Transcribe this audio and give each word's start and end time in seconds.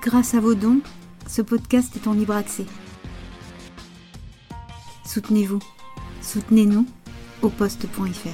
Grâce 0.00 0.34
à 0.34 0.40
vos 0.40 0.54
dons, 0.54 0.80
ce 1.28 1.42
podcast 1.42 1.94
est 1.96 2.06
en 2.06 2.14
libre 2.14 2.34
accès. 2.34 2.64
Soutenez-vous. 5.04 5.60
Soutenez-nous 6.22 6.86
au 7.42 7.50
poste.fr. 7.50 8.28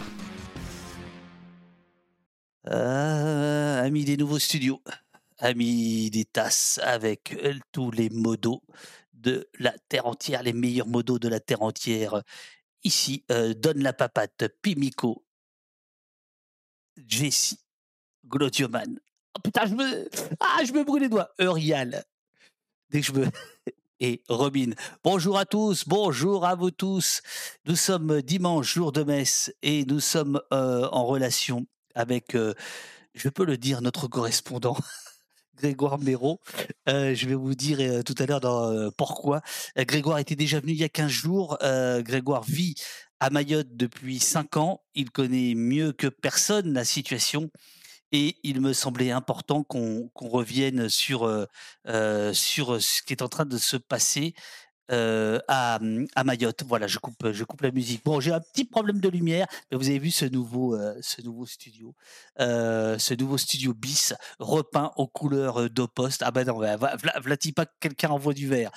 Euh, 2.69 3.83
amis 3.83 4.05
des 4.05 4.17
nouveaux 4.17 4.39
studios, 4.39 4.81
amis 5.39 6.11
des 6.11 6.25
tasses 6.25 6.79
avec 6.85 7.37
tous 7.73 7.91
les 7.91 8.09
modos 8.11 8.63
de 9.15 9.49
la 9.59 9.75
terre 9.89 10.07
entière, 10.07 10.45
les 10.45 10.53
meilleurs 10.53 10.87
modos 10.87 11.19
de 11.19 11.29
la 11.29 11.41
terre 11.41 11.63
entière. 11.63 12.23
Ici, 12.85 13.25
euh, 13.33 13.53
Donne 13.55 13.83
la 13.83 13.93
papate, 13.93 14.47
Pimico, 14.63 15.25
Jessie, 16.97 17.59
Glodioman. 18.27 19.01
Oh 19.39 19.41
putain, 19.41 19.67
je 19.67 19.75
me, 19.75 20.09
ah, 20.41 20.65
je 20.65 20.73
me 20.73 20.83
brûle 20.83 21.03
les 21.03 21.09
doigts. 21.09 21.31
Eurial, 21.39 22.05
dès 22.91 23.01
que 23.01 23.07
je 23.07 23.13
me, 23.13 23.27
et 24.01 24.21
Robin. 24.29 24.71
Bonjour 25.05 25.39
à 25.39 25.45
tous, 25.45 25.85
bonjour 25.87 26.45
à 26.45 26.57
vous 26.57 26.73
tous. 26.73 27.21
Nous 27.65 27.77
sommes 27.77 28.21
dimanche, 28.23 28.75
jour 28.75 28.91
de 28.91 29.05
messe, 29.05 29.55
et 29.63 29.85
nous 29.85 30.01
sommes 30.01 30.41
euh, 30.53 30.89
en 30.91 31.07
relation 31.07 31.67
avec, 31.95 32.35
euh, 32.35 32.53
je 33.15 33.29
peux 33.29 33.45
le 33.45 33.57
dire, 33.57 33.81
notre 33.81 34.09
correspondant. 34.09 34.77
Grégoire 35.57 36.01
Méraud. 36.01 36.41
Euh, 36.89 37.15
je 37.15 37.29
vais 37.29 37.37
vous 37.37 37.55
dire 37.55 38.03
tout 38.05 38.17
à 38.19 38.27
l'heure 38.27 38.93
pourquoi. 38.97 39.41
Grégoire 39.77 40.19
était 40.19 40.37
déjà 40.37 40.59
venu 40.59 40.73
il 40.73 40.81
y 40.81 40.85
a 40.85 40.89
15 40.89 41.09
jours. 41.09 41.59
Grégoire 41.61 42.43
vit 42.43 42.75
à 43.21 43.31
Mayotte 43.31 43.77
depuis 43.77 44.19
5 44.19 44.57
ans. 44.57 44.83
Il 44.95 45.11
connaît 45.11 45.55
mieux 45.55 45.93
que 45.93 46.09
personne 46.09 46.73
la 46.73 46.85
situation. 46.85 47.51
Et 48.13 48.37
il 48.43 48.61
me 48.61 48.73
semblait 48.73 49.11
important 49.11 49.65
qu'on 49.65 50.11
revienne 50.15 50.89
sur, 50.89 51.25
euh, 51.25 51.47
euh, 51.89 52.33
sur 52.33 52.81
ce 52.83 53.03
qui 53.03 53.13
est 53.13 53.23
en 53.23 53.29
train 53.29 53.45
de 53.45 53.59
se 53.59 53.77
passer 53.77 54.35
euh, 54.91 55.39
à, 55.49 55.79
à 56.15 56.25
Mayotte. 56.25 56.63
Voilà, 56.67 56.87
je 56.87 56.99
coupe, 56.99 57.33
je 57.33 57.45
coupe 57.45 57.63
la 57.63 57.71
musique. 57.71 58.05
Bon, 58.05 58.21
j'ai 58.21 58.33
un 58.33 58.41
petit 58.41 58.65
problème 58.65 59.01
de 59.01 59.09
lumière, 59.09 59.47
mais 59.71 59.77
vous 59.77 59.89
avez 59.89 59.99
vu 59.99 60.11
ce 60.11 60.25
nouveau, 60.25 60.75
euh, 60.75 60.95
ce 61.01 61.23
nouveau 61.23 61.47
studio, 61.47 61.95
euh, 62.41 62.99
ce 62.99 63.15
nouveau 63.15 63.39
studio 63.39 63.75
bis 63.75 64.15
repeint 64.39 64.93
aux 64.97 65.07
couleurs 65.07 65.71
d'Opost. 65.71 66.23
Ah 66.25 66.31
ben 66.31 66.47
non, 66.47 66.59
v'là-t-il 66.59 67.55
pas 67.55 67.67
que 67.67 67.73
quelqu'un 67.81 68.11
envoie 68.11 68.35
du 68.35 68.49
vert? 68.49 68.71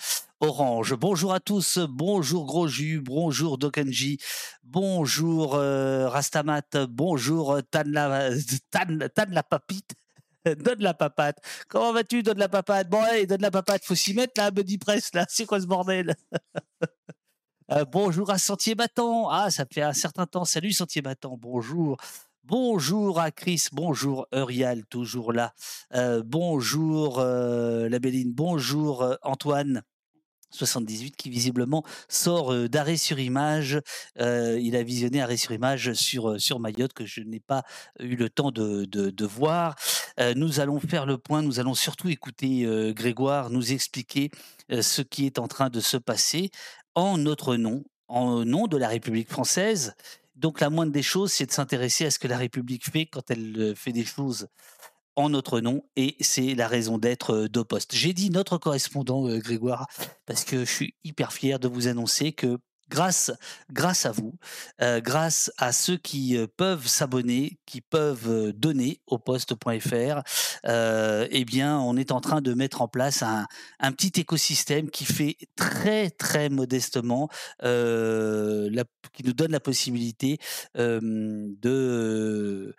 Orange. 0.43 0.95
Bonjour 0.95 1.33
à 1.33 1.39
tous. 1.39 1.77
Bonjour 1.77 2.47
Gros 2.47 2.67
Jus. 2.67 2.99
Bonjour 2.99 3.59
Dokanji. 3.59 4.17
Bonjour 4.63 5.53
Rastamat. 5.53 6.87
Bonjour 6.89 7.59
Tan 7.69 7.83
Tan, 8.71 9.07
Tan 9.13 9.25
la 9.29 9.43
papite. 9.43 9.93
Donne 10.57 10.81
la 10.81 10.93
papate. 10.93 11.37
Comment 11.67 11.93
vas-tu, 11.93 12.23
donne 12.23 12.39
la 12.39 12.49
papate 12.49 12.89
Bon, 12.89 13.01
allez, 13.01 13.27
donne 13.27 13.41
la 13.41 13.51
papate. 13.51 13.83
Faut 13.85 13.95
s'y 13.95 14.13
mettre 14.13 14.33
là, 14.37 14.51
Buddy 14.51 14.77
Press, 14.77 15.13
là. 15.13 15.25
C'est 15.29 15.45
quoi 15.45 15.59
ce 15.59 15.67
bordel? 15.67 16.15
Euh, 17.71 17.85
Bonjour 17.85 18.29
à 18.31 18.37
Sentier 18.37 18.75
Battant. 18.75 19.29
Ah, 19.29 19.49
ça 19.49 19.63
fait 19.71 19.81
un 19.81 19.93
certain 19.93 20.25
temps. 20.25 20.43
Salut 20.43 20.73
Sentier 20.73 21.01
Battant. 21.01 21.37
Bonjour. 21.37 21.95
Bonjour 22.43 23.19
à 23.19 23.31
Chris. 23.31 23.67
Bonjour 23.71 24.27
Eurial, 24.33 24.85
toujours 24.87 25.31
là. 25.31 25.53
Euh, 25.93 26.23
bonjour 26.25 27.19
euh, 27.19 27.87
la 27.87 27.99
Béline. 27.99 28.33
Bonjour 28.33 29.03
euh, 29.03 29.15
Antoine. 29.21 29.83
78 30.51 31.15
qui 31.15 31.29
visiblement 31.29 31.83
sort 32.09 32.69
d'arrêt 32.69 32.97
sur 32.97 33.19
image. 33.19 33.79
Il 34.17 34.75
a 34.75 34.83
visionné 34.83 35.21
arrêt 35.21 35.37
sur 35.37 35.51
image 35.51 35.93
sur, 35.93 36.39
sur 36.39 36.59
Mayotte 36.59 36.93
que 36.93 37.05
je 37.05 37.21
n'ai 37.21 37.39
pas 37.39 37.63
eu 37.99 38.15
le 38.15 38.29
temps 38.29 38.51
de, 38.51 38.85
de, 38.85 39.25
voir. 39.25 39.75
Nous 40.35 40.59
allons 40.59 40.79
faire 40.79 41.05
le 41.05 41.17
point, 41.17 41.41
nous 41.41 41.59
allons 41.59 41.73
surtout 41.73 42.09
écouter 42.09 42.65
Grégoire 42.93 43.49
nous 43.49 43.73
expliquer 43.73 44.31
ce 44.69 45.01
qui 45.01 45.25
est 45.25 45.39
en 45.39 45.47
train 45.47 45.69
de 45.69 45.79
se 45.79 45.97
passer 45.97 46.51
en 46.95 47.17
notre 47.17 47.55
nom, 47.55 47.83
en 48.07 48.45
nom 48.45 48.67
de 48.67 48.77
la 48.77 48.87
République 48.87 49.29
française. 49.29 49.93
Donc 50.35 50.59
la 50.59 50.69
moindre 50.69 50.91
des 50.91 51.03
choses, 51.03 51.31
c'est 51.31 51.45
de 51.45 51.51
s'intéresser 51.51 52.05
à 52.05 52.11
ce 52.11 52.19
que 52.19 52.27
la 52.27 52.37
République 52.37 52.89
fait 52.89 53.05
quand 53.05 53.29
elle 53.29 53.73
fait 53.75 53.91
des 53.91 54.05
choses 54.05 54.47
en 55.15 55.29
notre 55.29 55.59
nom 55.59 55.83
et 55.95 56.15
c'est 56.19 56.55
la 56.55 56.67
raison 56.67 56.97
d'être 56.97 57.33
euh, 57.33 57.49
d'Opost. 57.49 57.93
J'ai 57.93 58.13
dit 58.13 58.29
notre 58.29 58.57
correspondant 58.57 59.27
euh, 59.27 59.39
Grégoire 59.39 59.87
parce 60.25 60.45
que 60.45 60.65
je 60.65 60.71
suis 60.71 60.95
hyper 61.03 61.33
fier 61.33 61.59
de 61.59 61.67
vous 61.67 61.87
annoncer 61.87 62.31
que 62.31 62.57
grâce, 62.89 63.31
grâce 63.71 64.05
à 64.05 64.11
vous, 64.11 64.33
euh, 64.81 64.99
grâce 64.99 65.51
à 65.57 65.71
ceux 65.71 65.97
qui 65.97 66.37
peuvent 66.57 66.87
s'abonner, 66.87 67.57
qui 67.65 67.79
peuvent 67.79 68.51
donner 68.51 68.99
au 69.07 69.17
poste.fr, 69.17 70.21
eh 70.65 71.45
bien, 71.45 71.79
on 71.79 71.95
est 71.95 72.11
en 72.11 72.19
train 72.19 72.41
de 72.41 72.53
mettre 72.53 72.81
en 72.81 72.89
place 72.89 73.23
un, 73.23 73.47
petit 73.93 74.19
écosystème 74.19 74.89
qui 74.89 75.05
fait 75.05 75.37
très, 75.55 76.09
très 76.09 76.49
modestement, 76.49 77.29
qui 77.61 79.23
nous 79.23 79.33
donne 79.33 79.51
la 79.51 79.61
possibilité 79.61 80.37
de 80.75 82.75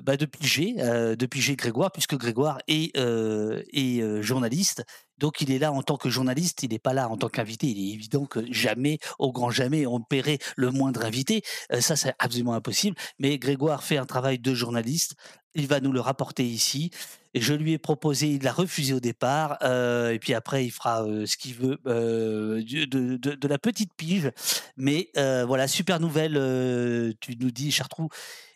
bah, 0.00 0.16
de 0.16 0.26
piger, 0.26 0.76
euh, 0.78 1.16
de 1.16 1.26
Grégoire, 1.56 1.92
puisque 1.92 2.16
Grégoire 2.16 2.58
est, 2.68 2.96
euh, 2.96 3.62
est, 3.72 4.00
euh, 4.02 4.22
journaliste. 4.22 4.84
Donc 5.18 5.40
il 5.40 5.50
est 5.50 5.58
là 5.58 5.72
en 5.72 5.82
tant 5.82 5.96
que 5.96 6.08
journaliste, 6.08 6.62
il 6.62 6.70
n'est 6.70 6.78
pas 6.78 6.92
là 6.94 7.08
en 7.08 7.16
tant 7.16 7.28
qu'invité. 7.28 7.66
Il 7.66 7.78
est 7.90 7.94
évident 7.94 8.24
que 8.26 8.40
jamais, 8.52 8.98
au 9.18 9.32
grand 9.32 9.50
jamais, 9.50 9.86
on 9.86 10.00
paierait 10.00 10.38
le 10.56 10.70
moindre 10.70 11.04
invité. 11.04 11.42
Euh, 11.72 11.80
ça, 11.80 11.96
c'est 11.96 12.14
absolument 12.18 12.54
impossible. 12.54 12.96
Mais 13.18 13.38
Grégoire 13.38 13.82
fait 13.82 13.98
un 13.98 14.06
travail 14.06 14.38
de 14.38 14.54
journaliste. 14.54 15.14
Il 15.54 15.66
va 15.66 15.80
nous 15.80 15.92
le 15.92 16.00
rapporter 16.00 16.44
ici. 16.44 16.90
Et 17.34 17.40
je 17.40 17.52
lui 17.52 17.72
ai 17.72 17.78
proposé, 17.78 18.28
il 18.28 18.42
l'a 18.42 18.52
refusé 18.52 18.94
au 18.94 19.00
départ, 19.00 19.58
euh, 19.62 20.10
et 20.12 20.18
puis 20.18 20.32
après 20.32 20.64
il 20.64 20.70
fera 20.70 21.04
euh, 21.04 21.26
ce 21.26 21.36
qu'il 21.36 21.54
veut 21.54 21.78
de, 21.84 23.16
de- 23.16 23.48
la 23.48 23.58
petite 23.58 23.92
pige. 23.94 24.30
Mais 24.76 25.10
voilà, 25.14 25.68
super 25.68 26.00
nouvelle, 26.00 27.14
tu 27.20 27.36
nous 27.38 27.50
dis, 27.50 27.70
Chartrou, 27.70 28.08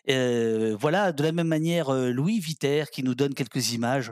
voilà, 0.07 1.11
de 1.11 1.23
la 1.23 1.31
même 1.31 1.47
manière, 1.47 1.91
Louis 1.91 2.39
Viter 2.39 2.85
qui 2.91 3.03
nous 3.03 3.15
donne 3.15 3.33
quelques 3.35 3.73
images. 3.73 4.11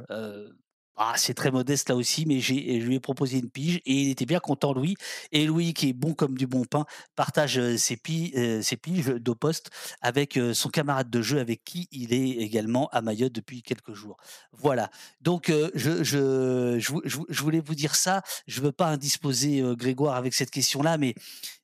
Euh, 1.01 1.11
ah, 1.13 1.13
c'est 1.17 1.33
très 1.33 1.51
modeste 1.51 1.89
là 1.89 1.95
aussi, 1.95 2.25
mais 2.25 2.39
je 2.39 2.53
lui 2.53 2.95
ai 2.95 2.99
proposé 2.99 3.39
une 3.39 3.49
pige 3.49 3.77
et 3.85 3.93
il 3.93 4.09
était 4.09 4.25
bien 4.25 4.39
content, 4.39 4.73
Louis. 4.73 4.95
Et 5.31 5.45
Louis, 5.45 5.73
qui 5.73 5.89
est 5.89 5.93
bon 5.93 6.13
comme 6.13 6.37
du 6.37 6.47
bon 6.47 6.63
pain, 6.63 6.85
partage 7.15 7.57
euh, 7.57 7.77
ses, 7.77 7.97
pi- 7.97 8.31
euh, 8.35 8.61
ses 8.61 8.77
piges 8.77 9.07
d'Opost 9.07 9.69
avec 10.01 10.37
euh, 10.37 10.53
son 10.53 10.69
camarade 10.69 11.09
de 11.09 11.21
jeu 11.21 11.39
avec 11.39 11.63
qui 11.63 11.87
il 11.91 12.13
est 12.13 12.37
également 12.41 12.87
à 12.89 13.01
Mayotte 13.01 13.33
depuis 13.33 13.61
quelques 13.63 13.93
jours. 13.93 14.17
Voilà. 14.51 14.89
Donc, 15.21 15.49
euh, 15.49 15.69
je, 15.75 16.03
je, 16.03 16.77
je, 16.79 16.91
vou- 16.91 17.01
je 17.05 17.17
vou- 17.17 17.25
je 17.29 17.41
voulais 17.41 17.61
vous 17.61 17.75
dire 17.75 17.95
ça. 17.95 18.21
Je 18.47 18.59
ne 18.59 18.65
veux 18.65 18.71
pas 18.71 18.87
indisposer 18.87 19.61
euh, 19.61 19.75
Grégoire 19.75 20.15
avec 20.15 20.33
cette 20.33 20.51
question-là, 20.51 20.97
mais 20.97 21.15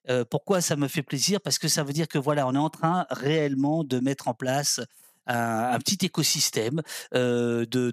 euh, 0.10 0.26
pourquoi 0.26 0.62
ça 0.62 0.76
me 0.76 0.88
fait 0.88 1.04
plaisir? 1.04 1.42
Parce 1.42 1.60
que 1.60 1.68
ça 1.68 1.84
veut 1.84 1.94
dire 1.94 2.08
que 2.08 2.18
voilà, 2.18 2.48
on 2.48 2.54
est 2.56 2.58
en 2.58 2.70
train 2.70 3.06
réellement 3.10 3.84
de 3.84 4.00
mettre 4.00 4.28
en 4.28 4.34
place 4.34 4.82
un, 5.28 5.80
petit 5.80 6.06
écosystème 6.06 6.82
euh, 7.14 7.66
de, 7.66 7.92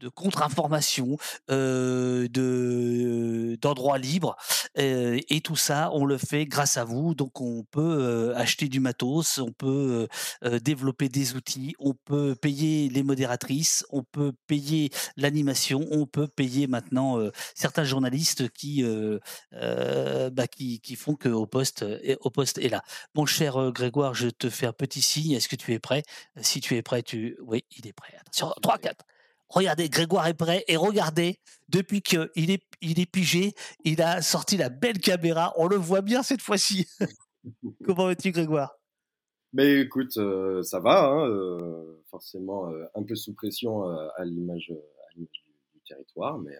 de 0.00 0.08
contre-information, 0.08 1.18
euh, 1.50 2.28
de 2.28 3.56
d'endroits 3.60 3.98
libres, 3.98 4.36
euh, 4.78 5.20
et 5.28 5.40
tout 5.40 5.56
ça, 5.56 5.90
on 5.92 6.04
le 6.04 6.18
fait 6.18 6.46
grâce 6.46 6.76
à 6.76 6.84
vous. 6.84 7.14
Donc, 7.14 7.40
on 7.40 7.64
peut 7.64 7.80
euh, 7.80 8.36
acheter 8.36 8.68
du 8.68 8.80
matos, 8.80 9.38
on 9.38 9.52
peut 9.52 10.08
développer 10.62 11.08
des 11.08 11.34
outils, 11.34 11.74
on 11.78 11.94
peut 11.94 12.34
payer 12.34 12.88
les 12.88 13.02
modératrices, 13.02 13.84
on 13.90 14.02
peut 14.02 14.32
payer 14.46 14.90
l'animation, 15.16 15.86
on 15.90 16.06
peut 16.06 16.28
payer 16.28 16.66
maintenant 16.66 17.18
certains 17.54 17.84
journalistes 17.84 18.48
qui 18.50 18.84
bah, 19.52 20.46
qui, 20.46 20.80
qui 20.80 20.96
font 20.96 21.14
que 21.14 21.28
au 21.28 21.46
poste, 21.46 21.84
est, 22.02 22.16
au 22.20 22.30
poste 22.30 22.58
est 22.58 22.68
là. 22.68 22.82
Mon 23.14 23.26
cher 23.26 23.72
Grégoire, 23.72 24.14
je 24.14 24.28
te 24.28 24.48
fais 24.48 24.66
un 24.66 24.72
petit 24.72 25.02
signe. 25.02 25.32
Est-ce 25.32 25.48
que 25.48 25.56
tu 25.56 25.72
es 25.72 25.78
prêt? 25.78 26.02
Si 26.40 26.60
tu 26.60 26.76
es 26.76 26.82
prêt, 26.82 27.02
tu. 27.02 27.36
Oui, 27.42 27.64
il 27.76 27.86
est 27.86 27.92
prêt. 27.92 28.14
Attention, 28.20 28.52
3, 28.62 28.78
4. 28.78 29.04
Regardez, 29.50 29.88
Grégoire 29.88 30.26
est 30.28 30.34
prêt 30.34 30.64
et 30.68 30.76
regardez, 30.76 31.38
depuis 31.68 32.02
qu'il 32.02 32.50
est, 32.50 32.62
il 32.80 33.00
est 33.00 33.06
pigé, 33.10 33.52
il 33.84 34.00
a 34.00 34.22
sorti 34.22 34.56
la 34.56 34.68
belle 34.68 35.00
caméra. 35.00 35.52
On 35.56 35.66
le 35.66 35.76
voit 35.76 36.02
bien 36.02 36.22
cette 36.22 36.40
fois-ci. 36.40 36.86
Comment 37.84 38.06
vas-tu, 38.06 38.30
Grégoire? 38.30 38.76
Mais 39.52 39.80
écoute, 39.80 40.16
euh, 40.16 40.62
ça 40.62 40.78
va, 40.78 41.06
hein, 41.06 41.26
euh, 41.28 42.00
forcément 42.08 42.70
euh, 42.70 42.84
un 42.94 43.02
peu 43.02 43.16
sous 43.16 43.34
pression 43.34 43.82
à 43.82 44.24
l'image 44.24 44.72
du, 45.16 45.22
du 45.22 45.80
territoire, 45.84 46.38
mais 46.38 46.56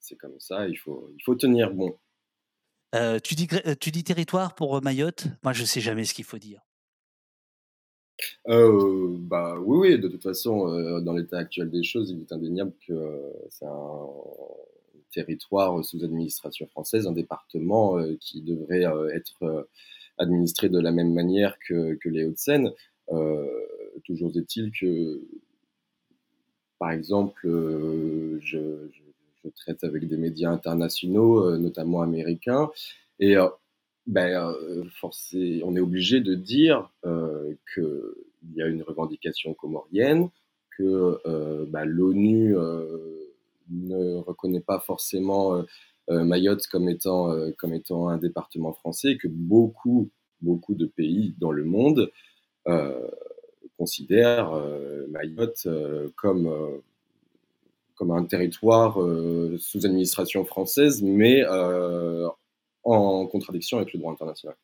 c'est 0.00 0.16
comme 0.16 0.38
ça, 0.40 0.66
il 0.68 0.76
faut, 0.76 1.10
il 1.16 1.22
faut 1.22 1.34
tenir 1.34 1.72
bon. 1.72 1.98
Tu, 3.22 3.34
dis, 3.34 3.46
Gré- 3.46 3.76
tu 3.76 3.90
dis 3.90 4.04
territoire 4.04 4.54
pour 4.54 4.80
Mayotte? 4.80 5.26
Moi, 5.42 5.52
je 5.52 5.64
sais 5.64 5.80
jamais 5.80 6.04
ce 6.04 6.14
qu'il 6.14 6.24
faut 6.24 6.38
dire. 6.38 6.63
Euh, 8.48 9.16
bah 9.18 9.58
oui, 9.60 9.78
oui, 9.78 9.98
de 9.98 10.08
toute 10.08 10.22
façon, 10.22 10.68
euh, 10.68 11.00
dans 11.00 11.14
l'état 11.14 11.38
actuel 11.38 11.70
des 11.70 11.82
choses, 11.82 12.10
il 12.10 12.20
est 12.20 12.32
indéniable 12.32 12.72
que 12.86 12.92
euh, 12.92 13.32
c'est 13.50 13.66
un 13.66 14.06
territoire 15.12 15.84
sous 15.84 16.04
administration 16.04 16.66
française, 16.68 17.06
un 17.06 17.12
département 17.12 17.98
euh, 17.98 18.16
qui 18.20 18.42
devrait 18.42 18.84
être 19.14 19.68
administré 20.18 20.68
de 20.68 20.78
la 20.78 20.92
même 20.92 21.12
manière 21.12 21.56
que, 21.66 21.98
les 22.04 22.24
Hauts-de-Seine. 22.24 22.72
Toujours 24.04 24.36
est-il 24.36 24.70
que 24.72 25.20
par 26.78 26.90
exemple, 26.90 27.40
je, 27.44 28.88
je, 28.92 29.48
traite 29.56 29.84
avec 29.84 30.08
des 30.08 30.16
médias 30.16 30.50
internationaux, 30.50 31.56
notamment 31.58 32.02
américains, 32.02 32.70
et 33.20 33.36
ben, 34.06 34.54
forcé, 35.00 35.62
on 35.64 35.76
est 35.76 35.80
obligé 35.80 36.20
de 36.20 36.34
dire 36.34 36.90
qu'il 37.74 38.54
y 38.54 38.62
a 38.62 38.66
une 38.66 38.82
revendication 38.82 39.54
comorienne, 39.54 40.28
que 40.76 41.20
ben, 41.70 41.84
l'ONU 41.84 42.54
ne 43.70 44.16
reconnaît 44.18 44.60
pas 44.60 44.80
forcément 44.80 45.64
Mayotte 46.08 46.66
comme 46.66 46.88
étant, 46.88 47.30
un 48.08 48.18
département 48.18 48.72
français, 48.72 49.16
que 49.16 49.28
beaucoup, 49.28 50.10
beaucoup 50.42 50.74
de 50.74 50.86
pays 50.86 51.34
dans 51.40 51.52
le 51.52 51.64
monde 51.64 52.10
considèrent 53.78 54.52
Mayotte 55.08 55.66
comme, 56.16 56.82
comme 57.94 58.10
un 58.10 58.24
territoire 58.24 58.98
sous 59.58 59.86
administration 59.86 60.44
française, 60.44 61.02
mais 61.02 61.42
en 62.84 63.26
contradiction 63.26 63.78
avec 63.78 63.92
le 63.92 63.98
droit 63.98 64.12
international. 64.12 64.56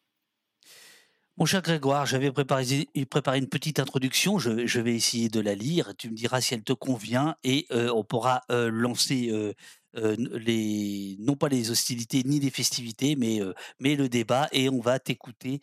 Mon 1.40 1.46
cher 1.46 1.62
Grégoire, 1.62 2.04
j'avais 2.04 2.30
préparé, 2.30 2.86
une 2.94 3.48
petite 3.48 3.80
introduction, 3.80 4.38
je, 4.38 4.78
vais 4.78 4.94
essayer 4.94 5.30
de 5.30 5.40
la 5.40 5.54
lire, 5.54 5.94
tu 5.96 6.10
me 6.10 6.14
diras 6.14 6.42
si 6.42 6.52
elle 6.52 6.62
te 6.62 6.74
convient 6.74 7.34
et 7.44 7.66
euh, 7.70 7.90
on 7.94 8.04
pourra 8.04 8.42
euh, 8.50 8.68
lancer 8.70 9.30
euh, 9.30 9.54
les, 9.94 11.16
non 11.18 11.36
pas 11.36 11.48
les 11.48 11.70
hostilités 11.70 12.24
ni 12.26 12.40
les 12.40 12.50
festivités, 12.50 13.16
mais, 13.16 13.40
mais 13.78 13.96
le 13.96 14.10
débat 14.10 14.48
et 14.52 14.68
on 14.68 14.80
va 14.80 14.98
t'écouter 14.98 15.60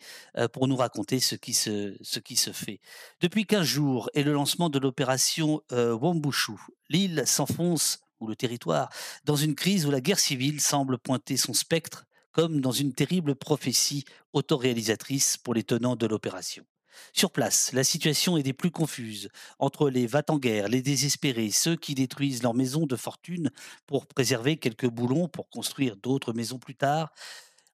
pour 0.52 0.66
nous 0.66 0.74
raconter 0.76 1.20
ce 1.20 1.36
qui, 1.36 1.54
se, 1.54 1.96
ce 2.02 2.18
qui 2.18 2.34
se 2.34 2.50
fait. 2.50 2.80
Depuis 3.20 3.46
15 3.46 3.64
jours 3.64 4.10
et 4.14 4.24
le 4.24 4.32
lancement 4.32 4.70
de 4.70 4.80
l'opération 4.80 5.62
Wambushu, 5.70 6.54
l'île 6.90 7.22
s'enfonce, 7.24 8.00
ou 8.20 8.26
le 8.26 8.34
territoire, 8.34 8.90
dans 9.24 9.36
une 9.36 9.54
crise 9.54 9.86
où 9.86 9.92
la 9.92 10.00
guerre 10.00 10.18
civile 10.18 10.60
semble 10.60 10.98
pointer 10.98 11.36
son 11.36 11.54
spectre 11.54 12.07
comme 12.38 12.60
dans 12.60 12.70
une 12.70 12.92
terrible 12.92 13.34
prophétie 13.34 14.04
autoréalisatrice 14.32 15.38
pour 15.38 15.54
les 15.54 15.64
tenants 15.64 15.96
de 15.96 16.06
l'opération. 16.06 16.64
Sur 17.12 17.32
place, 17.32 17.72
la 17.72 17.82
situation 17.82 18.36
est 18.36 18.44
des 18.44 18.52
plus 18.52 18.70
confuses 18.70 19.28
entre 19.58 19.90
les 19.90 20.06
va 20.06 20.22
en 20.28 20.38
guerre, 20.38 20.68
les 20.68 20.80
désespérés, 20.80 21.50
ceux 21.50 21.74
qui 21.74 21.96
détruisent 21.96 22.44
leurs 22.44 22.54
maisons 22.54 22.86
de 22.86 22.94
fortune 22.94 23.50
pour 23.88 24.06
préserver 24.06 24.56
quelques 24.56 24.86
boulons 24.86 25.26
pour 25.26 25.50
construire 25.50 25.96
d'autres 25.96 26.32
maisons 26.32 26.60
plus 26.60 26.76
tard, 26.76 27.10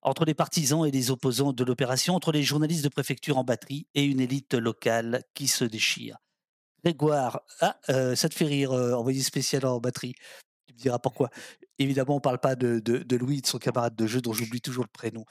entre 0.00 0.24
les 0.24 0.32
partisans 0.32 0.86
et 0.86 0.90
les 0.90 1.10
opposants 1.10 1.52
de 1.52 1.62
l'opération, 1.62 2.14
entre 2.14 2.32
les 2.32 2.42
journalistes 2.42 2.84
de 2.84 2.88
préfecture 2.88 3.36
en 3.36 3.44
batterie 3.44 3.86
et 3.94 4.04
une 4.04 4.20
élite 4.20 4.54
locale 4.54 5.24
qui 5.34 5.46
se 5.46 5.66
déchire. 5.66 6.16
Grégoire, 6.82 7.42
ah, 7.60 7.78
euh, 7.90 8.16
ça 8.16 8.30
te 8.30 8.34
fait 8.34 8.46
rire, 8.46 8.72
euh, 8.72 8.94
envoyé 8.94 9.22
spécial 9.22 9.66
en 9.66 9.78
batterie. 9.78 10.14
Me 10.74 10.78
diras 10.78 10.98
pourquoi. 10.98 11.30
Évidemment, 11.78 12.14
on 12.14 12.18
ne 12.18 12.22
parle 12.22 12.38
pas 12.38 12.56
de, 12.56 12.78
de, 12.78 13.16
Louis, 13.16 13.40
de 13.40 13.46
son 13.46 13.58
camarade 13.58 13.96
de 13.96 14.06
jeu, 14.06 14.20
dont 14.20 14.32
j'oublie 14.32 14.60
toujours 14.60 14.84
le 14.84 14.92
prénom. 14.92 15.24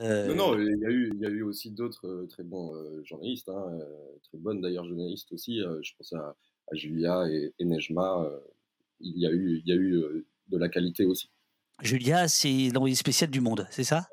Non, 0.00 0.34
non, 0.34 0.58
il 0.58 0.78
y, 0.80 0.86
a 0.86 0.90
eu, 0.90 1.10
il 1.14 1.20
y 1.20 1.26
a 1.26 1.28
eu 1.28 1.42
aussi 1.42 1.70
d'autres 1.70 2.26
très 2.28 2.42
bons 2.42 2.72
journalistes, 3.04 3.48
hein, 3.48 3.78
très 4.24 4.38
bonnes 4.38 4.60
d'ailleurs 4.60 4.84
journalistes 4.84 5.32
aussi. 5.32 5.60
je 5.60 5.92
pense 5.96 6.12
à, 6.14 6.34
Julia 6.72 7.28
et, 7.28 7.52
Nejma. 7.60 8.28
il, 8.98 9.18
y 9.18 9.26
a 9.26 9.30
eu, 9.30 9.62
il 9.64 9.68
y 9.68 9.72
a 9.72 9.76
eu 9.76 10.26
de 10.48 10.58
la 10.58 10.68
qualité 10.68 11.04
aussi. 11.04 11.30
Julia, 11.82 12.26
c'est 12.26 12.70
l'envoyé 12.72 12.96
spécial 12.96 13.30
du 13.30 13.40
Monde, 13.40 13.66
c'est 13.70 13.84
ça? 13.84 14.08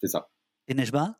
C'est 0.00 0.08
ça. 0.08 0.28
Et 0.68 0.74
Nejma? 0.74 1.16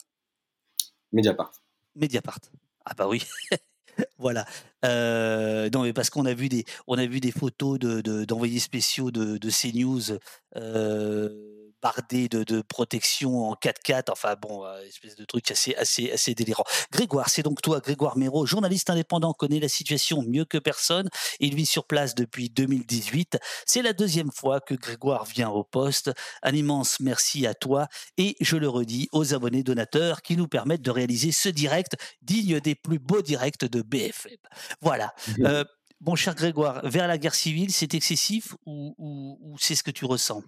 Mediapart. 1.13 1.53
Mediapart. 1.95 2.41
Ah 2.85 2.93
bah 2.97 3.09
oui. 3.09 3.23
voilà. 4.19 4.47
Euh, 4.85 5.71
non, 5.73 5.83
mais 5.83 5.93
parce 5.93 6.11
qu'on 6.11 6.27
a 6.27 6.35
vu 6.35 6.49
des, 6.49 6.65
on 6.87 6.99
a 6.99 7.07
vu 7.07 7.21
des 7.21 7.33
photos 7.33 7.79
de, 7.79 8.25
d'envoyés 8.25 8.61
spéciaux 8.61 9.11
de, 9.11 9.39
de 9.39 9.51
CNews. 9.51 10.19
Euh, 10.57 11.54
bardé 11.85 12.31
de, 12.31 12.45
de, 12.45 12.63
protection 12.63 13.51
en 13.51 13.55
4x4, 13.55 14.11
enfin 14.11 14.37
bon, 14.41 14.65
euh, 14.65 14.81
espèce 14.89 15.17
de 15.17 15.25
truc 15.27 15.51
assez, 15.51 15.75
assez, 15.75 16.11
assez 16.11 16.35
délirant. 16.35 16.65
Grégoire, 16.91 17.29
c'est 17.29 17.43
donc 17.43 17.61
toi, 17.61 17.81
Grégoire 17.81 18.17
Méraud, 18.17 18.47
journaliste 18.47 18.89
indépendant, 18.89 19.35
connaît 19.35 19.61
la 19.61 19.69
situation 19.69 20.23
mieux 20.23 20.47
que 20.47 20.57
personne. 20.57 21.11
Il 21.41 21.55
vit 21.55 21.67
sur 21.67 21.87
place 21.87 22.15
depuis 22.15 22.49
2018. 22.49 23.37
C'est 23.67 23.83
la 23.83 23.93
deuxième 23.93 24.33
fois 24.33 24.61
que 24.61 24.75
Grégoire 24.75 25.27
vient 25.27 25.51
au 25.51 25.63
poste. 25.63 26.11
Un 26.43 26.55
immense 26.55 27.01
merci 27.01 27.47
à 27.47 27.53
toi 27.53 27.87
et 28.17 28.35
je 28.41 28.57
le 28.57 28.69
redis 28.69 29.11
aux 29.13 29.35
abonnés 29.35 29.63
donateurs 29.63 30.23
qui 30.23 30.39
nous 30.39 30.49
permettent 30.49 30.83
de 30.83 30.91
réaliser 30.91 31.33
ce 31.33 31.51
direct 31.51 31.97
digne 32.23 32.61
des 32.61 32.75
plus 32.75 32.99
beaux 32.99 33.21
directs 33.21 33.67
de 33.67 33.83
BFM. 33.83 34.33
Voilà. 34.81 35.13
Euh, 35.41 35.65
mon 36.01 36.15
cher 36.15 36.35
Grégoire, 36.35 36.81
vers 36.89 37.09
la 37.09 37.19
guerre 37.19 37.35
civile, 37.35 37.73
c'est 37.73 37.93
excessif 37.93 38.55
ou, 38.65 38.95
ou 38.99 39.57
c'est 39.59 39.75
ce 39.75 39.83
que 39.83 39.91
tu 39.91 40.07
ressens? 40.07 40.43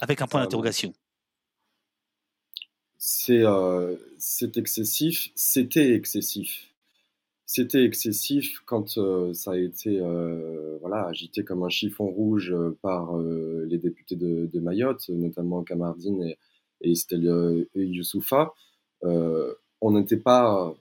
Avec 0.00 0.22
un 0.22 0.26
point 0.26 0.42
d'interrogation. 0.42 0.92
C'est 2.98 3.44
euh, 3.44 3.96
excessif, 4.56 5.30
c'était 5.34 5.94
excessif. 5.94 6.74
C'était 7.46 7.84
excessif 7.84 8.60
quand 8.66 8.98
euh, 8.98 9.32
ça 9.32 9.52
a 9.52 9.56
été 9.56 10.00
euh, 10.00 10.76
voilà, 10.80 11.06
agité 11.06 11.44
comme 11.44 11.62
un 11.62 11.68
chiffon 11.68 12.06
rouge 12.06 12.54
par 12.82 13.16
les 13.18 13.78
députés 13.78 14.16
de, 14.16 14.60
Mayotte, 14.60 15.08
notamment 15.10 15.62
Kamardine 15.62 16.22
et, 16.22 16.38
et 16.82 16.92
Estelle 16.92 17.66
Youssoufa. 17.74 18.52
on 19.02 19.90
n'était 19.92 20.16
pas 20.16 20.74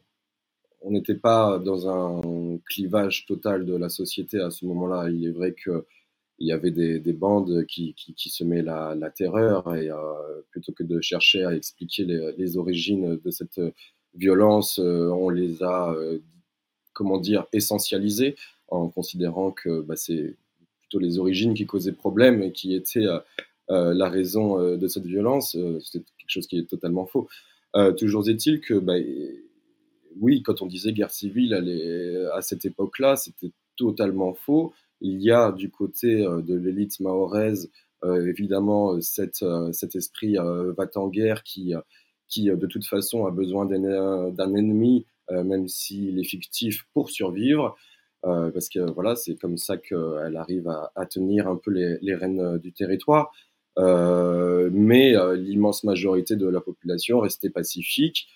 on 0.81 0.92
n'était 0.92 1.15
pas 1.15 1.59
dans 1.59 1.89
un 1.89 2.57
clivage 2.69 3.25
total 3.25 3.65
de 3.65 3.75
la 3.75 3.89
société 3.89 4.39
à 4.39 4.51
ce 4.51 4.65
moment-là. 4.65 5.09
Il 5.09 5.25
est 5.25 5.31
vrai 5.31 5.54
que 5.54 5.86
il 6.39 6.48
y 6.48 6.51
avait 6.51 6.72
des, 6.72 7.00
des 7.00 7.13
bandes 7.13 7.66
qui, 7.66 7.94
qui, 7.95 8.13
qui 8.13 8.30
semaient 8.30 8.62
la, 8.62 8.95
terreur 9.16 9.74
et 9.75 9.89
euh, 9.89 9.95
plutôt 10.51 10.72
que 10.72 10.84
de 10.84 11.01
chercher 11.01 11.44
à 11.44 11.56
expliquer 11.56 12.06
les, 12.06 12.34
les 12.38 12.57
origines 12.57 13.19
de 13.24 13.31
cette 13.31 13.60
violence, 14.13 14.80
euh, 14.80 15.10
on 15.10 15.30
les 15.30 15.63
a, 15.63 15.92
euh, 15.92 16.19
comment 16.94 17.18
dire, 17.18 17.45
essentialisées 17.54 18.36
en 18.68 18.89
considérant 18.89 19.51
que 19.51 19.81
bah, 19.81 19.95
c'est 19.95 20.36
plutôt 20.81 21.00
les 21.00 21.18
origines 21.18 21.54
qui 21.54 21.66
causaient 21.66 21.92
problème 21.92 22.44
et 22.44 22.51
qui 22.51 22.75
étaient 22.75 23.06
la 23.69 24.10
raison 24.10 24.78
de 24.78 24.88
cette 24.88 25.06
violence. 25.06 25.57
c'est 25.83 26.00
quelque 26.00 26.30
chose 26.30 26.48
qui 26.48 26.60
est 26.60 26.69
totalement 26.69 27.06
faux. 27.06 27.28
toujours 27.98 28.28
est-il 28.30 28.62
que, 28.62 28.74
bah, 28.74 28.95
oui, 30.19 30.42
quand 30.44 30.62
on 30.62 30.66
disait 30.66 30.94
guerre 30.94 31.12
civile 31.12 31.54
à 32.33 32.42
cette 32.42 32.66
époque-là, 32.66 33.16
c'était 33.18 33.51
totalement 33.75 34.33
faux 34.33 34.73
il 35.01 35.21
y 35.21 35.31
a 35.31 35.51
du 35.51 35.69
côté 35.69 36.25
euh, 36.25 36.42
de 36.42 36.56
l'élite 36.56 36.99
mahoraise 36.99 37.71
euh, 38.04 38.27
évidemment 38.27 38.94
euh, 38.94 39.01
cette, 39.01 39.44
cet 39.71 39.95
esprit 39.95 40.35
va 40.35 40.87
en 40.95 41.07
guerre 41.07 41.44
qui, 41.44 41.73
qui 42.27 42.45
de 42.45 42.68
toute 42.68 42.85
façon 42.85 43.25
a 43.25 43.31
besoin 43.31 43.66
d'un 43.66 44.56
ennemi, 44.56 45.06
même 45.31 45.68
s'il 45.68 46.19
est 46.19 46.23
fictif, 46.23 46.85
pour 46.94 47.09
survivre. 47.09 47.75
parce 48.21 48.69
que 48.69 48.80
voilà, 48.92 49.16
c'est 49.16 49.35
comme 49.35 49.57
ça 49.57 49.77
qu'elle 49.77 50.35
arrive 50.35 50.68
à, 50.68 51.06
tenir 51.06 51.47
un 51.47 51.56
peu 51.56 51.71
les, 51.71 51.97
les 52.01 52.16
rênes 52.16 52.57
du 52.59 52.71
territoire. 52.71 53.31
mais 53.77 55.16
l'immense 55.35 55.83
majorité 55.83 56.35
de 56.35 56.47
la 56.47 56.61
population 56.61 57.19
restait 57.19 57.49
pacifique 57.49 58.27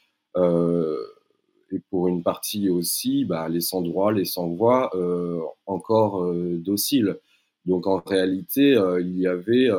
et 1.74 1.80
pour 1.90 2.08
une 2.08 2.24
partie 2.24 2.70
aussi, 2.70 3.25
bah, 3.25 3.48
les 3.50 3.62
sans 3.62 3.82
droit, 3.82 4.12
les 4.12 4.25
sans 4.25 4.50
voix, 4.50 4.90
euh, 4.96 5.40
encore 5.66 6.24
euh, 6.24 6.58
dociles. 6.58 7.18
Donc 7.66 7.88
en 7.88 8.01
réalité, 8.06 8.75
euh, 8.75 9.01
il 9.01 9.18
y 9.20 9.28
avait 9.28 9.70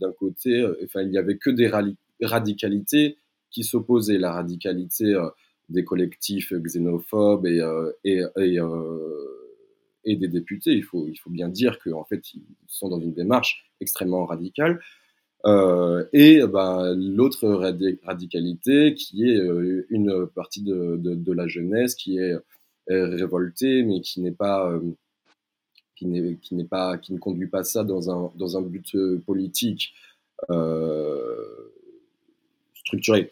d'un 0.00 0.12
côté, 0.12 0.66
enfin 0.84 1.02
il 1.02 1.12
y 1.12 1.18
avait 1.18 1.38
que 1.38 1.50
des 1.50 1.70
radicalités 2.20 3.18
qui 3.50 3.62
s'opposaient, 3.62 4.18
la 4.18 4.32
radicalité 4.32 5.16
des 5.68 5.84
collectifs 5.84 6.52
xénophobes 6.52 7.46
et, 7.46 7.60
des 10.04 10.28
députés. 10.28 10.72
Il 10.72 10.82
faut, 10.82 11.06
il 11.08 11.16
faut 11.16 11.30
bien 11.30 11.48
dire 11.48 11.78
qu'en 11.78 12.04
fait, 12.04 12.34
ils 12.34 12.42
sont 12.66 12.88
dans 12.88 13.00
une 13.00 13.14
démarche 13.14 13.70
extrêmement 13.80 14.26
radicale. 14.26 14.80
Euh, 15.46 16.04
et 16.12 16.44
ben, 16.46 16.94
l'autre 16.94 17.46
radicalité 18.04 18.94
qui 18.94 19.30
est 19.30 19.36
euh, 19.36 19.86
une 19.90 20.26
partie 20.26 20.62
de, 20.62 21.32
la 21.32 21.46
jeunesse 21.46 21.94
qui 21.94 22.18
est 22.18 22.36
révoltée, 22.88 23.82
mais 23.84 24.00
qui 24.00 24.20
n'est 24.20 24.32
pas 24.32 24.70
euh, 24.70 24.80
qui 25.94 26.06
n'est 26.06 26.64
pas 26.64 26.98
qui 26.98 27.12
ne 27.12 27.18
conduit 27.18 27.46
pas 27.46 27.62
ça 27.62 27.84
dans 27.84 28.10
un 28.10 28.32
dans 28.36 28.56
un 28.58 28.62
but 28.62 28.96
politique 29.24 29.94
structuré. 32.74 33.30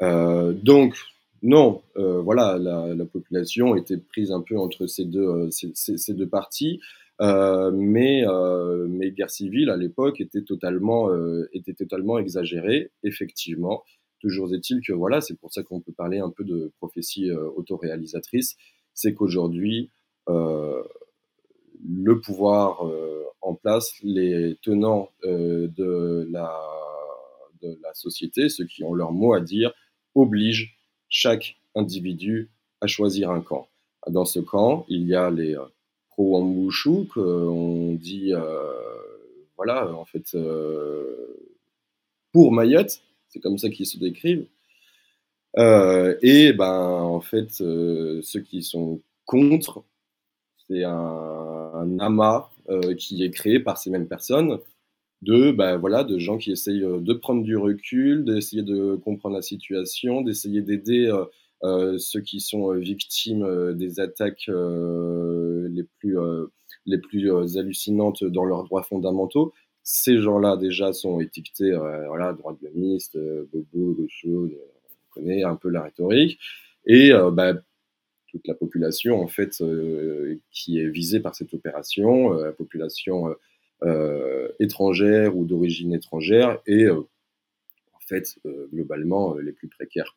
donc 0.00 0.96
non, 1.42 1.82
voilà, 1.94 2.58
la, 2.58 2.94
la, 2.94 3.04
population 3.06 3.74
était 3.76 3.96
prise 3.96 4.30
un 4.30 4.40
peu 4.40 4.58
entre 4.58 4.86
ces 4.86 5.04
deux 5.04 5.50
ces 5.50 6.14
deux 6.14 6.28
parties. 6.28 6.80
Euh, 7.20 7.70
mais, 7.70 8.26
euh, 8.26 8.86
mais 8.88 9.10
guerre 9.10 9.30
civile 9.30 9.68
à 9.68 9.76
l'époque 9.76 10.20
était 10.20 10.42
totalement, 10.42 11.10
euh, 11.10 11.48
était 11.52 11.74
totalement 11.74 12.18
exagérée, 12.18 12.90
effectivement. 13.02 13.84
Toujours 14.20 14.54
est-il 14.54 14.80
que 14.80 14.92
voilà, 14.92 15.20
c'est 15.20 15.38
pour 15.38 15.52
ça 15.52 15.62
qu'on 15.62 15.80
peut 15.80 15.92
parler 15.92 16.18
un 16.18 16.30
peu 16.30 16.44
de 16.44 16.72
prophétie 16.78 17.30
autoréalisatrice, 17.32 18.56
c'est 18.92 19.14
qu'aujourd'hui, 19.14 19.90
le 20.28 22.20
pouvoir 22.20 22.84
en 23.40 23.54
place, 23.54 23.94
les 24.02 24.58
tenants 24.62 25.08
de 25.24 26.28
la, 26.30 26.52
de 27.62 27.78
la 27.82 27.94
société, 27.94 28.50
ceux 28.50 28.66
qui 28.66 28.84
ont 28.84 28.92
leur 28.92 29.12
mot 29.12 29.32
à 29.32 29.40
dire, 29.40 29.72
obligent 30.14 30.76
chaque 31.08 31.56
individu 31.74 32.50
à 32.82 32.86
choisir 32.86 33.30
un 33.30 33.40
camp. 33.40 33.68
Dans 34.06 34.26
ce 34.26 34.40
camp, 34.40 34.84
il 34.88 35.06
y 35.06 35.14
a 35.14 35.30
les 35.30 35.56
pro-Wambushu, 36.20 37.06
qu'on 37.06 37.94
dit, 37.94 38.32
voilà, 39.56 39.92
en 39.94 40.04
fait, 40.04 40.36
pour 42.32 42.52
Mayotte, 42.52 43.00
c'est 43.28 43.40
comme 43.40 43.58
ça 43.58 43.70
qu'ils 43.70 43.86
se 43.86 43.98
décrivent. 43.98 44.46
Euh, 45.58 46.16
et 46.22 46.52
ben, 46.52 47.02
en 47.02 47.20
fait, 47.20 47.60
euh, 47.60 48.20
ceux 48.22 48.40
qui 48.40 48.62
sont 48.62 49.00
contre, 49.26 49.84
c'est 50.68 50.84
un, 50.84 51.98
amas 51.98 52.50
euh, 52.68 52.94
qui 52.94 53.24
est 53.24 53.30
créé 53.30 53.58
par 53.58 53.78
ces 53.78 53.90
mêmes 53.90 54.06
personnes 54.06 54.58
de, 55.22 55.50
ben, 55.52 55.76
voilà, 55.76 56.04
de 56.04 56.18
gens 56.18 56.38
qui 56.38 56.52
essayent 56.52 56.80
de 56.80 57.12
prendre 57.14 57.42
du 57.42 57.56
recul, 57.56 58.24
d'essayer 58.24 58.62
de 58.62 58.96
comprendre 58.96 59.36
la 59.36 59.42
situation, 59.42 60.22
d'essayer 60.22 60.62
d'aider 60.62 61.10
ceux 61.98 62.20
qui 62.20 62.40
sont 62.40 62.72
victimes 62.72 63.74
des 63.74 64.00
attaques 64.00 64.50
les 65.74 65.84
plus, 65.98 66.16
les 66.86 66.98
plus 66.98 67.30
hallucinantes 67.56 68.24
dans 68.24 68.44
leurs 68.44 68.64
droits 68.64 68.82
fondamentaux 68.82 69.52
ces 69.82 70.20
gens-là 70.20 70.56
déjà 70.56 70.92
sont 70.92 71.20
étiquetés, 71.20 71.72
voilà, 72.06 72.32
droite 72.34 72.58
gaulliste, 72.62 73.18
bobo, 73.50 73.94
gaucho, 73.94 74.48
connaît 75.10 75.42
un 75.42 75.56
peu 75.56 75.68
la 75.68 75.82
rhétorique. 75.82 76.38
Et 76.86 77.12
euh, 77.12 77.30
bah, 77.30 77.54
toute 78.28 78.46
la 78.46 78.54
population 78.54 79.20
en 79.20 79.28
fait 79.28 79.60
euh, 79.60 80.38
qui 80.50 80.78
est 80.78 80.88
visée 80.88 81.20
par 81.20 81.34
cette 81.34 81.52
opération, 81.52 82.34
euh, 82.34 82.46
la 82.46 82.52
population 82.52 83.34
étrangère 84.58 85.38
ou 85.38 85.46
d'origine 85.46 85.94
étrangère, 85.94 86.60
et 86.66 86.90
en 86.90 87.06
fait 88.06 88.38
globalement 88.74 89.36
les 89.36 89.52
plus 89.52 89.68
précaires. 89.68 90.14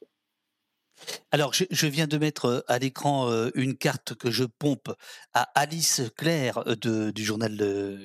Alors, 1.34 1.52
je, 1.52 1.88
viens 1.88 2.06
de 2.06 2.20
mettre 2.20 2.46
euh, 2.46 2.62
à 2.68 2.78
l'écran 2.78 3.28
euh, 3.28 3.50
une 3.56 3.76
carte 3.76 4.14
que 4.14 4.30
je 4.30 4.44
pompe 4.44 4.94
à 5.34 5.42
Alice 5.60 6.04
Claire 6.16 6.62
euh, 6.68 7.12
du 7.12 7.26
journal 7.26 7.52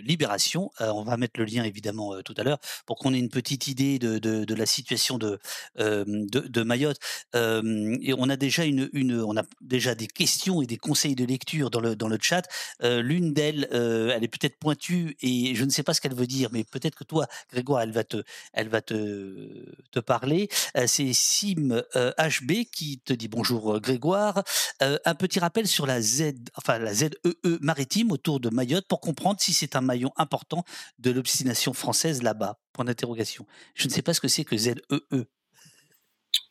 Libération. 0.02 0.70
on 0.80 1.02
va 1.02 1.18
mettre 1.18 1.38
le 1.38 1.44
lien 1.44 1.62
évidemment 1.62 2.22
tout 2.22 2.32
à 2.38 2.42
l'heure 2.42 2.58
pour 2.86 2.96
qu'on 2.96 3.12
ait 3.12 3.18
une 3.18 3.28
petite 3.28 3.68
idée 3.68 3.98
de, 3.98 4.54
la 4.54 4.64
situation 4.64 5.18
de, 5.18 5.38
de, 5.76 6.62
Mayotte. 6.62 6.98
et 7.34 8.14
on 8.16 8.30
a 8.30 8.36
déjà 8.36 8.64
une, 8.64 8.88
on 9.22 9.36
a 9.36 9.42
déjà 9.60 9.94
des 9.94 10.06
questions 10.06 10.62
et 10.62 10.66
des 10.66 10.78
conseils 10.78 11.14
de 11.14 11.26
lecture 11.26 11.68
dans 11.68 11.80
le, 11.80 11.96
dans 11.96 12.08
le 12.08 12.18
chat. 12.20 12.48
L'une 12.82 13.34
d'elles, 13.34 13.68
elle 13.70 14.24
est 14.24 14.28
peut-être 14.28 14.58
pointue 14.58 15.16
et 15.20 15.54
je 15.54 15.64
ne 15.64 15.70
sais 15.70 15.82
pas 15.82 15.92
ce 15.92 16.00
qu'elle 16.00 16.14
veut 16.14 16.26
dire, 16.26 16.48
mais 16.52 16.64
peut-être 16.64 16.96
que 16.96 17.04
toi, 17.04 17.26
Grégoire, 17.52 17.82
elle 17.82 17.92
va 17.92 18.04
te, 18.04 18.22
elle 18.54 18.68
va 18.68 18.80
te, 18.80 19.74
te 19.90 20.00
parler. 20.00 20.48
C'est 20.86 21.12
Sim 21.12 21.82
HB 21.94 22.64
qui 22.72 23.00
te 23.04 23.12
dit 23.18 23.28
bonjour 23.28 23.74
euh, 23.74 23.80
Grégoire. 23.80 24.42
Euh, 24.82 24.96
un 25.04 25.14
petit 25.14 25.40
rappel 25.40 25.66
sur 25.66 25.84
la 25.84 26.00
Z, 26.00 26.32
enfin 26.56 26.78
la 26.78 26.94
ZEE 26.94 27.10
e 27.26 27.58
maritime 27.60 28.12
autour 28.12 28.40
de 28.40 28.48
Mayotte 28.48 28.86
pour 28.88 29.00
comprendre 29.00 29.38
si 29.40 29.52
c'est 29.52 29.76
un 29.76 29.82
maillon 29.82 30.12
important 30.16 30.64
de 30.98 31.10
l'obstination 31.10 31.74
française 31.74 32.22
là-bas. 32.22 32.58
Je 32.78 33.88
ne 33.88 33.90
sais 33.90 34.02
pas 34.02 34.14
ce 34.14 34.20
que 34.20 34.28
c'est 34.28 34.44
que 34.44 34.56
ZEE. 34.56 34.80
E. 34.92 35.24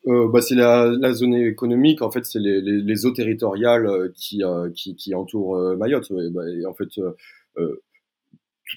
Euh, 0.06 0.28
bah, 0.28 0.42
c'est 0.42 0.54
la, 0.54 1.12
zone 1.12 1.34
économique, 1.34 2.02
en 2.02 2.10
fait, 2.10 2.24
c'est 2.24 2.38
les, 2.38 3.06
eaux 3.06 3.12
territoriales 3.12 4.12
qui, 4.14 4.42
qui, 4.74 5.14
entourent 5.14 5.56
Mayotte. 5.76 6.12
Bah, 6.12 6.42
en 6.68 6.74
fait, 6.74 6.88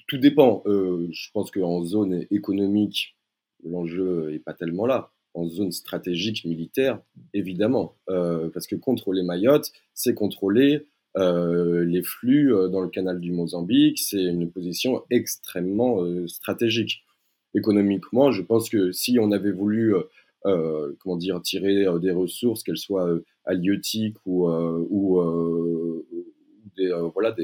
tout, 0.08 0.18
dépend. 0.18 0.64
je 0.66 1.32
pense 1.34 1.52
qu'en 1.52 1.84
zone 1.84 2.26
économique, 2.32 3.18
l'enjeu 3.66 4.32
n'est 4.32 4.40
pas 4.40 4.54
tellement 4.54 4.86
là 4.86 5.12
en 5.34 5.48
zone 5.48 5.72
stratégique 5.72 6.46
militaire, 6.46 7.02
évidemment, 7.34 7.96
euh, 8.10 8.50
parce 8.50 8.68
que 8.68 8.76
contrôler 8.76 9.24
Mayotte, 9.24 9.72
c'est 9.94 10.14
contrôler 10.14 10.86
euh, 11.18 11.84
les 11.86 12.04
flux 12.04 12.54
euh, 12.54 12.68
dans 12.68 12.82
le 12.82 12.90
canal 12.90 13.20
du 13.20 13.32
Mozambique, 13.32 14.00
c'est 14.00 14.24
une 14.24 14.50
position 14.52 15.04
extrêmement 15.10 16.00
stratégique. 16.28 17.04
Économiquement, 17.54 18.32
je 18.32 18.42
pense 18.42 18.70
que 18.70 18.92
si 18.92 19.18
on 19.20 19.32
avait 19.32 19.52
voulu, 19.52 19.94
comment 20.44 21.18
dire, 21.18 21.42
tirer 21.42 21.86
des 22.00 22.12
ressources, 22.12 22.64
qu'elles 22.64 22.78
soient 22.78 23.20
halieutiques 23.44 24.16
ou, 24.26 24.48
voilà, 27.14 27.36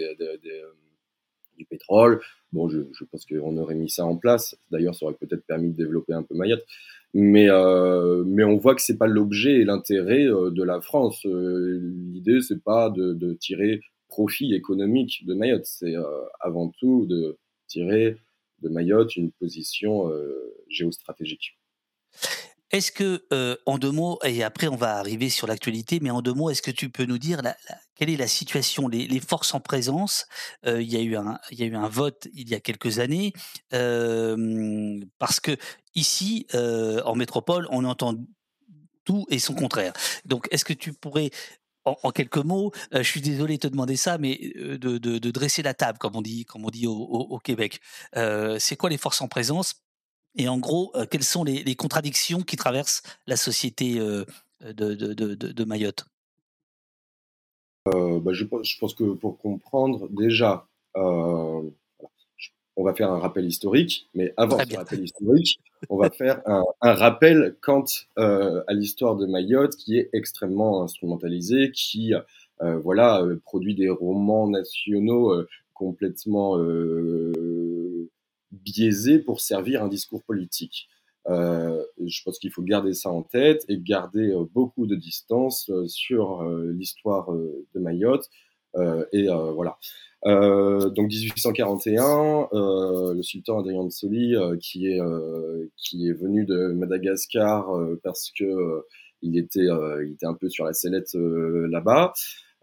du 1.58 1.66
pétrole, 1.66 2.22
bon, 2.54 2.70
je 2.70 3.04
pense 3.12 3.26
qu'on 3.26 3.58
aurait 3.58 3.76
mis 3.76 3.90
ça 3.90 4.06
en 4.06 4.16
place. 4.16 4.58
D'ailleurs, 4.72 4.96
ça 4.96 5.06
aurait 5.06 5.16
peut-être 5.16 5.46
permis 5.46 5.72
de 5.72 5.76
développer 5.76 6.14
un 6.14 6.24
peu 6.24 6.36
Mayotte. 6.36 6.64
Mais, 7.14 7.50
euh, 7.50 8.24
mais 8.26 8.44
on 8.44 8.58
voit 8.58 8.76
que 8.76 8.82
c'est 8.82 8.98
pas 8.98 9.08
l'objet 9.08 9.62
et 9.62 9.66
l'intérêt 9.66 10.26
euh, 10.26 10.52
de 10.52 10.64
la 10.64 10.82
France. 10.82 11.26
Euh, 11.26 11.80
l'idée, 12.12 12.42
c'est 12.42 12.64
pas 12.64 12.90
de, 12.90 13.34
tirer 13.40 13.82
profit 14.10 14.54
économique 14.54 15.26
de 15.26 15.34
Mayotte, 15.34 15.66
c'est 15.66 15.96
euh, 15.96 16.04
avant 16.40 16.70
tout 16.80 17.06
de 17.08 17.38
tirer 17.68 18.18
de 18.62 18.70
Mayotte 18.70 19.16
une 19.16 19.32
position 19.32 20.10
géostratégique. 20.70 21.58
Est-ce 22.72 22.92
que, 22.92 23.26
euh, 23.32 23.56
en 23.66 23.78
deux 23.78 23.92
mots, 23.92 24.20
et 24.26 24.44
après 24.44 24.68
on 24.68 24.76
va 24.76 24.98
arriver 24.98 25.30
sur 25.30 25.48
l'actualité, 25.48 26.00
mais 26.02 26.10
en 26.10 26.22
deux 26.22 26.34
mots, 26.34 26.50
est-ce 26.50 26.62
que 26.62 26.72
tu 26.72 26.90
peux 26.90 27.06
nous 27.06 27.18
dire 27.18 27.42
quelle 27.96 28.10
est 28.10 28.18
la 28.18 28.28
situation, 28.28 28.90
les, 28.90 29.20
forces 29.22 29.54
en 29.54 29.62
présence? 29.62 30.28
Euh, 30.66 30.82
Il 30.82 30.92
y 30.92 30.98
a 30.98 31.02
eu 31.02 31.16
un, 31.16 31.40
il 31.52 31.60
y 31.60 31.64
a 31.64 31.66
eu 31.66 31.76
un 31.76 31.88
vote 31.88 32.28
il 32.34 32.50
y 32.50 32.56
a 32.56 32.60
quelques 32.60 33.00
années 33.00 33.32
euh, 33.74 35.00
parce 35.18 35.40
que 35.40 35.56
ici, 35.96 36.46
en 36.54 37.16
métropole, 37.16 37.68
on 37.72 37.86
entend 37.86 38.16
tout 39.06 39.26
et 39.30 39.40
son 39.40 39.56
contraire. 39.56 39.94
Donc, 40.26 40.48
est-ce 40.52 40.66
que 40.66 40.74
tu 40.74 40.92
pourrais 40.92 41.32
en, 41.86 42.12
quelques 42.12 42.36
mots, 42.38 42.74
je 42.92 43.02
suis 43.02 43.22
désolé 43.22 43.56
de 43.56 43.62
te 43.62 43.68
demander 43.68 43.96
ça, 43.96 44.18
mais 44.18 44.36
de, 44.36 45.32
dresser 45.32 45.64
la 45.64 45.74
table, 45.74 45.98
comme 46.00 46.18
on 46.18 46.22
dit, 46.22 46.44
comme 46.44 46.66
on 46.66 46.70
dit 46.70 46.86
au, 46.86 47.40
Québec. 47.42 47.80
C'est 48.14 48.76
quoi 48.76 48.90
les 48.90 48.98
forces 48.98 49.22
en 49.22 49.30
présence? 49.30 49.87
Et 50.38 50.48
en 50.48 50.60
gros, 50.60 50.92
euh, 50.96 51.06
quelles 51.10 51.24
sont 51.24 51.44
les, 51.44 51.76
contradictions 51.76 52.42
qui 52.42 52.56
traversent 52.56 53.04
la 53.26 53.36
société 53.36 54.00
euh, 54.00 54.24
de, 54.62 54.94
de, 54.94 55.64
Mayotte? 55.64 56.06
Euh, 57.88 58.20
bah, 58.20 58.34
je, 58.34 58.44
pense 58.46 58.94
que 58.94 59.14
pour 59.14 59.38
comprendre, 59.40 60.08
déjà, 60.10 60.68
on 60.96 61.74
va 62.84 62.94
faire 62.94 63.12
un 63.12 63.20
rappel 63.20 63.46
historique, 63.46 64.08
mais 64.14 64.34
avant 64.38 64.60
ce 64.60 64.76
rappel 64.76 65.04
historique, 65.04 65.60
on 65.90 65.98
va 65.98 66.10
faire 66.12 66.42
un, 66.46 66.64
rappel 66.82 67.56
quant 67.62 67.86
à 68.16 68.74
l'histoire 68.74 69.16
de 69.16 69.26
Mayotte 69.26 69.76
qui 69.76 69.98
est 69.98 70.10
extrêmement 70.14 70.84
instrumentalisée, 70.84 71.72
qui 71.72 72.14
voilà, 72.60 73.24
produit 73.44 73.76
des 73.76 73.90
romans 73.90 74.48
nationaux 74.48 75.34
complètement 75.74 76.58
biaisé 78.72 79.20
pour 79.20 79.42
servir 79.42 79.84
un 79.84 79.88
discours 79.88 80.24
politique. 80.24 80.88
Euh, 81.30 81.84
je 82.06 82.24
pense 82.24 82.40
qu'il 82.40 82.52
faut 82.52 82.62
garder 82.62 82.94
ça 82.94 83.10
en 83.10 83.22
tête 83.22 83.66
et 83.68 83.78
garder 83.78 84.32
euh, 84.32 84.46
beaucoup 84.54 84.88
de 84.88 84.96
distance 84.96 85.70
euh, 85.70 85.86
sur 85.88 86.44
l'histoire 86.46 87.30
de 87.32 87.80
Mayotte. 87.80 88.30
et 89.12 89.28
voilà. 89.56 89.78
donc 90.24 91.10
1841, 91.10 92.50
le 92.52 93.22
sultan 93.24 93.60
Adrien 93.60 93.90
Soli, 93.90 94.36
qui 94.62 94.88
est 94.88 95.00
qui 95.76 96.08
est 96.08 96.14
venu 96.14 96.46
de 96.46 96.74
Madagascar 96.74 97.66
parce 98.04 98.32
que 98.38 98.84
il 99.24 99.38
était 99.38 99.68
il 100.06 100.12
était 100.14 100.28
un 100.28 100.36
peu 100.36 100.50
sur 100.50 100.66
la 100.66 100.74
sellette 100.74 101.14
là-bas. 101.16 102.14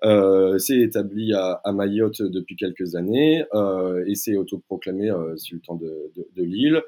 Euh, 0.04 0.58
s'est 0.58 0.80
établi 0.80 1.32
à, 1.32 1.60
Mayotte 1.72 2.20
depuis 2.20 2.56
quelques 2.56 2.94
années 2.94 3.44
euh, 3.54 4.04
et 4.06 4.14
s'est 4.14 4.36
autoproclamé 4.36 5.10
euh, 5.10 5.34
sultan 5.38 5.76
de, 5.76 6.12
de, 6.14 6.42
l'île. 6.42 6.82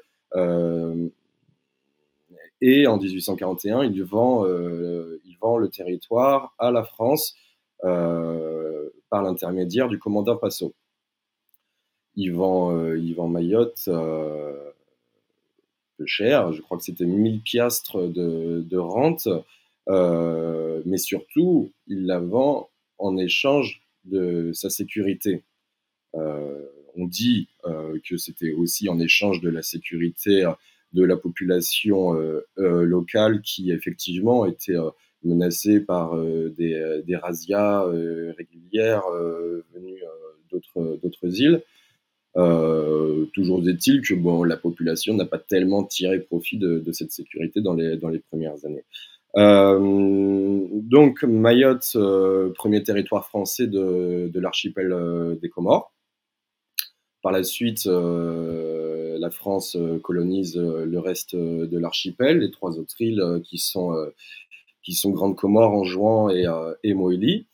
et 2.61 2.85
en 2.85 2.97
1841, 2.97 3.85
il 3.85 4.03
vend, 4.03 4.45
il 4.45 5.37
vend 5.41 5.57
le 5.57 5.69
territoire 5.69 6.53
à 6.59 6.69
la 6.71 6.83
France 6.83 7.35
par 7.81 9.23
l'intermédiaire 9.23 9.87
du 9.87 9.97
commandant 9.97 10.37
Passot. 10.37 10.73
Il 12.15 12.33
vend, 12.33 12.71
Mayotte 13.27 13.89
peu 15.97 16.05
cher, 16.05 16.53
je 16.53 16.61
crois 16.61 16.77
que 16.77 16.83
c'était 16.83 17.05
1000 17.05 17.41
piastres 17.41 18.07
de 18.07 18.77
rente, 18.77 19.27
mais 19.87 20.97
surtout, 20.97 21.71
il 21.87 22.05
la 22.05 22.19
vend 22.19 22.69
en 22.97 23.17
échange 23.17 23.81
de 24.05 24.51
sa 24.53 24.69
sécurité. 24.69 25.43
Euh, 26.15 26.65
on 26.95 27.05
dit 27.05 27.47
euh, 27.65 27.99
que 28.07 28.17
c'était 28.17 28.51
aussi 28.51 28.89
en 28.89 28.99
échange 28.99 29.41
de 29.41 29.49
la 29.49 29.61
sécurité 29.61 30.45
de 30.93 31.03
la 31.03 31.17
population 31.17 32.15
euh, 32.15 32.41
locale 32.57 33.41
qui 33.41 33.71
effectivement 33.71 34.45
était 34.45 34.77
menacée 35.23 35.79
par 35.79 36.17
des, 36.17 37.15
razzias 37.21 37.85
régulières 38.37 39.03
venues 39.73 40.01
d'autres 40.49 41.41
îles. 41.41 41.61
toujours 43.33 43.67
est-il 43.67 44.01
que 44.01 44.13
bon, 44.15 44.43
la 44.43 44.57
population 44.57 45.13
n'a 45.13 45.25
pas 45.25 45.39
tellement 45.39 45.83
tiré 45.83 46.19
profit 46.19 46.57
de, 46.57 46.91
cette 46.93 47.11
sécurité 47.11 47.61
dans 47.61 47.73
les, 47.73 47.97
dans 47.97 48.09
les 48.09 48.19
premières 48.19 48.65
années. 48.65 48.85
Donc 49.37 51.23
Mayotte, 51.23 51.95
premier 52.55 52.83
territoire 52.83 53.27
français 53.27 53.67
de, 53.67 54.31
l'archipel 54.39 55.37
des 55.41 55.49
Comores. 55.49 55.93
Par 57.27 57.31
la 57.31 57.43
suite, 57.43 57.87
euh, 57.87 59.17
la 59.19 59.29
France 59.31 59.75
euh, 59.75 59.99
colonise 59.99 60.57
euh, 60.57 60.85
le 60.85 60.99
reste 60.99 61.35
de 61.35 61.77
l'archipel, 61.77 62.39
les 62.39 62.51
trois 62.51 62.79
autres 62.79 62.95
îles 63.01 63.41
qui 63.43 63.57
sont 63.57 63.93
qui 64.81 64.93
sont 64.93 65.09
Grande 65.11 65.35
Comore, 65.35 65.73
Anjouan 65.73 66.29
et, 66.29 66.45
et 66.83 66.93
Moélie. 66.93 67.47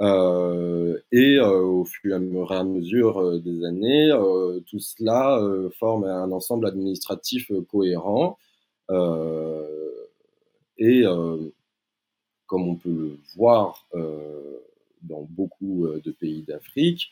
et 0.00 1.40
au 1.40 1.84
fur 1.84 2.12
et 2.12 2.54
à 2.54 2.62
mesure 2.62 3.40
des 3.40 3.64
années, 3.64 4.12
tout 4.70 4.78
cela 4.78 5.40
forme 5.76 6.04
un 6.04 6.30
ensemble 6.30 6.68
administratif 6.68 7.50
cohérent. 7.68 8.38
Et 10.78 11.04
comme 12.46 12.68
on 12.68 12.76
peut 12.76 12.90
le 12.90 13.18
voir 13.36 13.86
dans 15.02 15.22
beaucoup 15.30 15.88
de 15.88 16.10
pays 16.10 16.42
d'Afrique, 16.42 17.10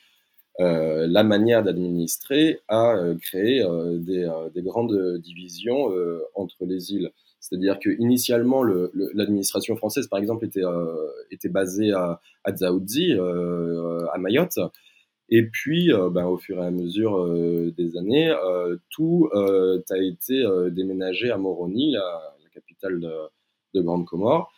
euh, 0.61 1.09
la 1.09 1.25
manière 1.25 1.65
d'administrer 1.65 2.61
a 2.69 2.95
euh, 2.97 3.17
créé 3.17 3.61
euh, 3.63 3.99
des, 3.99 4.31
des, 4.55 4.63
grandes 4.63 5.19
divisions 5.19 5.91
entre 6.35 6.65
les 6.65 6.93
îles. 6.93 7.11
C'est-à-dire 7.41 7.79
que 7.79 7.91
initialement, 8.01 8.63
l'administration 8.63 9.77
française, 9.77 10.07
par 10.07 10.19
exemple, 10.19 10.47
était, 10.47 11.49
basée 11.51 11.93
à, 11.93 12.21
à 12.45 12.53
à 12.53 14.19
Mayotte. 14.19 14.59
Et 15.29 15.43
puis, 15.43 15.91
ben, 16.13 16.25
au 16.25 16.39
fur 16.39 16.63
et 16.63 16.67
à 16.67 16.71
mesure 16.71 17.29
des 17.77 17.99
années, 17.99 18.35
tout 18.89 19.29
a 19.35 19.99
été 19.99 20.43
déménagé 20.71 21.31
à 21.31 21.37
Moroni, 21.37 21.93
la 21.93 22.51
capitale 22.55 22.99
de, 22.99 23.11
de 23.75 23.81
Grande 23.81 24.07
Comore. 24.07 24.53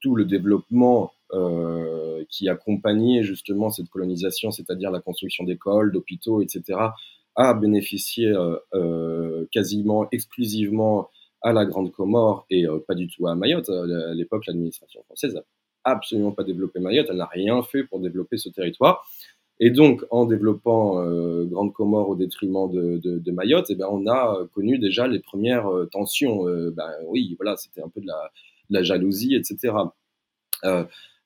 tout 0.00 0.14
le 0.16 0.24
développement 0.24 1.12
euh, 1.34 2.24
qui 2.30 2.48
accompagnait 2.48 3.22
justement 3.22 3.68
cette 3.68 3.90
colonisation, 3.90 4.50
c'est-à-dire 4.50 4.90
la 4.90 5.00
construction 5.00 5.44
d'écoles, 5.44 5.92
d'hôpitaux, 5.92 6.40
etc., 6.40 6.80
a 7.36 7.52
bénéficié 7.52 8.28
euh, 8.28 8.56
euh, 8.72 9.46
quasiment 9.52 10.08
exclusivement 10.10 11.10
à 11.42 11.52
la 11.52 11.66
Grande 11.66 11.92
Comore 11.92 12.46
et 12.48 12.64
pas 12.86 12.94
du 12.94 13.08
tout 13.08 13.26
à 13.28 13.34
Mayotte. 13.34 13.68
À 13.68 14.14
l'époque, 14.14 14.46
l'administration 14.46 15.02
française 15.04 15.34
n'a 15.34 15.42
absolument 15.84 16.32
pas 16.32 16.44
développé 16.44 16.80
Mayotte, 16.80 17.08
elle 17.10 17.18
n'a 17.18 17.26
rien 17.26 17.62
fait 17.62 17.84
pour 17.84 18.00
développer 18.00 18.38
ce 18.38 18.48
territoire. 18.48 19.06
Et 19.60 19.70
donc, 19.70 20.04
en 20.10 20.24
développant 20.24 21.02
Grande 21.46 21.72
Comore 21.72 22.10
au 22.10 22.14
détriment 22.16 22.70
de, 22.70 22.98
de, 22.98 23.18
de 23.18 23.32
Mayotte, 23.32 23.66
eh 23.70 23.74
ben, 23.74 23.88
on 23.90 24.06
a 24.06 24.46
connu 24.54 24.78
déjà 24.78 25.08
les 25.08 25.18
premières 25.18 25.68
tensions. 25.90 26.44
ben, 26.44 26.90
oui, 27.08 27.34
voilà, 27.38 27.56
c'était 27.56 27.82
un 27.82 27.88
peu 27.88 28.00
de 28.00 28.06
la, 28.06 28.30
de 28.70 28.74
la 28.74 28.82
jalousie, 28.84 29.34
etc. 29.34 29.72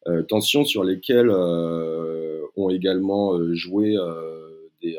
Euh, 0.09 0.23
tensions 0.23 0.65
sur 0.65 0.83
lesquelles 0.83 1.31
euh, 1.31 2.45
ont 2.57 2.71
également 2.71 3.35
euh, 3.35 3.55
joué 3.55 3.97
des, 4.83 4.99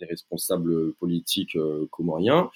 des, 0.00 0.06
responsables 0.06 0.92
politiques 0.94 1.56
comoriens. 1.90 2.50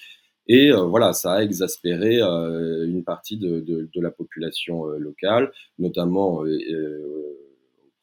Et 0.47 0.71
voilà, 0.71 1.13
ça 1.13 1.33
a 1.33 1.43
exaspéré 1.43 2.19
une 2.21 3.03
partie 3.03 3.37
de, 3.37 3.61
de, 3.61 3.89
de 3.93 4.01
la 4.01 4.11
population 4.11 4.85
locale, 4.85 5.51
notamment 5.79 6.43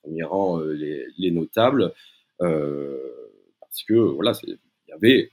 premier 0.09 0.23
rang 0.25 0.59
les, 0.61 1.07
les, 1.19 1.31
notables, 1.31 1.93
parce 2.38 3.83
que 3.87 3.94
voilà, 3.94 4.33
il 4.47 4.59
y 4.88 4.92
avait 4.92 5.31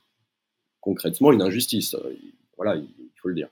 concrètement 0.81 1.31
une 1.31 1.41
injustice. 1.41 1.95
Voilà, 2.57 2.75
il, 2.75 2.87
faut 3.21 3.29
le 3.29 3.35
dire. 3.35 3.49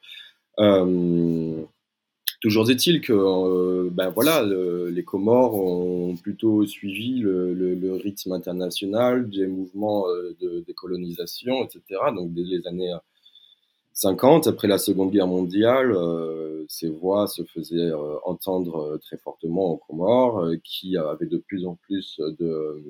Toujours 2.44 2.70
est-il 2.70 3.00
que 3.00 3.14
euh, 3.14 3.90
ben 3.90 4.10
voilà, 4.10 4.44
les 4.44 5.04
Comores 5.06 5.56
ont 5.56 6.18
plutôt 6.18 6.66
suivi 6.66 7.20
le, 7.20 7.94
rythme 7.94 8.34
international 8.34 9.30
des 9.30 9.48
mouvements 9.48 10.10
euh, 10.10 10.36
de 10.42 10.60
décolonisation, 10.68 11.64
etc. 11.64 12.02
Donc 12.14 12.34
dès 12.34 12.44
les 12.44 12.68
années 12.68 12.94
50, 13.94 14.48
après 14.48 14.68
la 14.68 14.78
Seconde 14.78 15.12
Guerre 15.12 15.28
mondiale, 15.28 15.92
euh, 15.92 16.66
ces 16.68 16.90
voix 16.90 17.28
se 17.28 17.44
faisaient 17.44 17.92
entendre 18.26 18.98
très 18.98 19.18
fortement 19.18 19.72
aux 19.72 19.78
Comores, 19.78 20.50
qui 20.64 20.98
avaient 20.98 21.28
de 21.28 21.38
plus 21.38 21.66
en 21.66 21.76
plus 21.76 22.20
de 22.20 22.84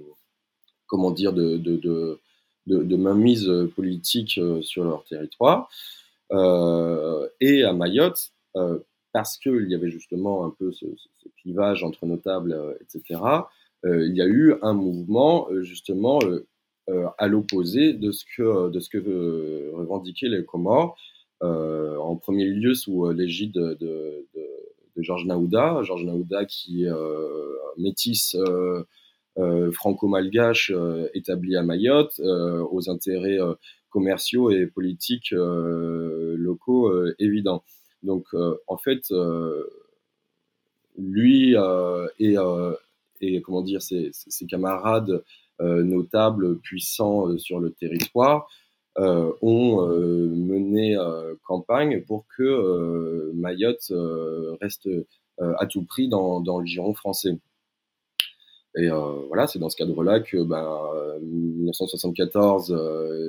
comment 0.87 1.11
dire 1.11 1.33
de, 1.33 1.57
de, 1.57 1.77
de, 1.77 2.19
de 2.67 2.95
mainmise 2.95 3.51
politique 3.75 4.39
sur 4.61 4.83
leur 4.83 5.03
territoire. 5.05 5.69
et 6.31 7.63
à 7.63 7.73
Mayotte, 7.73 8.31
parce 9.13 9.37
qu'il 9.37 9.69
y 9.69 9.75
avait 9.75 9.91
justement 9.91 10.45
un 10.45 10.49
peu 10.49 10.71
ce, 10.71 10.85
clivage 11.41 11.83
entre 11.83 12.05
notables, 12.05 12.53
euh, 12.53 12.73
etc., 12.81 13.21
euh, 13.85 14.07
il 14.07 14.15
y 14.15 14.21
a 14.21 14.25
eu 14.25 14.55
un 14.61 14.73
mouvement 14.73 15.49
euh, 15.51 15.61
justement 15.61 16.19
à 17.17 17.27
l'opposé 17.27 17.93
de 17.93 18.11
ce 18.11 18.25
que, 18.35 18.69
de 18.69 18.79
ce 18.79 18.89
que 18.89 19.71
revendiquaient 19.73 20.29
les 20.29 20.43
Comores, 20.43 20.97
en 21.41 22.15
premier 22.15 22.45
lieu 22.45 22.73
sous 22.73 23.09
l'égide 23.11 23.53
de, 23.53 23.77
de, 23.79 24.27
Georges 24.97 25.25
Naouda, 25.25 25.81
Georges 25.83 26.05
Naouda 26.05 26.45
qui 26.45 26.85
est 26.85 26.91
métis 27.77 28.35
franco-malgache 29.71 30.73
établi 31.13 31.55
à 31.55 31.63
Mayotte, 31.63 32.19
aux 32.19 32.89
intérêts 32.89 33.39
commerciaux 33.89 34.51
et 34.51 34.67
politiques 34.67 35.31
locaux 35.31 36.91
évidents. 37.19 37.63
Donc, 38.03 38.25
euh, 38.33 38.57
en 38.67 38.77
fait, 38.77 39.09
euh, 39.11 39.65
lui 40.97 41.55
euh, 41.55 42.07
et, 42.19 42.35
et, 43.21 43.41
comment 43.41 43.61
dire, 43.61 43.81
ses, 43.81 44.11
camarades 44.47 45.23
notables, 45.59 46.59
puissants 46.59 47.37
sur 47.37 47.59
le 47.59 47.71
territoire, 47.71 48.47
ont 48.97 49.87
mené 49.87 50.97
campagne 51.43 52.01
pour 52.01 52.25
que 52.35 53.31
Mayotte 53.33 53.91
reste 54.61 54.89
à 55.39 55.65
tout 55.65 55.83
prix 55.83 56.07
dans, 56.07 56.59
le 56.59 56.65
giron 56.65 56.93
français. 56.93 57.37
Et 58.75 58.89
voilà, 59.27 59.47
c'est 59.47 59.59
dans 59.59 59.69
ce 59.69 59.77
cadre-là 59.77 60.19
que, 60.19 60.43
ben, 60.43 60.67
1974, 61.21 62.69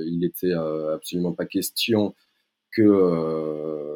il 0.06 0.18
n'était 0.18 0.52
absolument 0.52 1.32
pas 1.32 1.46
question 1.46 2.14
que 2.72 3.94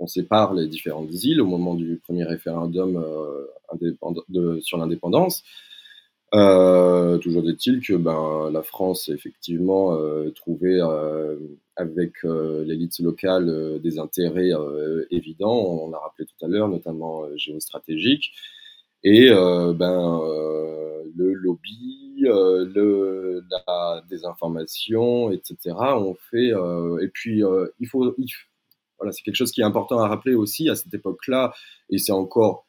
on 0.00 0.06
sépare 0.06 0.54
les 0.54 0.66
différentes 0.66 1.12
îles 1.22 1.40
au 1.40 1.46
moment 1.46 1.74
du 1.74 2.00
premier 2.02 2.24
référendum 2.24 2.96
euh, 2.96 4.60
sur 4.62 4.78
l'indépendance. 4.78 5.44
Euh, 6.32 7.18
toujours 7.18 7.48
est-il 7.48 7.80
que 7.80 7.94
ben, 7.94 8.50
la 8.52 8.62
France 8.62 9.08
a 9.08 9.14
effectivement 9.14 9.96
euh, 9.96 10.30
trouvé 10.30 10.80
avec 11.76 12.22
l'élite 12.22 12.98
locale 13.00 13.80
des 13.80 13.98
intérêts 13.98 14.52
évidents, 15.10 15.80
on 15.82 15.92
a 15.92 15.98
rappelé 15.98 16.26
tout 16.26 16.44
à 16.44 16.48
l'heure, 16.48 16.68
notamment 16.68 17.24
géostratégiques, 17.36 18.32
et 19.02 19.30
ben, 19.30 20.20
le 21.16 21.32
lobby, 21.32 22.20
le, 22.20 23.42
la 23.50 24.02
désinformation, 24.08 25.30
etc. 25.30 25.74
ont 25.96 26.16
fait. 26.30 26.50
et 27.02 27.08
puis, 27.08 27.42
il 27.80 27.88
faut, 27.88 28.14
il, 28.18 28.26
voilà, 28.98 29.12
c'est 29.12 29.22
quelque 29.22 29.36
chose 29.36 29.50
qui 29.50 29.62
est 29.62 29.64
important 29.64 29.98
à 29.98 30.08
rappeler 30.08 30.34
aussi 30.34 30.68
à 30.68 30.74
cette 30.74 30.92
époque-là, 30.92 31.54
et 31.88 31.98
c'est 31.98 32.12
encore, 32.12 32.66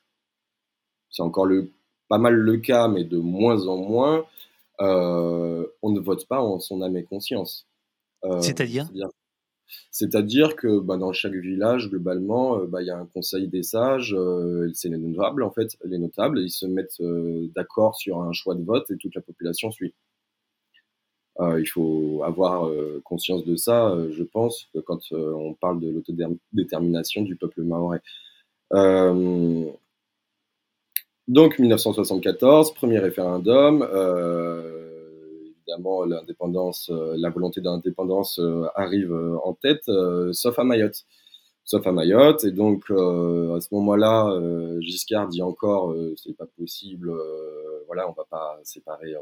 c'est 1.10 1.22
encore 1.22 1.46
le, 1.46 1.70
pas 2.12 2.18
mal 2.18 2.34
le 2.36 2.58
cas, 2.58 2.90
mais 2.90 3.06
de 3.06 3.18
moins 3.18 3.68
en 3.68 3.78
moins. 3.78 4.26
Euh, 4.82 5.66
on 5.82 5.92
ne 5.92 6.02
vote 6.02 6.28
pas 6.28 6.42
en 6.42 6.60
son 6.60 6.82
âme 6.82 6.98
et 6.98 7.06
conscience. 7.06 7.70
Euh, 8.26 8.42
c'est-à-dire? 8.42 8.90
C'est-à-dire 9.92 10.58
que 10.58 10.82
bah, 10.82 10.98
dans 10.98 11.14
chaque 11.14 11.36
village, 11.36 11.90
globalement, 11.90 12.60
euh, 12.60 12.66
bah, 12.68 12.82
il 12.82 12.88
y 12.88 12.92
a 12.92 12.98
un 12.98 13.06
conseil 13.06 13.48
des 13.48 13.64
sages, 13.64 14.14
c'est 14.74 14.90
les 14.90 14.98
notables 14.98 15.42
en 15.42 15.52
fait, 15.52 15.78
les 15.86 15.98
notables, 15.98 16.40
ils 16.40 16.50
se 16.50 16.66
mettent 16.66 17.02
d'accord 17.56 17.96
sur 17.96 18.22
un 18.22 18.34
choix 18.34 18.56
de 18.56 18.64
vote 18.64 18.92
et 18.92 18.98
toute 18.98 19.16
la 19.16 19.22
population 19.22 19.72
suit. 19.72 19.94
Euh, 21.40 21.62
il 21.62 21.66
faut 21.66 22.24
avoir 22.26 22.70
conscience 23.06 23.46
de 23.46 23.56
ça, 23.56 23.96
je 24.12 24.24
pense, 24.24 24.68
quand 24.86 25.00
on 25.14 25.54
parle 25.54 25.80
de 25.80 25.90
l'autodétermination 25.90 27.22
du 27.22 27.38
peuple 27.38 27.62
maorais. 27.62 28.02
Donc 31.32 31.60
1974, 31.60 32.74
premier 32.74 33.00
référendum. 33.00 33.82
évidemment, 35.58 36.06
l'indépendance, 36.06 36.92
la 36.92 37.30
volonté 37.30 37.62
d'indépendance 37.62 38.40
arrive 38.76 39.14
en 39.44 39.54
tête, 39.54 39.90
sauf 40.34 40.60
à 40.60 40.64
Mayotte. 40.64 41.06
sauf 41.64 41.88
à 41.88 41.92
Mayotte. 41.92 42.44
Et 42.44 42.52
donc, 42.52 42.84
à 42.92 43.62
ce 43.62 43.68
moment-là, 43.72 44.30
Giscard 44.82 45.30
dit 45.30 45.42
encore, 45.42 45.96
c'est 46.18 46.36
pas 46.36 46.48
possible, 46.58 47.12
voilà, 47.88 48.10
on 48.10 48.14
va 48.14 48.26
pas 48.30 48.60
séparer 48.64 49.16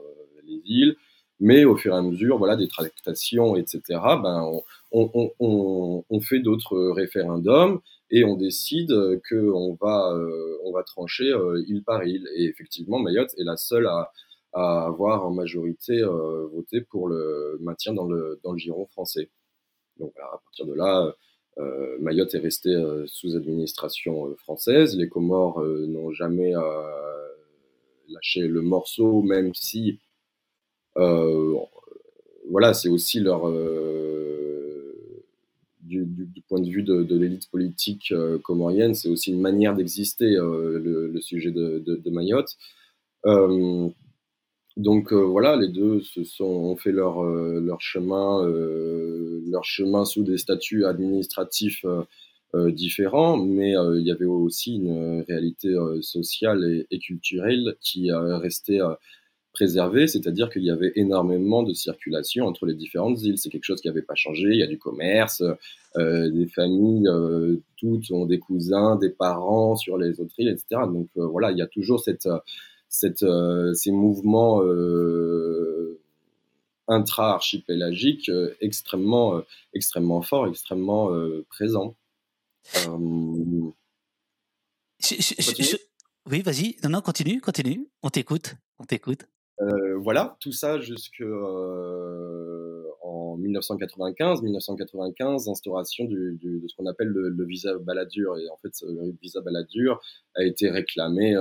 les 0.45 0.61
îles. 0.65 0.95
Mais 1.39 1.63
au 1.63 1.77
fur 1.77 1.93
et 1.93 1.97
à 1.97 2.01
mesure, 2.01 2.37
voilà, 2.37 2.55
des 2.55 2.67
tractations, 2.67 3.55
etc., 3.55 3.81
ben, 4.21 4.51
on, 4.91 6.21
fait 6.21 6.39
d'autres 6.39 6.91
référendums 6.91 7.79
et 8.11 8.23
on 8.23 8.35
décide 8.35 8.91
qu'on 9.29 9.77
va, 9.79 10.17
on 10.63 10.71
va 10.71 10.83
trancher 10.83 11.31
île 11.67 11.83
par 11.83 12.03
île. 12.03 12.27
Et 12.35 12.45
effectivement, 12.45 12.99
Mayotte 12.99 13.33
est 13.37 13.43
la 13.43 13.57
seule 13.57 13.87
à, 13.87 14.11
avoir 14.53 15.25
en 15.25 15.31
majorité 15.31 16.01
voté 16.51 16.81
pour 16.81 17.07
le 17.07 17.57
maintien 17.61 17.93
dans 17.93 18.07
le, 18.07 18.39
dans 18.43 18.53
le 18.53 18.57
giron 18.57 18.87
français. 18.87 19.29
Donc 19.99 20.13
à 20.17 20.39
partir 20.43 20.65
de 20.65 20.73
là, 20.73 21.13
euh, 21.59 21.97
Mayotte 21.99 22.33
est 22.35 22.39
restée 22.39 22.73
euh, 22.73 23.05
sous 23.07 23.35
administration 23.35 24.27
euh, 24.27 24.35
française. 24.35 24.95
Les 24.97 25.09
Comores 25.09 25.61
n'ont 25.61 26.11
jamais 26.11 26.53
lâché 28.07 28.47
le 28.47 28.61
morceau, 28.61 29.21
même 29.21 29.53
si, 29.53 29.99
voilà, 30.95 32.73
c'est 32.73 32.89
aussi 32.89 33.19
leur 33.19 33.41
du, 35.89 36.41
point 36.47 36.61
de 36.61 36.69
vue 36.69 36.83
de, 36.83 37.15
l'élite 37.15 37.49
politique 37.51 38.13
comorienne, 38.43 38.95
c'est 38.95 39.09
aussi 39.09 39.31
une 39.31 39.41
manière 39.41 39.75
d'exister, 39.75 40.35
le, 40.35 41.19
sujet 41.21 41.51
de, 41.51 42.09
Mayotte. 42.09 42.57
Donc 44.79 45.11
euh, 45.11 45.17
voilà, 45.25 45.57
les 45.57 45.67
deux 45.67 45.99
se 45.99 46.23
sont 46.23 46.45
ont 46.45 46.77
fait 46.77 46.93
leur 46.93 47.21
euh, 47.21 47.75
chemin 47.79 48.47
euh, 48.47 49.41
leur 49.49 49.65
chemin 49.65 50.05
sous 50.05 50.23
des 50.23 50.37
statuts 50.37 50.85
administratifs 50.85 51.85
différents, 52.55 53.37
mais 53.37 53.73
il 53.73 54.01
y 54.03 54.11
avait 54.11 54.25
aussi 54.25 54.77
une 54.77 55.23
réalité 55.27 55.75
sociale 56.01 56.85
et, 56.89 56.99
culturelle 56.99 57.75
qui 57.79 58.11
restait 58.11 58.79
préservée, 59.53 60.07
c'est-à-dire 60.07 60.49
qu'il 60.49 60.63
y 60.63 60.71
avait 60.71 60.91
énormément 60.95 61.63
de 61.63 61.73
circulation 61.73 62.45
entre 62.45 62.65
les 62.65 62.75
différentes 62.75 63.21
îles. 63.23 63.37
C'est 63.37 63.49
quelque 63.49 63.65
chose 63.65 63.81
qui 63.81 63.87
n'avait 63.87 64.01
pas 64.01 64.15
changé. 64.15 64.49
Il 64.49 64.59
y 64.59 64.63
a 64.63 64.67
du 64.67 64.77
commerce, 64.77 65.43
des 65.97 66.47
familles, 66.47 67.07
toutes 67.77 68.11
ont 68.11 68.25
des 68.25 68.39
cousins, 68.39 68.95
des 68.95 69.09
parents 69.09 69.75
sur 69.75 69.97
les 69.97 70.19
autres 70.19 70.35
îles, 70.37 70.49
etc. 70.49 70.81
Donc 70.87 71.09
voilà, 71.15 71.51
il 71.51 71.57
y 71.57 71.61
a 71.61 71.67
toujours 71.67 71.99
cette 71.99 72.27
cette, 72.89 73.23
euh, 73.23 73.73
ces 73.73 73.91
mouvements 73.91 74.61
euh, 74.63 76.01
intra-archipélagiques 76.87 78.29
euh, 78.29 78.55
extrêmement, 78.59 79.41
extrêmement 79.73 80.21
forts, 80.23 80.47
extrêmement 80.47 81.11
présents. 81.49 81.95
oui, 86.25 86.41
vas-y. 86.41 86.75
Non, 86.83 86.89
non, 86.89 87.01
continue, 87.01 87.39
continue. 87.39 87.87
On 88.03 88.09
t'écoute. 88.09 88.55
On 88.79 88.85
t'écoute. 88.85 89.25
Voilà, 89.97 90.37
tout 90.39 90.51
ça 90.51 90.79
jusqu'en 90.79 91.25
en 93.01 93.37
1995. 93.37 94.41
1995, 94.41 95.49
instauration 95.49 96.05
du, 96.05 96.39
de 96.41 96.67
ce 96.67 96.75
qu'on 96.75 96.85
appelle 96.85 97.09
le, 97.09 97.45
visa 97.45 97.77
baladure. 97.77 98.37
Et 98.37 98.49
en 98.49 98.57
fait, 98.57 98.71
le 98.87 99.15
visa 99.21 99.41
baladure 99.41 100.01
a 100.35 100.43
été 100.43 100.69
réclamé 100.69 101.35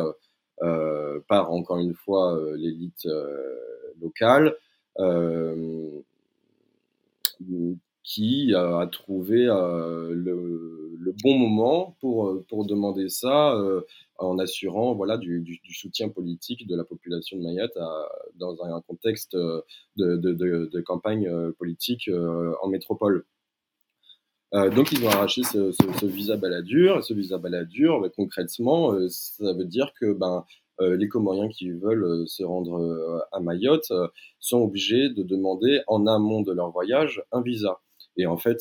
euh, 0.62 1.20
par 1.28 1.52
encore 1.52 1.78
une 1.78 1.94
fois 1.94 2.36
euh, 2.36 2.56
l'élite 2.56 3.06
euh, 3.06 3.54
locale 4.00 4.56
qui 8.08 8.54
a 8.54 8.88
trouvé 8.90 9.44
le, 9.44 11.14
bon 11.22 11.36
moment 11.36 11.96
pour, 12.00 12.42
pour 12.48 12.64
demander 12.64 13.10
ça 13.10 13.54
en 14.16 14.38
assurant 14.38 14.94
voilà, 14.94 15.18
du, 15.18 15.40
du, 15.40 15.74
soutien 15.74 16.08
politique 16.08 16.66
de 16.66 16.74
la 16.74 16.84
population 16.84 17.36
de 17.36 17.42
Mayotte 17.42 17.76
dans 18.36 18.56
un, 18.64 18.80
contexte 18.80 19.36
de, 19.36 20.16
de, 20.16 20.80
campagne 20.80 21.30
politique 21.58 22.08
en 22.62 22.68
métropole. 22.68 23.26
Euh, 24.54 24.70
donc 24.70 24.92
ils 24.92 25.04
ont 25.04 25.08
arraché 25.08 25.42
ce, 25.42 26.06
visa 26.06 26.36
baladure. 26.36 27.04
Ce 27.04 27.12
visa 27.12 27.38
baladure, 27.38 28.00
bah, 28.00 28.08
concrètement, 28.14 28.92
euh, 28.92 29.08
ça 29.10 29.52
veut 29.52 29.64
dire 29.64 29.92
que 30.00 30.12
ben, 30.12 30.44
euh, 30.80 30.96
les 30.96 31.08
Comoriens 31.08 31.48
qui 31.48 31.70
veulent 31.70 32.26
se 32.26 32.42
rendre 32.42 33.26
à 33.32 33.40
Mayotte 33.40 33.92
sont 34.38 34.58
obligés 34.60 35.10
de 35.10 35.22
demander 35.22 35.82
en 35.86 36.06
amont 36.06 36.42
de 36.42 36.52
leur 36.52 36.70
voyage 36.70 37.22
un 37.32 37.42
visa. 37.42 37.80
Et 38.18 38.26
en 38.26 38.36
fait, 38.36 38.58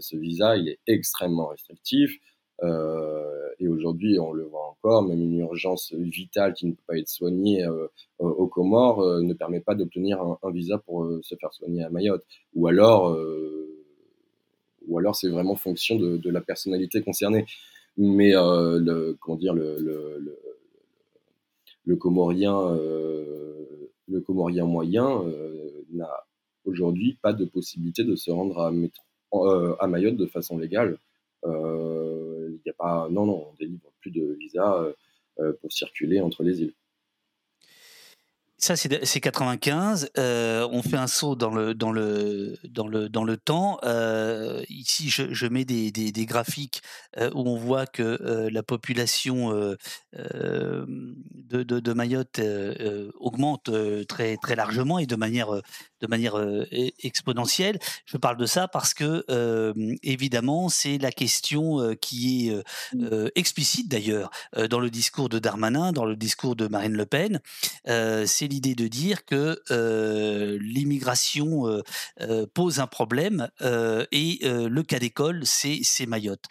ce 0.00 0.16
visa, 0.16 0.56
il 0.56 0.68
est 0.68 0.78
extrêmement 0.86 1.46
restrictif. 1.46 2.18
et 2.62 3.68
aujourd'hui, 3.68 4.18
on 4.18 4.32
le 4.32 4.44
voit 4.44 4.66
encore, 4.70 5.02
même 5.02 5.20
une 5.20 5.38
urgence 5.38 5.92
vitale 5.92 6.54
qui 6.54 6.66
ne 6.66 6.72
peut 6.72 6.82
pas 6.86 6.98
être 6.98 7.08
soignée 7.08 7.64
aux 8.18 8.48
Comores 8.48 9.20
ne 9.20 9.34
permet 9.34 9.60
pas 9.60 9.74
d'obtenir 9.74 10.20
un, 10.20 10.50
visa 10.50 10.78
pour 10.78 11.06
se 11.22 11.34
faire 11.36 11.52
soigner 11.52 11.84
à 11.84 11.90
Mayotte. 11.90 12.24
Ou 12.54 12.66
alors 12.66 13.16
ou 14.86 14.98
alors 14.98 15.14
c'est 15.16 15.28
vraiment 15.28 15.54
fonction 15.54 15.96
de, 15.96 16.30
la 16.30 16.40
personnalité 16.40 17.02
concernée. 17.02 17.46
Mais 17.96 18.34
euh, 18.36 18.78
le, 18.80 19.16
comment 19.20 19.36
dire, 19.36 19.54
le, 19.54 20.36
comorien, 21.96 22.58
euh, 22.58 23.90
le 24.08 24.20
comorien 24.20 24.64
moyen 24.64 25.22
euh, 25.22 25.84
n'a 25.92 26.10
aujourd'hui 26.64 27.18
pas 27.22 27.32
de 27.32 27.44
possibilité 27.44 28.04
de 28.04 28.16
se 28.16 28.30
rendre 28.30 28.60
à, 28.60 28.72
à 29.82 29.86
Mayotte 29.86 30.16
de 30.16 30.26
façon 30.26 30.58
légale. 30.58 30.98
Il 31.44 32.60
n'y 32.64 32.70
a 32.70 32.74
pas, 32.76 33.08
non, 33.10 33.26
non, 33.26 33.48
on 33.50 33.54
délivre 33.58 33.92
plus 34.00 34.10
de 34.10 34.36
visa 34.40 34.86
pour 35.60 35.72
circuler 35.72 36.20
entre 36.20 36.42
les 36.42 36.62
îles. 36.62 36.74
Ça, 38.64 38.76
c'est 38.76 39.20
95. 39.20 40.10
Euh, 40.16 40.66
on 40.72 40.80
fait 40.80 40.96
un 40.96 41.06
saut 41.06 41.34
dans 41.34 41.50
le, 41.50 41.74
dans 41.74 41.92
le, 41.92 42.56
dans 42.66 42.88
le, 42.88 43.10
dans 43.10 43.24
le 43.24 43.36
temps. 43.36 43.78
Euh, 43.84 44.62
ici, 44.70 45.10
je, 45.10 45.34
je 45.34 45.46
mets 45.46 45.66
des, 45.66 45.92
des, 45.92 46.24
graphiques 46.24 46.80
euh, 47.18 47.30
où 47.34 47.46
on 47.46 47.58
voit 47.58 47.84
que 47.84 48.02
euh, 48.02 48.48
la 48.50 48.62
population 48.62 49.52
euh, 49.52 49.76
euh, 50.16 50.86
de, 50.88 51.62
de, 51.62 51.78
de, 51.78 51.92
Mayotte 51.92 52.40
augmente 53.18 53.70
très, 54.08 54.38
très 54.38 54.56
largement 54.56 54.98
et 54.98 55.04
de 55.04 55.16
manière, 55.16 55.60
de 56.04 56.10
manière 56.10 56.36
e, 56.36 56.66
exponentielle. 57.02 57.78
Je 58.06 58.16
parle 58.16 58.36
de 58.36 58.46
ça 58.46 58.68
parce 58.68 58.94
que, 58.94 59.24
évidemment, 60.02 60.68
c'est 60.68 60.98
la 60.98 61.10
question 61.10 61.94
qui 62.00 62.48
est 62.48 62.62
mmh. 62.94 63.28
explicite 63.34 63.90
d'ailleurs 63.90 64.30
dans 64.70 64.80
le 64.80 64.90
discours 64.90 65.28
de 65.28 65.38
Darmanin, 65.38 65.92
dans 65.92 66.04
le 66.04 66.16
discours 66.16 66.56
de 66.56 66.68
Marine 66.68 66.94
Le 66.94 67.06
Pen. 67.06 67.40
c'est 67.86 68.46
l'idée 68.46 68.74
de 68.74 68.88
dire 68.88 69.24
que 69.24 69.60
euh, 69.70 70.58
l'immigration 70.60 71.68
euh, 71.68 71.82
euh, 72.20 72.46
pose 72.52 72.80
un 72.80 72.86
problème 72.86 73.48
et 73.60 74.38
le 74.42 74.82
cas 74.82 74.98
d'école, 74.98 75.42
c'est 75.44 76.06
Mayotte. 76.06 76.44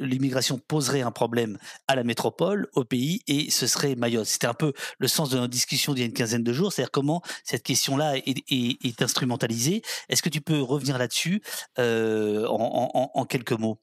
L'immigration 0.00 0.58
poserait 0.58 1.02
un 1.02 1.10
problème 1.10 1.58
à 1.88 1.94
la 1.94 2.04
métropole, 2.04 2.68
au 2.74 2.84
pays, 2.84 3.22
et 3.26 3.50
ce 3.50 3.66
serait 3.66 3.94
Mayotte. 3.96 4.26
C'était 4.26 4.46
un 4.46 4.54
peu 4.54 4.72
le 4.98 5.08
sens 5.08 5.30
de 5.30 5.36
notre 5.36 5.50
discussion 5.50 5.94
d'il 5.94 6.00
y 6.00 6.04
a 6.04 6.06
une 6.06 6.12
quinzaine 6.12 6.44
de 6.44 6.52
jours, 6.52 6.72
c'est-à-dire 6.72 6.90
comment 6.90 7.22
cette 7.44 7.62
question-là 7.62 8.16
est, 8.16 8.44
est, 8.50 8.75
instrumentalisée. 9.00 9.82
Est-ce 10.08 10.22
que 10.22 10.28
tu 10.28 10.40
peux 10.40 10.60
revenir 10.60 10.98
là-dessus 10.98 11.42
en, 11.78 13.10
en 13.14 13.24
quelques 13.24 13.52
mots? 13.52 13.78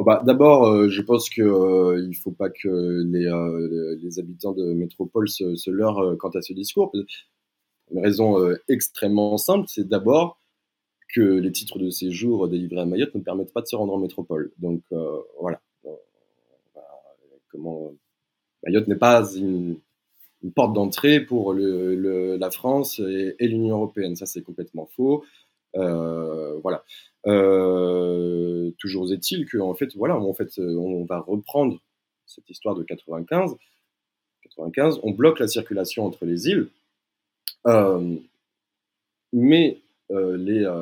Oh, 0.00 0.02
bah, 0.02 0.22
d'abord, 0.24 0.66
euh, 0.66 0.88
je 0.88 1.02
pense 1.02 1.28
qu'il 1.28 1.42
euh, 1.42 2.06
ne 2.08 2.14
faut 2.14 2.30
pas 2.30 2.48
que 2.48 3.04
les, 3.06 3.26
euh, 3.26 3.98
habitants 4.16 4.52
de 4.52 4.72
métropole 4.72 5.28
se, 5.28 5.56
se 5.56 5.70
leurrent 5.70 6.16
quant 6.16 6.30
à 6.30 6.40
ce 6.40 6.54
discours. 6.54 6.90
Une 7.92 7.98
raison 7.98 8.38
extrêmement 8.66 9.36
simple, 9.36 9.66
c'est 9.68 9.86
d'abord 9.86 10.38
que 11.14 11.20
les 11.20 11.52
titres 11.52 11.78
de 11.78 11.90
séjour 11.90 12.48
délivrés 12.48 12.80
à 12.80 12.86
Mayotte 12.86 13.14
ne 13.14 13.20
permettent 13.20 13.52
pas 13.52 13.60
de 13.60 13.66
se 13.66 13.76
rendre 13.76 13.92
en 13.92 13.98
métropole. 13.98 14.52
Donc 14.56 14.80
voilà. 15.38 15.60
Mayotte 18.64 18.88
n'est 18.88 18.96
pas 18.96 19.30
une, 19.34 19.76
porte 20.54 20.72
d'entrée 20.72 21.20
pour 21.20 21.54
la 21.54 22.50
France 22.50 23.00
et, 23.00 23.46
l'Union 23.46 23.76
européenne. 23.76 24.16
Ça, 24.16 24.26
c'est 24.26 24.42
complètement 24.42 24.88
faux. 24.96 25.24
voilà. 25.74 26.84
Euh, 27.26 28.70
toujours 28.78 29.12
est-il 29.12 29.46
que 29.46 29.58
fait, 29.74 29.94
voilà, 29.96 30.18
en 30.18 30.32
fait, 30.32 30.58
euh, 30.58 30.74
on 30.76 31.04
va 31.04 31.20
reprendre 31.20 31.78
cette 32.26 32.48
histoire 32.48 32.74
de 32.74 32.82
95. 32.82 33.56
95, 34.42 35.00
on 35.02 35.12
bloque 35.12 35.38
la 35.38 35.48
circulation 35.48 36.06
entre 36.06 36.24
les 36.24 36.48
îles, 36.48 36.68
euh, 37.66 38.16
mais 39.32 39.80
la, 40.08 40.80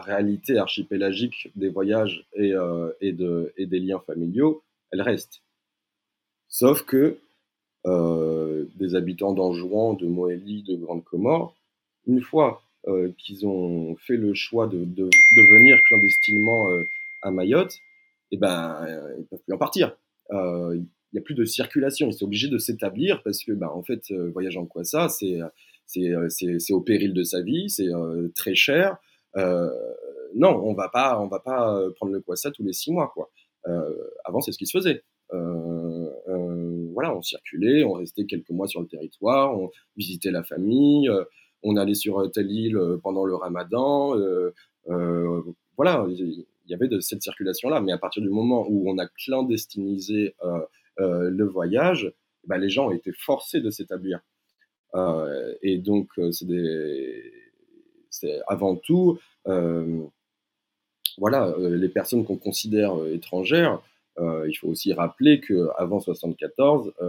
réalité 0.00 0.58
archipélagique 0.58 1.50
des 1.56 1.68
voyages 1.68 2.24
et, 2.34 2.54
des 3.12 3.80
liens 3.80 4.00
familiaux, 4.06 4.62
elle 4.90 5.02
reste. 5.02 5.42
Sauf 6.48 6.82
que 6.82 7.18
des 7.84 8.94
habitants 8.94 9.32
d'Anjouan, 9.32 9.94
de 9.94 10.06
Moélie, 10.06 10.62
de 10.62 10.76
Grande 10.76 11.04
Comore, 11.04 11.56
une 12.06 12.20
fois 12.20 12.62
qu'ils 13.18 13.46
ont 13.46 13.96
fait 13.96 14.16
le 14.16 14.34
choix 14.34 14.66
de, 14.66 14.84
de, 14.84 15.08
venir 15.36 15.76
clandestinement 15.86 16.66
à 17.22 17.30
Mayotte, 17.30 17.78
eh 18.32 18.36
ben, 18.36 18.86
ils 19.18 19.24
peuvent 19.26 19.40
plus 19.40 19.54
en 19.54 19.58
partir. 19.58 19.96
Il 20.32 20.86
n'y 21.12 21.18
a 21.18 21.22
plus 21.22 21.34
de 21.34 21.44
circulation. 21.44 22.08
Ils 22.08 22.14
sont 22.14 22.26
obligés 22.26 22.48
de 22.48 22.58
s'établir 22.58 23.22
parce 23.22 23.44
que, 23.44 23.52
ben, 23.52 23.68
en 23.68 23.82
fait, 23.82 24.12
voyage 24.32 24.56
en 24.56 24.66
quoi 24.66 24.84
ça, 24.84 25.08
c'est 25.08 25.38
c'est 25.90 26.72
au 26.72 26.80
péril 26.80 27.12
de 27.12 27.22
sa 27.22 27.42
vie, 27.42 27.68
c'est 27.68 27.88
très 28.34 28.54
cher. 28.54 28.96
non, 29.36 30.60
on 30.62 30.74
va 30.74 30.88
pas, 30.88 31.20
on 31.20 31.26
va 31.26 31.40
pas 31.40 31.80
prendre 31.96 32.12
le 32.12 32.20
quoi 32.20 32.36
ça 32.36 32.50
tous 32.50 32.62
les 32.62 32.72
six 32.72 32.92
mois, 32.92 33.10
quoi. 33.14 33.30
avant, 34.24 34.40
c'est 34.40 34.52
ce 34.52 34.58
qui 34.58 34.66
se 34.66 34.76
faisait. 34.76 35.02
Voilà, 36.92 37.14
on 37.16 37.22
circulait, 37.22 37.84
on 37.84 37.92
restait 37.92 38.26
quelques 38.26 38.50
mois 38.50 38.68
sur 38.68 38.80
le 38.80 38.86
territoire, 38.86 39.58
on 39.58 39.70
visitait 39.96 40.30
la 40.30 40.42
famille, 40.42 41.10
on 41.62 41.76
allait 41.76 41.94
sur 41.94 42.30
telle 42.30 42.50
île 42.50 42.78
pendant 43.02 43.24
le 43.24 43.34
Ramadan. 43.34 44.14
voilà, 45.76 46.06
il 46.08 46.44
y 46.66 46.74
avait 46.74 46.88
de 46.88 47.00
cette 47.00 47.22
circulation-là. 47.22 47.80
Mais 47.80 47.92
à 47.92 47.98
partir 47.98 48.22
du 48.22 48.30
moment 48.30 48.66
où 48.68 48.88
on 48.88 48.98
a 48.98 49.06
clandestinisé 49.06 50.34
le 50.98 51.44
voyage, 51.44 52.12
bah, 52.46 52.58
les 52.58 52.70
gens 52.70 52.88
ont 52.88 52.92
été 52.92 53.12
forcés 53.12 53.60
de 53.60 53.70
s'établir. 53.70 54.20
Euh, 54.94 55.54
et 55.62 55.78
donc, 55.78 56.08
euh, 56.18 56.30
c'est 58.10 58.40
avant 58.48 58.76
tout, 58.76 59.18
euh, 59.46 60.02
voilà, 61.18 61.54
les 61.58 61.88
personnes 61.88 62.24
qu'on 62.24 62.36
considère 62.36 62.94
étrangères, 63.06 63.82
il 64.20 64.54
faut 64.54 64.68
aussi 64.68 64.92
rappeler 64.92 65.40
qu'avant 65.40 66.00
74, 66.00 66.92
bah, 66.98 67.06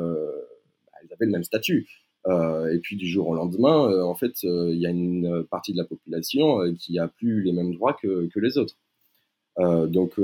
elles 1.01 1.13
avaient 1.13 1.25
le 1.25 1.31
même 1.31 1.43
statut. 1.43 1.87
et 2.27 2.79
puis 2.81 2.95
du 2.95 3.07
jour 3.07 3.27
au 3.27 3.35
lendemain, 3.35 4.03
en 4.03 4.15
fait, 4.15 4.43
il 4.43 4.77
y 4.77 4.85
a 4.85 4.89
une 4.89 5.45
partie 5.49 5.73
de 5.73 5.77
la 5.77 5.85
population 5.85 6.73
qui 6.75 6.99
a 6.99 7.07
plus 7.07 7.41
les 7.43 7.53
mêmes 7.53 7.73
droits 7.73 7.97
que, 8.01 8.29
les 8.35 8.57
autres. 8.57 8.75
donc 9.57 10.19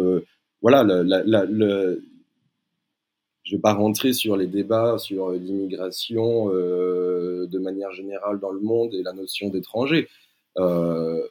voilà, 0.61 0.83
je 3.47 3.53
ne 3.53 3.57
vais 3.57 3.61
pas 3.61 3.73
rentrer 3.73 4.11
sur 4.11 4.35
les 4.35 4.47
débats 4.47 4.97
sur 4.97 5.29
euh, 5.29 5.37
l'immigration 5.37 6.53
euh, 6.53 7.47
de 7.47 7.59
manière 7.59 7.93
générale 7.93 8.41
dans 8.41 8.51
le 8.51 8.59
monde 8.59 8.93
et 8.93 9.01
la 9.03 9.13
notion 9.13 9.47
d'étranger. 9.47 10.09
Euh, 10.57 11.25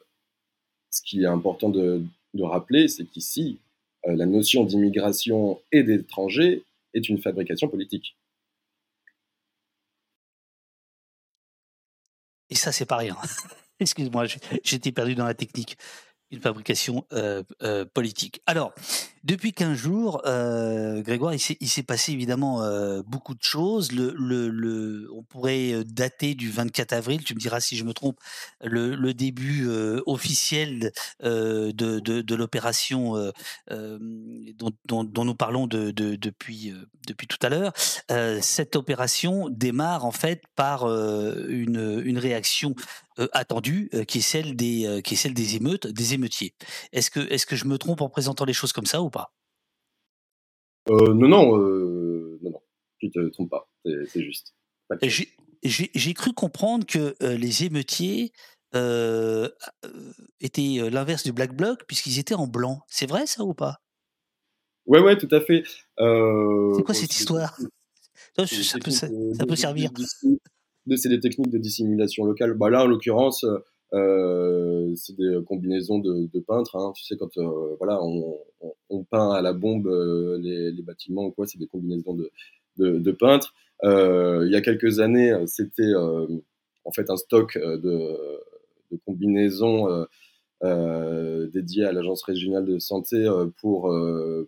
ce 0.89 1.03
qui 1.03 1.21
est 1.21 1.27
important 1.27 1.69
de, 1.69 2.01
rappeler, 2.39 2.87
c'est 2.87 3.05
qu'ici, 3.05 3.59
la 4.15 4.25
notion 4.25 4.63
d'immigration 4.63 5.61
et 5.71 5.83
d'étranger 5.83 6.63
est 6.93 7.09
une 7.09 7.19
fabrication 7.19 7.67
politique. 7.67 8.17
Et 12.49 12.55
ça, 12.55 12.71
c'est 12.71 12.85
pas 12.85 12.97
rien. 12.97 13.17
Excuse-moi, 13.79 14.25
j'étais 14.63 14.91
perdu 14.91 15.15
dans 15.15 15.25
la 15.25 15.33
technique 15.33 15.77
une 16.31 16.41
fabrication 16.41 17.05
politique. 17.93 18.41
Alors, 18.45 18.73
depuis 19.23 19.53
15 19.53 19.77
jours, 19.77 20.21
Grégoire, 20.23 21.33
il 21.33 21.69
s'est 21.69 21.83
passé 21.83 22.11
évidemment 22.11 22.61
beaucoup 23.03 23.33
de 23.33 23.43
choses. 23.43 23.91
Le, 23.91 24.13
le, 24.15 25.09
on 25.13 25.23
pourrait 25.23 25.83
dater 25.85 26.35
du 26.35 26.49
24 26.49 26.93
avril, 26.93 27.23
tu 27.23 27.33
me 27.33 27.39
diras 27.39 27.59
si 27.59 27.75
je 27.77 27.83
me 27.83 27.93
trompe, 27.93 28.19
le, 28.63 29.13
début 29.13 29.67
officiel 30.05 30.91
de, 31.21 31.71
de, 31.71 32.35
l'opération 32.35 33.31
dont, 33.69 34.71
dont, 34.87 35.25
nous 35.25 35.35
parlons 35.35 35.67
de, 35.67 35.91
depuis, 35.91 36.73
depuis 37.07 37.27
tout 37.27 37.39
à 37.41 37.49
l'heure. 37.49 37.73
cette 38.41 38.75
opération 38.75 39.49
démarre 39.49 40.05
en 40.05 40.11
fait 40.11 40.43
par 40.55 40.85
une, 40.85 42.01
une 42.03 42.17
réaction 42.17 42.75
euh, 43.19 43.27
attendue, 43.31 43.89
euh, 43.95 44.03
qui 44.03 44.19
est 44.19 44.21
celle 44.21 44.55
des 44.55 44.85
euh, 44.85 45.01
qui 45.01 45.15
est 45.15 45.17
celle 45.17 45.33
des 45.33 45.55
émeutes, 45.55 45.87
des 45.87 46.13
émeutiers. 46.13 46.53
Est-ce 46.91 47.09
que 47.09 47.19
est-ce 47.31 47.47
que 47.47 47.55
je 47.55 47.65
me 47.65 47.79
trompe 47.79 48.01
en 48.01 48.09
présentant 48.09 48.45
les 48.45 48.53
choses 48.53 48.73
comme 48.73 48.85
ça 48.85 49.01
ou 49.01 49.09
pas? 49.09 49.33
Non 50.87 51.13
non 51.15 51.27
non 51.27 52.49
non, 52.51 52.61
tu 52.99 53.09
te 53.09 53.27
trompes 53.29 53.49
pas, 53.49 53.69
c'est 53.83 54.23
juste. 54.23 54.53
J'ai 55.63 56.13
cru 56.13 56.33
comprendre 56.33 56.85
que 56.85 57.15
les 57.21 57.63
émeutiers 57.63 58.31
étaient 60.39 60.89
l'inverse 60.91 61.23
du 61.23 61.31
Black 61.31 61.55
Bloc 61.55 61.85
puisqu'ils 61.87 62.19
étaient 62.19 62.35
en 62.35 62.47
blanc. 62.47 62.81
C'est 62.87 63.09
vrai 63.09 63.25
ça 63.25 63.43
ou 63.43 63.55
pas? 63.55 63.81
Ouais 64.85 65.01
ouais 65.01 65.17
tout 65.17 65.27
à 65.31 65.41
fait. 65.41 65.63
c'est 65.97 66.83
quoi 66.83 66.93
cette 66.93 67.15
histoire? 67.15 67.57
ça, 68.37 68.77
peut, 68.77 68.91
ça, 68.91 69.07
peut 69.47 69.55
servir 69.55 69.89
c'est 70.95 71.09
des 71.09 71.19
techniques 71.19 71.51
de 71.51 71.57
dissimulation 71.57 72.25
locale. 72.25 72.53
Bah 72.53 72.69
là, 72.69 72.83
en 72.83 72.87
l'occurrence, 72.87 73.45
euh, 73.93 74.93
c'est 74.95 75.15
des 75.15 75.39
combinaisons 75.45 75.99
de, 75.99 76.39
peintres. 76.39 76.75
Hein. 76.75 76.91
Tu 76.95 77.03
sais, 77.03 77.15
quand 77.17 77.37
euh, 77.37 77.75
voilà, 77.77 77.99
on, 78.01 79.03
peint 79.09 79.31
à 79.31 79.41
la 79.41 79.53
bombe 79.53 79.87
euh, 79.87 80.37
les, 80.41 80.81
bâtiments 80.81 81.25
ou 81.25 81.31
quoi, 81.31 81.45
c'est 81.45 81.59
des 81.59 81.67
combinaisons 81.67 82.17
de, 82.77 83.11
peintres. 83.11 83.53
il 83.83 84.49
y 84.51 84.55
a 84.55 84.61
quelques 84.61 84.99
années, 84.99 85.33
c'était 85.45 85.93
en 85.95 86.91
fait 86.91 87.09
un 87.09 87.17
stock 87.17 87.57
de, 87.57 88.17
combinaisons 89.05 90.05
dédiées 90.63 91.85
à 91.85 91.91
l'Agence 91.91 92.23
régionale 92.23 92.65
de 92.65 92.79
santé 92.79 93.29
pour, 93.61 93.93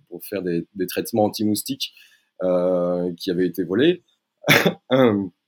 pour 0.09 0.25
faire 0.25 0.41
des, 0.41 0.67
des 0.75 0.87
traitements 0.87 1.25
anti-moustiques 1.25 1.93
qui 2.41 3.31
avaient 3.31 3.47
été 3.47 3.63
volés. 3.63 4.03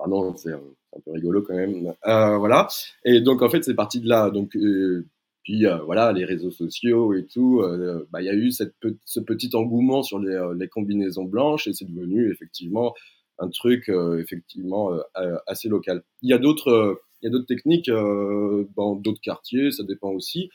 Pardon, 0.00 0.34
c'est 0.34 0.52
un, 0.52 1.00
peu 1.04 1.12
rigolo 1.12 1.42
quand 1.42 1.54
même. 1.54 1.92
Euh, 2.06 2.38
voilà. 2.38 2.68
Et 3.04 3.20
donc, 3.20 3.42
en 3.42 3.50
fait, 3.50 3.62
c'est 3.62 3.74
parti 3.74 4.00
de 4.00 4.08
là. 4.08 4.30
Donc, 4.30 4.56
euh, 4.56 5.06
puis 5.42 5.66
euh, 5.66 5.76
voilà, 5.84 6.12
les 6.12 6.24
réseaux 6.24 6.50
sociaux 6.50 7.12
et 7.12 7.26
tout, 7.26 7.62
bah, 8.10 8.22
il 8.22 8.24
y 8.24 8.30
a 8.30 8.34
eu 8.34 8.50
ce 8.50 9.20
petit 9.20 9.50
engouement 9.54 10.02
sur 10.02 10.18
les, 10.18 10.68
combinaisons 10.68 11.24
blanches 11.24 11.66
et 11.66 11.74
c'est 11.74 11.84
devenu 11.84 12.32
effectivement 12.32 12.94
un 13.38 13.50
truc 13.50 13.90
effectivement 14.18 14.90
assez 15.46 15.68
local. 15.68 16.02
Il 16.22 16.30
y 16.30 16.32
a 16.32 16.38
d'autres 16.38 16.98
techniques 17.46 17.90
dans 17.90 18.94
d'autres 18.94 19.20
quartiers, 19.20 19.70
ça 19.70 19.82
dépend 19.82 20.12
aussi. 20.12 20.50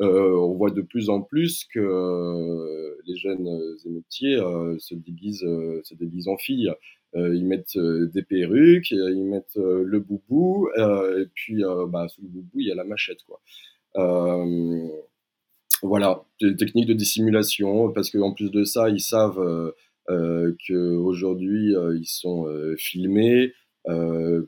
on 0.00 0.54
voit 0.54 0.70
de 0.70 0.82
plus 0.82 1.08
en 1.08 1.20
plus 1.20 1.64
que 1.72 2.96
les 3.06 3.16
jeunes 3.16 3.60
émeutiers 3.84 4.40
déguisent, 4.92 5.46
se 5.84 5.94
déguisent 5.94 6.28
en 6.28 6.36
filles. 6.36 6.72
Euh, 7.16 7.34
ils 7.34 7.46
mettent 7.46 7.76
euh, 7.76 8.06
des 8.12 8.22
perruques, 8.22 8.92
euh, 8.92 9.10
ils 9.10 9.24
mettent 9.24 9.56
le 9.56 9.98
boubou, 9.98 10.68
et 10.76 11.26
puis 11.34 11.62
bah, 11.88 12.06
sous 12.08 12.22
le 12.22 12.28
boubou, 12.28 12.60
il 12.60 12.68
y 12.68 12.72
a 12.72 12.74
la 12.74 12.84
machette. 12.84 13.20
Quoi. 13.24 13.40
voilà, 15.82 16.24
des 16.40 16.56
techniques 16.56 16.88
de 16.88 16.94
dissimulation, 16.94 17.90
parce 17.92 18.10
qu'en 18.10 18.32
plus 18.32 18.50
de 18.50 18.64
ça, 18.64 18.88
ils 18.90 19.00
savent 19.00 19.72
qu'aujourd'hui, 20.08 21.74
ils 21.96 22.06
sont 22.06 22.46
filmés 22.76 23.52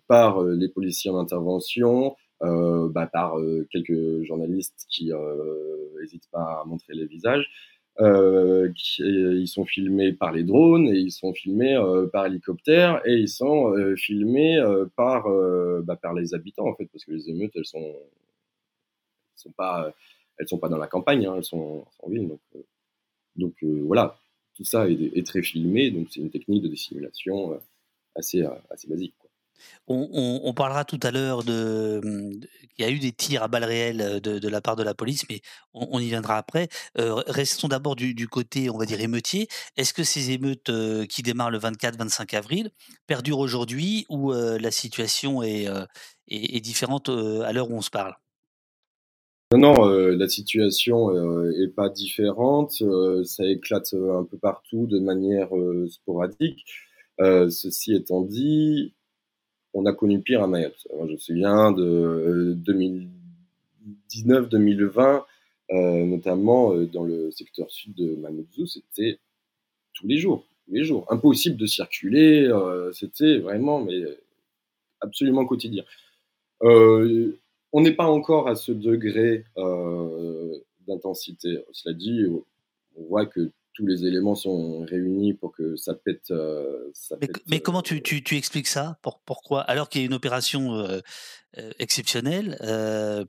par 0.07 0.43
les 0.45 0.69
policiers 0.69 1.11
en 1.11 1.19
intervention, 1.19 2.15
bah, 2.41 3.09
par 3.13 3.37
quelques 3.71 4.23
journalistes 4.25 4.87
qui 4.91 5.11
n'hésitent 5.99 6.31
pas 6.31 6.61
à 6.63 6.65
montrer 6.67 6.95
les 6.95 7.07
visages. 7.07 7.49
Euh, 8.01 8.73
qui, 8.75 9.03
ils 9.03 9.49
sont 9.49 9.67
filmés 9.67 10.15
par 10.15 10.33
les 10.33 10.43
drones 10.43 10.89
et 10.89 10.99
ils 10.99 11.11
sont 11.13 11.35
filmés 11.35 11.75
euh, 11.77 12.07
par 12.07 12.25
hélicoptère 12.25 13.03
et 13.05 13.13
ils 13.13 13.29
sont 13.29 13.75
euh, 13.75 13.95
filmés 13.95 14.59
par 14.97 15.29
bah, 15.83 15.97
par 15.97 16.15
les 16.15 16.33
habitants 16.33 16.67
en 16.67 16.75
fait 16.75 16.87
parce 16.87 17.05
que 17.05 17.13
les 17.13 17.29
émeutes 17.29 17.53
elles 17.57 17.67
sont 17.67 17.95
sont 19.37 19.51
pas 19.51 19.93
elles 20.39 20.49
sont 20.49 20.57
pas 20.59 20.71
dans 20.71 20.79
la 20.79 20.87
campagne 20.87 21.27
hein, 21.27 21.35
elles 21.37 21.45
sont 21.45 21.85
en 21.99 22.09
ville 22.09 22.29
donc 22.29 22.41
donc 23.37 23.55
voilà. 23.63 24.19
Tout 24.57 24.65
ça 24.65 24.89
est, 24.89 25.17
est, 25.17 25.27
très 25.27 25.43
filmé 25.43 25.91
donc 25.91 26.09
c'est 26.11 26.21
une 26.21 26.31
technique 26.31 26.63
de 26.63 26.69
dissimulation 26.69 27.61
assez 28.15 28.43
assez 28.71 28.89
basique 28.89 29.15
On, 29.87 30.53
parlera 30.55 30.85
tout 30.85 31.01
à 31.03 31.11
l'heure 31.11 31.43
de, 31.43 32.01
qu'il 32.75 32.85
y 32.85 32.89
a 32.89 32.91
eu 32.91 32.99
des 32.99 33.13
tirs 33.13 33.43
à 33.43 33.49
balles 33.49 33.65
réelles 33.65 34.01
euh, 34.01 34.21
de, 34.21 34.49
la 34.49 34.61
part 34.61 34.77
de 34.77 34.83
la 34.83 34.95
police, 34.95 35.25
mais 35.29 35.41
on, 35.75 35.99
y 35.99 36.07
viendra 36.07 36.37
après. 36.37 36.69
Euh, 36.99 37.15
restons 37.27 37.69
d'abord 37.69 37.97
du, 37.97 38.29
côté, 38.29 38.71
on 38.71 38.79
va 38.79 38.87
dire, 38.87 39.01
émeutier. 39.01 39.49
Est-ce 39.77 39.93
que 39.93 40.05
ces 40.05 40.31
émeutes 40.31 40.71
euh, 40.71 41.07
qui 41.07 41.23
démarrent 41.23 41.51
le 41.51 41.59
24-25 41.59 42.37
avril 42.37 42.71
perdurent 43.07 43.39
aujourd'hui 43.39 44.07
ou 44.09 44.33
la 44.33 44.71
situation 44.71 45.43
est, 45.43 45.67
est, 46.29 46.61
différente 46.61 47.09
à 47.09 47.53
l'heure 47.53 47.71
où 47.71 47.75
on 47.75 47.83
se 47.83 47.91
parle? 47.91 48.15
Non, 49.53 49.59
non, 49.59 49.87
la 49.87 50.29
situation 50.29 51.11
est 51.51 51.75
pas 51.75 51.89
différente. 51.89 52.83
ça 53.25 53.45
éclate 53.45 53.93
un 53.95 54.25
peu 54.25 54.39
partout 54.39 54.87
de 54.87 55.01
manière 55.01 55.49
sporadique. 55.89 56.65
ceci 57.19 57.95
étant 57.95 58.23
dit, 58.23 58.95
on 59.75 59.87
a 59.87 59.93
connu 59.93 60.21
pire 60.21 60.43
à 60.43 60.47
Mayotte. 60.47 60.87
Je 60.91 61.13
me 61.13 61.17
souviens 61.17 61.73
de 61.73 62.57
2019-2020, 64.17 65.25
euh, 65.71 66.05
notamment 66.05 66.75
euh, 66.75 66.87
dans 66.87 67.05
le 67.05 67.31
secteur 67.31 67.71
sud 67.71 67.95
de 67.95 68.17
Mamoudzou, 68.17 68.67
c'était 68.67 69.19
tous 69.93 70.07
les 70.07 70.19
jours, 70.19 70.45
tous 70.67 70.75
les 70.75 70.85
jours. 70.85 71.07
Impossible 71.11 71.57
de 71.57 71.67
circuler, 71.67 72.47
euh, 72.49 72.93
c'était 72.93 73.39
vraiment 73.39 73.81
mais 73.81 74.03
absolument 75.01 75.47
quotidien. 75.47 75.85
on 76.63 77.81
n'est 77.81 77.93
pas 77.93 78.07
encore 78.07 78.49
à 78.49 78.57
ce 78.57 78.73
degré 78.73 79.45
d'intensité. 80.87 81.65
Cela 81.73 81.95
dit, 81.95 82.25
on 82.97 83.03
voit 83.05 83.27
que 83.27 83.51
tous 83.75 83.87
les 83.87 84.05
éléments 84.05 84.35
sont 84.35 84.81
réunis 84.85 85.35
pour 85.35 85.53
que 85.53 85.77
ça 85.77 85.95
pète. 85.95 86.33
mais, 87.49 87.61
comment 87.61 87.83
tu, 87.83 88.01
expliques 88.37 88.67
ça? 88.67 88.99
Pourquoi? 89.25 89.63
Alors 89.63 89.89
qu'il 89.89 90.01
y 90.01 90.05
a 90.05 90.07
une 90.07 90.15
opération 90.15 90.87
exceptionnelle, 91.79 92.59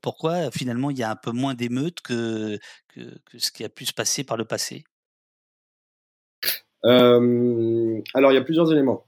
pourquoi 0.01 0.51
finalement 0.51 0.89
il 0.89 0.97
y 0.97 1.04
a 1.04 1.12
un 1.12 1.15
peu 1.15 1.32
moins 1.32 1.54
d'émeutes 1.54 2.01
que, 2.01 2.58
que, 2.89 3.01
ce 3.38 3.51
qui 3.51 3.63
a 3.63 3.69
pu 3.69 3.86
se 3.86 3.93
passer 3.93 4.23
par 4.23 4.38
le 4.38 4.45
passé? 4.45 4.84
Alors 6.84 7.21
il 8.32 8.34
y 8.34 8.38
a 8.38 8.43
plusieurs 8.43 8.71
éléments. 8.71 9.06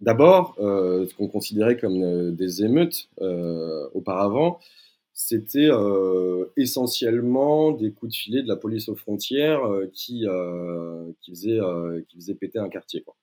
D'abord, 0.00 0.54
ce 0.58 1.14
qu'on 1.14 1.28
considérait 1.28 1.76
comme 1.76 2.34
des 2.34 2.64
émeutes 2.64 3.08
auparavant, 3.94 4.58
c'était 5.26 5.70
euh, 5.70 6.46
essentiellement 6.56 7.70
des 7.70 7.92
coups 7.92 8.12
de 8.12 8.16
filet 8.16 8.42
de 8.42 8.48
la 8.48 8.56
police 8.56 8.88
aux 8.88 8.96
frontières 8.96 9.64
euh, 9.64 9.88
qui, 9.92 10.26
euh, 10.26 11.12
qui, 11.20 11.30
faisaient, 11.30 11.60
qui 12.08 12.16
faisaient 12.16 12.34
péter 12.34 12.58
un 12.58 12.68
quartier. 12.68 13.02
Quoi. 13.02 13.14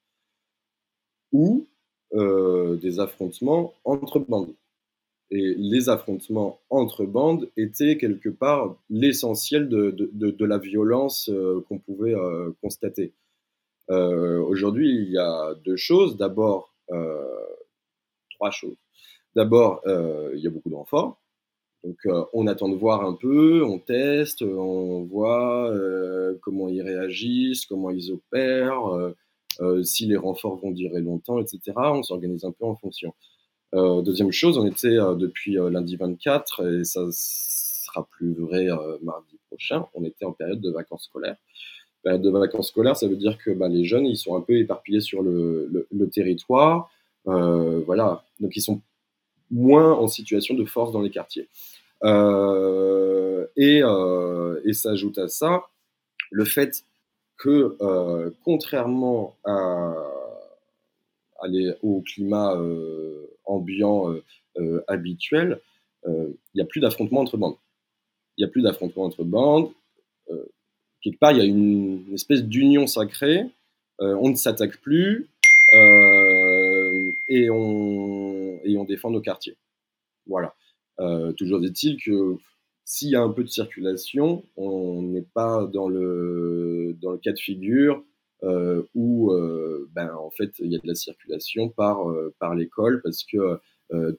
Ou 1.31 1.67
des 2.11 2.99
affrontements 2.99 3.73
entre 3.83 4.17
bandes. 4.19 4.55
Et 5.29 5.53
les 5.55 5.89
affrontements 5.89 6.59
entre 6.71 7.05
bandes 7.05 7.49
étaient 7.55 7.97
quelque 7.97 8.29
part 8.29 8.77
l'essentiel 8.89 9.69
de, 9.69 9.91
de, 9.91 10.31
de, 10.31 10.45
la 10.45 10.57
violence 10.57 11.29
qu'on 11.67 11.77
pouvait 11.77 12.15
constater. 12.63 13.13
Aujourd'hui, 13.89 14.89
il 14.89 15.11
y 15.11 15.19
a 15.19 15.53
deux 15.63 15.75
choses. 15.75 16.17
D'abord, 16.17 16.73
trois 18.31 18.49
choses. 18.49 18.77
D'abord, 19.35 19.83
il 19.85 20.39
y 20.39 20.47
a 20.47 20.49
beaucoup 20.49 20.69
de. 20.69 20.75
Donc 21.83 21.97
euh, 22.05 22.25
on 22.33 22.47
attend 22.47 22.69
de 22.69 22.75
voir 22.75 23.05
un 23.05 23.13
peu, 23.13 23.63
on 23.63 23.79
teste, 23.79 24.41
on 24.41 25.03
voit 25.03 25.71
euh, 25.71 26.37
comment 26.41 26.67
ils 26.67 26.81
réagissent, 26.81 27.65
comment 27.65 27.89
ils 27.89 28.11
opèrent, 28.11 29.13
euh, 29.61 29.83
si 29.83 30.05
les 30.05 30.17
renforts 30.17 30.57
vont 30.57 30.71
durer 30.71 30.99
longtemps, 30.99 31.39
etc. 31.39 31.73
On 31.77 32.03
s'organise 32.03 32.43
un 32.43 32.51
peu 32.51 32.65
en 32.65 32.75
fonction. 32.75 33.13
deuxième 33.73 34.31
chose, 34.31 34.57
on 34.57 34.65
était 34.65 34.97
depuis 35.17 35.53
lundi 35.53 35.95
24, 35.95 36.67
et 36.67 36.83
ça 36.83 37.01
sera 37.11 38.07
plus 38.11 38.33
vrai 38.33 38.67
mardi 39.01 39.37
prochain, 39.47 39.85
on 39.93 40.03
était 40.03 40.25
en 40.25 40.33
période 40.33 40.61
de 40.61 40.71
vacances 40.71 41.05
scolaires. 41.05 41.37
Période 42.03 42.21
de 42.21 42.29
vacances 42.29 42.69
scolaires, 42.69 42.95
ça 42.95 43.07
veut 43.07 43.17
dire 43.17 43.37
que 43.37 43.51
bah, 43.51 43.67
les 43.67 43.83
jeunes, 43.83 44.05
ils 44.05 44.15
sont 44.15 44.37
un 44.37 44.41
peu 44.41 44.57
éparpillés 44.57 45.01
sur 45.01 45.21
le, 45.21 45.87
le 45.91 46.09
territoire. 46.09 46.89
voilà, 47.25 48.23
donc 48.39 48.55
ils 48.55 48.61
sont 48.61 48.81
moins 49.51 49.93
en 49.93 50.07
situation 50.07 50.55
de 50.55 50.65
force 50.65 50.91
dans 50.91 51.01
les 51.01 51.09
quartiers. 51.09 51.47
Euh, 52.03 53.45
et, 53.57 53.81
euh, 53.83 54.61
et 54.65 54.73
s'ajoute 54.73 55.17
à 55.17 55.27
ça 55.27 55.63
le 56.31 56.45
fait 56.45 56.83
que, 57.37 57.75
euh, 57.81 58.29
contrairement 58.43 59.35
à, 59.43 59.95
au 61.81 62.01
climat 62.01 62.61
ambiant 63.45 64.13
habituel, 64.87 65.61
il 66.05 66.35
n'y 66.53 66.61
a 66.61 66.65
plus 66.65 66.81
d'affrontement 66.81 67.21
entre 67.21 67.37
bandes. 67.37 67.55
Il 68.37 68.43
n'y 68.43 68.49
a 68.49 68.51
plus 68.51 68.61
d'affrontement 68.61 69.03
entre 69.03 69.23
bandes. 69.23 69.71
quelque 71.01 71.17
part, 71.17 71.31
il 71.31 71.37
y 71.37 71.41
a 71.41 71.45
une, 71.45 72.13
espèce 72.13 72.43
d'union 72.43 72.87
sacrée. 72.87 73.45
on 73.99 74.29
ne 74.29 74.35
s'attaque 74.35 74.81
plus 74.81 75.29
et, 77.29 77.49
on, 77.49 78.28
et 78.63 78.77
on 78.77 78.85
défend 78.85 79.11
nos 79.11 79.21
quartiers. 79.21 79.57
Voilà. 80.25 80.53
Euh, 80.99 81.31
toujours 81.33 81.63
est-il 81.63 82.01
que 82.01 82.37
s'il 82.85 83.09
y 83.09 83.15
a 83.15 83.21
un 83.21 83.29
peu 83.29 83.43
de 83.43 83.49
circulation, 83.49 84.43
on 84.57 85.01
n'est 85.03 85.25
pas 85.33 85.65
dans 85.65 85.87
le, 85.87 86.95
dans 87.01 87.11
le 87.11 87.17
cas 87.17 87.31
de 87.31 87.39
figure 87.39 88.03
euh, 88.43 88.83
où 88.95 89.31
euh, 89.31 89.89
ben, 89.93 90.11
en 90.13 90.29
fait 90.29 90.51
il 90.59 90.71
y 90.71 90.75
a 90.75 90.79
de 90.79 90.87
la 90.87 90.95
circulation 90.95 91.69
par, 91.69 91.99
par 92.39 92.55
l'école 92.55 93.01
parce 93.03 93.23
que 93.23 93.59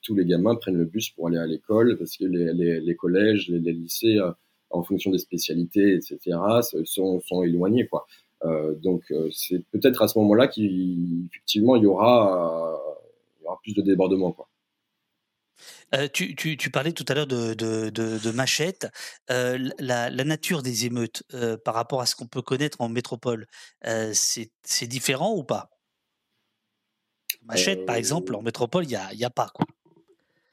tous 0.02 0.16
les 0.16 0.24
gamins 0.24 0.56
prennent 0.56 0.78
le 0.78 0.84
bus 0.84 1.10
pour 1.10 1.28
aller 1.28 1.38
à 1.38 1.46
l'école 1.46 1.96
parce 1.96 2.16
que 2.16 2.24
les, 2.24 2.80
les, 2.80 2.96
collèges, 2.96 3.48
les, 3.48 3.72
lycées, 3.72 4.18
en 4.70 4.82
fonction 4.82 5.12
des 5.12 5.18
spécialités, 5.18 5.94
etc., 5.94 6.36
sont, 6.84 7.20
sont 7.20 7.42
éloignés. 7.44 7.86
Quoi. 7.86 8.04
donc 8.82 9.04
c'est 9.30 9.64
peut-être 9.70 10.02
à 10.02 10.08
ce 10.08 10.18
moment-là 10.18 10.48
qu'effectivement 10.48 11.76
il 11.76 11.84
y 11.84 11.86
aura, 11.86 11.86
il 11.86 11.86
y 11.86 11.86
aura 11.86 12.99
plus 13.62 13.74
de 13.74 13.82
débordements. 13.82 14.32
Quoi. 14.32 14.48
Euh, 15.94 16.08
tu, 16.12 16.70
parlais 16.72 16.92
tout 16.92 17.04
à 17.08 17.14
l'heure 17.14 17.26
de, 17.26 17.54
de, 17.54 18.30
machettes. 18.30 18.88
Euh, 19.30 19.58
la, 19.78 20.10
nature 20.10 20.62
des 20.62 20.86
émeutes 20.86 21.22
euh, 21.34 21.56
par 21.56 21.74
rapport 21.74 22.00
à 22.00 22.06
ce 22.06 22.14
qu'on 22.14 22.26
peut 22.26 22.42
connaître 22.42 22.80
en 22.80 22.88
métropole, 22.88 23.46
c'est 24.12 24.86
différent 24.86 25.34
ou 25.34 25.44
pas? 25.44 25.70
Machette, 27.46 27.86
par 27.86 27.96
exemple, 27.96 28.34
en 28.34 28.42
métropole, 28.42 28.84
il 28.84 28.88
n'y 28.88 28.96
a, 28.96 29.12
y 29.14 29.24
a 29.24 29.30
pas. 29.30 29.50
Quoi. 29.54 29.66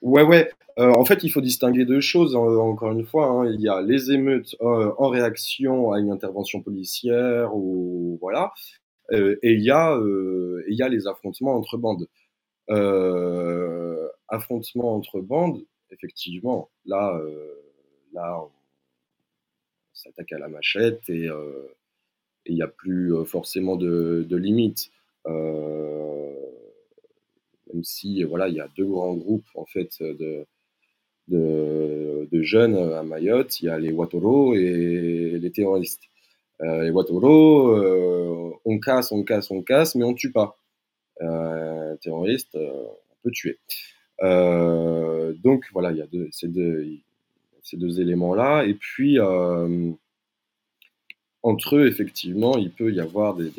Ouais, 0.01 0.23
ouais. 0.23 0.49
en 0.77 1.03
fait, 1.05 1.23
il 1.23 1.29
faut 1.29 1.41
distinguer 1.41 1.85
deux 1.85 2.01
choses, 2.01 2.35
encore 2.35 2.91
une 2.91 3.05
fois. 3.05 3.27
Hein. 3.27 3.51
Il 3.51 3.61
y 3.61 3.67
a 3.67 3.81
les 3.81 4.11
émeutes 4.11 4.55
en 4.61 5.09
réaction 5.09 5.91
à 5.91 5.99
une 5.99 6.11
intervention 6.11 6.61
policière, 6.61 7.55
ou 7.55 8.17
voilà. 8.21 8.51
et 9.11 9.37
il 9.43 9.61
y, 9.61 9.71
a, 9.71 9.99
il 10.67 10.75
y 10.75 10.81
a 10.81 10.89
les 10.89 11.07
affrontements 11.07 11.55
entre 11.55 11.77
bandes. 11.77 12.07
Euh, 12.69 14.09
affrontement 14.27 14.93
entre 14.95 15.21
bandes, 15.21 15.63
effectivement, 15.89 16.69
là, 16.85 17.17
euh, 17.17 17.53
là, 18.11 18.41
on, 18.43 18.51
s'attaque 19.93 20.33
à 20.33 20.37
la 20.37 20.49
machette 20.49 21.09
et 21.09 21.29
euh, 21.29 21.65
il 22.45 22.55
n'y 22.55 22.61
a 22.61 22.67
plus 22.67 23.13
forcément 23.25 23.77
de, 23.77 24.25
de 24.27 24.37
limites. 24.37 24.91
même 25.25 26.33
si, 27.83 28.23
voilà, 28.23 28.49
il 28.49 28.55
y 28.55 28.59
a 28.59 28.67
deux 28.75 28.85
grands 28.85 29.15
groupes 29.15 29.47
en 29.55 29.65
fait 29.65 30.01
de, 30.01 30.45
jeunes 32.41 32.75
à 32.75 33.03
Mayotte. 33.03 33.61
Il 33.61 33.65
y 33.65 33.69
a 33.69 33.79
les 33.79 33.91
Watoro 33.91 34.53
et 34.55 35.37
les 35.39 35.51
terroristes. 35.51 36.03
les 36.61 36.91
Watoro, 36.91 38.59
on 38.65 38.79
casse, 38.79 39.11
on 39.11 39.23
casse, 39.23 39.51
on 39.51 39.63
casse, 39.63 39.95
mais 39.95 40.03
on 40.03 40.13
tue 40.13 40.31
pas 40.31 40.57
terroriste, 42.01 42.55
euh, 42.55 42.85
on 43.11 43.15
peut 43.23 43.31
tuer. 43.31 43.57
Euh, 44.23 45.33
donc 45.43 45.65
voilà, 45.73 45.91
il 45.91 45.97
y 45.97 46.01
a 46.01 46.07
ces, 46.31 46.47
deux, 46.47 48.01
éléments-là. 48.01 48.65
Et 48.65 48.73
puis, 48.73 49.19
entre 51.43 51.75
eux, 51.77 51.87
effectivement, 51.87 52.57
il 52.57 52.71
peut 52.71 52.91
y 52.91 52.99
avoir 52.99 53.35
des, 53.35 53.51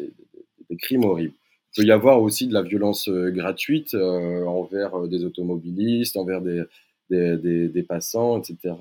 crimes 0.78 1.04
horribles. 1.04 1.34
Il 1.74 1.82
peut 1.82 1.88
y 1.88 1.92
avoir 1.92 2.22
aussi 2.22 2.46
de 2.46 2.54
la 2.54 2.62
violence 2.62 3.08
gratuite 3.08 3.94
envers 3.94 5.06
des 5.08 5.24
automobilistes, 5.24 6.16
envers 6.16 6.40
des, 6.40 6.64
des, 7.10 7.82
passants, 7.82 8.38
etc. 8.38 8.74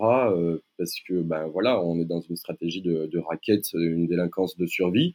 parce 0.78 1.00
que, 1.08 1.22
ben 1.22 1.48
voilà, 1.48 1.82
on 1.84 2.00
est 2.00 2.06
dans 2.06 2.22
une 2.22 2.38
stratégie 2.38 2.82
de, 2.82 3.06
de 3.06 3.20
raquette, 3.20 3.74
une 3.74 4.08
délinquance 4.08 4.58
de 4.58 4.66
survie, 4.66 5.14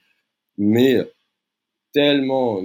mais 0.58 1.00
tellement 1.92 2.60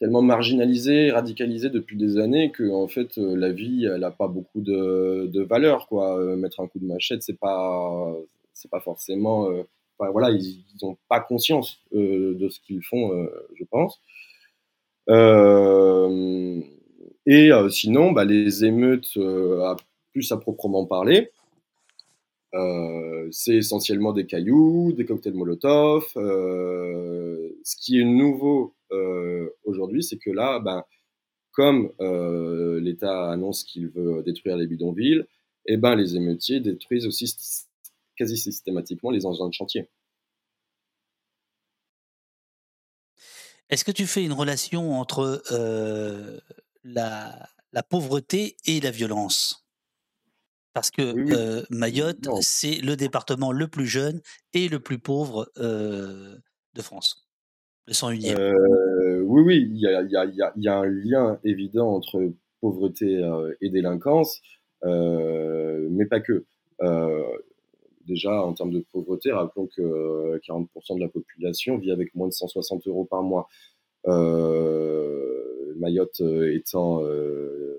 tellement 0.00 0.22
marginalisé, 0.22 1.10
radicalisé 1.10 1.68
depuis 1.68 1.96
des 1.96 2.16
années 2.16 2.50
que 2.50 2.64
fait 2.88 3.18
euh, 3.18 3.36
la 3.36 3.52
vie 3.52 3.84
elle 3.84 4.02
a 4.02 4.10
pas 4.10 4.28
beaucoup 4.28 4.62
de, 4.62 5.26
de 5.26 5.42
valeur 5.42 5.86
quoi. 5.88 6.18
Euh, 6.18 6.36
mettre 6.36 6.60
un 6.60 6.66
coup 6.66 6.78
de 6.78 6.86
machette 6.86 7.22
c'est 7.22 7.38
pas 7.38 8.12
c'est 8.54 8.70
pas 8.70 8.80
forcément 8.80 9.50
euh, 9.50 9.62
voilà 9.98 10.30
ils 10.30 10.64
n'ont 10.82 10.96
pas 11.08 11.20
conscience 11.20 11.82
de 11.92 12.48
ce 12.48 12.58
qu'ils 12.60 12.82
font 12.82 13.28
je 13.54 13.64
pense. 13.70 14.00
et 17.26 17.50
sinon 17.70 18.12
bah, 18.12 18.24
les 18.24 18.64
émeutes 18.64 19.18
à 19.62 19.76
plus 20.12 20.32
à 20.32 20.38
proprement 20.38 20.86
parler 20.86 21.30
c'est 23.30 23.56
essentiellement 23.56 24.12
des 24.14 24.24
cailloux, 24.24 24.94
des 24.96 25.04
cocktails 25.04 25.34
Molotov. 25.34 26.06
ce 26.14 27.76
qui 27.76 28.00
est 28.00 28.04
nouveau 28.04 28.74
aujourd'hui, 29.64 30.02
c'est 30.02 30.18
que 30.18 30.30
là, 30.30 30.60
ben, 30.60 30.84
comme 31.52 31.92
euh, 32.00 32.80
l'État 32.80 33.30
annonce 33.30 33.64
qu'il 33.64 33.88
veut 33.88 34.22
détruire 34.22 34.56
les 34.56 34.66
bidonvilles, 34.66 35.24
eh 35.66 35.76
ben, 35.76 35.94
les 35.94 36.16
émeutiers 36.16 36.60
détruisent 36.60 37.06
aussi 37.06 37.34
quasi 38.16 38.36
systématiquement 38.36 39.10
les 39.10 39.26
engins 39.26 39.48
de 39.48 39.52
chantier. 39.52 39.88
Est-ce 43.68 43.84
que 43.84 43.92
tu 43.92 44.06
fais 44.06 44.24
une 44.24 44.32
relation 44.32 44.98
entre 44.98 45.42
euh, 45.52 46.40
la, 46.82 47.48
pauvreté 47.88 48.56
et 48.66 48.80
la 48.80 48.90
violence? 48.90 49.64
Parce 50.72 50.90
que 50.90 51.66
Mayotte, 51.70 52.28
c'est 52.42 52.76
le 52.76 52.96
département 52.96 53.52
le 53.52 53.68
plus 53.68 53.86
jeune 53.86 54.20
et 54.52 54.68
le 54.68 54.80
plus 54.80 54.98
pauvre 54.98 55.50
de 55.56 56.82
France. 56.82 57.29
Euh, 58.38 59.20
oui, 59.22 59.42
oui, 59.42 59.68
il 59.70 59.78
y 59.78 60.68
a, 60.68 60.78
un 60.78 60.86
lien 60.86 61.38
évident 61.44 61.94
entre 61.94 62.32
pauvreté 62.60 63.22
et 63.60 63.68
délinquance, 63.70 64.40
mais 64.84 66.06
pas 66.06 66.20
que. 66.20 66.44
déjà, 68.06 68.42
en 68.42 68.52
termes 68.52 68.72
de 68.72 68.84
pauvreté, 68.92 69.32
rappelons 69.32 69.66
que 69.66 70.38
40% 70.46 70.96
de 70.96 71.00
la 71.00 71.08
population 71.08 71.78
vit 71.78 71.90
avec 71.90 72.14
moins 72.14 72.28
de 72.28 72.32
160 72.32 72.86
euros 72.86 73.04
par 73.04 73.22
mois. 73.22 73.48
Mayotte 75.76 76.20
étant 76.20 77.02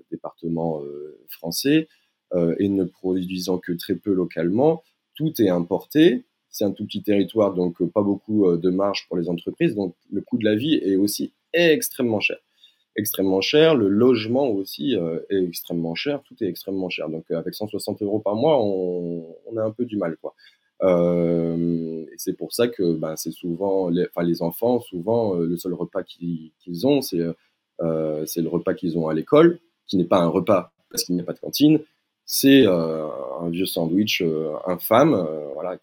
département 0.09 0.81
français 1.29 1.87
et 2.35 2.69
ne 2.69 2.83
produisant 2.83 3.59
que 3.59 3.71
très 3.73 3.95
peu 3.95 4.13
localement, 4.13 4.83
tout 5.15 5.41
est 5.41 5.49
importé 5.49 6.25
c'est 6.51 6.65
un 6.65 6.71
tout 6.71 6.85
petit 6.85 7.01
territoire, 7.01 7.53
donc 7.53 7.81
euh, 7.81 7.87
pas 7.87 8.01
beaucoup 8.01 8.45
euh, 8.45 8.57
de 8.57 8.69
marge 8.69 9.07
pour 9.07 9.17
les 9.17 9.29
entreprises. 9.29 9.73
Donc 9.73 9.95
le 10.11 10.21
coût 10.21 10.37
de 10.37 10.43
la 10.43 10.55
vie 10.55 10.75
est 10.75 10.97
aussi 10.97 11.31
extrêmement 11.53 12.19
cher. 12.19 12.37
Extrêmement 12.97 13.39
cher. 13.39 13.73
Le 13.73 13.87
logement 13.87 14.49
aussi 14.49 14.95
euh, 14.97 15.19
est 15.29 15.41
extrêmement 15.41 15.95
cher. 15.95 16.21
Tout 16.23 16.35
est 16.43 16.47
extrêmement 16.47 16.89
cher. 16.89 17.09
Donc 17.09 17.31
avec 17.31 17.53
160 17.53 18.01
euros 18.01 18.19
par 18.19 18.35
mois, 18.35 18.61
on, 18.61 19.25
a 19.57 19.63
un 19.63 19.71
peu 19.71 19.85
du 19.85 19.95
mal. 19.95 20.17
quoi. 20.17 20.35
c'est 22.17 22.33
pour 22.33 22.51
ça 22.51 22.67
que 22.67 22.93
ben, 22.95 23.15
c'est 23.15 23.31
souvent, 23.31 23.87
les, 23.87 24.05
enfin, 24.13 24.23
les 24.27 24.41
enfants, 24.41 24.81
souvent, 24.81 25.35
le 25.35 25.55
seul 25.55 25.73
repas 25.73 26.03
qu'ils 26.03 26.51
ont, 26.85 27.01
c'est 27.01 27.23
c'est 28.25 28.41
le 28.41 28.49
repas 28.49 28.73
qu'ils 28.73 28.97
ont 28.97 29.07
à 29.07 29.13
l'école, 29.13 29.59
qui 29.87 29.97
n'est 29.97 30.03
pas 30.05 30.19
un 30.19 30.27
repas 30.27 30.71
parce 30.89 31.03
qu'il 31.03 31.15
n'y 31.15 31.21
a 31.21 31.23
pas 31.23 31.33
de 31.33 31.39
cantine. 31.39 31.79
C'est 32.25 32.65
un 32.65 33.49
vieux 33.49 33.65
sandwich 33.65 34.23
infâme, 34.65 35.27
voilà, 35.53 35.77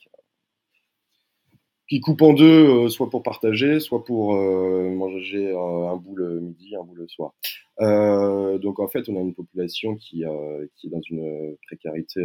qui 1.89 2.01
coupe 2.01 2.20
en 2.22 2.34
deux, 2.34 2.84
euh, 2.84 2.89
soit 2.89 3.09
pour 3.09 3.22
partager, 3.22 3.80
soit 3.80 4.05
pour 4.05 4.36
euh, 4.36 4.91
manger 4.91 5.51
un 5.53 5.97
bout 5.97 6.14
le 6.16 6.41
midi, 6.41 6.76
un 6.76 6.84
bout 6.84 6.95
le 6.95 7.09
soir. 7.09 7.32
Euh, 7.80 8.59
donc 8.59 8.78
en 8.78 8.89
fait, 8.89 9.09
on 9.09 9.16
a 9.16 9.20
une 9.20 9.34
population 9.34 9.97
qui, 9.97 10.22
est 10.22 10.89
dans 10.89 11.01
une 11.11 11.57
précarité 11.66 12.20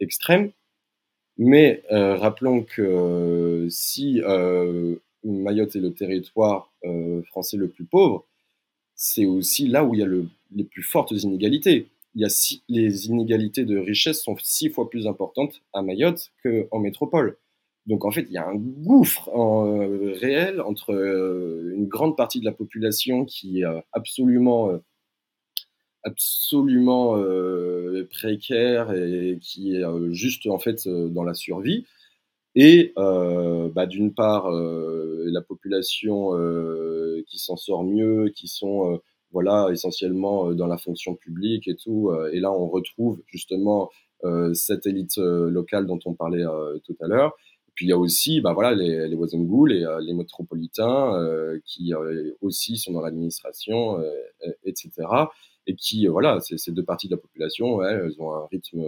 extrême. 0.00 0.52
Mais 1.38 1.82
rappelons 1.90 2.62
que 2.62 3.66
si 3.70 4.20
Mayotte 5.24 5.76
est 5.76 5.80
le 5.80 5.92
territoire 5.92 6.72
français 7.26 7.56
le 7.56 7.68
plus 7.68 7.84
pauvre, 7.84 8.26
c'est 8.94 9.26
aussi 9.26 9.66
là 9.66 9.84
où 9.84 9.94
il 9.94 10.00
y 10.00 10.02
a 10.02 10.06
le, 10.06 10.28
les 10.54 10.64
plus 10.64 10.82
fortes 10.82 11.10
inégalités. 11.10 11.88
Il 12.14 12.20
y 12.20 12.26
a 12.26 12.58
les 12.68 13.06
inégalités 13.06 13.64
de 13.64 13.78
richesse 13.78 14.22
sont 14.22 14.36
six 14.42 14.68
fois 14.68 14.90
plus 14.90 15.06
importantes 15.06 15.62
à 15.72 15.82
Mayotte 15.82 16.30
qu'en 16.44 16.78
métropole. 16.78 17.38
Donc 17.86 18.04
en 18.04 18.10
fait, 18.12 18.26
il 18.28 18.32
y 18.32 18.38
a 18.38 18.46
un 18.46 18.54
gouffre 18.54 19.28
euh, 19.28 20.12
réel 20.20 20.60
entre 20.60 20.92
euh, 20.92 21.72
une 21.74 21.86
grande 21.86 22.16
partie 22.16 22.38
de 22.38 22.44
la 22.44 22.52
population 22.52 23.24
qui 23.24 23.60
est 23.60 23.64
euh, 23.64 23.80
absolument, 23.92 24.80
absolument 26.04 27.16
précaire 28.10 28.92
et 28.92 29.38
qui 29.40 29.76
est 29.76 29.84
juste 30.12 30.46
en 30.46 30.58
fait 30.58 30.88
dans 30.88 31.24
la 31.24 31.34
survie, 31.34 31.86
et 32.54 32.92
bah, 32.96 33.86
d'une 33.86 34.12
part 34.12 34.50
la 34.50 35.40
population 35.42 36.32
qui 37.26 37.38
s'en 37.38 37.56
sort 37.56 37.84
mieux, 37.84 38.30
qui 38.34 38.48
sont 38.48 39.00
voilà 39.30 39.68
essentiellement 39.70 40.52
dans 40.52 40.66
la 40.66 40.76
fonction 40.76 41.14
publique 41.14 41.68
et 41.68 41.76
tout. 41.76 42.12
et 42.32 42.40
là, 42.40 42.52
on 42.52 42.68
retrouve 42.68 43.22
justement 43.26 43.90
cette 44.54 44.86
élite 44.86 45.18
locale 45.18 45.86
dont 45.86 46.00
on 46.04 46.14
parlait 46.14 46.44
tout 46.84 46.96
à 47.00 47.06
l'heure 47.06 47.32
puis 47.74 47.86
il 47.86 47.88
y 47.88 47.92
a 47.92 47.98
aussi 47.98 48.40
bah, 48.40 48.52
voilà, 48.52 48.74
les, 48.74 49.08
les 49.08 49.16
et 49.16 49.84
euh, 49.86 50.00
les 50.00 50.12
métropolitains 50.12 51.16
euh, 51.16 51.58
qui 51.64 51.94
euh, 51.94 52.32
aussi 52.40 52.76
sont 52.76 52.92
dans 52.92 53.00
l'administration, 53.00 54.02
etc. 54.64 54.90
Et 55.66 55.74
qui, 55.76 56.06
voilà, 56.06 56.40
ces 56.40 56.72
deux 56.72 56.84
parties 56.84 57.08
de 57.08 57.14
la 57.14 57.20
population, 57.20 57.82
elles 57.82 58.14
ont 58.18 58.32
un 58.34 58.46
rythme 58.50 58.84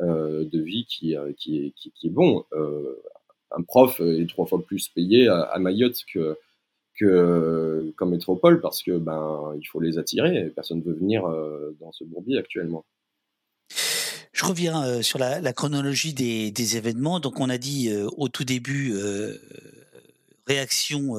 de 0.00 0.60
vie 0.60 0.86
qui, 0.86 1.14
qui, 1.36 1.66
est, 1.66 1.70
qui, 1.72 2.06
est 2.06 2.10
bon. 2.10 2.44
un 3.50 3.62
prof 3.62 4.00
est 4.00 4.28
trois 4.28 4.46
fois 4.46 4.62
plus 4.62 4.88
payé 4.88 5.28
à, 5.28 5.58
Mayotte 5.58 6.04
que, 6.12 6.38
que 6.98 7.92
qu'en 7.96 8.06
métropole 8.06 8.60
parce 8.60 8.82
que 8.82 8.98
ben 8.98 9.54
il 9.58 9.64
faut 9.64 9.80
les 9.80 9.98
attirer 9.98 10.50
personne 10.54 10.78
ne 10.78 10.84
veut 10.84 10.94
venir 10.94 11.22
dans 11.80 11.92
ce 11.92 12.04
bourbier 12.04 12.38
actuellement. 12.38 12.84
Je 14.40 14.46
reviens 14.46 14.82
euh, 14.84 15.02
sur 15.02 15.18
la, 15.18 15.52
chronologie 15.52 16.14
des, 16.14 16.76
événements. 16.78 17.20
Donc, 17.20 17.40
on 17.40 17.50
a 17.50 17.58
dit 17.58 17.90
euh, 17.90 18.08
au 18.16 18.30
tout 18.30 18.44
début 18.44 18.94
euh, 18.94 19.38
réaction 20.46 21.14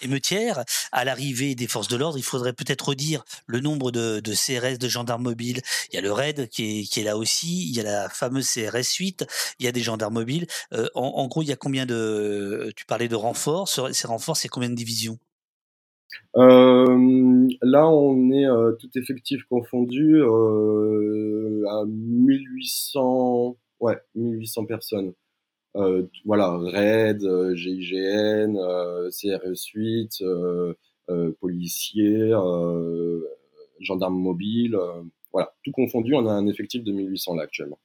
émeutière 0.00 0.64
à 0.90 1.04
l'arrivée 1.04 1.54
des 1.54 1.66
forces 1.66 1.88
de 1.88 1.96
l'ordre. 1.96 2.16
Il 2.16 2.22
faudrait 2.22 2.54
peut-être 2.54 2.88
redire 2.88 3.26
le 3.46 3.60
nombre 3.60 3.90
de, 3.90 4.22
CRS, 4.32 4.78
de 4.78 4.88
gendarmes 4.88 5.24
mobiles. 5.24 5.60
Il 5.92 5.96
y 5.96 5.98
a 5.98 6.00
le 6.00 6.10
RAID 6.10 6.48
qui 6.48 6.88
est, 6.96 7.02
là 7.02 7.18
aussi. 7.18 7.68
Il 7.68 7.74
y 7.74 7.80
a 7.80 7.82
la 7.82 8.08
fameuse 8.08 8.48
CRS 8.48 8.94
8. 8.98 9.26
Il 9.58 9.66
y 9.66 9.68
a 9.68 9.72
des 9.72 9.82
gendarmes 9.82 10.14
mobiles. 10.14 10.46
en, 10.94 11.26
gros, 11.26 11.42
il 11.42 11.48
y 11.48 11.52
a 11.52 11.56
combien 11.56 11.84
de. 11.84 12.72
Tu 12.74 12.86
parlais 12.86 13.08
de 13.08 13.16
renforts. 13.16 13.68
Ces 13.68 14.06
renforts, 14.06 14.38
c'est 14.38 14.48
combien 14.48 14.70
de 14.70 14.76
divisions? 14.76 15.18
Euh, 16.36 17.48
là, 17.62 17.88
on 17.88 18.30
est 18.30 18.46
euh, 18.46 18.72
tout 18.72 18.90
effectif 18.96 19.42
confondu 19.44 20.16
euh, 20.16 21.64
à 21.68 21.84
1800, 21.86 23.56
ouais, 23.80 23.96
1800 24.14 24.66
personnes. 24.66 25.12
voilà, 26.24 26.56
RAID, 26.56 27.22
GIGN, 27.54 28.56
CRS 29.10 29.70
8, 29.74 30.22
policiers, 31.40 32.32
gendarmes 33.80 34.18
mobiles, 34.18 34.78
voilà, 35.32 35.54
tout 35.64 35.72
confondu, 35.72 36.14
on 36.14 36.26
a 36.26 36.32
un 36.32 36.46
effectif 36.46 36.82
de 36.82 36.92
1800 36.92 37.34
là 37.34 37.42
actuellement. 37.42 37.78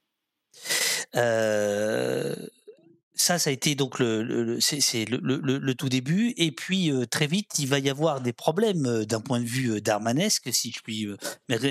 Ça, 3.13 3.39
ça 3.39 3.49
a 3.49 3.53
été 3.53 3.75
donc 3.75 3.99
le, 3.99 4.59
c'est 4.61 5.05
le, 5.05 5.73
tout 5.73 5.89
début. 5.89 6.33
Et 6.37 6.51
puis 6.51 6.91
très 7.09 7.27
vite, 7.27 7.59
il 7.59 7.67
va 7.67 7.79
y 7.79 7.89
avoir 7.89 8.21
des 8.21 8.33
problèmes 8.33 9.05
d'un 9.05 9.21
point 9.21 9.39
de 9.39 9.45
vue 9.45 9.81
d'armanesque, 9.81 10.49
si 10.51 10.71
je 10.71 10.81
puis 10.81 11.07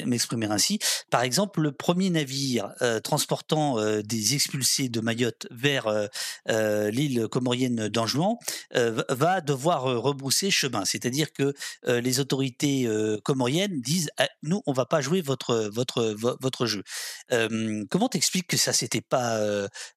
m'exprimer 0.07 0.47
ainsi. 0.47 0.79
Par 1.11 1.23
exemple, 1.23 1.61
le 1.61 1.73
premier 1.73 2.11
navire 2.11 2.73
transportant 3.03 3.77
des 4.03 4.35
expulsés 4.35 4.89
de 4.89 5.01
Mayotte 5.01 5.47
vers 5.51 5.89
l'île 6.47 7.27
comorienne 7.29 7.89
d'Anjouan 7.89 8.39
va 8.75 9.41
devoir 9.41 9.85
rebrousser 9.85 10.51
chemin. 10.51 10.85
C'est-à-dire 10.85 11.33
que 11.33 11.55
les 11.87 12.21
autorités 12.21 12.89
comoriennes 13.25 13.81
disent 13.81 14.11
ah, 14.19 14.29
nous, 14.43 14.63
on 14.67 14.73
va 14.73 14.87
pas 14.87 15.01
jouer 15.01 15.21
votre 15.21 15.71
votre 15.73 16.15
votre 16.41 16.67
jeu. 16.67 16.83
comment 17.91 18.09
t'expliques 18.09 18.49
que 18.49 18.57
ça 18.57 18.73
pas 19.01 19.41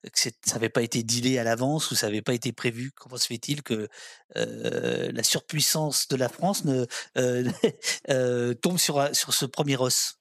que 0.03 0.19
ça 0.19 0.29
n'avait 0.53 0.69
pas 0.69 0.81
été 0.81 1.03
dealé 1.03 1.32
à 1.39 1.43
l'avance 1.43 1.91
ou 1.91 1.95
ça 1.95 2.07
n'avait 2.07 2.21
pas 2.21 2.33
été 2.33 2.51
prévu? 2.51 2.91
Comment 2.95 3.17
se 3.17 3.27
fait-il 3.27 3.63
que 3.63 3.87
la 4.35 5.23
surpuissance 5.23 6.07
de 6.07 6.15
la 6.15 6.29
France 6.29 6.65
ne, 6.65 6.85
tombe 8.53 8.77
sur, 8.77 9.03
sur 9.13 9.33
ce 9.33 9.45
premier 9.45 9.77
os? 9.77 10.19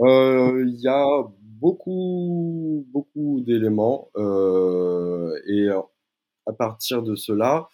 Il 0.00 0.76
y 0.78 0.88
a 0.88 1.06
beaucoup, 1.40 2.86
beaucoup 2.92 3.40
d'éléments 3.40 4.10
et 5.46 5.68
à 6.46 6.52
partir 6.52 7.02
de 7.02 7.14
cela, 7.14 7.68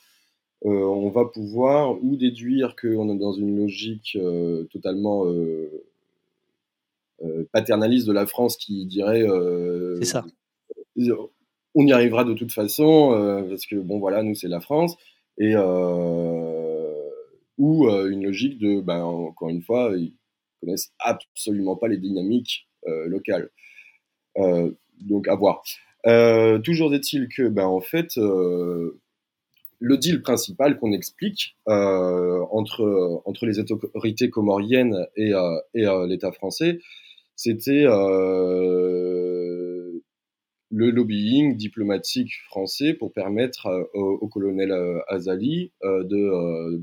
on 0.62 1.10
va 1.10 1.24
pouvoir 1.24 2.02
ou 2.02 2.16
déduire 2.16 2.76
qu'on 2.76 3.08
est 3.10 3.18
dans 3.18 3.32
une 3.32 3.56
logique 3.56 4.16
totalement 4.70 5.24
paternaliste 7.52 8.06
de 8.06 8.12
la 8.12 8.26
France 8.26 8.56
qui 8.56 8.86
dirait. 8.86 9.26
C'est 10.00 10.04
ça 10.04 10.24
on 11.74 11.86
y 11.86 11.92
arrivera 11.92 12.24
de 12.24 12.34
toute 12.34 12.52
façon, 12.52 13.12
euh, 13.12 13.42
parce 13.48 13.66
que 13.66 13.76
bon 13.76 13.98
voilà, 13.98 14.22
nous 14.22 14.34
c'est 14.34 14.48
la 14.48 14.60
France, 14.60 14.96
et 15.38 15.54
euh, 15.54 17.08
ou 17.58 17.88
euh, 17.88 18.10
une 18.10 18.24
logique 18.24 18.58
de, 18.58 18.80
ben, 18.80 19.02
encore 19.02 19.50
une 19.50 19.62
fois, 19.62 19.92
ils 19.96 20.14
connaissent 20.60 20.92
absolument 20.98 21.76
pas 21.76 21.88
les 21.88 21.98
dynamiques 21.98 22.66
locales. 23.06 23.50
donc 25.00 25.28
à 25.28 25.34
voir. 25.34 25.62
toujours 26.62 26.94
est-il 26.94 27.28
que, 27.28 27.48
ben, 27.48 27.66
en 27.66 27.80
fait, 27.80 28.16
le 28.16 29.96
deal 29.98 30.22
principal 30.22 30.78
qu'on 30.78 30.92
explique 30.92 31.56
entre, 31.66 33.22
entre 33.26 33.46
les 33.46 33.58
autorités 33.58 34.30
comoriennes 34.30 35.06
et, 35.16 35.32
et 35.74 35.86
l'État 36.08 36.32
français, 36.32 36.78
c'était 37.36 37.84
le 40.70 40.90
lobbying 40.90 41.56
diplomatique 41.56 42.32
français 42.46 42.94
pour 42.94 43.12
permettre 43.12 43.66
euh, 43.66 43.84
au, 43.94 44.28
colonel 44.28 44.70
euh, 44.70 45.00
Azali 45.08 45.72
euh, 45.82 46.04
de, 46.04 46.80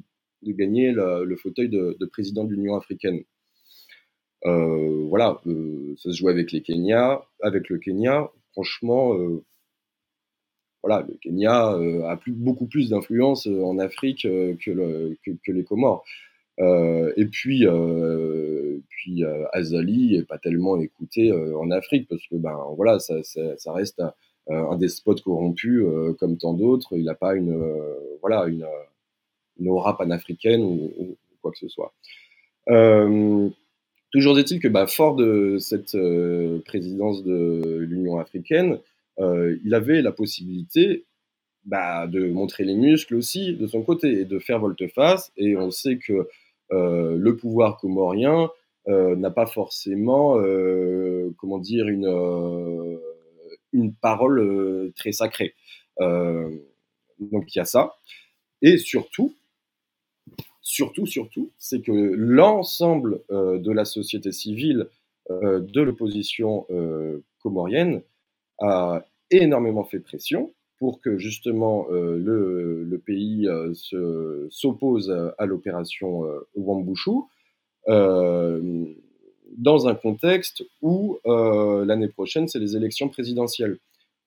gagner 0.52 0.92
le, 0.92 1.36
fauteuil 1.38 1.70
de, 1.70 2.06
président 2.12 2.44
de 2.44 2.54
l'Union 2.54 2.76
africaine. 2.76 3.24
voilà, 4.44 5.42
ça 5.98 6.12
se 6.12 6.18
joue 6.18 6.30
avec 6.30 6.52
les 6.52 6.62
Kenya, 6.62 7.22
avec 7.42 7.70
le 7.70 7.80
Kenya. 7.80 8.30
Franchement, 8.54 9.14
le 9.14 9.44
Kenya 11.22 11.72
a 11.72 12.20
beaucoup 12.28 12.68
plus 12.68 12.90
d'influence 12.90 13.48
en 13.48 13.78
Afrique 13.78 14.24
que, 14.24 15.52
les 15.52 15.64
Comores. 15.64 16.06
Et 16.60 17.26
puis, 17.26 17.66
puis 18.90 19.24
Azali 19.54 20.18
n'est 20.18 20.24
pas 20.24 20.38
tellement 20.38 20.80
écouté 20.80 21.32
en 21.32 21.70
Afrique 21.72 22.08
parce 22.08 22.26
que 22.28 22.36
ben 22.36 22.58
voilà, 22.76 23.00
ça, 23.00 23.74
reste 23.74 24.02
un 24.50 24.78
despote 24.78 25.22
corrompu 25.22 25.84
comme 26.20 26.38
tant 26.38 26.54
d'autres. 26.54 26.98
Il 26.98 27.06
n'a 27.06 27.16
pas 27.16 27.36
une 27.36 27.56
voilà 28.22 28.46
une, 28.48 28.66
une, 29.60 29.70
aura 29.70 29.98
panafricaine 29.98 30.64
ou, 30.64 31.16
quoi 31.42 31.52
que 31.52 31.60
ce 31.60 31.68
soit. 31.68 31.94
toujours 34.12 34.40
est-il 34.40 34.60
que 34.60 34.68
bah, 34.68 34.88
fort 34.88 35.16
de 35.16 35.58
cette 35.60 35.96
présidence 36.66 37.24
de 37.24 37.86
l'Union 37.88 38.18
africaine, 38.18 38.80
il 39.20 39.74
avait 39.74 40.02
la 40.02 40.12
possibilité 40.12 41.06
bah, 41.68 42.08
de 42.08 42.30
montrer 42.30 42.64
les 42.64 42.76
muscles 42.76 43.16
aussi 43.16 43.54
de 43.54 43.68
son 43.68 43.84
côté 43.84 44.22
et 44.22 44.26
de 44.26 44.40
faire 44.40 44.60
volte-face. 44.60 45.34
Et 45.36 45.58
on 45.58 45.70
sait 45.70 45.98
que 45.98 46.14
euh, 46.14 46.24
le 46.72 47.36
pouvoir 47.36 47.78
comorien 47.78 48.50
euh, 48.90 49.18
n'a 49.18 49.32
pas 49.32 49.46
forcément, 49.46 50.40
euh, 50.40 51.34
comment 51.38 51.60
dire, 51.60 51.88
une, 51.88 53.00
une 53.74 53.94
parole 53.94 54.92
très 54.96 55.12
sacrée. 55.12 55.56
donc 56.00 57.56
il 57.56 57.58
y 57.58 57.60
a 57.60 57.66
ça. 57.66 57.96
Et 58.62 58.78
surtout, 58.78 59.36
surtout, 60.62 61.06
surtout, 61.06 61.52
c'est 61.58 61.82
que 61.82 61.92
l'ensemble 61.92 63.22
de 63.30 63.72
la 63.72 63.86
société 63.86 64.32
civile 64.32 64.88
de 65.30 65.82
l'opposition 65.82 66.66
comorienne 67.40 68.02
a 68.60 69.06
énormément 69.32 69.84
fait 69.84 70.00
pression 70.00 70.54
pour 70.78 71.02
que 71.02 71.18
justement 71.18 71.88
euh, 71.92 72.18
le, 72.18 72.84
le, 72.84 72.98
pays 72.98 73.48
euh, 73.48 73.74
s'oppose 74.50 75.12
à 75.38 75.46
l'opération 75.46 76.26
euh, 76.26 76.48
Wambushu, 76.56 77.24
dans 79.58 79.88
un 79.88 79.96
contexte 79.96 80.64
où 80.82 81.20
l'année 81.26 82.10
prochaine, 82.10 82.50
c'est 82.50 82.60
les 82.60 82.76
élections 82.76 83.08
présidentielles. 83.08 83.78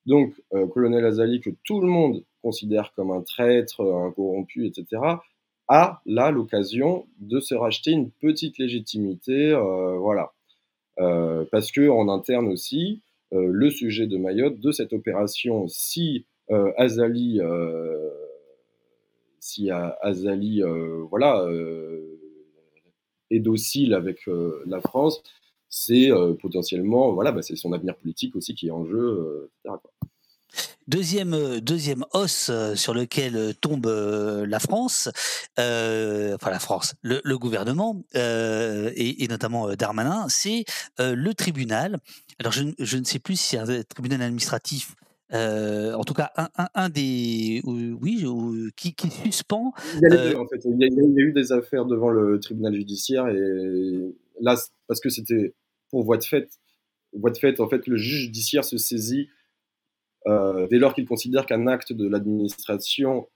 Donc, 0.07 0.33
colonel 0.73 1.05
Azali, 1.05 1.43
que 1.43 1.51
tout 1.63 1.83
le 1.83 1.87
monde 1.87 2.25
considère 2.43 2.95
comme 2.97 3.11
un 3.11 3.21
traître, 3.21 3.83
un 3.83 4.11
corrompu, 4.13 4.67
etc., 4.67 5.03
a 5.69 6.01
là 6.07 6.31
l'occasion 6.31 7.07
de 7.19 7.39
se 7.39 7.55
racheter 7.55 7.91
une 7.91 8.11
petite 8.11 8.57
légitimité, 8.57 9.53
voilà. 9.99 10.33
parce 10.97 11.71
que 11.71 11.87
en 11.91 12.09
interne 12.09 12.49
aussi, 12.49 13.03
le 13.31 13.69
sujet 13.69 14.07
de 14.07 14.17
Mayotte, 14.17 14.59
de 14.59 14.73
cette 14.73 14.95
opération, 14.95 15.69
si 15.69 16.25
euh, 16.25 16.30
Azali, 16.77 17.41
euh, 17.41 18.11
si 19.39 19.71
Azali, 19.71 20.63
euh, 20.63 21.05
voilà, 21.11 21.47
est 23.31 23.41
docile 23.41 23.95
avec 23.95 24.29
la 24.67 24.81
France, 24.81 25.23
c'est 25.69 26.11
potentiellement, 26.41 27.13
voilà, 27.13 27.33
bah, 27.33 27.43
c'est 27.43 27.57
son 27.57 27.73
avenir 27.73 27.97
politique 27.97 28.35
aussi 28.37 28.55
qui 28.55 28.69
est 28.69 28.73
en 28.73 28.85
jeu. 28.85 29.51
Deuxième, 30.89 31.61
deuxième 31.61 32.05
os 32.13 32.51
sur 32.75 32.93
lequel 32.93 33.55
tombe 33.61 33.87
la 33.87 34.59
France, 34.59 35.09
enfin 35.57 36.51
la 36.51 36.59
France, 36.59 36.95
le, 37.03 37.37
gouvernement 37.37 38.03
et, 38.15 39.27
notamment 39.29 39.75
Darmanin, 39.77 40.27
c'est 40.29 40.65
le 40.99 41.33
tribunal. 41.33 41.99
Alors 42.41 42.53
je, 42.53 42.65
je, 42.79 42.97
ne 42.97 43.05
sais 43.05 43.21
plus 43.21 43.37
si 43.37 43.51
c'est 43.51 43.59
un 43.59 43.83
tribunal 43.85 44.23
administratif 44.23 44.97
euh, 45.33 45.95
en 45.95 46.03
tout 46.03 46.15
cas, 46.15 46.33
un, 46.37 46.49
un, 46.57 46.69
un 46.75 46.89
des. 46.89 47.61
Oui, 47.65 48.25
qui, 48.77 48.95
qui, 48.95 49.11
suspend. 49.11 49.73
Il 49.95 50.01
y, 50.03 50.07
a 50.07 50.31
deux, 50.31 50.37
en 50.37 50.47
fait. 50.47 50.61
il, 50.65 50.79
y 50.81 50.85
a, 50.85 50.87
il 50.89 50.95
y, 50.95 51.23
a, 51.23 51.25
eu 51.25 51.33
des 51.33 51.53
affaires 51.53 51.85
devant 51.85 52.11
le 52.11 52.39
tribunal 52.41 52.75
judiciaire 52.75 53.29
et 53.29 54.15
là, 54.41 54.57
parce 54.89 55.01
que 55.01 55.09
c'était 55.09 55.55
pour 55.91 56.05
voie 56.05 56.17
de 56.17 56.25
fait. 56.25 56.49
Voie 57.13 57.31
de 57.31 57.39
fait, 57.39 57.61
en 57.61 57.69
fait, 57.69 57.87
le 57.87 57.97
juge 57.97 58.27
judiciaire 58.27 58.65
se 58.65 58.77
saisit 58.77 59.29
euh, 60.27 60.67
dès 60.69 60.79
lors 60.79 60.95
qu'il 60.95 61.07
considère 61.07 61.47
qu'un 61.47 61.67
acte 61.67 61.93
de 61.93 62.09
l'administration 62.09 63.29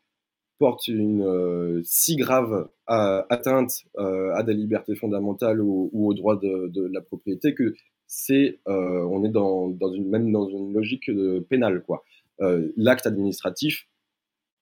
porte 0.58 0.86
une 0.86 1.22
euh, 1.22 1.80
si 1.84 2.16
grave 2.16 2.68
atteinte 2.86 3.84
à 3.96 4.42
des 4.42 4.54
libertés 4.54 4.94
fondamentales 4.94 5.60
ou, 5.60 5.90
ou 5.92 6.08
au 6.08 6.14
droit 6.14 6.38
de, 6.38 6.68
de, 6.68 6.86
la 6.92 7.00
propriété 7.00 7.54
que 7.54 7.74
c'est 8.06 8.60
euh, 8.68 9.02
on 9.10 9.24
est 9.24 9.30
dans, 9.30 9.68
dans, 9.68 9.92
une 9.92 10.08
même 10.08 10.30
dans 10.32 10.48
une 10.48 10.72
logique 10.72 11.10
de 11.10 11.40
pénale 11.48 11.82
quoi. 11.82 12.04
Euh, 12.40 12.72
l'acte 12.76 13.06
administratif 13.06 13.88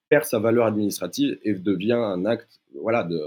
perd 0.09 0.25
sa 0.25 0.39
valeur 0.39 0.65
administrative 0.65 1.37
et 1.43 1.53
devient 1.53 1.93
un 1.93 2.25
acte 2.25 2.61
voilà 2.81 3.03
de 3.03 3.19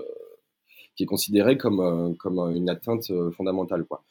qui 0.94 1.04
est 1.04 1.06
considéré 1.06 1.58
comme 1.58 1.80
euh, 1.80 2.14
comme 2.18 2.38
une 2.54 2.70
atteinte 2.70 3.12
fondamentale 3.32 3.84
quoi. 3.84 4.04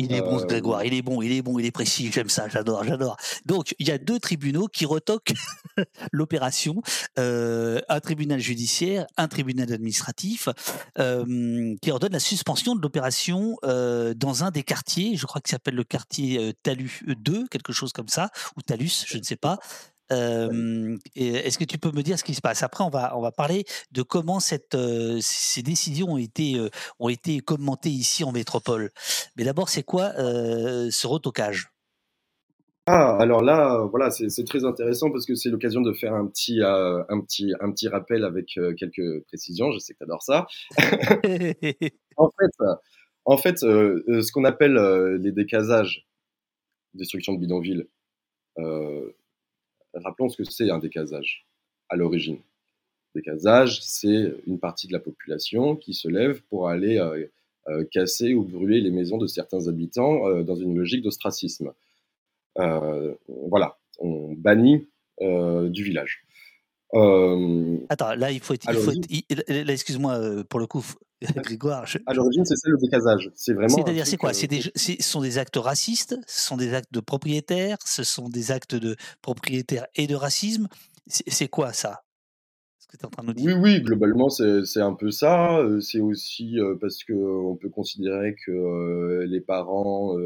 Il 0.00 0.14
est 0.14 0.22
bon, 0.22 0.38
ce 0.38 0.46
Grégoire, 0.46 0.84
il 0.84 0.94
est 0.94 1.02
bon, 1.02 1.20
il 1.20 1.32
est 1.32 1.42
bon, 1.42 1.58
il 1.58 1.66
est 1.66 1.70
précis, 1.70 2.10
j'aime 2.12 2.30
ça, 2.30 2.48
j'adore, 2.48 2.84
j'adore. 2.84 3.16
Donc, 3.44 3.74
il 3.78 3.86
y 3.86 3.90
a 3.90 3.98
deux 3.98 4.18
tribunaux 4.18 4.66
qui 4.66 4.86
retoquent 4.86 5.34
l'opération, 6.12 6.80
euh, 7.18 7.80
un 7.88 8.00
tribunal 8.00 8.40
judiciaire, 8.40 9.06
un 9.18 9.28
tribunal 9.28 9.70
administratif, 9.72 10.48
euh, 10.98 11.74
qui 11.82 11.90
ordonne 11.90 12.12
la 12.12 12.20
suspension 12.20 12.74
de 12.74 12.80
l'opération 12.80 13.56
euh, 13.64 14.14
dans 14.14 14.42
un 14.42 14.50
des 14.50 14.62
quartiers, 14.62 15.16
je 15.16 15.26
crois 15.26 15.40
qu'il 15.42 15.50
s'appelle 15.50 15.74
le 15.74 15.84
quartier 15.84 16.54
Talus 16.62 17.02
2, 17.06 17.48
quelque 17.48 17.72
chose 17.72 17.92
comme 17.92 18.08
ça, 18.08 18.30
ou 18.56 18.62
Talus, 18.62 19.04
je 19.06 19.18
ne 19.18 19.22
sais 19.22 19.36
pas, 19.36 19.58
est-ce 20.10 21.58
que 21.58 21.64
tu 21.64 21.78
peux 21.78 21.92
me 21.92 22.02
dire 22.02 22.18
ce 22.18 22.24
qui 22.24 22.34
se 22.34 22.40
passe? 22.40 22.62
Après, 22.62 22.84
on 22.84 22.90
va, 22.90 23.16
on 23.16 23.20
va 23.20 23.32
parler 23.32 23.64
de 23.92 24.02
comment 24.02 24.40
cette, 24.40 24.76
ces 25.20 25.62
décisions 25.62 26.12
ont 26.12 26.18
été, 26.18 26.60
ont 26.98 27.08
été 27.08 27.40
commentées 27.40 27.90
ici 27.90 28.24
en 28.24 28.32
métropole. 28.32 28.90
Mais 29.36 29.44
d'abord, 29.44 29.68
c'est 29.68 29.82
quoi 29.82 30.12
ce 30.14 31.06
retocage? 31.06 31.70
Ah, 32.86 33.16
alors 33.20 33.40
là, 33.42 33.86
voilà, 33.90 34.10
c'est 34.10 34.44
très 34.44 34.64
intéressant 34.64 35.12
parce 35.12 35.24
que 35.24 35.36
c'est 35.36 35.50
l'occasion 35.50 35.80
de 35.80 35.92
faire 35.92 36.12
un 36.12 36.26
petit, 36.26 36.60
un, 36.60 37.20
petit, 37.20 37.52
un 37.60 37.70
petit 37.70 37.86
rappel 37.86 38.24
avec 38.24 38.58
quelques 38.76 39.24
précisions. 39.26 39.70
Je 39.70 39.78
sais 39.78 39.92
que 39.92 39.98
tu 39.98 40.04
adores 40.04 40.22
ça. 40.22 40.46
en 42.16 42.30
fait, 42.30 42.66
en 43.26 43.36
fait 43.36 43.58
ce 43.58 44.32
qu'on 44.32 44.44
appelle 44.44 44.74
les 45.20 45.30
décasages, 45.30 46.06
destruction 46.94 47.34
de 47.34 47.38
bidonville, 47.38 47.86
rappelons 49.94 50.28
ce 50.28 50.36
que 50.36 50.44
c'est 50.44 50.70
un 50.70 50.78
décasage 50.78 51.46
à 51.88 51.96
l'origine. 51.96 52.38
Décasage, 53.14 53.82
c'est 53.82 54.34
une 54.46 54.60
partie 54.60 54.86
de 54.86 54.92
la 54.92 55.00
population 55.00 55.74
qui 55.74 55.94
se 55.94 56.08
lève 56.08 56.42
pour 56.42 56.68
aller 56.68 56.98
euh, 56.98 57.26
euh, 57.68 57.84
casser 57.90 58.34
ou 58.34 58.44
brûler 58.44 58.80
les 58.80 58.90
maisons 58.90 59.18
de 59.18 59.26
certains 59.26 59.66
habitants 59.66 60.28
euh, 60.28 60.44
dans 60.44 60.54
une 60.54 60.76
logique 60.76 61.02
d'ostracisme. 61.02 61.72
voilà, 62.56 63.78
on 63.98 64.32
bannit 64.32 64.88
du 65.20 65.84
village. 65.84 66.24
Attends, 66.92 68.14
là, 68.14 68.30
il 68.30 68.40
faut 68.40 68.54
être. 68.54 68.68
excuse-moi 69.68 70.44
pour 70.48 70.60
le 70.60 70.66
coup, 70.66 70.84
Grégoire. 71.44 71.84
À 72.06 72.14
l'origine, 72.14 72.44
c'est 72.44 72.56
ça 72.56 72.68
le 72.68 72.78
décasage. 72.78 73.30
C'est 73.34 73.52
vraiment. 73.52 73.74
C'est-à-dire, 73.76 74.06
c'est 74.06 74.16
quoi? 74.16 74.32
C'est 74.32 74.48
ce 74.50 75.02
sont 75.02 75.20
des 75.20 75.38
actes 75.38 75.56
racistes, 75.56 76.16
ce 76.26 76.46
sont 76.46 76.56
des 76.56 76.74
actes 76.74 76.92
de 76.92 77.00
propriétaires, 77.00 77.76
ce 77.84 78.02
sont 78.02 78.28
des 78.28 78.50
actes 78.50 78.74
de 78.74 78.96
propriétaires 79.20 79.86
et 79.96 80.06
de 80.06 80.14
racisme. 80.14 80.68
C'est 81.06 81.48
quoi 81.48 81.72
ça? 81.72 82.00
Ce 82.78 82.86
que 82.86 82.96
es 82.96 83.04
en 83.04 83.10
train 83.10 83.22
de 83.22 83.28
nous 83.28 83.34
dire 83.34 83.56
Oui, 83.56 83.60
oui, 83.60 83.82
globalement, 83.82 84.30
c'est 84.30 84.80
un 84.80 84.94
peu 84.94 85.10
ça. 85.10 85.62
C'est 85.80 86.00
aussi 86.00 86.56
parce 86.80 87.04
qu'on 87.04 87.58
peut 87.60 87.68
considérer 87.68 88.34
que 88.46 89.24
les 89.28 89.40
parents 89.40 90.16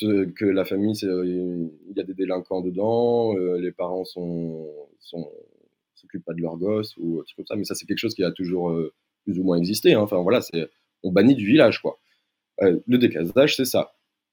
que 0.00 0.44
la 0.44 0.64
famille, 0.64 0.94
il 1.02 1.70
y 1.94 2.00
a 2.00 2.04
des 2.04 2.14
délinquants 2.14 2.62
dedans, 2.62 3.34
les 3.34 3.72
parents 3.72 4.04
sont, 4.04 4.66
sont 5.00 5.30
s'occupent 5.96 6.24
pas 6.24 6.34
de 6.34 6.40
leurs 6.40 6.56
gosses 6.56 6.96
ou 6.96 7.22
trucs 7.24 7.36
comme 7.36 7.46
ça. 7.46 7.56
Mais 7.56 7.64
ça, 7.64 7.74
c'est 7.74 7.86
quelque 7.86 7.98
chose 7.98 8.14
qui 8.14 8.24
a 8.24 8.30
toujours 8.30 8.70
euh, 8.70 8.92
plus 9.24 9.38
ou 9.38 9.44
moins 9.44 9.58
existé. 9.58 9.94
Hein. 9.94 10.00
Enfin 10.00 10.18
voilà, 10.22 10.40
c'est 10.40 10.68
on 11.02 11.12
bannit 11.12 11.34
du 11.34 11.46
village 11.46 11.80
quoi. 11.80 11.98
Euh, 12.62 12.78
le 12.86 12.98
décasage, 12.98 13.56
c'est 13.56 13.64
ça. 13.64 13.92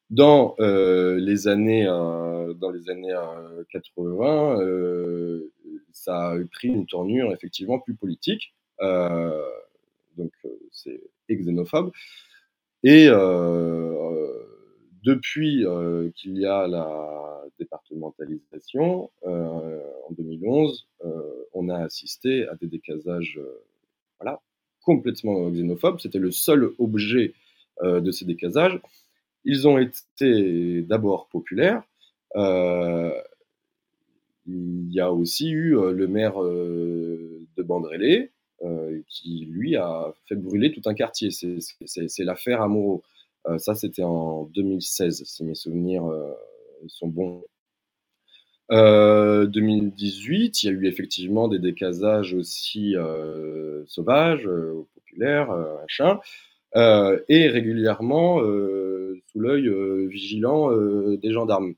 Dans 0.10 0.56
euh, 0.60 1.16
les 1.20 1.48
années, 1.48 1.86
dans 1.86 2.72
les 2.72 2.90
années 2.90 3.16
80, 3.72 4.60
ça 5.92 6.32
a 6.32 6.38
pris 6.52 6.68
une 6.68 6.86
tournure 6.86 7.34
effectivement 7.34 7.80
plus 7.80 7.96
politique. 7.96 8.54
donc 8.80 10.32
c'est 10.72 11.02
xénophobe. 11.30 11.92
Et 12.84 13.08
depuis 15.04 15.66
qu'il 16.16 16.38
y 16.38 16.46
a 16.46 16.68
la 16.68 17.44
départementalisation, 17.60 19.10
en 19.24 20.12
2011, 20.12 20.88
on 21.54 21.70
a 21.70 21.78
assisté 21.80 22.48
à 22.48 22.56
des 22.56 22.68
décasages 22.68 23.40
voilà, 24.20 24.42
complètement 24.82 25.50
xénophobes. 25.50 26.00
C'était 26.00 26.20
le 26.20 26.32
seul 26.32 26.72
objet 26.80 27.34
de 27.84 28.12
ces 28.12 28.26
décasages. 28.26 28.80
Ils 29.46 29.68
ont 29.68 29.78
été 29.78 30.82
d'abord 30.84 31.28
populaires. 31.28 31.84
il 34.48 34.92
y 34.92 35.00
a 35.00 35.12
aussi 35.12 35.50
eu 35.50 35.72
le 35.72 36.08
maire 36.08 36.40
de 36.42 37.64
Bandrélé, 37.64 38.32
qui 39.08 39.46
lui 39.50 39.76
a 39.76 40.14
fait 40.26 40.36
brûler 40.36 40.72
tout 40.72 40.82
un 40.86 40.94
quartier. 40.94 41.30
C'est 41.32 42.24
l'affaire 42.24 42.62
Amoureux. 42.62 43.02
Ça, 43.58 43.76
c'était 43.76 44.04
en 44.04 44.44
2016, 44.46 45.24
si 45.26 45.44
mes 45.44 45.56
souvenirs 45.56 46.04
sont 46.88 47.08
bons. 47.08 47.44
2018, 48.70 50.64
il 50.64 50.66
y 50.66 50.70
a 50.70 50.72
eu 50.72 50.88
effectivement 50.88 51.48
des 51.48 51.60
décasages 51.60 52.34
aussi 52.34 52.96
sauvages, 53.88 54.50
populaires, 54.96 55.50
machin. 55.82 56.20
et 56.76 57.48
régulièrement 57.50 58.40
sous 58.40 59.40
l'œil 59.40 59.70
vigilant 60.08 60.72
des 61.18 61.32
gendarmes. 61.32 61.76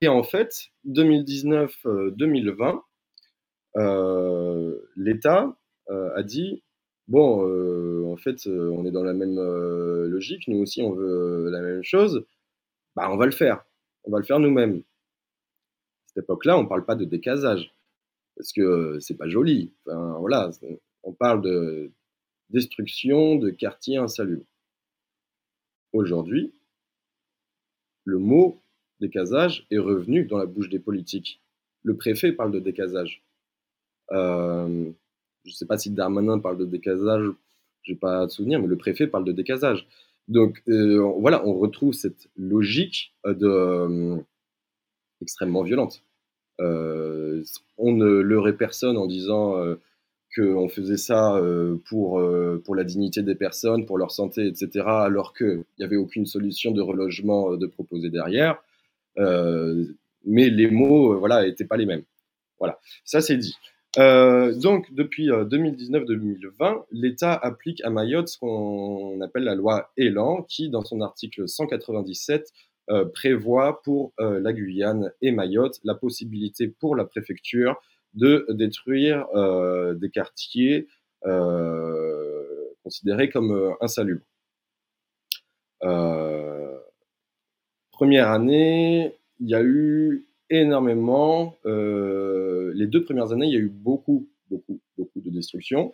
et 0.00 0.08
en 0.08 0.22
fait, 0.22 0.70
2019-2020, 0.86 2.80
l'État 4.96 5.56
a 5.88 6.22
dit 6.22 6.62
bon, 7.08 7.44
fait, 8.16 8.46
on 8.46 8.84
est 8.86 8.90
dans 8.90 9.04
la 9.04 9.14
même 9.14 9.36
logique, 9.36 10.48
nous 10.48 10.58
aussi 10.58 10.82
on 10.82 10.92
veut 10.92 11.48
la 11.50 11.60
même 11.60 11.82
chose, 11.82 12.24
bah, 12.94 13.10
on 13.10 13.16
va 13.16 13.26
le 13.26 13.32
faire, 13.32 13.64
on 14.04 14.10
va 14.10 14.18
le 14.18 14.24
faire 14.24 14.38
nous-mêmes. 14.38 14.78
À 14.78 16.08
cette 16.08 16.24
époque-là, 16.24 16.58
on 16.58 16.64
ne 16.64 16.68
parle 16.68 16.84
pas 16.84 16.94
de 16.94 17.04
décasage, 17.04 17.74
parce 18.36 18.52
que 18.52 18.98
c'est 19.00 19.16
pas 19.16 19.28
joli. 19.28 19.72
Voilà, 19.86 20.50
on 21.02 21.12
parle 21.12 21.42
de 21.42 21.92
destruction 22.50 23.36
de 23.36 23.50
quartiers 23.50 23.96
insalubres. 23.96 24.46
Aujourd'hui, 25.92 26.52
le 28.04 28.18
mot 28.18 28.60
décasage 29.00 29.66
est 29.70 29.78
revenu 29.78 30.24
dans 30.24 30.38
la 30.38 30.46
bouche 30.46 30.68
des 30.68 30.78
politiques. 30.78 31.42
Le 31.82 31.96
préfet 31.96 32.32
parle 32.32 32.52
de 32.52 32.60
décasage. 32.60 33.22
Euh, 34.12 34.90
je 35.44 35.50
ne 35.50 35.54
sais 35.54 35.66
pas 35.66 35.78
si 35.78 35.90
Darmanin 35.90 36.38
parle 36.38 36.58
de 36.58 36.64
décasage, 36.64 37.26
je 37.86 37.92
n'ai 37.92 37.98
pas 37.98 38.26
de 38.26 38.30
souvenir, 38.30 38.60
mais 38.60 38.66
le 38.66 38.76
préfet 38.76 39.06
parle 39.06 39.24
de 39.24 39.32
décasage. 39.32 39.86
Donc 40.28 40.62
euh, 40.68 40.98
voilà, 41.18 41.46
on 41.46 41.54
retrouve 41.54 41.94
cette 41.94 42.28
logique 42.36 43.14
de, 43.24 44.16
extrêmement 45.22 45.62
violente. 45.62 46.02
Euh, 46.60 47.42
on 47.78 47.92
ne 47.92 48.06
leurrait 48.06 48.56
personne 48.56 48.96
en 48.96 49.06
disant 49.06 49.54
qu'on 50.34 50.68
faisait 50.68 50.96
ça 50.96 51.40
pour, 51.88 52.22
pour 52.64 52.74
la 52.74 52.84
dignité 52.84 53.22
des 53.22 53.36
personnes, 53.36 53.86
pour 53.86 53.98
leur 53.98 54.10
santé, 54.10 54.46
etc., 54.46 54.84
alors 54.86 55.32
qu'il 55.32 55.62
n'y 55.78 55.84
avait 55.84 55.96
aucune 55.96 56.26
solution 56.26 56.72
de 56.72 56.82
relogement 56.82 57.56
de 57.56 57.66
proposer 57.66 58.10
derrière. 58.10 58.62
mais 59.16 60.50
les 60.50 60.70
mots, 60.70 61.18
voilà, 61.18 61.44
n'étaient 61.46 61.64
pas 61.64 61.76
les 61.76 61.86
mêmes. 61.86 62.02
Voilà, 62.58 62.80
ça 63.04 63.20
c'est 63.20 63.36
dit. 63.36 63.56
Euh, 63.98 64.54
donc, 64.54 64.92
depuis 64.92 65.28
2019-2020, 65.28 66.50
euh, 66.60 66.82
l'État 66.90 67.32
applique 67.32 67.82
à 67.84 67.90
Mayotte 67.90 68.28
ce 68.28 68.38
qu'on 68.38 69.20
appelle 69.22 69.44
la 69.44 69.54
loi 69.54 69.90
Elan, 69.96 70.42
qui, 70.42 70.68
dans 70.68 70.82
son 70.84 71.00
article 71.00 71.48
197, 71.48 72.52
euh, 72.90 73.04
prévoit 73.06 73.82
pour 73.82 74.12
la 74.18 74.52
Guyane 74.52 75.12
et 75.22 75.32
Mayotte 75.32 75.80
la 75.82 75.94
possibilité 75.94 76.68
pour 76.68 76.94
la 76.94 77.04
préfecture 77.04 77.76
de 78.14 78.46
détruire 78.50 79.26
des 79.94 80.10
quartiers 80.10 80.86
considérés 82.82 83.28
comme 83.30 83.74
insalubres. 83.80 84.24
première 87.90 88.30
année, 88.30 89.16
il 89.40 89.48
y 89.48 89.54
a 89.54 89.62
eu 89.62 90.25
énormément. 90.50 91.56
Euh, 91.66 92.72
les 92.74 92.86
deux 92.86 93.04
premières 93.04 93.32
années, 93.32 93.46
il 93.46 93.52
y 93.52 93.56
a 93.56 93.60
eu 93.60 93.68
beaucoup, 93.68 94.28
beaucoup, 94.50 94.80
beaucoup 94.96 95.20
de 95.20 95.30
destruction. 95.30 95.92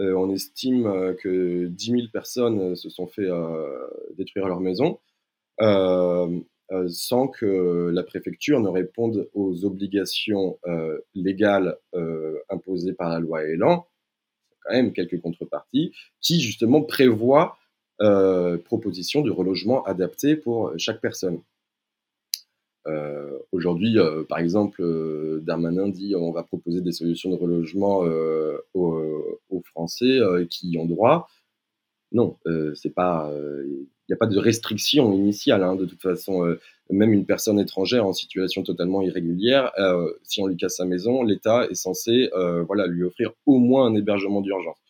Euh, 0.00 0.14
on 0.14 0.30
estime 0.30 0.86
euh, 0.86 1.14
que 1.14 1.66
10 1.66 1.90
000 1.90 2.02
personnes 2.12 2.74
se 2.74 2.88
sont 2.88 3.06
fait 3.06 3.28
détruire 4.16 4.48
leur 4.48 4.60
maison 4.60 4.98
sans 6.88 7.28
que 7.28 7.90
la 7.92 8.02
préfecture 8.02 8.58
ne 8.58 8.68
réponde 8.68 9.28
aux 9.34 9.66
obligations 9.66 10.58
légales 11.14 11.76
imposées 12.48 12.94
par 12.94 13.10
la 13.10 13.20
loi 13.20 13.44
Elan. 13.44 13.86
Quand 14.64 14.72
même 14.72 14.92
quelques 14.92 15.20
contreparties 15.20 15.92
qui 16.22 16.40
justement 16.40 16.80
prévoient 16.80 17.58
proposition 18.64 19.20
de 19.20 19.30
relogement 19.30 19.84
adapté 19.84 20.34
pour 20.34 20.72
chaque 20.78 21.02
personne. 21.02 21.42
Euh, 22.88 23.38
aujourd'hui, 23.52 23.98
euh, 23.98 24.24
par 24.24 24.38
exemple, 24.38 24.82
euh, 24.82 25.40
Darmanin 25.42 25.88
dit 25.88 26.16
on 26.16 26.32
va 26.32 26.42
proposer 26.42 26.80
des 26.80 26.92
solutions 26.92 27.30
de 27.30 27.36
relogement 27.36 28.02
aux, 28.74 29.62
Français 29.64 30.18
qui 30.50 30.70
y 30.70 30.78
ont 30.78 30.84
droit. 30.84 31.28
Non, 32.10 32.36
c'est 32.74 32.92
pas. 32.92 33.32
Il 33.32 33.86
n'y 34.08 34.14
a 34.14 34.16
pas 34.16 34.26
de 34.26 34.38
restriction 34.38 35.12
initiale. 35.14 35.62
Hein, 35.62 35.76
de 35.76 35.86
toute 35.86 36.02
façon, 36.02 36.56
même 36.90 37.12
une 37.12 37.24
personne 37.24 37.58
étrangère 37.58 38.04
en 38.06 38.12
situation 38.12 38.62
totalement 38.62 39.00
irrégulière, 39.02 39.72
si 40.24 40.42
on 40.42 40.46
lui 40.46 40.56
casse 40.56 40.76
sa 40.76 40.84
maison, 40.84 41.22
l'État 41.22 41.66
est 41.70 41.74
censé, 41.74 42.28
voilà, 42.66 42.86
lui 42.86 43.04
offrir 43.04 43.32
au 43.46 43.58
moins 43.58 43.86
un 43.86 43.94
hébergement 43.94 44.42
d'urgence. 44.42 44.81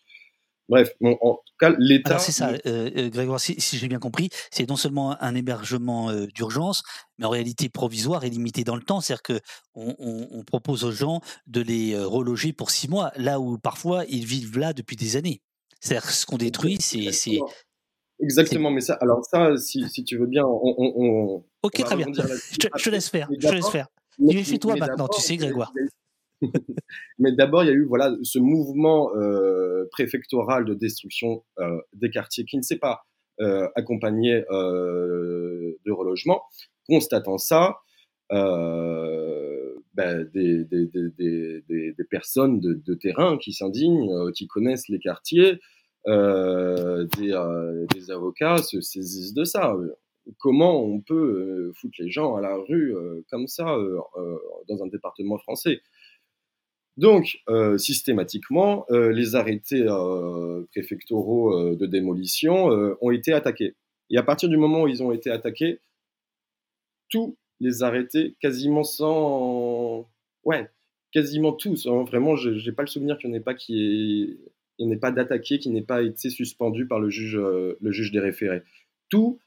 Bref, 0.73 0.89
en 1.03 1.35
tout 1.35 1.53
cas, 1.59 1.71
l'État. 1.77 2.17
C'est 2.17 2.31
ça, 2.31 2.49
euh, 2.49 2.89
euh, 2.97 3.09
Grégoire, 3.09 3.39
si, 3.39 3.55
j'ai 3.59 3.87
bien 3.87 3.99
compris, 3.99 4.29
c'est 4.49 4.67
non 4.67 4.75
seulement 4.75 5.21
un 5.21 5.35
hébergement 5.35 6.09
euh, 6.09 6.25
d'urgence, 6.25 6.81
mais 7.19 7.27
en 7.27 7.29
réalité 7.29 7.69
provisoire 7.69 8.23
et 8.23 8.31
limité 8.31 8.63
dans 8.63 8.75
le 8.75 8.81
temps. 8.81 8.99
C'est-à-dire 8.99 9.21
qu'on 9.75 9.95
on, 9.99 10.43
propose 10.43 10.83
aux 10.83 10.91
gens 10.91 11.21
de 11.45 11.61
les 11.61 11.95
reloger 11.95 12.53
pour 12.53 12.71
six 12.71 12.87
mois, 12.87 13.11
là 13.17 13.39
où 13.39 13.59
parfois 13.59 14.03
ils 14.09 14.25
vivent 14.25 14.57
là 14.57 14.73
depuis 14.73 14.95
des 14.95 15.15
années. 15.15 15.43
C'est-à-dire 15.79 16.09
ce 16.09 16.25
qu'on 16.25 16.37
détruit, 16.37 16.77
c'est. 16.79 17.37
Exactement, 18.19 18.71
mais 18.71 18.81
ça, 18.81 18.93
alors 18.95 19.23
ça, 19.29 19.55
si, 19.57 19.87
si 19.89 20.03
tu 20.03 20.17
veux 20.17 20.27
bien, 20.27 20.43
on. 20.43 21.43
ok, 21.61 21.83
très 21.83 21.95
bien. 21.95 22.07
Je, 22.11 22.83
te 22.83 22.89
laisse 22.89 23.09
faire. 23.09 23.29
Je 23.37 23.49
laisse 23.49 23.69
faire. 23.69 23.89
Tu 24.17 24.39
es 24.39 24.43
chez 24.43 24.57
toi 24.57 24.75
maintenant, 24.75 25.07
tu 25.07 25.21
sais, 25.21 25.37
Grégoire. 25.37 25.71
Mais 27.19 27.31
d'abord, 27.31 27.63
il 27.63 27.67
y 27.67 27.69
a 27.69 27.73
eu 27.73 27.85
voilà, 27.85 28.15
ce 28.23 28.39
mouvement 28.39 29.15
euh, 29.15 29.85
préfectoral 29.91 30.65
de 30.65 30.73
destruction 30.73 31.43
euh, 31.59 31.79
des 31.93 32.09
quartiers 32.09 32.45
qui 32.45 32.57
ne 32.57 32.61
s'est 32.61 32.79
pas 32.79 33.05
euh, 33.41 33.67
accompagné 33.75 34.43
de 34.49 35.91
relogement. 35.91 36.41
Constatant 36.87 37.37
ça, 37.37 37.77
ben, 38.29 40.23
des, 40.33 40.63
des, 40.65 40.87
des, 40.87 41.63
des, 41.67 42.03
personnes 42.09 42.59
de, 42.59 42.73
de 42.73 42.93
terrain 42.95 43.37
qui 43.37 43.53
s'indignent, 43.53 44.31
qui 44.33 44.47
connaissent 44.47 44.89
les 44.89 44.99
quartiers, 44.99 45.59
des, 46.05 47.33
avocats 48.09 48.57
se 48.57 48.81
saisissent 48.81 49.33
de 49.33 49.43
ça 49.43 49.75
comment 50.39 50.81
on 50.81 51.01
peut 51.01 51.73
foutre 51.75 51.95
les 51.99 52.09
gens 52.09 52.35
à 52.35 52.41
la 52.41 52.55
rue 52.55 52.95
comme 53.29 53.47
ça 53.47 53.77
dans 54.67 54.83
un 54.83 54.87
département 54.87 55.37
français? 55.37 55.81
Donc, 56.97 57.41
euh, 57.49 57.77
systématiquement, 57.77 58.85
euh, 58.91 59.11
les 59.11 59.35
arrêtés 59.35 59.83
euh, 59.87 60.63
préfectoraux 60.71 61.75
de 61.75 61.85
démolition 61.85 62.95
ont 63.01 63.11
été 63.11 63.33
attaqués. 63.33 63.75
Et 64.09 64.17
à 64.17 64.23
partir 64.23 64.49
du 64.49 64.57
moment 64.57 64.83
où 64.83 64.87
ils 64.87 65.01
ont 65.01 65.11
été 65.11 65.31
attaqués, 65.31 65.79
tous 67.09 67.35
les 67.59 67.83
arrêtés, 67.83 68.35
quasiment 68.39 68.83
sans... 68.83 70.07
Ouais, 70.43 70.69
quasiment 71.11 71.53
tous. 71.53 71.87
Hein, 71.87 72.03
vraiment, 72.03 72.35
je 72.35 72.49
n'ai 72.49 72.75
pas 72.75 72.83
le 72.83 72.87
souvenir 72.87 73.17
qu'il 73.17 73.29
n'y 73.29 73.37
en 73.37 73.39
ait 73.39 73.43
pas 73.43 73.53
qui 73.53 74.37
n'y 74.79 74.97
pas 74.97 75.11
d'attaqué 75.11 75.59
qui 75.59 75.69
n'ait 75.69 75.81
pas 75.81 76.01
été 76.03 76.29
suspendu 76.29 76.87
par 76.87 76.99
le 76.99 77.09
juge, 77.09 77.37
le 77.37 77.91
juge 77.91 78.11
des 78.11 78.19
référés. 78.19 78.63
Tous 79.09 79.39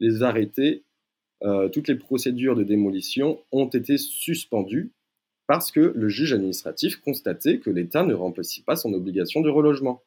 les 0.00 0.22
arrêtés, 0.22 0.84
toutes 1.72 1.88
les 1.88 1.94
procédures 1.94 2.56
de 2.56 2.64
démolition 2.64 3.40
ont 3.52 3.68
été 3.68 3.98
suspendues 3.98 4.90
parce 5.50 5.72
que 5.72 5.80
le 5.80 6.08
juge 6.08 6.32
administratif 6.32 7.00
constatait 7.00 7.58
que 7.58 7.70
l'État 7.70 8.04
ne 8.04 8.14
remplissait 8.14 8.62
pas 8.64 8.76
son 8.76 8.92
obligation 8.92 9.40
de 9.40 9.48
relogement. 9.48 10.00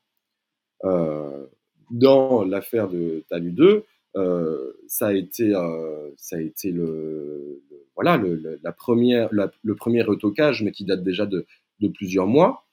Euh, 0.85 1.47
dans 1.91 2.45
l'affaire 2.45 2.87
de 2.87 3.25
Talu 3.29 3.51
2, 3.51 3.83
euh, 4.15 4.71
ça 4.87 5.07
a 5.07 5.11
été, 5.11 5.53
euh, 5.53 6.11
ça 6.15 6.37
a 6.37 6.39
été 6.39 6.71
le, 6.71 7.61
voilà, 7.93 8.15
le, 8.15 8.57
la 8.63 8.71
première, 8.71 9.27
le 9.33 9.75
premier 9.75 10.01
retocage, 10.01 10.63
mais 10.63 10.71
qui 10.71 10.85
date 10.85 11.03
déjà 11.03 11.25
de, 11.25 11.45
de, 11.81 11.89
plusieurs 11.89 12.27
mois. 12.27 12.65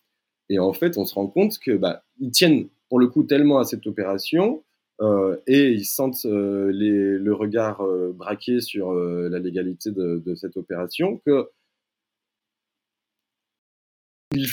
Et 0.48 0.60
en 0.60 0.72
fait, 0.72 0.96
on 0.96 1.04
se 1.04 1.16
rend 1.16 1.26
compte 1.26 1.58
que 1.58 1.72
bah, 1.72 2.04
ils 2.20 2.30
tiennent 2.30 2.68
pour 2.88 3.00
le 3.00 3.08
coup 3.08 3.24
tellement 3.24 3.58
à 3.58 3.64
cette 3.64 3.88
opération 3.88 4.62
et 5.48 5.70
ils 5.70 5.86
sentent 5.86 6.24
les, 6.24 7.18
le 7.18 7.34
regard 7.34 7.82
braqué 8.12 8.60
sur 8.60 8.92
la 8.92 9.38
légalité 9.40 9.90
de, 9.90 10.34
cette 10.36 10.58
opération 10.58 11.20
que 11.24 11.48
ils, 14.32 14.46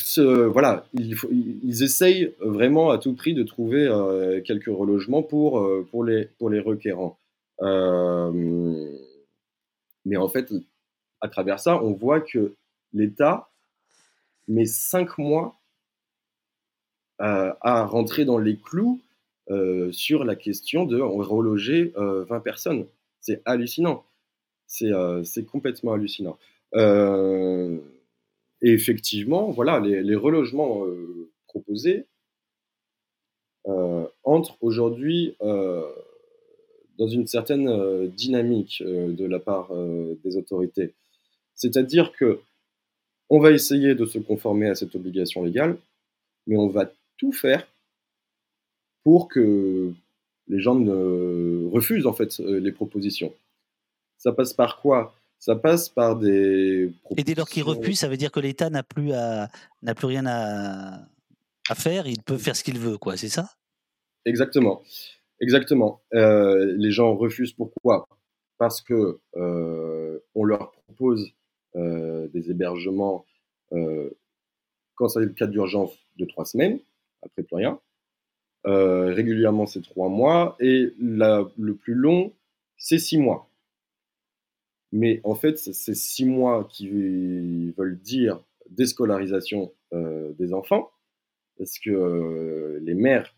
voilà, 0.51 0.87
ils, 0.93 1.83
essayent 1.83 2.33
vraiment 2.39 2.89
à 2.89 2.97
tout 2.97 3.13
prix 3.13 3.33
de 3.33 3.43
trouver 3.43 3.87
euh, 3.87 4.41
quelques 4.41 4.65
relogements 4.65 5.21
pour, 5.21 5.59
euh, 5.59 5.87
pour, 5.91 6.03
les, 6.03 6.25
pour 6.39 6.49
les 6.49 6.59
requérants. 6.59 7.19
Euh, 7.61 8.91
mais 10.05 10.17
en 10.17 10.29
fait, 10.29 10.51
à 11.21 11.27
travers 11.27 11.59
ça, 11.59 11.81
on 11.83 11.93
voit 11.93 12.21
que 12.21 12.55
l'État 12.93 13.49
met 14.47 14.65
cinq 14.65 15.17
mois 15.17 15.59
à, 17.19 17.83
rentrer 17.85 18.25
dans 18.25 18.37
les 18.37 18.57
clous 18.57 19.01
sur 19.91 20.23
la 20.23 20.35
question 20.35 20.85
de 20.85 20.99
reloger 20.99 21.93
20 21.95 22.39
personnes. 22.41 22.85
C'est 23.21 23.41
hallucinant. 23.45 24.05
C'est 24.67 25.45
complètement 25.45 25.93
hallucinant. 25.93 26.37
Et 28.61 28.71
effectivement, 28.71 29.51
voilà, 29.51 29.79
les, 29.79 30.15
relogements 30.15 30.85
proposés 31.47 32.05
entrent 34.23 34.57
aujourd'hui 34.61 35.35
dans 36.97 37.07
une 37.07 37.27
certaine 37.27 37.67
euh, 37.67 38.07
dynamique 38.07 38.81
euh, 38.85 39.11
de 39.11 39.25
la 39.25 39.39
part 39.39 39.71
euh, 39.71 40.17
des 40.23 40.37
autorités. 40.37 40.93
C'est-à-dire 41.55 42.11
que 42.11 42.39
on 43.29 43.39
va 43.39 43.51
essayer 43.51 43.93
de 43.93 44.05
se 44.05 44.19
conformer 44.19 44.69
à 44.69 44.75
cette 44.75 44.95
obligation 44.95 45.43
légale, 45.43 45.77
mais 46.47 46.57
on 46.57 46.69
va 46.69 46.91
tout 47.17 47.33
faire 47.33 47.67
pour 49.03 49.27
que 49.27 49.91
les 50.47 50.59
gens 50.59 50.75
ne 50.75 51.67
refusent 51.67 52.07
en 52.07 52.13
fait 52.13 52.39
les 52.39 52.71
propositions. 52.71 53.33
Ça 54.17 54.31
passe 54.31 54.53
par 54.53 54.79
quoi? 54.81 55.13
Ça 55.39 55.55
passe 55.55 55.89
par 55.89 56.15
des 56.17 56.91
Et 57.15 57.23
dès 57.23 57.35
lors 57.35 57.47
qu'ils 57.47 57.63
refusent, 57.63 57.99
ça 57.99 58.07
veut 58.07 58.17
dire 58.17 58.31
que 58.31 58.39
l'État 58.39 58.69
n'a 58.69 58.83
plus 58.83 59.13
à 59.13 59.49
n'a 59.81 59.95
plus 59.95 60.07
rien 60.07 60.25
à, 60.25 61.07
à 61.69 61.75
faire, 61.75 62.07
il 62.07 62.21
peut 62.21 62.37
faire 62.37 62.55
ce 62.55 62.63
qu'il 62.63 62.79
veut, 62.79 62.97
quoi, 62.97 63.17
c'est 63.17 63.29
ça? 63.29 63.49
Exactement. 64.25 64.81
Exactement. 65.39 66.01
Euh, 66.13 66.73
les 66.77 66.91
gens 66.91 67.15
refusent 67.15 67.53
pourquoi? 67.53 68.07
Parce 68.57 68.81
que 68.81 69.19
euh, 69.35 70.19
on 70.33 70.43
leur 70.43 70.71
propose 70.71 71.31
euh, 71.75 72.27
des 72.29 72.49
hébergements 72.49 73.25
quand 74.95 75.09
c'est 75.09 75.19
le 75.19 75.29
cas 75.29 75.45
d'urgence 75.45 75.91
de 76.17 76.25
trois 76.25 76.45
semaines, 76.45 76.79
après 77.21 77.43
plus 77.43 77.57
rien. 77.57 77.79
régulièrement, 78.63 79.65
c'est 79.65 79.81
trois 79.81 80.07
mois 80.07 80.55
et 80.61 80.93
le 80.97 81.71
plus 81.73 81.93
long, 81.93 82.31
c'est 82.77 82.97
six 82.97 83.17
mois. 83.17 83.46
Mais 84.91 85.21
en 85.23 85.35
fait, 85.35 85.57
c'est 85.57 85.95
six 85.95 86.25
mois 86.25 86.67
qui 86.71 86.87
veulent 87.77 87.99
dire 87.99 88.43
déscolarisation 88.69 89.73
des 89.91 90.53
enfants, 90.53 90.91
parce 91.57 91.79
que 91.79 92.79
les 92.81 92.93
mères 92.93 93.33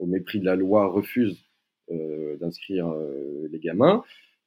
au 0.00 0.06
mépris 0.06 0.40
de 0.40 0.46
la 0.46 0.56
loi, 0.56 0.86
refusent 0.88 1.38
euh, 1.92 2.36
d'inscrire 2.38 2.88
euh, 2.88 3.48
les 3.52 3.58
gamins, 3.58 4.02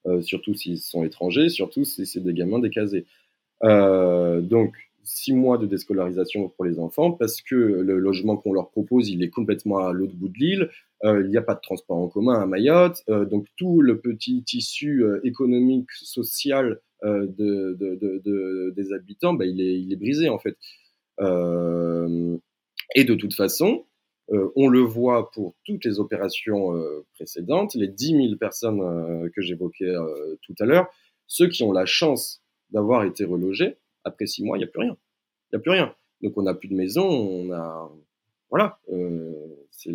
euh, 0.06 0.22
surtout 0.22 0.54
s'ils 0.54 0.80
sont 0.80 1.06
étrangers, 1.06 1.50
surtout 1.50 1.86
si 1.86 2.06
c'est 2.06 2.20
des 2.20 2.34
gamins 2.34 2.60
décasés. 2.60 3.06
donc, 3.62 4.76
six 5.04 5.34
mois 5.34 5.58
de 5.58 5.66
déscolarisation 5.66 6.50
pour 6.50 6.66
les 6.66 6.80
enfants 6.80 7.12
parce 7.12 7.42
que 7.42 7.56
le 7.56 8.00
logement 8.00 8.38
qu'on 8.38 8.54
leur 8.54 8.70
propose, 8.70 9.10
il 9.10 9.24
est 9.24 9.30
complètement 9.30 9.80
à 9.80 9.94
l'autre 9.94 10.16
bout 10.16 10.30
de 10.30 10.38
l'île. 10.38 10.70
il 11.04 11.28
n'y 11.30 11.38
a 11.38 11.42
pas 11.42 11.56
de 11.56 11.62
transport 11.62 11.98
en 11.98 12.08
commun 12.08 12.40
à 12.40 12.46
Mayotte. 12.46 13.04
donc 13.08 13.48
tout 13.58 13.82
le 13.82 14.00
petit 14.00 14.44
tissu 14.44 15.04
économique, 15.24 15.92
social 15.92 16.80
de, 17.04 18.72
des 18.72 18.94
habitants, 18.94 19.34
bah, 19.34 19.46
il, 19.46 19.62
est, 19.62 19.80
il, 19.80 19.92
est, 19.92 19.98
brisé 19.98 20.30
en 20.30 20.40
fait. 20.40 20.58
et 21.20 23.04
de 23.04 23.16
toute 23.16 23.34
façon, 23.34 23.86
euh, 24.32 24.50
on 24.56 24.70
le 24.70 24.80
voit 24.80 25.32
pour 25.32 25.56
toutes 25.66 25.84
les 25.86 26.00
opérations 26.00 26.76
euh, 26.76 27.06
précédentes, 27.14 27.76
les 27.76 27.88
10 27.88 28.28
000 28.28 28.36
personnes 28.40 28.82
euh, 28.82 29.30
que 29.36 29.42
j'évoquais 29.42 29.94
tout 30.42 30.56
à 30.60 30.66
l'heure, 30.66 30.88
ceux 31.28 31.48
qui 31.48 31.64
ont 31.64 31.72
la 31.72 31.86
chance 31.86 32.42
d'avoir 32.70 33.04
été 33.04 33.26
relogés, 33.26 33.78
après 34.04 34.26
six 34.26 34.44
mois, 34.44 34.58
il 34.58 34.62
n'y 34.62 34.66
a 34.66 34.68
plus 34.68 34.82
rien. 34.82 34.98
Il 35.52 35.56
n'y 35.56 35.58
a 35.58 35.62
plus 35.62 35.72
rien. 35.72 35.96
Donc 36.22 36.38
on 36.38 36.44
n'a 36.44 36.54
plus 36.54 36.70
de 36.70 36.76
maison, 36.76 37.08
on 37.08 37.52
a... 37.52 37.92
Voilà. 38.50 38.80
c'est 39.72 39.94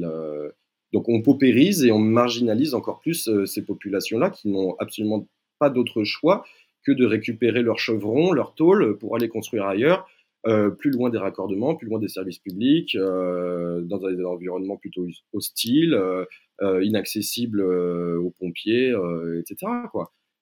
Donc 0.92 1.08
on 1.08 1.22
paupérise 1.22 1.84
et 1.84 1.92
on 1.92 1.98
marginalise 1.98 2.74
encore 2.74 3.00
plus 3.00 3.30
ces 3.46 3.64
populations-là 3.64 4.30
qui 4.30 4.48
n'ont 4.48 4.74
absolument 4.78 5.28
pas 5.58 5.70
d'autre 5.70 6.04
choix 6.04 6.44
que 6.84 6.92
de 6.92 7.06
récupérer 7.06 7.62
leurs 7.62 7.78
chevrons, 7.78 8.32
leurs 8.32 8.54
tôles 8.54 8.98
pour 8.98 9.14
aller 9.14 9.28
construire 9.28 9.66
ailleurs 9.66 10.08
euh, 10.46 10.70
plus 10.70 10.90
loin 10.90 11.10
des 11.10 11.18
raccordements, 11.18 11.74
plus 11.74 11.88
loin 11.88 11.98
des 11.98 12.08
services 12.08 12.38
publics, 12.38 12.94
euh, 12.94 13.80
dans 13.82 13.98
des 13.98 14.24
environnements 14.24 14.76
plutôt 14.76 15.06
hostiles, 15.32 15.94
euh, 15.94 16.84
inaccessibles 16.84 17.60
aux 17.60 18.30
pompiers, 18.38 18.94
etc. 19.40 19.70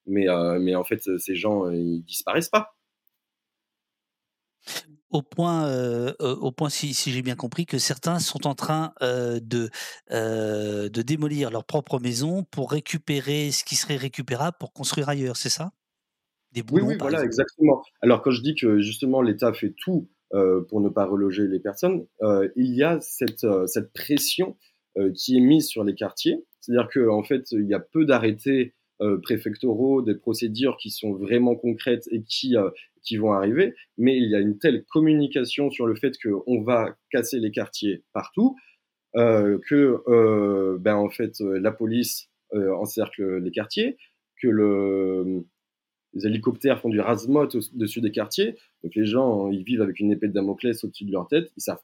Mais, 0.06 0.26
mais 0.60 0.74
en 0.74 0.84
fait, 0.84 1.18
ces 1.18 1.34
gens, 1.34 1.70
ils 1.70 2.04
disparaissent 2.04 2.48
pas. 2.48 2.75
Au 5.10 5.22
point, 5.22 5.70
au 6.18 6.50
point 6.52 6.68
si, 6.68 6.92
si 6.92 7.12
j'ai 7.12 7.22
bien 7.22 7.36
compris, 7.36 7.64
que 7.64 7.78
certains 7.78 8.18
sont 8.18 8.46
en 8.46 8.54
train 8.54 8.92
de, 9.00 9.70
de 10.10 11.02
démolir 11.02 11.50
leur 11.50 11.64
propre 11.64 12.00
maison 12.00 12.42
pour 12.42 12.72
récupérer 12.72 13.50
ce 13.52 13.64
qui 13.64 13.76
serait 13.76 13.96
récupérable 13.96 14.56
pour 14.58 14.72
construire 14.72 15.08
ailleurs, 15.08 15.36
c'est 15.36 15.48
ça? 15.48 15.70
Oui, 16.70 16.82
oui, 16.82 16.96
voilà, 16.98 17.22
exactement. 17.22 17.82
Alors 18.02 18.22
quand 18.22 18.30
je 18.30 18.42
dis 18.42 18.54
que 18.54 18.80
justement 18.80 19.20
l'État 19.20 19.52
fait 19.52 19.74
tout 19.76 20.08
euh, 20.34 20.62
pour 20.68 20.80
ne 20.80 20.88
pas 20.88 21.04
reloger 21.04 21.46
les 21.46 21.60
personnes, 21.60 22.06
euh, 22.22 22.48
il 22.56 22.74
y 22.74 22.82
a 22.82 22.98
cette, 23.00 23.44
euh, 23.44 23.66
cette 23.66 23.92
pression 23.92 24.56
qui 25.14 25.36
est 25.36 25.40
mise 25.40 25.66
sur 25.66 25.84
les 25.84 25.94
quartiers. 25.94 26.46
C'est-à-dire 26.60 26.88
qu'en 26.90 27.18
en 27.18 27.22
fait, 27.22 27.52
il 27.52 27.66
y 27.66 27.74
a 27.74 27.80
peu 27.80 28.06
d'arrêtés 28.06 28.74
préfectoraux, 29.22 30.02
des 30.02 30.14
procédures 30.14 30.76
qui 30.76 30.90
sont 30.90 31.12
vraiment 31.12 31.54
concrètes 31.54 32.08
et 32.10 32.22
qui, 32.22 32.54
qui 33.02 33.16
vont 33.16 33.32
arriver, 33.32 33.74
mais 33.98 34.16
il 34.16 34.30
y 34.30 34.34
a 34.34 34.40
une 34.40 34.58
telle 34.58 34.84
communication 34.84 35.70
sur 35.70 35.86
le 35.86 35.94
fait 35.94 36.14
qu'on 36.22 36.62
va 36.62 36.96
casser 37.10 37.38
les 37.38 37.50
quartiers 37.50 38.04
partout, 38.12 38.56
que 39.14 40.76
ben, 40.78 40.96
en 40.96 41.10
fait, 41.10 41.40
la 41.40 41.72
police 41.72 42.30
encercle 42.52 43.38
les 43.38 43.50
quartiers, 43.50 43.96
que 44.40 44.48
le, 44.48 45.44
les 46.14 46.26
hélicoptères 46.26 46.80
font 46.80 46.88
du 46.88 47.00
rasmot 47.00 47.48
au-dessus 47.54 48.00
des 48.00 48.10
quartiers. 48.10 48.56
Donc 48.82 48.94
les 48.94 49.06
gens, 49.06 49.50
ils 49.50 49.62
vivent 49.62 49.82
avec 49.82 50.00
une 50.00 50.12
épée 50.12 50.28
de 50.28 50.32
Damoclès 50.32 50.82
au-dessus 50.82 51.04
de 51.04 51.12
leur 51.12 51.28
tête. 51.28 51.52
Ils 51.56 51.62
savent. 51.62 51.82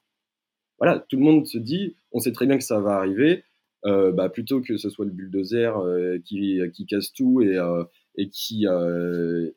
Voilà, 0.78 0.98
tout 1.08 1.16
le 1.16 1.22
monde 1.22 1.46
se 1.46 1.58
dit, 1.58 1.96
on 2.12 2.18
sait 2.18 2.32
très 2.32 2.46
bien 2.46 2.58
que 2.58 2.64
ça 2.64 2.80
va 2.80 2.96
arriver. 2.96 3.44
Euh, 3.84 4.12
bah, 4.12 4.28
plutôt 4.28 4.60
que 4.60 4.76
ce 4.76 4.90
soit 4.90 5.04
le 5.04 5.10
bulldozer 5.10 5.76
euh, 5.76 6.18
qui, 6.24 6.60
qui, 6.72 6.86
casse 6.86 7.12
tout 7.12 7.40
et, 7.42 7.58
euh, 7.58 7.84
et 8.16 8.28
qui, 8.28 8.66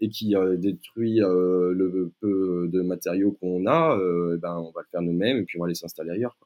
et 0.02 0.10
qui 0.10 0.36
détruit 0.58 1.18
le 1.20 2.12
peu 2.22 2.70
de 2.72 2.82
matériaux 2.82 3.38
qu'on 3.40 3.68
a, 3.68 3.98
ben, 4.38 4.58
on 4.58 4.72
va 4.72 4.82
le 4.82 4.88
faire 4.90 5.02
nous-mêmes 5.02 5.38
et 5.38 5.44
puis 5.44 5.60
on 5.60 5.62
va 5.62 5.66
aller 5.66 5.76
s'installer 5.76 6.12
ailleurs. 6.12 6.38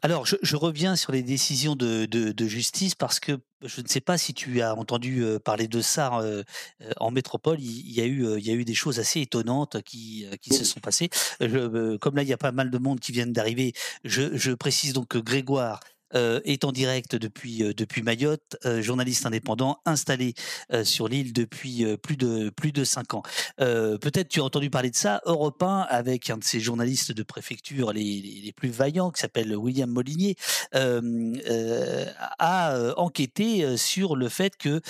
Alors, 0.00 0.24
je, 0.26 0.56
reviens 0.56 0.94
sur 0.94 1.10
les 1.12 1.22
décisions 1.22 1.76
de, 1.76 2.46
justice 2.46 2.94
parce 2.94 3.20
que 3.20 3.32
je 3.64 3.82
ne 3.82 3.88
sais 3.88 4.00
pas 4.00 4.16
si 4.16 4.32
tu 4.32 4.62
as 4.62 4.74
entendu 4.74 5.22
parler 5.44 5.68
de 5.68 5.80
ça 5.82 6.22
en 6.96 7.10
métropole. 7.10 7.60
Il, 7.60 7.92
y 7.92 8.00
a 8.00 8.06
eu, 8.06 8.38
il 8.38 8.46
y 8.46 8.50
a 8.50 8.54
eu 8.54 8.64
des 8.64 8.74
choses 8.74 8.98
assez 8.98 9.20
étonnantes 9.20 9.82
qui, 9.82 10.24
qui 10.40 10.54
se 10.54 10.64
sont 10.64 10.80
passées. 10.80 11.10
comme 11.38 12.16
là, 12.16 12.22
il 12.22 12.28
y 12.28 12.32
a 12.32 12.38
pas 12.38 12.52
mal 12.52 12.70
de 12.70 12.78
monde 12.78 13.00
qui 13.00 13.12
viennent 13.12 13.32
d'arriver, 13.34 13.74
je, 14.04 14.34
je 14.34 14.52
précise 14.52 14.94
donc 14.94 15.08
que 15.08 15.18
Grégoire 15.18 15.80
est 16.14 16.64
en 16.64 16.72
direct 16.72 17.16
depuis, 17.16 17.62
depuis 17.76 18.02
Mayotte, 18.02 18.56
journaliste 18.80 19.26
indépendant 19.26 19.80
installé 19.84 20.34
sur 20.84 21.08
l'île 21.08 21.32
depuis 21.32 21.84
plus 21.96 22.16
de 22.16 22.50
plus 22.50 22.72
de 22.72 22.84
cinq 22.84 23.14
ans. 23.14 23.22
Peut-être 23.58 24.28
tu 24.28 24.40
as 24.40 24.44
entendu 24.44 24.70
parler 24.70 24.90
de 24.90 24.96
ça. 24.96 25.20
Europe 25.26 25.62
1, 25.62 25.86
avec 25.88 26.30
un 26.30 26.38
de 26.38 26.44
ces 26.44 26.60
journalistes 26.60 27.12
de 27.12 27.22
préfecture 27.22 27.92
les, 27.92 28.42
les, 28.44 28.52
plus 28.52 28.70
vaillants, 28.70 29.10
qui 29.10 29.20
s'appelle 29.20 29.54
William 29.56 29.90
Molinier, 29.90 30.36
a 30.72 31.00
enquêté 32.96 33.76
sur 33.76 34.16
le 34.16 34.28
fait 34.28 34.56
que 34.56 34.80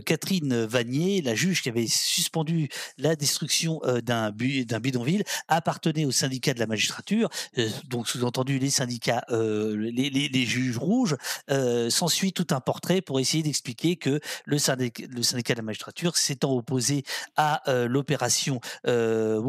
Catherine 0.00 0.64
Vanier, 0.64 1.22
la 1.22 1.34
juge 1.34 1.62
qui 1.62 1.68
avait 1.68 1.86
suspendu 1.86 2.68
la 2.98 3.16
destruction 3.16 3.80
d'un 4.02 4.30
bidonville, 4.30 5.24
appartenait 5.48 6.04
au 6.04 6.10
syndicat 6.10 6.54
de 6.54 6.60
la 6.60 6.66
magistrature, 6.66 7.28
donc 7.88 8.08
sous-entendu 8.08 8.58
les 8.58 8.70
syndicats, 8.70 9.24
les 9.30 10.01
les, 10.10 10.46
juges 10.46 10.78
rouges, 10.78 11.16
euh, 11.50 11.90
s'ensuit 11.90 12.32
tout 12.32 12.46
un 12.50 12.60
portrait 12.60 13.00
pour 13.00 13.20
essayer 13.20 13.42
d'expliquer 13.42 13.96
que 13.96 14.20
le 14.44 14.58
syndicat, 14.58 15.06
de 15.06 15.54
la 15.56 15.62
magistrature 15.62 16.16
s'étant 16.16 16.52
opposé 16.52 17.04
à 17.36 17.62
euh, 17.68 17.88
l'opération 17.88 18.60
euh, 18.86 19.40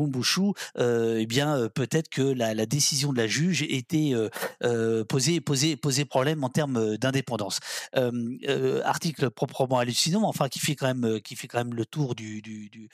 euh, 0.78 1.18
eh 1.20 1.26
bien 1.26 1.70
peut-être 1.74 2.10
que 2.10 2.22
la, 2.22 2.66
décision 2.66 3.14
de 3.14 3.18
la 3.18 3.28
juge 3.28 3.64
était 3.64 4.14
posée, 5.10 5.41
posée, 5.41 5.76
posée 5.76 6.06
problème 6.06 6.43
en 6.43 6.49
termes 6.49 6.97
d'indépendance. 6.97 7.60
article 8.84 9.30
proprement 9.30 9.80
hallucinant, 9.80 10.24
enfin 10.24 10.49
qui 10.49 10.60
fait 10.60 10.76
quand 10.76 10.88
même, 10.88 11.74
le 11.74 11.86
tour 11.86 12.16
du 12.16 12.41
du, 12.41 12.89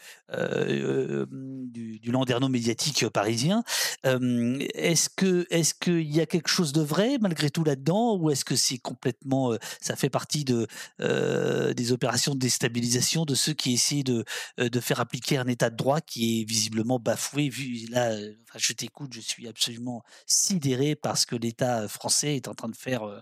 médiatique 2.50 3.08
parisien. 3.10 3.64
est-ce 4.04 5.10
que 5.10 5.46
est-ce 5.50 5.74
qu'il 5.74 6.16
y 6.16 6.22
a 6.22 6.26
quelque 6.26 6.50
chose 6.50 6.74
de 6.74 6.82
vrai 6.82 7.18
malgré 7.20 7.49
tout 7.50 7.64
là-dedans 7.64 8.18
ou 8.18 8.30
est-ce 8.30 8.46
que 8.46 8.56
c'est 8.56 8.78
complètement, 8.78 9.56
ça 9.82 9.96
fait 9.96 10.10
partie 10.10 10.46
de 10.46 10.68
des 11.00 11.92
opérations 11.92 12.36
de 12.36 12.40
déstabilisation 12.40 13.26
de 13.26 13.36
ceux 13.36 13.54
qui 13.54 13.74
essaient 13.74 14.04
de 14.04 14.24
de 14.58 14.80
faire 14.80 15.00
appliquer 15.00 15.38
un 15.38 15.48
état 15.48 15.70
de 15.70 15.76
droit 15.76 16.02
qui 16.02 16.42
est 16.42 16.44
visiblement 16.44 17.00
bafoué. 17.00 17.50
Vu 17.50 17.88
là, 17.90 18.12
enfin, 18.44 18.60
je 18.60 18.74
t'écoute, 18.74 19.14
je 19.14 19.22
suis 19.22 19.48
absolument 19.48 20.04
sidéré 20.26 20.96
par 20.96 21.18
ce 21.18 21.26
que 21.26 21.36
l'État 21.36 21.88
français 21.88 22.36
est 22.36 22.48
en 22.48 22.54
train 22.54 22.70
de 22.70 22.76
faire 22.76 23.22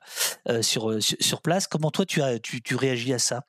sur, 0.62 0.98
sur 1.02 1.42
place. 1.42 1.68
Comment 1.68 1.92
toi 1.92 2.06
tu 2.06 2.22
tu, 2.42 2.76
réagis 2.76 3.14
à 3.14 3.20
ça? 3.20 3.44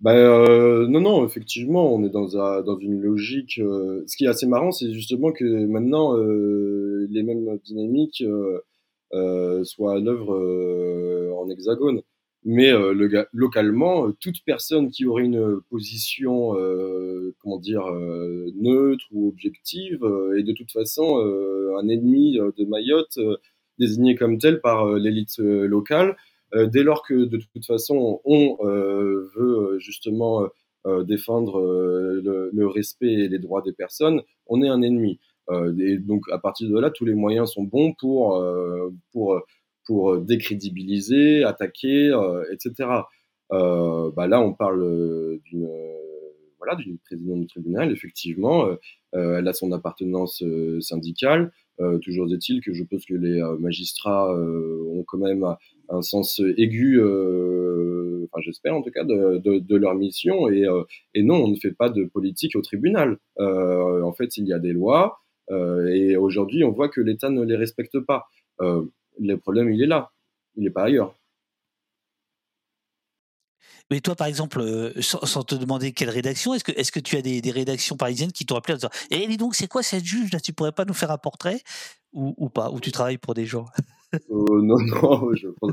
Ben, 0.00 0.16
euh, 0.16 0.86
non, 0.88 1.00
non, 1.00 1.24
effectivement, 1.24 1.94
on 1.94 2.04
est 2.04 2.10
dans, 2.10 2.36
un, 2.36 2.62
dans 2.62 2.78
une 2.78 3.00
logique. 3.00 3.58
Euh, 3.58 4.04
ce 4.06 4.16
qui 4.16 4.24
est 4.24 4.28
assez 4.28 4.46
marrant, 4.46 4.70
c'est 4.70 4.92
justement 4.92 5.32
que 5.32 5.44
maintenant, 5.66 6.16
euh, 6.16 7.06
les 7.10 7.22
mêmes 7.22 7.58
dynamiques 7.64 8.22
soient 9.64 9.96
à 9.96 9.98
l'œuvre 10.00 10.34
en 11.38 11.48
hexagone. 11.48 12.02
Mais 12.46 12.72
le, 12.72 13.26
localement, 13.32 14.12
toute 14.12 14.44
personne 14.44 14.90
qui 14.90 15.06
aurait 15.06 15.24
une 15.24 15.60
position, 15.70 16.52
comment 17.40 17.58
dire, 17.58 17.86
neutre 18.56 19.06
ou 19.12 19.28
objective 19.28 20.04
est 20.36 20.42
de 20.42 20.52
toute 20.52 20.70
façon 20.70 21.18
un 21.78 21.88
ennemi 21.88 22.34
de 22.36 22.64
Mayotte, 22.64 23.18
désigné 23.78 24.14
comme 24.14 24.38
tel 24.38 24.60
par 24.60 24.92
l'élite 24.94 25.38
locale. 25.38 26.16
Euh, 26.54 26.66
dès 26.66 26.82
lors 26.82 27.02
que 27.02 27.14
de 27.14 27.38
toute 27.52 27.66
façon 27.66 28.20
on 28.24 28.56
euh, 28.60 29.28
veut 29.34 29.58
euh, 29.58 29.78
justement 29.78 30.48
défendre 31.06 31.62
le, 31.62 32.66
respect 32.66 33.10
et 33.10 33.28
les 33.28 33.38
droits 33.38 33.62
des 33.62 33.72
personnes, 33.72 34.20
on 34.46 34.62
est 34.62 34.68
un 34.68 34.82
ennemi. 34.82 35.18
Et 35.78 35.98
donc 35.98 36.22
à 36.30 36.38
partir 36.38 36.68
de 36.68 36.78
là, 36.78 36.90
tous 36.90 37.04
les 37.04 37.14
moyens 37.14 37.50
sont 37.52 37.64
bons 37.64 37.94
pour, 37.98 38.42
pour, 39.12 39.40
pour 39.86 40.18
décrédibiliser, 40.18 41.44
attaquer, 41.44 42.12
etc. 42.52 42.72
bah 43.50 44.26
là, 44.26 44.40
on 44.40 44.54
parle 44.54 45.38
d'une 45.44 45.68
voilà, 46.58 46.78
présidente 47.04 47.40
du 47.40 47.46
tribunal, 47.46 47.92
effectivement, 47.92 48.68
elle 49.12 49.46
a 49.46 49.52
son 49.52 49.70
appartenance 49.72 50.42
syndicale. 50.80 51.52
toujours 52.02 52.32
est-il 52.32 52.62
que 52.62 52.72
je 52.72 52.84
pense 52.84 53.04
que 53.04 53.14
les 53.14 53.42
magistrats 53.58 54.34
ont 54.34 55.04
quand 55.06 55.18
même 55.18 55.44
un 55.88 56.02
sens 56.02 56.40
aigu, 56.56 57.00
euh, 57.00 58.24
enfin 58.24 58.40
j'espère 58.42 58.74
en 58.74 58.82
tout 58.82 58.90
cas, 58.90 59.04
de, 59.04 59.76
leur 59.76 59.94
mission. 59.94 60.48
Et, 60.48 60.66
euh, 60.66 60.82
non, 61.16 61.44
on 61.44 61.48
ne 61.48 61.56
fait 61.56 61.72
pas 61.72 61.88
de 61.88 62.04
politique 62.04 62.56
au 62.56 62.62
tribunal. 62.62 63.18
Euh, 63.38 64.02
en 64.02 64.12
fait, 64.12 64.36
il 64.36 64.46
y 64.46 64.52
a 64.52 64.58
des 64.58 64.72
lois, 64.72 65.18
et 65.50 66.16
aujourd'hui, 66.16 66.64
on 66.64 66.70
voit 66.70 66.88
que 66.88 67.00
l'État 67.00 67.30
ne 67.30 67.42
les 67.42 67.56
respecte 67.56 67.98
pas. 68.00 68.26
le 68.60 69.36
problème, 69.36 69.72
il 69.72 69.82
est 69.82 69.86
là, 69.86 70.12
il 70.56 70.64
n'est 70.64 70.70
pas 70.70 70.84
ailleurs. 70.84 71.14
Mais 73.90 74.00
toi, 74.00 74.14
par 74.14 74.26
exemple, 74.26 74.92
sans, 75.00 75.44
te 75.44 75.54
demander 75.54 75.92
quelle 75.92 76.08
rédaction, 76.08 76.54
est-ce 76.54 76.64
que, 76.64 76.72
est 76.72 76.90
que 76.90 77.00
tu 77.00 77.16
as 77.16 77.22
des, 77.22 77.42
des 77.42 77.50
rédactions 77.50 77.96
parisiennes 77.96 78.32
qui 78.32 78.46
t'ont 78.46 78.56
appelé 78.56 78.74
en 78.74 78.76
disant 78.76 78.90
Eh, 79.10 79.26
dis 79.26 79.36
donc, 79.36 79.54
c'est 79.54 79.68
quoi 79.68 79.82
cette 79.82 80.04
juge 80.04 80.32
là 80.32 80.40
Tu 80.40 80.52
pourrais 80.52 80.72
pas 80.72 80.84
nous 80.84 80.94
faire 80.94 81.10
un 81.10 81.18
portrait? 81.18 81.60
Ou, 82.12 82.34
ou 82.38 82.48
pas? 82.48 82.70
Ou 82.70 82.80
tu 82.80 82.92
travailles 82.92 83.18
pour 83.18 83.34
des 83.34 83.44
gens? 83.44 83.66
Euh, 84.14 84.18
non, 84.62 84.78
non, 84.80 85.34
je 85.34 85.48
pense, 85.60 85.72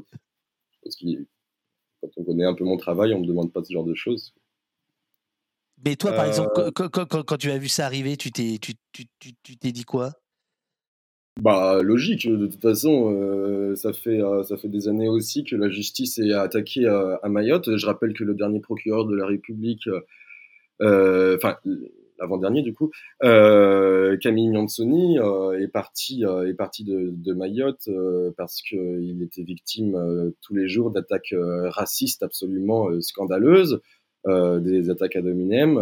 que 0.83 1.25
quand 2.01 2.09
on 2.17 2.23
connaît 2.23 2.45
un 2.45 2.53
peu 2.53 2.63
mon 2.65 2.77
travail, 2.77 3.13
on 3.13 3.19
me 3.19 3.25
demande 3.25 3.53
pas 3.53 3.63
ce 3.63 3.71
genre 3.71 3.85
de 3.85 3.93
choses. 3.93 4.33
Mais 5.85 5.95
toi, 5.95 6.11
par 6.11 6.25
exemple, 6.25 6.51
euh. 6.57 6.71
quand, 6.71 7.37
tu 7.37 7.51
as 7.51 7.57
vu 7.57 7.67
ça 7.67 7.85
arriver, 7.85 8.17
tu 8.17 8.31
t'es, 8.31 8.57
tu, 8.59 8.75
t'es 9.59 9.71
dit 9.71 9.83
quoi? 9.83 10.11
Bah 11.41 11.81
logique. 11.81 12.27
De 12.27 12.47
toute 12.47 12.61
façon, 12.61 13.13
euh, 13.15 13.75
ça 13.75 13.93
fait 13.93 14.19
ça 14.43 14.57
fait 14.57 14.67
des 14.67 14.87
années 14.87 15.07
aussi 15.07 15.43
que 15.43 15.55
la 15.55 15.69
justice 15.69 16.19
est 16.19 16.33
attaquée 16.33 16.87
à 16.87 17.27
Mayotte. 17.29 17.77
Je 17.77 17.85
rappelle 17.85 18.13
que 18.13 18.23
le 18.23 18.35
dernier 18.35 18.59
procureur 18.59 19.05
de 19.05 19.15
la 19.15 19.25
République, 19.25 19.87
enfin 20.79 21.57
avant-dernier 22.21 22.61
du 22.61 22.73
coup, 22.73 22.91
euh, 23.23 24.15
Camille 24.17 24.55
euh, 24.55 25.59
est 25.59 25.67
parti 25.67 26.25
euh, 26.25 26.47
est 26.47 26.53
parti 26.53 26.83
de, 26.83 27.09
de 27.11 27.33
Mayotte 27.33 27.89
parce 28.37 28.61
qu'il 28.61 29.21
était 29.21 29.43
victime 29.43 30.31
tous 30.41 30.55
les 30.55 30.67
jours 30.67 30.91
d'attaques 30.91 31.35
racistes 31.69 32.23
absolument 32.23 32.89
scandaleuses, 33.01 33.81
des 34.25 34.89
attaques 34.89 35.15
à 35.15 35.21
dominem, 35.21 35.75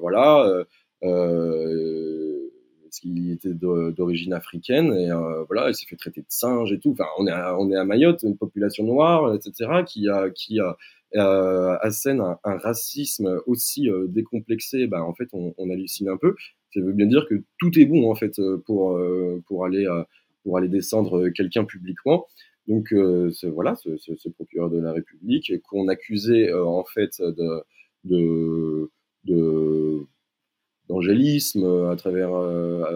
voilà. 0.00 0.64
parce 1.00 3.00
qu'il 3.00 3.32
était 3.32 3.54
d'origine 3.54 4.32
africaine 4.32 4.92
et 4.94 5.10
voilà, 5.48 5.68
il 5.68 5.74
s'est 5.74 5.86
fait 5.86 5.96
traiter 5.96 6.22
de 6.22 6.26
singe 6.28 6.72
et 6.72 6.78
tout. 6.78 6.92
Enfin, 6.92 7.06
on 7.18 7.26
est 7.26 7.32
à, 7.32 7.58
on 7.58 7.70
est 7.70 7.76
à 7.76 7.84
Mayotte, 7.84 8.22
une 8.22 8.36
population 8.36 8.84
noire, 8.84 9.34
etc., 9.34 9.82
qui 9.86 10.08
a 10.08 10.30
qui 10.30 10.60
a 10.60 10.76
euh, 11.14 11.76
assène 11.82 12.20
un, 12.20 12.56
racisme 12.56 13.40
aussi 13.46 13.90
euh, 13.90 14.06
décomplexé, 14.08 14.86
bah, 14.86 15.04
en 15.04 15.12
fait, 15.12 15.28
on, 15.32 15.70
hallucine 15.70 16.08
un 16.08 16.16
peu. 16.16 16.34
Ça 16.72 16.80
veut 16.80 16.92
bien 16.92 17.06
dire 17.06 17.26
que 17.28 17.42
tout 17.58 17.78
est 17.78 17.84
bon, 17.84 18.10
en 18.10 18.14
fait, 18.14 18.38
euh, 18.38 18.62
pour, 18.64 18.96
euh, 18.96 19.42
pour, 19.46 19.66
aller, 19.66 19.86
pour 20.42 20.56
aller 20.56 20.68
descendre 20.68 21.28
quelqu'un 21.28 21.64
publiquement. 21.64 22.26
Donc, 22.68 22.88
ce, 22.90 23.46
voilà, 23.46 23.74
ce, 23.74 23.96
ce, 23.96 24.28
procureur 24.30 24.70
de 24.70 24.78
la 24.78 24.92
République 24.92 25.52
qu'on 25.64 25.88
accusait, 25.88 26.52
en 26.52 26.84
fait, 26.84 27.20
de, 27.20 27.62
de, 28.04 28.90
d'angélisme 30.88 31.64
à 31.90 31.96
travers 31.96 32.34
à 32.34 32.94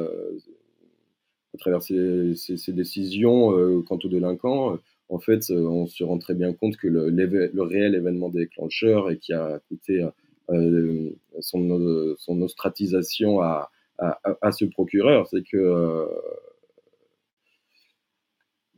travers 1.58 1.82
ses, 1.82 2.34
ses, 2.34 2.56
ses 2.56 2.72
décisions 2.72 3.82
quant 3.84 3.98
aux 4.02 4.08
délinquants 4.08 4.78
en 5.08 5.18
fait, 5.18 5.50
euh, 5.50 5.66
on 5.66 5.86
se 5.86 6.02
rend 6.04 6.18
très 6.18 6.34
bien 6.34 6.52
compte 6.52 6.76
que 6.76 6.88
le, 6.88 7.62
réel 7.62 7.94
événement 7.94 8.28
déclencheur 8.28 9.10
et 9.10 9.18
qui 9.18 9.32
a 9.32 9.60
coûté 9.68 10.04
euh, 10.50 11.10
son, 11.40 12.14
son, 12.18 12.42
ostratisation 12.42 13.40
à, 13.40 13.70
à, 13.98 14.18
à, 14.42 14.52
ce 14.52 14.64
procureur, 14.64 15.26
c'est 15.28 15.42
que 15.42 15.56
euh, 15.56 16.06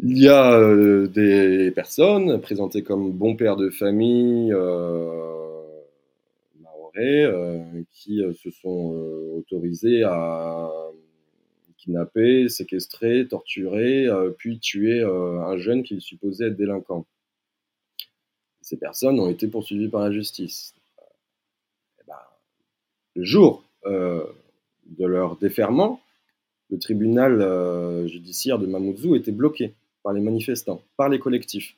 il 0.01 0.18
y 0.18 0.29
a 0.29 0.53
euh, 0.53 1.09
des 1.09 1.70
personnes 1.72 2.41
présentées 2.41 2.83
comme 2.83 3.12
bons 3.12 3.35
pères 3.37 3.57
de 3.57 3.70
famille 3.70 4.53
euh, 4.53 5.38
euh, 6.99 7.82
qui 7.92 8.22
se 8.34 8.51
sont 8.51 8.94
autorisés 9.36 10.03
à 10.05 10.68
kidnappé, 11.78 12.49
séquestré, 12.49 13.26
torturé, 13.26 14.07
euh, 14.07 14.30
puis 14.30 14.59
tué 14.59 15.01
euh, 15.01 15.40
un 15.40 15.57
jeune 15.57 15.82
qu'il 15.82 16.01
supposait 16.01 16.49
être 16.49 16.57
délinquant. 16.57 17.07
Ces 18.61 18.76
personnes 18.76 19.18
ont 19.18 19.30
été 19.30 19.49
poursuivies 19.49 19.88
par 19.88 20.03
la 20.03 20.12
justice. 20.12 20.74
Eh 22.01 22.05
ben, 22.07 22.18
le 23.14 23.24
jour 23.24 23.64
euh, 23.86 24.24
de 24.86 25.07
leur 25.07 25.36
déferment, 25.36 26.01
le 26.68 26.78
tribunal 26.78 28.07
judiciaire 28.09 28.59
de 28.59 28.66
Mamoudzou 28.66 29.14
était 29.14 29.32
bloqué 29.32 29.74
par 30.03 30.12
les 30.12 30.20
manifestants, 30.20 30.82
par 30.99 31.09
les 31.09 31.18
collectifs. 31.18 31.78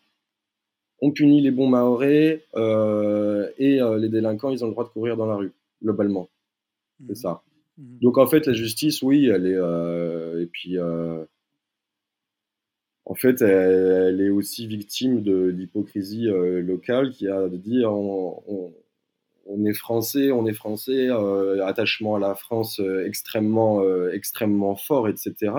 On 1.01 1.13
punit 1.13 1.41
les 1.41 1.51
bons 1.51 1.69
maorais 1.69 2.45
et 2.57 3.81
les 3.81 4.09
délinquants, 4.09 4.51
ils 4.51 4.65
ont 4.65 4.69
le 4.69 4.73
droit 4.73 4.85
de 4.85 4.91
courir 4.91 5.17
dans 5.17 5.27
la 5.27 5.37
rue, 5.37 5.53
globalement. 5.83 6.29
C'est 7.07 7.13
mmh. 7.13 7.17
ça. 7.17 7.43
Mmh. 7.79 7.99
Donc 8.01 8.19
en 8.19 8.27
fait, 8.27 8.47
la 8.47 8.53
justice, 8.53 9.03
oui, 9.03 9.27
elle 9.27 9.47
est. 9.47 9.57
Euh, 9.57 10.43
et 10.43 10.47
puis, 10.47 10.79
euh, 10.79 11.25
en 13.05 13.15
fait, 13.15 13.43
elle, 13.43 14.21
est 14.21 14.31
aussi 14.31 14.67
victime 14.67 15.23
de 15.23 15.47
l'hypocrisie 15.47 16.29
euh, 16.29 16.61
locale 16.61 17.11
qui 17.11 17.29
a 17.29 17.49
dire 17.49 17.93
on, 17.93 18.73
on, 19.47 19.65
est 19.65 19.75
français, 19.75 20.31
on 20.31 20.47
est 20.47 20.53
français, 20.53 21.09
attachement 21.65 22.17
à 22.17 22.19
la 22.21 22.35
France 22.35 22.81
extrêmement, 23.05 23.83
extrêmement 24.13 24.77
fort, 24.77 25.09
etc. 25.09 25.53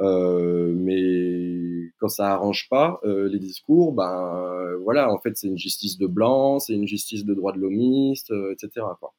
mais 0.00 1.75
quand 1.98 2.08
ça 2.08 2.32
arrange 2.32 2.68
pas 2.68 3.00
les 3.04 3.38
discours, 3.38 3.92
ben 3.92 4.76
voilà, 4.82 5.12
en 5.12 5.18
fait, 5.18 5.36
c'est 5.36 5.48
une 5.48 5.58
justice 5.58 5.98
de 5.98 6.06
blanc, 6.06 6.58
c'est 6.58 6.74
une 6.74 6.86
justice 6.86 7.24
de 7.24 7.34
droit 7.34 7.52
de 7.52 7.58
l'homiste, 7.58 8.32
etc. 8.52 8.86
Quoi. 9.00 9.14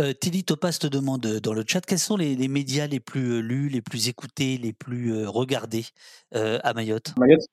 Euh, 0.00 0.12
Tilly 0.12 0.44
Topaz 0.44 0.78
te 0.78 0.86
demande 0.86 1.26
euh, 1.26 1.40
dans 1.40 1.52
le 1.52 1.64
chat 1.66 1.80
quels 1.80 1.98
sont 1.98 2.16
les, 2.16 2.48
médias 2.48 2.86
les 2.86 3.00
plus 3.00 3.32
euh, 3.32 3.40
lus, 3.40 3.68
les 3.68 3.82
plus 3.82 4.08
écoutés, 4.08 4.58
les 4.58 4.72
plus 4.72 5.26
regardés 5.26 5.86
à 6.32 6.72
Mayotte? 6.74 7.14
Mayotte? 7.18 7.46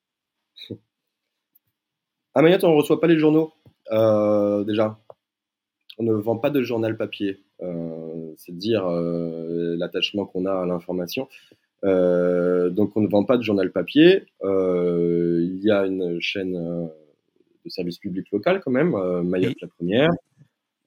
À 2.34 2.42
Mayotte, 2.42 2.64
on 2.64 2.70
ne 2.70 2.76
reçoit 2.76 3.00
pas 3.00 3.06
les 3.06 3.18
journaux, 3.18 3.52
déjà. 3.90 4.98
On 5.98 6.02
ne 6.02 6.12
vend 6.12 6.36
pas 6.36 6.50
de 6.50 6.62
journal 6.62 6.96
papier. 6.96 7.44
c'est 8.36 8.56
dire 8.56 8.84
l'attachement 8.88 10.26
qu'on 10.26 10.46
a 10.46 10.52
à 10.52 10.66
l'information. 10.66 11.28
Donc 11.84 12.96
on 12.96 13.00
ne 13.00 13.08
vend 13.08 13.24
pas 13.24 13.36
de 13.36 13.42
journal 13.42 13.70
papier. 13.70 14.24
il 14.42 15.60
y 15.62 15.70
a 15.70 15.86
une 15.86 16.20
chaîne 16.20 16.54
de 17.64 17.70
service 17.70 17.98
public 17.98 18.26
local 18.32 18.60
quand 18.64 18.70
même, 18.70 18.96
Mayotte 19.22 19.60
la 19.60 19.68
première. 19.68 20.10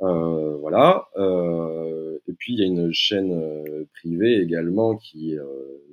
Euh, 0.01 0.57
voilà. 0.57 1.07
Euh, 1.17 2.17
et 2.27 2.33
puis 2.33 2.53
il 2.53 2.59
y 2.59 2.63
a 2.63 2.65
une 2.65 2.93
chaîne 2.93 3.31
euh, 3.31 3.85
privée 3.93 4.41
également 4.41 4.95
qui 4.95 5.33
est 5.33 5.39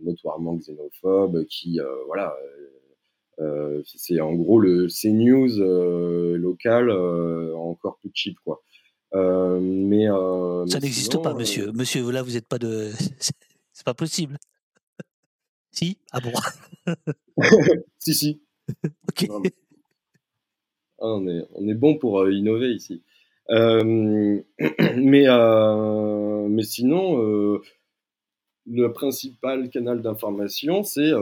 notoirement 0.02 0.56
xénophobe, 0.56 1.44
qui 1.46 1.78
voilà 2.06 2.34
c'est 3.84 4.20
en 4.20 4.32
gros 4.34 4.60
le 4.60 4.86
CNews 4.86 5.58
local 6.36 6.90
encore 6.90 7.96
plus 7.98 8.10
cheap, 8.14 8.36
quoi. 8.44 8.62
mais 9.12 10.06
ça 10.68 10.78
n'existe 10.80 11.20
pas, 11.22 11.34
monsieur. 11.34 11.72
Monsieur, 11.72 12.10
là, 12.10 12.22
vous 12.22 12.32
n'êtes 12.32 12.48
pas 12.48 12.58
de. 12.58 12.90
c'est 13.72 13.84
pas 13.84 13.94
possible. 13.94 14.38
Si 15.74 15.98
Ah 16.12 16.20
bon? 16.20 16.32
Si, 17.98 18.14
si. 18.14 18.40
ok. 19.08 19.26
Ah, 21.00 21.06
on, 21.06 21.26
est, 21.26 21.42
on 21.54 21.66
est 21.68 21.74
bon 21.74 21.96
pour 21.96 22.28
innover 22.30 22.72
ici. 22.72 23.02
mais, 23.48 24.44
mais 25.26 26.62
sinon, 26.62 27.60
le 28.66 28.92
principal 28.92 29.68
canal 29.70 30.02
d'information, 30.02 30.82
c'est 30.82 31.12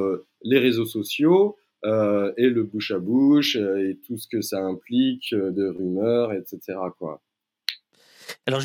les 0.42 0.59
réseaux 0.59 0.86
sociaux 0.86 1.57
et 1.84 2.48
le 2.48 2.62
bouche 2.64 2.90
à 2.90 2.98
bouche 2.98 3.57
et 3.57 3.98
tout 4.07 4.18
ce 4.18 4.28
que 4.28 4.40
ça 4.40 4.61
implique 4.61 5.32
de 5.32 5.68
rumeurs, 5.68 6.32
etc. 6.32 6.59
Quoi. 6.98 7.22
Alors 8.47 8.61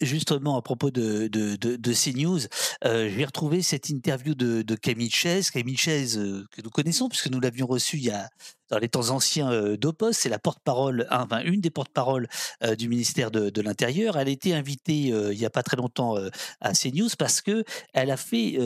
justement, 0.00 0.58
à 0.58 0.62
propos 0.62 0.90
de, 0.90 1.26
de, 1.28 1.56
de, 1.56 1.92
CNews, 1.94 2.40
euh, 2.84 3.08
j'ai 3.08 3.24
retrouvé 3.24 3.62
cette 3.62 3.88
interview 3.88 4.34
de, 4.34 4.74
Camille 4.74 5.10
Chaise, 5.10 5.50
Camille 5.50 5.76
Chaise 5.76 6.18
euh, 6.18 6.44
que 6.50 6.60
nous 6.60 6.68
connaissons 6.68 7.08
puisque 7.08 7.28
nous 7.28 7.40
l'avions 7.40 7.66
reçu 7.66 7.96
il 7.96 8.04
y 8.04 8.10
a 8.10 8.28
dans 8.72 8.78
les 8.78 8.88
temps 8.88 9.10
anciens 9.10 9.52
euh, 9.52 9.76
d'Opos, 9.76 10.12
c'est 10.12 10.30
la 10.30 10.38
porte-parole, 10.38 11.06
enfin 11.10 11.42
une 11.44 11.60
des 11.60 11.68
porte-paroles 11.68 12.26
euh, 12.64 12.74
du 12.74 12.88
ministère 12.88 13.30
de, 13.30 13.60
l'Intérieur. 13.60 14.16
Elle 14.16 14.28
a 14.28 14.30
été 14.30 14.54
invitée 14.54 15.12
euh, 15.12 15.32
il 15.32 15.38
n'y 15.38 15.44
a 15.44 15.50
pas 15.50 15.62
très 15.62 15.76
longtemps 15.76 16.16
à 16.60 16.72
CNews 16.72 17.10
parce 17.18 17.42
que 17.42 17.64
elle 17.92 18.10
a 18.10 18.16
fait, 18.16 18.56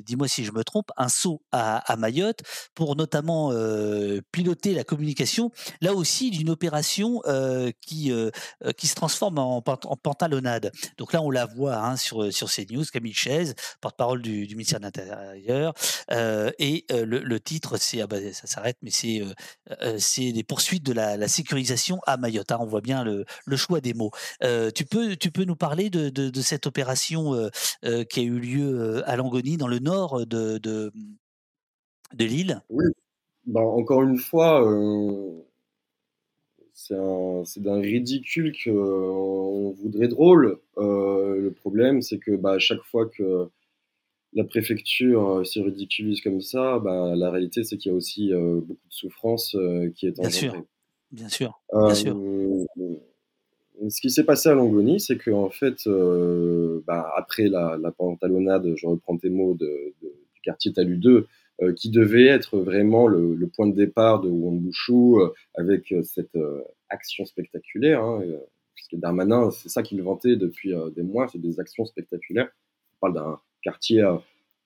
dis-moi 0.00 0.28
si 0.28 0.44
je 0.44 0.52
me 0.52 0.64
trompe, 0.64 0.90
un 0.96 1.08
saut 1.08 1.42
à, 1.52 1.94
Mayotte 1.98 2.40
pour 2.74 2.96
notamment 2.96 3.52
piloter 4.32 4.72
la 4.72 4.82
communication, 4.82 5.50
là 5.82 5.92
aussi 5.92 6.30
d'une 6.30 6.48
opération 6.50 7.20
qui 7.80 8.12
qui 8.76 8.86
se 8.86 8.94
transforme 8.94 9.38
en, 9.38 9.60
pantalonnade. 9.62 10.72
Donc 10.96 11.12
là, 11.12 11.20
on 11.22 11.30
la 11.30 11.44
voit 11.46 11.76
hein, 11.76 11.96
sur 11.96 12.32
sur 12.32 12.50
CNews, 12.50 12.84
Camille 12.92 13.12
Chaise, 13.12 13.54
porte-parole 13.80 14.22
du, 14.22 14.46
ministère 14.48 14.80
de 14.80 14.84
l'Intérieur, 14.84 15.74
et 16.58 16.86
le, 16.90 17.20
le, 17.20 17.40
titre, 17.40 17.76
c'est 17.76 18.00
ah 18.00 18.06
bah, 18.06 18.16
ça 18.32 18.46
s'arrête, 18.46 18.78
mais 18.82 18.90
c'est 18.90 19.22
c'est 19.98 20.32
des 20.32 20.42
poursuites 20.44 20.84
de 20.84 20.92
la, 20.92 21.28
sécurisation 21.28 22.00
à 22.06 22.16
Mayotte. 22.16 22.52
Hein. 22.52 22.58
on 22.60 22.66
voit 22.66 22.80
bien 22.80 23.04
le, 23.04 23.24
choix 23.56 23.80
des 23.80 23.94
mots. 23.94 24.10
tu, 24.74 24.84
peux, 24.84 25.16
tu 25.16 25.30
peux 25.30 25.44
nous 25.44 25.56
parler 25.56 25.90
de, 25.90 26.40
cette 26.40 26.66
opération 26.66 27.50
qui 27.82 28.20
a 28.20 28.22
eu 28.22 28.38
lieu 28.38 29.02
à 29.08 29.16
Langonie, 29.16 29.56
dans 29.56 29.68
le 29.68 29.78
nord 29.78 30.26
de, 30.26 30.58
de, 30.58 30.92
l'île? 32.18 32.60
Oui, 32.70 32.84
ben, 33.46 33.60
encore 33.60 34.02
une 34.02 34.18
fois, 34.18 34.62
c'est 36.74 37.62
d'un 37.62 37.80
ridicule 37.80 38.52
qu'on 38.64 39.70
voudrait 39.70 40.08
drôle. 40.08 40.58
le 40.76 41.50
problème, 41.50 42.02
c'est 42.02 42.18
que 42.18 42.32
bah, 42.32 42.58
chaque 42.58 42.82
fois 42.82 43.06
que 43.06 43.48
la 44.34 44.44
préfecture 44.44 45.28
euh, 45.28 45.44
se 45.44 45.60
ridiculise 45.60 46.20
comme 46.20 46.40
ça, 46.40 46.78
bah, 46.78 47.14
la 47.16 47.30
réalité, 47.30 47.64
c'est 47.64 47.76
qu'il 47.76 47.92
y 47.92 47.94
a 47.94 47.96
aussi 47.96 48.32
euh, 48.32 48.56
beaucoup 48.56 48.88
de 48.88 48.94
souffrance 48.94 49.54
euh, 49.54 49.90
qui 49.94 50.06
est 50.06 50.18
en 50.18 50.22
Bien 50.22 50.30
sûr, 50.30 50.64
bien 51.12 51.28
sûr, 51.28 51.60
bien 51.72 51.94
sûr. 51.94 52.16
Ce 53.88 54.00
qui 54.00 54.10
s'est 54.10 54.24
passé 54.24 54.48
à 54.48 54.54
Longoni, 54.54 55.00
c'est 55.00 55.18
qu'en 55.18 55.50
fait, 55.50 55.88
bah, 56.86 57.12
après 57.16 57.48
la, 57.48 57.92
pantalonnade, 57.96 58.72
je 58.76 58.86
reprends 58.86 59.16
tes 59.16 59.30
mots, 59.30 59.54
de, 59.54 59.94
du 60.00 60.40
quartier 60.42 60.72
Talu 60.72 60.96
2, 60.96 61.26
qui 61.76 61.90
devait 61.90 62.26
être 62.26 62.58
vraiment 62.58 63.08
le, 63.08 63.48
point 63.48 63.66
de 63.66 63.74
départ 63.74 64.20
de 64.20 64.28
Wambushu, 64.28 65.16
avec 65.54 65.92
cette 66.04 66.38
action 66.88 67.24
spectaculaire, 67.24 68.02
hein, 68.02 68.22
puisque 68.74 68.94
Darmanin, 68.94 69.50
c'est 69.50 69.68
ça 69.68 69.82
qu'il 69.82 70.00
vantait 70.02 70.36
depuis 70.36 70.72
des 70.94 71.02
mois, 71.02 71.26
c'est 71.26 71.40
des 71.40 71.58
actions 71.58 71.84
spectaculaires. 71.84 72.50
On 72.94 72.98
parle 73.00 73.14
d'un 73.14 73.40
quartier 73.64 74.02
euh, 74.02 74.16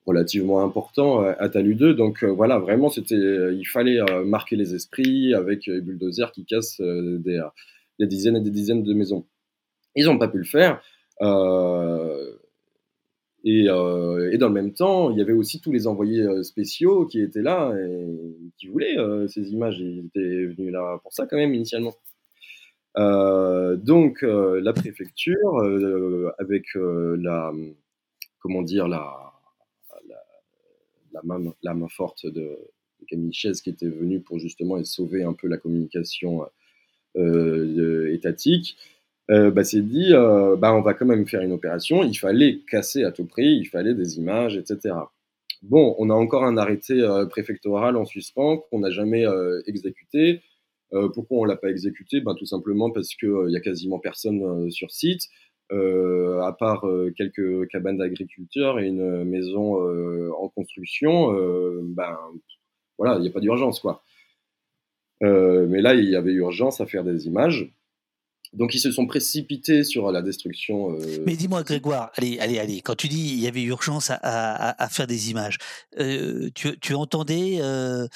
relativement 0.07 0.62
important 0.62 1.24
euh, 1.24 1.32
à 1.38 1.49
Talu 1.49 1.74
2. 1.74 1.94
Donc 1.94 2.22
euh, 2.22 2.28
voilà, 2.28 2.59
vraiment, 2.59 2.90
il 2.90 3.66
fallait 3.66 4.01
marquer 4.24 4.57
les 4.57 4.74
esprits 4.74 5.32
avec 5.34 5.66
les 5.66 5.80
bulldozers 5.80 6.32
qui 6.32 6.44
cassent 6.44 6.80
des, 6.80 7.40
dizaines 8.01 8.36
et 8.36 8.42
des 8.42 8.51
dizaines 8.51 8.82
de 8.82 8.94
maisons. 8.94 9.24
Ils 9.94 10.07
n'ont 10.07 10.18
pas 10.18 10.28
pu 10.28 10.38
le 10.38 10.44
faire. 10.44 10.82
Et, 13.44 13.64
dans 13.66 14.49
le 14.49 14.53
même 14.53 14.72
temps, 14.72 15.11
il 15.11 15.18
y 15.18 15.22
avait 15.22 15.32
aussi 15.32 15.61
tous 15.61 15.72
les 15.72 15.86
envoyés 15.86 16.24
spéciaux 16.42 17.07
qui 17.07 17.20
étaient 17.20 17.42
là 17.42 17.72
et 17.76 18.53
qui 18.59 18.68
voulaient 18.68 18.96
ces 19.28 19.53
images. 19.53 19.78
Ils 19.80 20.07
étaient 20.07 20.46
venus 20.46 20.72
là 20.72 20.99
pour 21.03 21.12
ça 21.12 21.26
quand 21.26 21.36
même 21.36 21.55
initialement. 21.55 21.94
donc 22.96 24.22
la 24.22 24.72
préfecture, 24.72 25.61
avec 26.38 26.64
la, 26.74 27.53
comment 28.49 28.62
dire, 28.62 28.88
la, 28.88 29.30
la, 31.12 31.74
main, 31.74 31.88
forte 31.88 32.24
de, 32.26 32.57
Camille 33.07 33.32
Chaise 33.32 33.61
qui 33.61 33.68
était 33.68 33.88
venue 33.88 34.20
pour 34.20 34.38
justement 34.38 34.82
sauver 34.84 35.22
un 35.22 35.34
peu 35.34 35.49
la 35.49 35.59
communication 35.59 36.46
euh, 37.16 38.12
étatique, 38.12 38.76
euh, 39.30 39.51
bah, 39.51 39.64
s'est 39.64 39.82
dit 39.82 40.14
euh, 40.14 40.57
bah, 40.57 40.74
on 40.74 40.80
va 40.80 40.94
quand 40.94 41.05
même 41.05 41.28
faire 41.28 41.42
une 41.42 41.53
opération, 41.53 42.03
il 42.03 42.14
fallait 42.14 42.61
casser 42.70 43.05
à 43.05 43.12
tout 43.12 43.26
prix, 43.26 43.57
il 43.57 43.66
fallait 43.66 43.94
des 43.94 44.16
images, 44.16 44.57
etc. 44.57 44.94
Bon, 45.62 45.94
on 45.99 46.09
a 46.09 46.14
encore 46.14 46.44
un 46.44 46.57
arrêté 46.57 47.07
préfectoral 47.28 47.96
en 47.96 48.07
suspens 48.07 48.57
qu'on 48.70 48.78
n'a 48.78 48.90
jamais 48.90 49.26
exécuté. 49.66 50.40
pourquoi 50.90 51.38
on 51.38 51.44
l'a 51.44 51.57
pas 51.57 51.68
exécuté? 51.68 52.20
Ben, 52.20 52.34
Tout 52.34 52.46
simplement 52.46 52.90
parce 52.90 53.14
qu'il 53.14 53.49
n'y 53.49 53.57
a 53.57 53.61
quasiment 53.61 53.99
personne 53.99 54.70
sur 54.70 54.90
site. 54.90 55.28
Euh, 55.71 56.41
à 56.41 56.53
part 56.55 56.87
euh, 56.87 57.12
quelques 57.14 57.69
cabanes 57.69 57.99
d'agriculteurs 57.99 58.81
et 58.81 58.87
une 58.87 59.25
maison 59.25 59.87
euh, 59.87 60.31
en 60.39 60.49
construction, 60.49 61.33
ben 61.83 62.16
voilà, 62.97 63.16
il 63.16 63.23
n'y 63.23 63.29
a 63.29 63.33
pas 63.33 63.41
d'urgence 63.41 63.81
quoi. 63.81 64.03
mais 65.21 65.83
là, 65.83 65.95
il 65.95 66.09
y 66.09 66.16
avait 66.16 66.33
urgence 66.33 66.81
à 66.81 66.87
faire 66.87 67.05
des 67.05 67.27
images. 67.27 67.71
Donc 68.53 68.74
ils 68.74 68.80
se 68.80 68.90
sont 68.90 69.07
précipités 69.07 69.84
sur 69.84 70.11
la 70.11 70.22
destruction. 70.22 70.94
Euh, 70.94 71.22
Mais 71.26 71.36
dis-moi 71.36 71.62
Grégoire, 71.62 72.11
allez, 72.16 72.38
allez, 72.38 72.59
allez, 72.59 72.80
quand 72.80 72.94
tu 72.94 73.09
dis 73.09 73.34
il 73.34 73.40
y 73.40 73.46
avait 73.46 73.62
urgence 73.62 74.11
à, 74.11 74.88
faire 74.90 75.07
des 75.07 75.30
images, 75.30 75.59
euh, 75.99 76.49
tu, 76.55 76.94
entendais 76.94 77.59
euh, 77.61 78.07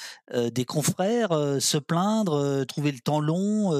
des 0.51 0.65
confrères 0.65 1.29
se 1.59 1.77
plaindre, 1.77 2.65
trouver 2.65 2.91
le 2.91 2.99
temps 2.99 3.19
long, 3.19 3.71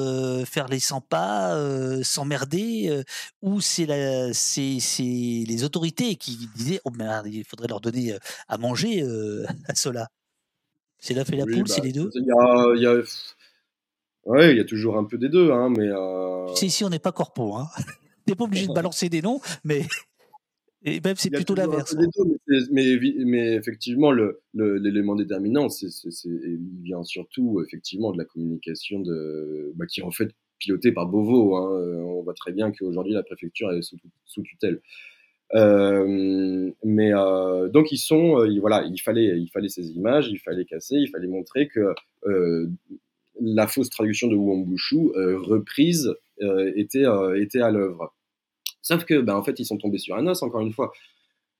faire 0.45 0.67
les 0.67 0.79
100 0.79 1.01
pas, 1.01 1.57
s'emmerder, 2.03 3.03
ou 3.41 3.61
c'est 3.61 3.85
les 3.85 5.63
autorités 5.63 6.15
qui 6.15 6.49
disaient 6.55 6.81
oh 6.85 6.91
merde, 6.91 7.27
il 7.27 7.43
faudrait 7.43 7.67
leur 7.67 7.81
donner 7.81 8.15
à 8.47 8.57
manger 8.57 9.03
à 9.67 9.75
cela. 9.75 10.07
C'est 10.99 11.13
la 11.13 11.25
fait 11.25 11.35
la 11.35 11.45
poule, 11.45 11.67
c'est 11.67 11.81
bah, 11.81 11.87
les 11.87 11.91
deux? 11.91 12.09
Il 12.15 12.81
y 12.81 12.85
a 12.85 12.93
Ouais, 14.25 14.51
il 14.51 14.57
y 14.57 14.61
a 14.61 14.65
toujours 14.65 14.97
un 14.97 15.03
peu 15.03 15.17
des 15.17 15.29
deux, 15.29 15.51
hein, 15.51 15.69
mais. 15.69 15.87
Euh... 15.89 16.47
ici, 16.61 16.83
on 16.83 16.89
n'est 16.89 16.99
pas 16.99 17.11
corpo, 17.11 17.55
hein. 17.55 17.67
T'es 18.25 18.35
pas 18.35 18.45
obligé 18.45 18.67
de 18.67 18.73
balancer 18.73 19.09
des 19.09 19.21
noms, 19.21 19.41
mais. 19.63 19.81
Et 20.85 20.99
même 20.99 21.15
c'est 21.15 21.29
plutôt 21.29 21.55
l'inverse. 21.55 21.95
Mais, 22.69 22.99
mais, 23.25 23.53
effectivement, 23.53 24.11
l'élément 24.11 25.13
le, 25.13 25.23
déterminant, 25.23 25.69
c'est, 25.69 25.87
il 26.25 26.59
vient 26.81 27.03
surtout 27.03 27.63
effectivement 27.65 28.11
de 28.11 28.17
la 28.17 28.25
communication 28.25 28.99
de, 28.99 29.71
bah, 29.75 29.85
qui 29.85 30.01
est 30.01 30.03
en 30.03 30.11
fait 30.11 30.31
pilotée 30.59 30.91
par 30.91 31.07
Beauvau. 31.07 31.55
Hein. 31.55 32.03
On 32.05 32.21
voit 32.23 32.33
très 32.33 32.51
bien 32.51 32.73
qu'aujourd'hui 32.73 33.13
la 33.13 33.23
préfecture 33.23 33.71
est 33.71 33.81
sous, 33.81 33.95
sous 34.25 34.41
tutelle. 34.41 34.81
Euh, 35.55 36.71
mais 36.83 37.13
euh, 37.13 37.69
donc 37.69 37.91
ils 37.91 37.97
sont, 37.97 38.39
euh, 38.39 38.59
voilà, 38.59 38.83
il 38.83 38.99
fallait, 38.99 39.39
il 39.39 39.49
fallait 39.49 39.69
ces 39.69 39.91
images, 39.91 40.27
il 40.29 40.39
fallait 40.39 40.65
casser, 40.65 40.95
il 40.95 41.09
fallait 41.09 41.27
montrer 41.27 41.67
que 41.67 41.93
euh, 42.25 42.67
la 43.39 43.67
fausse 43.67 43.89
traduction 43.89 44.27
de 44.27 44.35
Wambushu 44.35 45.11
euh, 45.15 45.39
reprise 45.39 46.13
euh, 46.41 46.71
était, 46.75 47.05
euh, 47.05 47.41
était 47.41 47.61
à 47.61 47.71
l'œuvre. 47.71 48.13
Sauf 48.81 49.05
que, 49.05 49.21
ben, 49.21 49.35
en 49.35 49.43
fait, 49.43 49.59
ils 49.59 49.65
sont 49.65 49.77
tombés 49.77 49.97
sur 49.97 50.15
un 50.15 50.27
os, 50.27 50.43
encore 50.43 50.61
une 50.61 50.73
fois. 50.73 50.91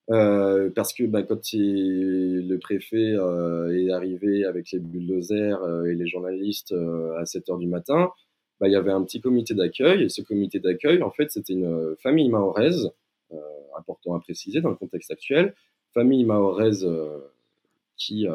parce 0.08 0.94
que 0.94 1.06
ben, 1.06 1.24
quand 1.24 1.40
le 1.54 2.58
préfet 2.58 3.14
est 3.14 3.92
arrivé 3.92 4.46
avec 4.46 4.72
les 4.72 4.80
bulldozers 4.80 5.86
et 5.86 5.96
les 5.96 6.08
journalistes 6.08 6.74
à 7.18 7.26
7 7.26 7.48
h 7.48 7.60
du 7.60 7.68
matin, 7.68 8.12
ben, 8.60 8.68
il 8.68 8.74
y 8.74 8.76
avait 8.76 8.92
un 8.92 9.04
petit 9.04 9.22
comité 9.22 9.54
d'accueil. 9.54 10.04
Et 10.04 10.10
ce 10.10 10.22
comité 10.22 10.60
d'accueil, 10.60 11.02
en 11.02 11.12
fait, 11.12 11.32
c'était 11.32 11.54
une 11.54 11.96
famille 12.00 12.30
mahoraise, 12.30 12.92
important 13.78 14.14
à 14.16 14.20
préciser 14.20 14.62
dans 14.62 14.70
le 14.70 14.76
contexte 14.76 15.10
actuel, 15.12 15.56
famille 15.94 16.26
mahoraise 16.26 16.86
qui 17.96 18.28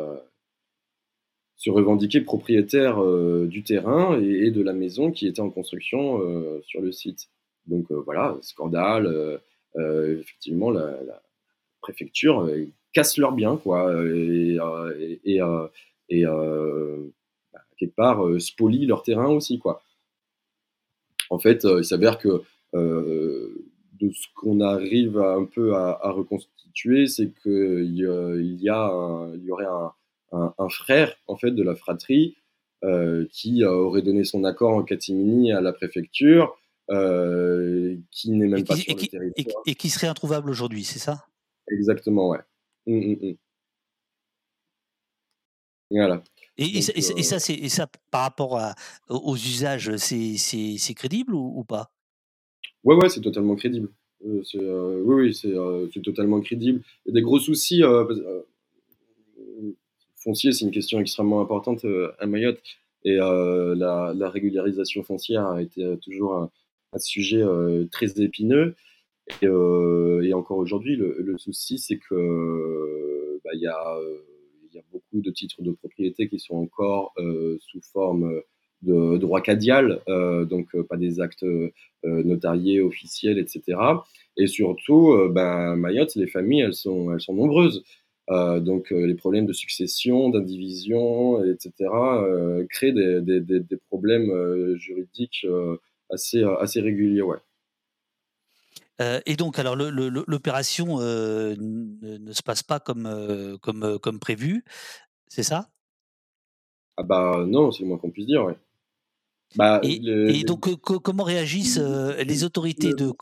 se 1.59 1.71
revendiquer 1.71 2.21
propriétaire 2.21 3.03
euh, 3.03 3.47
du 3.49 3.65
terrain 3.65 4.19
et, 4.21 4.53
de 4.53 4.63
la 4.63 4.73
maison 4.73 5.11
qui 5.11 5.27
était 5.27 5.41
en 5.41 5.51
construction 5.51 6.23
euh, 6.23 6.63
sur 6.65 6.81
le 6.81 6.93
site. 6.93 7.29
Donc 7.67 7.91
euh, 7.91 8.01
voilà, 8.07 8.39
scandale. 8.41 9.41
effectivement, 9.77 10.71
la, 10.71 10.97
préfecture 11.81 12.49
casse 12.93 13.19
leurs 13.19 13.33
biens, 13.33 13.57
quoi. 13.57 13.93
Et, 14.05 14.59
et 15.25 16.25
bah, 16.25 17.61
quelque 17.77 17.95
part 17.95 18.41
spolient 18.41 18.87
leur 18.87 19.03
terrain 19.03 19.29
aussi, 19.29 19.59
quoi. 19.59 19.83
En 21.31 21.39
fait, 21.39 21.65
il 21.65 21.85
s'avère 21.85 22.19
que 22.19 22.43
de 22.75 24.11
ce 24.13 24.27
qu'on 24.35 24.61
arrive 24.61 25.19
un 25.19 25.45
peu 25.45 25.75
à, 25.75 26.11
reconstituer, 26.11 27.07
c'est 27.07 27.31
qu'il 27.43 27.95
y, 27.95 28.03
il 28.03 28.63
y 28.63 29.51
aurait 29.51 29.67
un, 29.67 29.93
un, 30.33 30.69
frère 30.69 31.15
en 31.27 31.37
fait 31.37 31.51
de 31.51 31.63
la 31.63 31.75
fratrie 31.75 32.37
euh, 32.85 33.27
qui 33.33 33.65
aurait 33.65 34.03
donné 34.03 34.25
son 34.25 34.45
accord 34.45 34.75
en 34.75 34.83
catimini 34.83 35.53
à 35.53 35.61
la 35.61 35.73
préfecture, 35.73 36.57
euh, 36.91 37.97
qui 38.11 38.31
n'est 38.31 38.47
même 38.47 38.65
pas 38.65 38.77
sur 38.77 38.95
le 38.95 39.07
territoire. 39.07 39.63
Et, 39.67 39.75
qui 39.75 39.91
serait 39.91 40.07
introuvable 40.07 40.51
aujourd'hui, 40.51 40.85
c'est 40.85 40.99
ça? 40.99 41.27
Exactement, 41.71 42.29
ouais. 42.29 42.39
Mmh, 42.87 42.97
mmh, 42.97 43.31
mmh. 43.31 43.35
Voilà. 45.91 46.23
Et, 46.59 46.83
ça, 46.83 46.93
euh 46.93 47.55
et, 47.57 47.69
ça, 47.69 47.87
par 48.11 48.23
rapport 48.23 48.59
à, 48.59 48.75
aux 49.09 49.37
usages, 49.37 49.97
c'est 49.97 50.95
crédible 50.95 51.35
ou, 51.35 51.65
pas? 51.65 51.91
Ouais, 52.85 52.95
ouais, 52.97 53.09
c'est 53.09 53.21
totalement 53.21 53.57
crédible. 53.57 53.89
oui, 54.21 54.45
oui, 54.55 55.35
c'est 55.35 56.03
totalement 56.03 56.41
crédible. 56.41 56.83
Il 57.07 57.09
y 57.09 57.13
a 57.13 57.15
des 57.15 57.23
gros 57.23 57.39
soucis 57.41 57.83
foncier, 60.29 60.53
c'est 60.53 60.67
une 60.67 60.71
question 60.71 61.01
extrêmement 61.01 61.41
importante 61.41 61.87
euh, 61.87 62.13
à 62.19 62.27
Mayotte. 62.27 62.61
Et 63.05 63.17
euh, 63.19 63.75
la, 63.75 64.29
régularisation 64.29 65.03
foncière 65.03 65.47
a 65.47 65.63
été 65.63 65.83
euh, 65.83 65.97
toujours 65.97 66.35
un, 66.35 66.51
sujet 66.99 67.45
très 67.93 68.21
épineux. 68.21 68.75
Et, 69.43 70.33
encore 70.33 70.57
aujourd'hui, 70.57 70.97
le, 70.97 71.37
souci, 71.39 71.79
c'est 71.79 71.99
que 71.99 73.41
bah, 73.45 73.51
il 73.55 73.61
y, 73.61 73.67
a, 73.67 73.99
beaucoup 74.91 75.21
de 75.21 75.31
titres 75.31 75.61
de 75.63 75.73
propriété 75.73 76.29
qui 76.29 76.39
sont 76.39 76.57
encore 76.57 77.13
sous 77.61 77.81
forme 77.93 78.41
de 78.81 79.19
droit 79.19 79.43
cadial, 79.43 80.01
donc 80.07 80.75
pas 80.89 80.97
des 80.97 81.21
actes 81.21 81.45
notariés 82.05 82.81
officiels, 82.81 83.39
etc. 83.39 83.79
Et 84.39 84.47
surtout, 84.47 85.15
ben, 85.31 85.77
Mayotte, 85.77 86.15
les 86.17 86.27
familles, 86.27 86.63
elles 86.63 86.75
sont, 86.75 87.13
elles 87.13 87.21
sont 87.21 87.35
nombreuses. 87.35 87.85
Euh, 88.31 88.61
donc 88.61 88.93
euh, 88.93 89.07
les 89.07 89.15
problèmes 89.15 89.47
de 89.47 89.53
succession, 89.53 90.29
d'indivision, 90.29 91.43
etc., 91.45 91.73
euh, 91.81 92.67
créent 92.69 92.93
des, 92.93 93.23
des, 93.23 93.41
des, 93.41 93.77
problèmes 93.89 94.77
juridiques 94.77 95.47
assez, 96.11 96.45
assez 96.61 96.81
réguliers. 96.81 97.23
Ouais. 97.23 97.39
et 99.25 99.37
donc, 99.37 99.59
alors, 99.59 99.77
l'opération 99.77 100.99
ne, 100.99 102.33
se 102.33 102.43
passe 102.43 102.63
pas 102.63 102.81
comme, 102.81 103.59
comme, 103.63 103.99
comme 103.99 104.19
prévu, 104.19 104.65
c'est 105.29 105.43
ça? 105.43 105.71
Ah 106.99 107.05
bah 107.05 107.45
non, 107.47 107.71
c'est 107.71 107.85
le 107.85 107.89
moins 107.89 107.99
qu'on 107.99 108.11
puisse 108.11 108.27
dire, 108.27 108.45
ouais. 108.45 108.57
Bah, 109.57 109.81
et, 109.83 110.45
donc, 110.45 110.75
comment 110.83 111.23
réagissent 111.23 111.79
les 111.79 112.45
autorités 112.45 112.93
de 112.93 113.13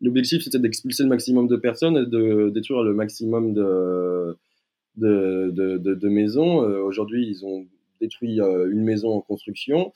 l'objectif 0.00 0.42
c'était 0.42 0.58
d'expulser 0.58 1.02
le 1.02 1.08
maximum 1.08 1.48
de 1.48 1.56
personnes 1.56 1.96
et 1.96 2.06
de 2.06 2.50
détruire 2.50 2.82
le 2.82 2.94
maximum 2.94 3.54
de, 3.54 4.36
maisons. 6.08 6.62
Euh, 6.62 6.82
aujourd'hui, 6.82 7.28
ils 7.28 7.44
ont 7.44 7.66
détruit 8.00 8.40
euh, 8.40 8.70
une 8.70 8.82
maison 8.82 9.10
en 9.10 9.20
construction 9.20 9.92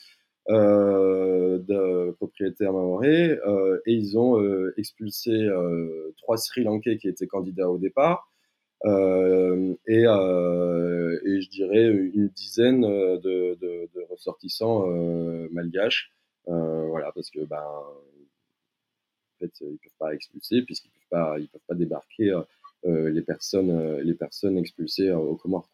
euh, 0.48 1.58
de 1.58 2.12
propriétaires 2.12 2.72
maorais 2.72 3.38
et 3.86 3.92
ils 3.92 4.18
ont 4.18 4.42
expulsé 4.76 5.48
trois 6.16 6.36
Sri 6.36 6.64
Lankais 6.64 6.96
qui 6.96 7.08
étaient 7.08 7.26
candidats 7.26 7.70
au 7.70 7.78
départ. 7.78 8.30
et, 8.84 10.04
et, 11.26 11.40
je 11.40 11.50
dirais 11.50 11.86
une 12.14 12.28
dizaine 12.28 12.82
de, 12.82 13.58
de, 13.60 13.88
ressortissants 14.10 14.86
malgaches. 15.50 16.12
voilà, 16.46 17.12
parce 17.14 17.30
que 17.30 17.44
ben, 17.44 17.64
euh, 19.42 19.46
ils 19.62 19.78
peuvent 19.78 19.98
pas 19.98 20.14
expulser 20.14 20.62
puisqu'ils 20.62 20.90
ils 21.10 21.48
peuvent 21.48 21.60
pas 21.66 21.74
débarquer 21.74 22.30
euh, 22.30 22.40
euh, 22.86 23.10
les 23.10 23.22
personnes, 23.22 23.98
les 23.98 24.14
personnes 24.14 24.58
expulsées 24.58 25.10
aux 25.10 25.36
Comores. 25.36 25.68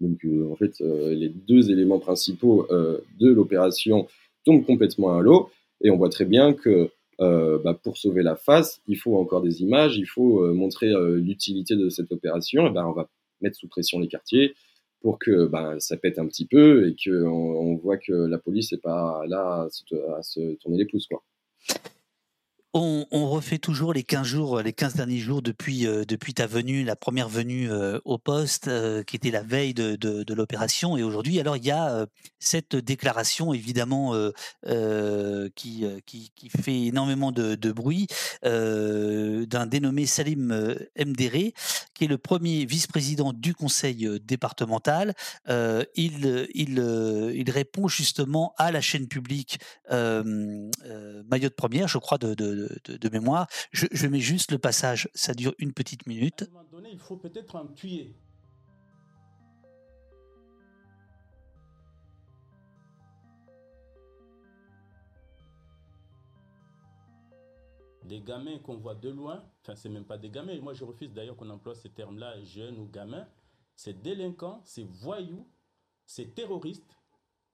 Donc, 0.00 0.24
en 0.50 0.56
fait, 0.56 0.80
les 0.80 1.28
deux 1.28 1.70
éléments 1.70 1.98
principaux 1.98 2.66
de 2.70 3.28
l'opération 3.28 4.08
tombent 4.46 4.64
complètement 4.64 5.14
à 5.14 5.20
l'eau, 5.20 5.50
et 5.82 5.90
on 5.90 5.98
voit 5.98 6.08
très 6.08 6.24
bien 6.24 6.54
que 6.54 6.90
bah, 7.18 7.78
pour 7.82 7.98
sauver 7.98 8.22
la 8.22 8.34
face, 8.34 8.80
il 8.86 8.96
faut 8.96 9.16
encore 9.16 9.42
des 9.42 9.60
images, 9.60 9.98
il 9.98 10.06
faut 10.06 10.54
montrer 10.54 10.90
l'utilité 11.16 11.76
de 11.76 11.90
cette 11.90 12.12
opération, 12.12 12.66
et 12.66 12.70
ben 12.70 12.86
on 12.86 12.92
va 12.92 13.10
mettre 13.42 13.56
sous 13.56 13.68
pression 13.68 13.98
les 13.98 14.08
quartiers 14.08 14.54
pour 15.00 15.18
que 15.18 15.46
bah, 15.46 15.76
ça 15.80 15.96
pète 15.96 16.18
un 16.18 16.26
petit 16.26 16.46
peu 16.46 16.88
et 16.88 16.96
qu'on 17.02 17.28
on 17.28 17.76
voit 17.76 17.96
que 17.96 18.12
la 18.12 18.38
police 18.38 18.72
n'est 18.72 18.78
pas 18.78 19.22
là 19.26 19.66
à 20.16 20.22
se, 20.22 20.54
tourner 20.56 20.78
les 20.78 20.86
pouces. 20.86 21.08
On, 22.72 23.04
refait 23.10 23.58
toujours 23.58 23.92
les 23.92 24.04
15 24.04 24.24
jours, 24.24 24.60
les 24.60 24.72
15 24.72 24.94
derniers 24.94 25.18
jours 25.18 25.42
depuis, 25.42 25.88
euh, 25.88 26.04
depuis 26.04 26.34
ta 26.34 26.46
venue, 26.46 26.84
la 26.84 26.94
première 26.94 27.28
venue 27.28 27.68
euh, 27.68 27.98
au 28.04 28.16
poste, 28.16 28.68
euh, 28.68 29.02
qui 29.02 29.16
était 29.16 29.32
la 29.32 29.42
veille 29.42 29.74
de, 29.74 29.96
de, 29.96 30.34
l'opération. 30.34 30.96
Et 30.96 31.02
aujourd'hui, 31.02 31.40
alors, 31.40 31.56
il 31.56 31.64
y 31.64 31.72
a 31.72 32.06
cette 32.38 32.76
déclaration, 32.76 33.52
évidemment, 33.52 34.14
qui, 35.56 35.84
qui, 36.06 36.48
fait 36.48 36.86
énormément 36.86 37.32
de, 37.32 37.72
bruit, 37.72 38.06
d'un 38.42 39.66
dénommé 39.66 40.06
Salim 40.06 40.76
Mdéré, 40.96 41.54
qui 41.94 42.04
est 42.04 42.08
le 42.08 42.18
premier 42.18 42.64
vice-président 42.64 43.32
du 43.32 43.54
conseil 43.54 44.08
départemental. 44.22 45.14
il, 45.48 46.48
il, 46.54 47.32
il 47.34 47.50
répond 47.50 47.88
justement 47.88 48.54
à 48.56 48.70
la 48.70 48.80
chaîne 48.80 49.08
publique 49.08 49.58
Mayotte 49.90 51.56
Première, 51.56 51.88
je 51.88 51.98
crois, 51.98 52.18
de, 52.18 52.34
mémoire. 53.12 53.48
Je, 53.72 54.06
mets 54.06 54.20
juste 54.20 54.52
le 54.52 54.58
passage, 54.58 55.08
ça 55.14 55.34
dure 55.34 55.54
une 55.58 55.72
petite 55.72 56.06
minute. 56.06 56.42
À 56.42 56.44
un 56.44 56.48
moment 56.48 56.68
donné, 56.70 56.90
il 56.92 56.98
faut 56.98 57.16
peut-être 57.16 57.56
un 57.56 57.66
tuer. 57.66 58.14
Des 68.04 68.20
gamins 68.20 68.58
qu'on 68.58 68.76
voit 68.76 68.96
de 68.96 69.08
loin, 69.08 69.44
enfin 69.62 69.76
c'est 69.76 69.88
même 69.88 70.04
pas 70.04 70.18
des 70.18 70.30
gamins, 70.30 70.58
moi 70.60 70.74
je 70.74 70.84
refuse 70.84 71.12
d'ailleurs 71.12 71.36
qu'on 71.36 71.48
emploie 71.48 71.76
ces 71.76 71.90
termes-là, 71.90 72.42
jeunes 72.42 72.76
ou 72.78 72.88
gamins, 72.88 73.28
c'est 73.76 74.02
délinquants, 74.02 74.60
c'est 74.64 74.82
voyous, 74.82 75.46
c'est 76.04 76.34
terroristes. 76.34 76.98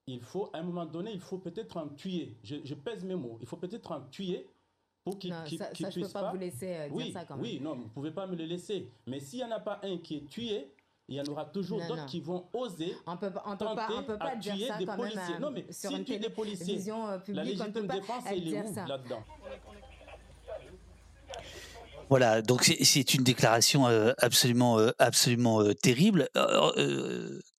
Il 0.09 0.21
faut, 0.21 0.51
à 0.53 0.59
un 0.59 0.63
moment 0.63 0.87
donné, 0.87 1.13
il 1.13 1.21
faut 1.21 1.39
peut-être 1.39 1.77
en 1.77 1.89
tuer. 1.89 2.39
Je, 2.43 2.75
pèse 2.75 3.05
mes 3.05 3.15
mots. 3.17 3.39
Il 3.41 3.47
faut 3.47 3.57
peut-être 3.57 3.93
en 3.93 4.01
tuer 4.09 4.49
pour 5.07 5.21
qu'il 5.21 5.33
qu 5.45 5.57
ça, 5.57 5.67
ça, 5.73 5.89
je 5.89 6.01
peux 6.01 6.09
pas, 6.09 6.33
vous 6.33 6.37
laisser 6.37 6.75
euh, 6.75 6.89
oui, 6.91 7.05
dire 7.05 7.13
ça 7.13 7.25
quand 7.25 7.37
même. 7.37 7.45
Oui, 7.45 7.61
non, 7.63 7.77
vous 7.77 7.89
pouvez 7.91 8.11
pas 8.11 8.27
me 8.27 8.35
le 8.35 8.45
laisser. 8.45 8.91
Mais 9.07 9.21
s'il 9.21 9.39
n'y 9.39 9.45
en 9.45 9.53
a 9.53 9.61
pas 9.61 9.79
un 9.85 9.99
qui 9.99 10.17
est 10.17 10.29
tué, 10.29 10.73
il 11.07 11.15
y 11.15 11.21
en 11.21 11.25
aura 11.27 11.45
toujours 11.45 11.81
d'autres 11.87 12.07
qui 12.07 12.19
vont 12.19 12.49
oser 12.53 12.93
on 13.07 13.17
peut, 13.17 13.31
on 13.45 13.57
peut 13.57 13.65
pas, 13.67 13.89
on 13.97 14.03
peut 14.03 14.19
pas 14.19 14.35
dire 14.35 14.67
ça 14.67 14.79
des 14.79 14.85
quand 14.85 14.97
policiers. 14.97 15.35
Même, 15.35 15.43
non, 15.43 15.51
mais 15.53 15.65
si 15.71 15.87
une 15.87 16.05
tu 16.05 16.19
des 16.19 16.29
policiers, 16.29 16.91
euh, 16.91 17.19
publique, 17.19 17.37
la 17.37 17.45
légitime 17.45 17.87
défense, 17.87 18.25
elle 18.27 18.49
est 18.53 18.61
où 18.61 18.75
là-dedans? 18.75 19.23
Voilà, 22.09 22.41
donc 22.41 22.63
c'est 22.65 23.15
une 23.15 23.25
déclaration 23.25 23.89
euh, 23.89 24.13
absolument, 24.19 24.79
euh, 24.79 24.91
absolument 24.99 25.61
euh, 25.61 25.75
terrible. 25.75 26.29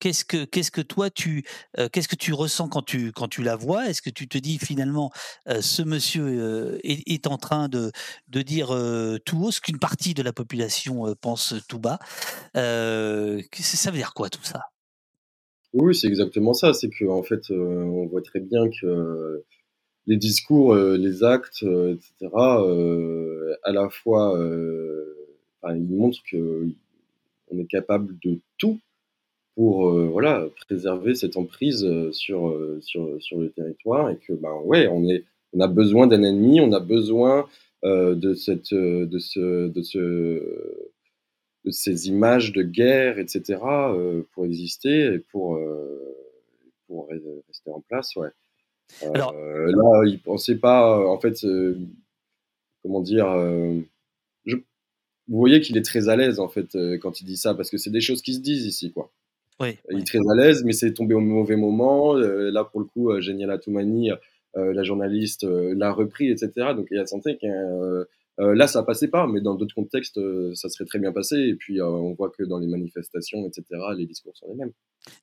qu'est-ce 0.00 0.24
que, 0.24 0.44
qu'est-ce 0.46 0.70
que 0.70 0.80
toi 0.80 1.10
tu, 1.10 1.44
qu'est-ce 1.92 2.08
que 2.08 2.16
tu 2.16 2.32
ressens 2.32 2.68
quand 2.68 2.82
tu, 2.82 3.12
quand 3.12 3.28
tu 3.28 3.42
la 3.42 3.56
vois? 3.56 3.88
Est-ce 3.88 4.00
que 4.00 4.10
tu 4.10 4.26
te 4.26 4.38
dis 4.38 4.58
finalement, 4.58 5.10
ce 5.46 5.82
monsieur 5.82 6.80
est, 6.82 7.26
en 7.26 7.36
train 7.36 7.68
de, 7.68 7.92
de 8.28 8.42
dire 8.42 8.68
tout 9.24 9.44
haut 9.44 9.50
ce 9.50 9.60
qu'une 9.60 9.78
partie 9.78 10.14
de 10.14 10.22
la 10.22 10.32
population 10.32 11.14
pense 11.20 11.54
tout 11.68 11.78
bas? 11.78 11.98
Ça 12.54 13.90
veut 13.90 13.98
dire 13.98 14.14
quoi 14.14 14.30
tout 14.30 14.44
ça? 14.44 14.62
Oui, 15.74 15.94
c'est 15.94 16.08
exactement 16.08 16.54
ça. 16.54 16.72
C'est 16.72 16.88
qu'en 16.88 17.18
en 17.18 17.22
fait, 17.22 17.50
on 17.50 18.06
voit 18.06 18.22
très 18.22 18.40
bien 18.40 18.68
que 18.70 19.44
les 20.08 20.16
discours, 20.16 20.72
euh, 20.72 20.96
les 20.96 21.22
actes, 21.22 21.62
euh, 21.62 21.94
etc., 21.94 22.32
euh, 22.34 23.54
à 23.62 23.72
la 23.72 23.90
fois, 23.90 24.34
ils 25.64 25.82
montrent 25.82 26.22
qu'on 26.30 27.58
est 27.58 27.66
capable 27.66 28.18
de 28.20 28.38
tout 28.56 28.80
pour 29.54 29.90
voilà 29.90 30.46
préserver 30.66 31.14
cette 31.14 31.36
emprise 31.36 31.86
sur, 32.12 32.56
sur, 32.80 33.20
sur 33.20 33.38
le 33.38 33.50
territoire 33.50 34.08
et 34.08 34.16
que 34.16 34.32
ben 34.32 34.54
ouais 34.64 34.86
on 34.86 35.06
est 35.08 35.24
on 35.52 35.60
a 35.60 35.66
besoin 35.66 36.06
d'un 36.06 36.22
ennemi 36.22 36.60
on 36.60 36.72
a 36.72 36.80
besoin 36.80 37.46
de 37.82 38.34
cette 38.34 38.72
de 38.72 39.18
ce 39.18 39.68
de 39.68 39.82
ce 39.82 39.98
de 41.64 41.70
ces 41.70 42.08
images 42.08 42.52
de 42.52 42.62
guerre 42.62 43.18
etc 43.18 43.58
pour 44.32 44.44
exister 44.46 45.14
et 45.14 45.18
pour 45.18 45.58
pour 46.86 47.08
rester 47.08 47.70
en 47.70 47.80
place 47.80 48.14
ouais 48.16 48.30
alors, 49.02 49.34
euh, 49.34 49.70
là, 49.70 50.02
il 50.06 50.20
pensait 50.20 50.56
pas, 50.56 51.06
en 51.06 51.18
fait, 51.18 51.44
euh, 51.44 51.78
comment 52.82 53.00
dire, 53.00 53.28
euh, 53.28 53.80
vous 54.46 55.38
voyez 55.38 55.60
qu'il 55.60 55.76
est 55.76 55.82
très 55.82 56.08
à 56.08 56.16
l'aise 56.16 56.40
en 56.40 56.48
fait 56.48 56.74
quand 57.02 57.20
il 57.20 57.24
dit 57.24 57.36
ça 57.36 57.54
parce 57.54 57.68
que 57.70 57.76
c'est 57.76 57.90
des 57.90 58.00
choses 58.00 58.22
qui 58.22 58.32
se 58.32 58.40
disent 58.40 58.64
ici 58.64 58.92
quoi. 58.92 59.12
il 59.90 59.98
est 59.98 60.06
très 60.06 60.20
à 60.20 60.34
l'aise, 60.34 60.64
mais 60.64 60.72
c'est 60.72 60.94
tombé 60.94 61.14
au 61.14 61.20
mauvais 61.20 61.56
moment. 61.56 62.14
là, 62.14 62.64
pour 62.64 62.80
le 62.80 62.86
coup, 62.86 63.20
Génial 63.20 63.50
Atoumani, 63.50 64.10
la 64.54 64.82
journaliste, 64.84 65.44
l'a 65.44 65.92
repris, 65.92 66.30
etc. 66.30 66.72
Donc, 66.74 66.88
il 66.90 66.98
a 66.98 67.04
senti 67.04 67.36
que 67.36 68.06
là, 68.38 68.66
ça 68.66 68.82
passait 68.84 69.08
pas, 69.08 69.26
mais 69.26 69.42
dans 69.42 69.54
d'autres 69.54 69.74
contextes, 69.74 70.18
ça 70.54 70.70
serait 70.70 70.86
très 70.86 70.98
bien 70.98 71.12
passé. 71.12 71.36
Et 71.36 71.54
puis, 71.54 71.82
on 71.82 72.14
voit 72.14 72.30
que 72.30 72.44
dans 72.44 72.58
les 72.58 72.66
manifestations, 72.66 73.46
etc., 73.46 73.64
les 73.98 74.06
discours 74.06 74.34
sont 74.34 74.48
les 74.48 74.54
mêmes. 74.54 74.72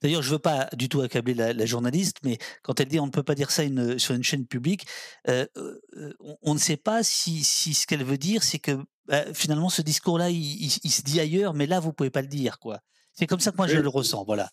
D'ailleurs, 0.02 0.22
je 0.22 0.30
ne 0.30 0.34
veux 0.34 0.40
pas 0.40 0.68
du 0.74 0.90
tout 0.90 1.02
accabler 1.02 1.34
la, 1.34 1.66
journaliste, 1.66 2.18
mais 2.24 2.38
quand 2.62 2.80
elle 2.80 2.88
dit 2.88 3.00
on 3.00 3.06
ne 3.06 3.12
peut 3.12 3.24
pas 3.24 3.36
dire 3.36 3.52
ça 3.52 3.64
sur 3.98 4.16
une 4.16 4.24
chaîne 4.24 4.46
publique, 4.46 4.86
on, 5.28 6.54
ne 6.54 6.60
sait 6.60 6.78
pas 6.78 7.04
si, 7.04 7.44
ce 7.44 7.88
qu'elle 7.88 8.04
veut 8.04 8.18
dire, 8.18 8.44
c'est 8.44 8.60
que 8.60 8.72
bah, 9.08 9.24
finalement, 9.34 9.70
ce 9.70 9.82
discours-là, 9.82 10.30
il, 10.30 10.70
se 10.70 11.02
dit 11.04 11.20
ailleurs, 11.20 11.54
mais 11.54 11.68
là, 11.68 11.80
vous 11.80 11.90
ne 11.90 11.94
pouvez 11.94 12.10
pas 12.10 12.22
le 12.22 12.28
dire. 12.28 12.60
quoi. 12.60 12.80
C'est 13.14 13.28
comme 13.28 13.40
ça 13.40 13.52
que 13.52 13.58
moi, 13.58 13.68
je 13.68 13.78
le 13.78 13.88
ressens. 13.88 14.24
Voilà. 14.26 14.50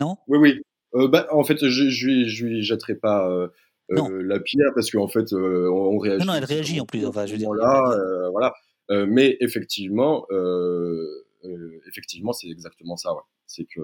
Non? 0.00 0.16
Oui, 0.28 0.38
oui. 0.38 0.60
Bah, 1.08 1.26
en 1.30 1.44
fait, 1.44 1.58
je 1.68 1.82
ne 1.82 2.44
lui 2.44 2.62
jetterai 2.62 2.94
pas 2.94 3.28
la 3.88 4.40
pierre 4.40 4.70
parce 4.74 4.90
qu'en 4.90 5.08
fait, 5.08 5.32
on, 5.32 5.98
réagit. 5.98 6.26
Non, 6.26 6.32
non, 6.32 6.38
elle 6.38 6.44
réagit 6.44 6.80
en 6.80 6.86
plus. 6.86 7.04
Enfin, 7.06 7.26
je 7.26 7.32
veux 7.32 7.38
dire, 7.38 7.52
là, 7.52 8.30
voilà. 8.32 8.54
mais 9.06 9.36
effectivement, 9.40 10.26
effectivement, 11.86 12.32
c'est 12.32 12.48
exactement 12.48 12.96
ça. 12.96 13.14
Ouais. 13.14 13.22
C'est 13.46 13.64
que. 13.64 13.80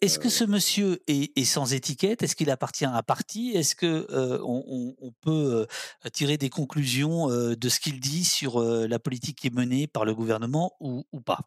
Est-ce 0.00 0.18
que 0.18 0.28
ce 0.28 0.44
monsieur 0.44 1.02
est, 1.08 1.44
sans 1.44 1.72
étiquette? 1.74 2.22
Est-ce 2.22 2.36
qu'il 2.36 2.50
appartient 2.50 2.84
à 2.84 2.94
un 2.94 3.02
parti? 3.02 3.50
Est-ce 3.50 3.74
que 3.74 4.06
on, 4.42 5.12
peut 5.20 5.66
tirer 6.12 6.38
des 6.38 6.50
conclusions 6.50 7.28
de 7.28 7.68
ce 7.68 7.80
qu'il 7.80 7.98
dit 7.98 8.24
sur 8.24 8.60
la 8.62 8.98
politique 8.98 9.38
qui 9.38 9.48
est 9.48 9.54
menée 9.54 9.86
par 9.88 10.04
le 10.04 10.14
gouvernement 10.14 10.76
ou, 10.80 11.04
pas? 11.20 11.40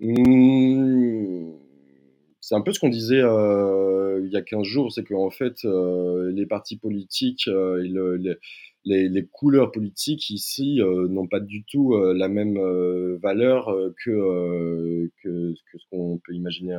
Mmh, 0.00 1.52
C'est 2.46 2.54
un 2.54 2.60
peu 2.60 2.72
ce 2.72 2.80
qu'on 2.80 2.90
disait 2.90 3.20
il 3.20 4.30
y 4.30 4.36
a 4.36 4.42
15 4.42 4.62
jours, 4.64 4.92
c'est 4.92 5.04
qu'en 5.04 5.30
fait, 5.30 5.64
les 5.64 6.46
partis 6.46 6.76
politiques, 6.76 7.46
les, 7.46 8.36
les, 8.84 9.26
couleurs 9.26 9.72
politiques 9.72 10.30
ici 10.30 10.80
euh, 10.80 11.08
n'ont 11.08 11.26
pas 11.26 11.40
du 11.40 11.64
tout 11.64 11.94
euh, 11.94 12.14
la 12.14 12.28
même 12.28 12.56
euh, 12.58 13.18
valeur 13.22 13.74
que, 14.04 15.10
ce 15.24 15.84
qu'on 15.90 16.20
peut 16.24 16.34
imaginer 16.34 16.76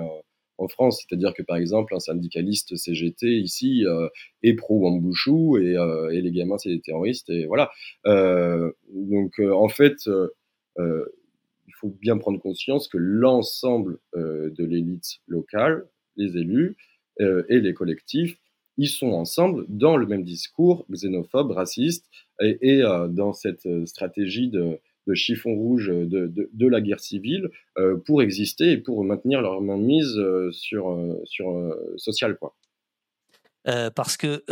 en 0.57 0.67
France. 0.67 1.03
C'est-à-dire 1.03 1.33
que 1.33 1.41
par 1.41 1.57
exemple, 1.57 1.95
un 1.95 1.99
syndicaliste 1.99 2.75
CGT 2.75 3.27
ici 3.27 3.83
est 4.43 4.53
pro 4.53 4.79
Wambouchou 4.79 5.57
et, 5.57 5.75
et 6.11 6.21
les 6.21 6.31
gamins 6.31 6.57
c'est 6.57 6.69
des 6.69 6.81
terroristes 6.81 7.29
et 7.29 7.45
voilà. 7.45 7.71
donc 8.05 9.39
en 9.39 9.67
fait, 9.67 9.97
faut 11.79 11.95
bien 12.01 12.17
prendre 12.17 12.39
conscience 12.39 12.87
que 12.87 12.97
l'ensemble 12.97 13.99
de 14.15 14.65
l'élite 14.65 15.19
locale, 15.27 15.87
les 16.15 16.37
élus 16.37 16.77
et 17.19 17.59
les 17.59 17.73
collectifs 17.73 18.37
ils 18.77 18.89
sont 18.89 19.11
ensemble 19.11 19.65
dans 19.69 19.97
le 19.97 20.05
même 20.05 20.23
discours 20.23 20.85
xénophobe, 20.89 21.51
raciste, 21.51 22.05
et, 22.41 22.81
euh, 22.81 23.07
dans 23.07 23.33
cette 23.33 23.65
euh, 23.65 23.85
stratégie 23.85 24.49
de, 24.49 24.79
chiffon 25.13 25.53
rouge 25.53 25.87
de, 25.87 26.67
la 26.67 26.81
guerre 26.81 26.99
civile 26.99 27.49
euh, 27.77 27.95
pour 27.95 28.23
exister 28.23 28.71
et 28.71 28.77
pour 28.77 29.03
maintenir 29.03 29.41
leur 29.41 29.61
mainmise 29.61 30.19
sur, 30.49 31.15
sur 31.25 31.77
social 31.95 32.37
quoi. 32.37 32.55
Parce 33.95 34.17
que 34.17 34.43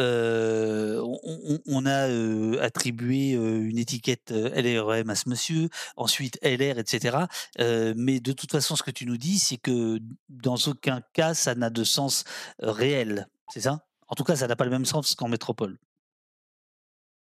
on, 1.65 1.85
a 1.85 2.63
attribué 2.63 3.31
une 3.31 3.77
étiquette 3.77 4.31
LRM 4.31 5.09
à 5.09 5.15
ce 5.15 5.29
monsieur, 5.29 5.69
ensuite 5.97 6.39
LR, 6.43 6.79
etc. 6.79 7.17
mais 7.59 8.19
de 8.19 8.31
toute 8.31 8.51
façon, 8.51 8.75
ce 8.75 8.83
que 8.83 8.91
tu 8.91 9.05
nous 9.05 9.17
dis, 9.17 9.39
c'est 9.39 9.57
que 9.57 9.99
dans 10.29 10.57
aucun 10.67 11.01
cas, 11.13 11.33
ça 11.33 11.55
n'a 11.55 11.69
de 11.69 11.83
sens 11.83 12.23
réel. 12.59 13.27
C'est 13.49 13.61
ça? 13.61 13.85
En 14.07 14.15
tout 14.15 14.23
cas, 14.23 14.35
ça 14.35 14.47
n'a 14.47 14.55
pas 14.55 14.65
le 14.65 14.71
même 14.71 14.85
sens 14.85 15.15
qu'en 15.15 15.27
métropole. 15.27 15.77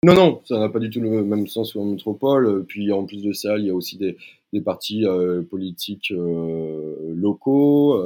Non, 0.04 0.14
non, 0.14 0.42
ça 0.46 0.60
n'a 0.60 0.70
pas 0.70 0.80
du 0.80 0.90
tout 0.92 1.02
le 1.02 1.24
même 1.24 1.48
sens 1.48 1.74
qu'en 1.74 1.86
métropole. 1.86 2.66
Puis 2.68 2.92
en 2.92 3.06
plus 3.06 3.24
de 3.24 3.34
ça, 3.34 3.58
il 3.58 3.66
y 3.66 3.70
a 3.70 3.74
aussi 3.74 3.98
des, 3.98 4.16
partis 4.62 5.06
euh, 5.06 5.42
politiques 5.42 6.12
locaux, 6.12 8.02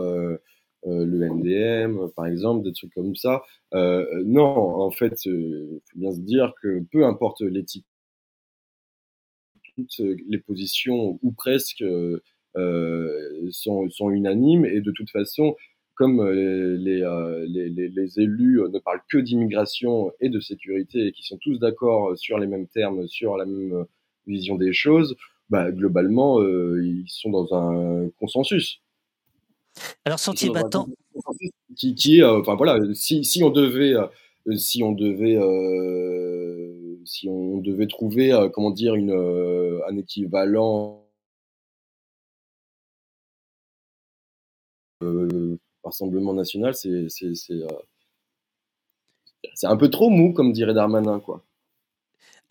le 0.85 1.29
NDM 1.29 2.09
par 2.15 2.25
exemple, 2.25 2.63
des 2.63 2.73
trucs 2.73 2.93
comme 2.93 3.15
ça. 3.15 3.43
non, 3.73 4.45
en 4.45 4.91
fait, 4.91 5.25
il 5.25 5.79
faut 5.91 5.99
bien 5.99 6.11
se 6.11 6.19
dire 6.21 6.53
que 6.61 6.81
peu 6.91 7.05
importe 7.05 7.41
l'éthique, 7.41 7.85
toutes 9.75 10.01
les 10.27 10.39
positions, 10.39 11.19
ou 11.21 11.31
presque, 11.31 11.83
sont, 12.55 13.89
sont, 13.89 14.09
unanimes. 14.09 14.65
Et 14.65 14.81
de 14.81 14.91
toute 14.91 15.09
façon, 15.09 15.55
comme 16.01 16.19
euh, 16.19 16.77
euh, 16.87 17.45
les, 17.47 17.69
les, 17.69 18.19
élus 18.19 18.59
ne 18.71 18.79
parlent 18.79 19.03
que 19.07 19.19
d'immigration 19.19 20.11
et 20.19 20.29
de 20.29 20.39
sécurité 20.39 21.05
et 21.05 21.11
qui 21.11 21.21
sont 21.21 21.37
tous 21.37 21.59
d'accord 21.59 22.17
sur 22.17 22.39
les 22.39 22.47
mêmes 22.47 22.67
termes, 22.67 23.07
sur 23.07 23.37
la 23.37 23.45
même 23.45 23.85
vision 24.25 24.55
des 24.55 24.73
choses, 24.73 25.15
bah, 25.51 25.71
globalement, 25.71 26.41
euh, 26.41 26.83
ils 26.83 27.05
sont 27.07 27.29
dans 27.29 27.53
un 27.53 28.09
consensus. 28.19 28.81
Alors, 30.06 30.19
Sentier 30.19 30.49
Battant. 30.49 30.88
Qui, 31.76 31.95
qui 31.95 32.23
enfin 32.23 32.56
voilà, 32.56 32.80
si, 32.93 33.23
si, 33.23 33.43
on 33.43 33.49
devait, 33.49 33.93
si 34.56 34.84
on 34.84 34.91
devait, 34.91 35.38
si 37.06 37.27
on 37.30 37.57
devait 37.57 37.88
trouver, 37.88 38.49
comment 38.53 38.72
dire, 38.72 38.95
une, 38.95 39.11
un 39.11 39.98
équivalent 39.98 41.02
Rassemblement 45.84 46.34
national, 46.34 46.76
c'est 46.76 46.89
euh, 46.89 47.68
c'est 49.56 49.68
un 49.68 49.77
peu 49.77 49.89
trop 49.89 50.10
mou, 50.10 50.34
comme 50.34 50.52
dirait 50.53 50.73
Darmanin, 50.73 51.19
quoi. 51.19 51.43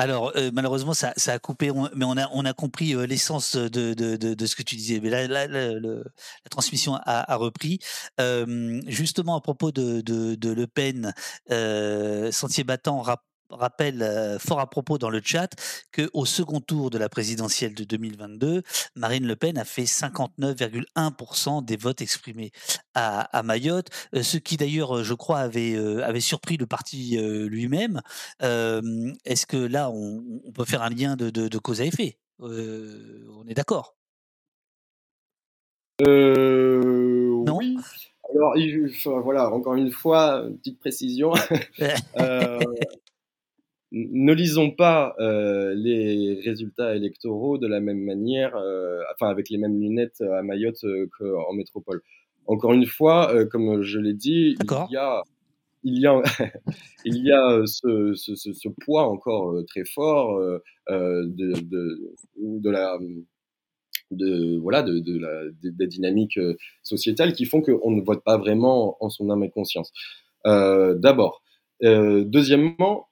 Alors, 0.01 0.33
euh, 0.37 0.51
malheureusement, 0.55 0.95
ça, 0.95 1.13
ça, 1.19 1.35
a 1.35 1.39
coupé, 1.39 1.71
mais 1.95 2.07
on 2.07 2.17
a, 2.17 2.27
on 2.33 2.47
a 2.47 2.55
compris 2.55 2.95
euh, 2.95 3.07
l'essence 3.07 3.55
de, 3.55 3.93
de, 3.93 4.17
de, 4.17 4.47
ce 4.47 4.57
que 4.57 4.63
tu 4.63 4.75
disais. 4.75 4.99
Mais 4.99 5.11
là, 5.11 5.27
la 5.27 6.51
transmission 6.51 6.95
a, 6.95 7.31
a 7.31 7.37
repris. 7.37 7.81
justement, 8.87 9.37
à 9.37 9.43
propos 9.43 9.73
de, 9.73 10.03
Le 10.07 10.67
Pen, 10.67 11.13
Sentier 12.33 12.65
Battant 12.65 13.03
rappelle 13.03 13.30
euh, 13.53 14.39
fort 14.39 14.61
à 14.61 14.69
propos 14.69 14.99
dans 14.99 15.11
le 15.11 15.21
chat 15.23 15.49
qu'au 15.95 16.25
second 16.25 16.61
tour 16.61 16.91
de 16.91 16.99
la 16.99 17.09
présidentielle 17.09 17.75
de 17.75 17.85
2022, 17.85 18.63
Marine 18.97 19.27
Le 19.27 19.37
Pen 19.37 19.59
a 19.59 19.65
fait 19.65 19.85
59,1% 19.85 21.65
des 21.65 21.77
votes 21.77 22.01
exprimés 22.01 22.53
à, 22.95 23.43
Mayotte, 23.43 23.89
euh, 24.15 24.23
ce 24.23 24.37
qui 24.37 24.57
d'ailleurs, 24.57 25.03
je 25.03 25.15
crois, 25.15 25.39
avait, 25.39 25.75
euh, 25.75 26.05
avait 26.05 26.21
surpris 26.21 26.57
le 26.57 26.67
parti 26.67 27.19
lui-même. 27.21 28.01
Est-ce 28.41 29.47
que 29.47 29.57
là, 29.57 29.91
on, 29.91 30.23
peut 30.55 30.65
faire 30.65 30.83
un 30.83 30.91
lien 30.91 31.17
de, 31.17 31.59
cause 31.59 31.81
à 31.81 31.85
effet? 31.85 32.19
On 32.39 33.47
est 33.49 33.55
d'accord? 33.55 33.97
Non? 36.01 37.59
Oui. 37.59 37.77
Alors, 38.33 38.55
voilà, 39.23 39.51
encore 39.51 39.75
une 39.75 39.91
fois, 39.91 40.45
petite 40.63 40.79
précision. 40.79 41.33
ne 43.93 44.33
lisons 44.33 44.71
pas 44.71 45.15
euh, 45.19 45.75
les 45.75 46.41
résultats 46.45 46.95
électoraux 46.95 47.59
de 47.59 47.67
la 47.67 47.81
même 47.81 48.01
manière, 48.01 48.57
euh, 48.57 49.01
enfin 49.15 49.29
avec 49.29 49.51
les 49.51 49.59
mêmes 49.59 49.81
lunettes 49.81 50.21
à 50.21 50.43
Mayotte 50.43 50.85
euh, 50.85 51.09
qu'en 51.19 51.53
métropole. 51.53 52.03
Encore 52.47 52.73
une 52.73 52.87
fois, 52.87 53.47
comme 53.47 53.83
je 53.83 53.99
l'ai 53.99 54.15
dit, 54.15 54.57
il 54.61 54.93
y 54.93 54.97
a, 54.97 55.23
il 55.85 56.01
y 56.01 56.07
a, 56.07 56.23
il 57.05 57.25
y 57.25 57.33
a 57.33 57.63
ce, 57.67 58.15
ce, 58.15 58.35
ce, 58.35 58.69
poids 58.81 59.07
encore 59.07 59.55
très 59.69 59.85
fort 59.85 60.41
de, 60.89 61.29
de, 61.29 62.15
de, 62.39 62.71
la 62.71 62.99
de 64.11 64.59
voilà 64.59 64.83
de, 64.83 64.99
de 64.99 65.19
la, 65.19 65.43
des 65.63 65.87
dynamiques 65.87 66.41
sociétales 66.83 67.35
qui 67.35 67.45
font 67.45 67.63
qu'on 67.63 67.91
ne 67.91 68.03
vote 68.03 68.25
pas 68.25 68.37
vraiment 68.37 68.97
en 69.01 69.11
son 69.11 69.31
âme 69.31 69.45
et 69.45 69.51
conscience. 69.51 69.93
D'abord, 70.45 71.43
deuxièmement, 71.83 73.10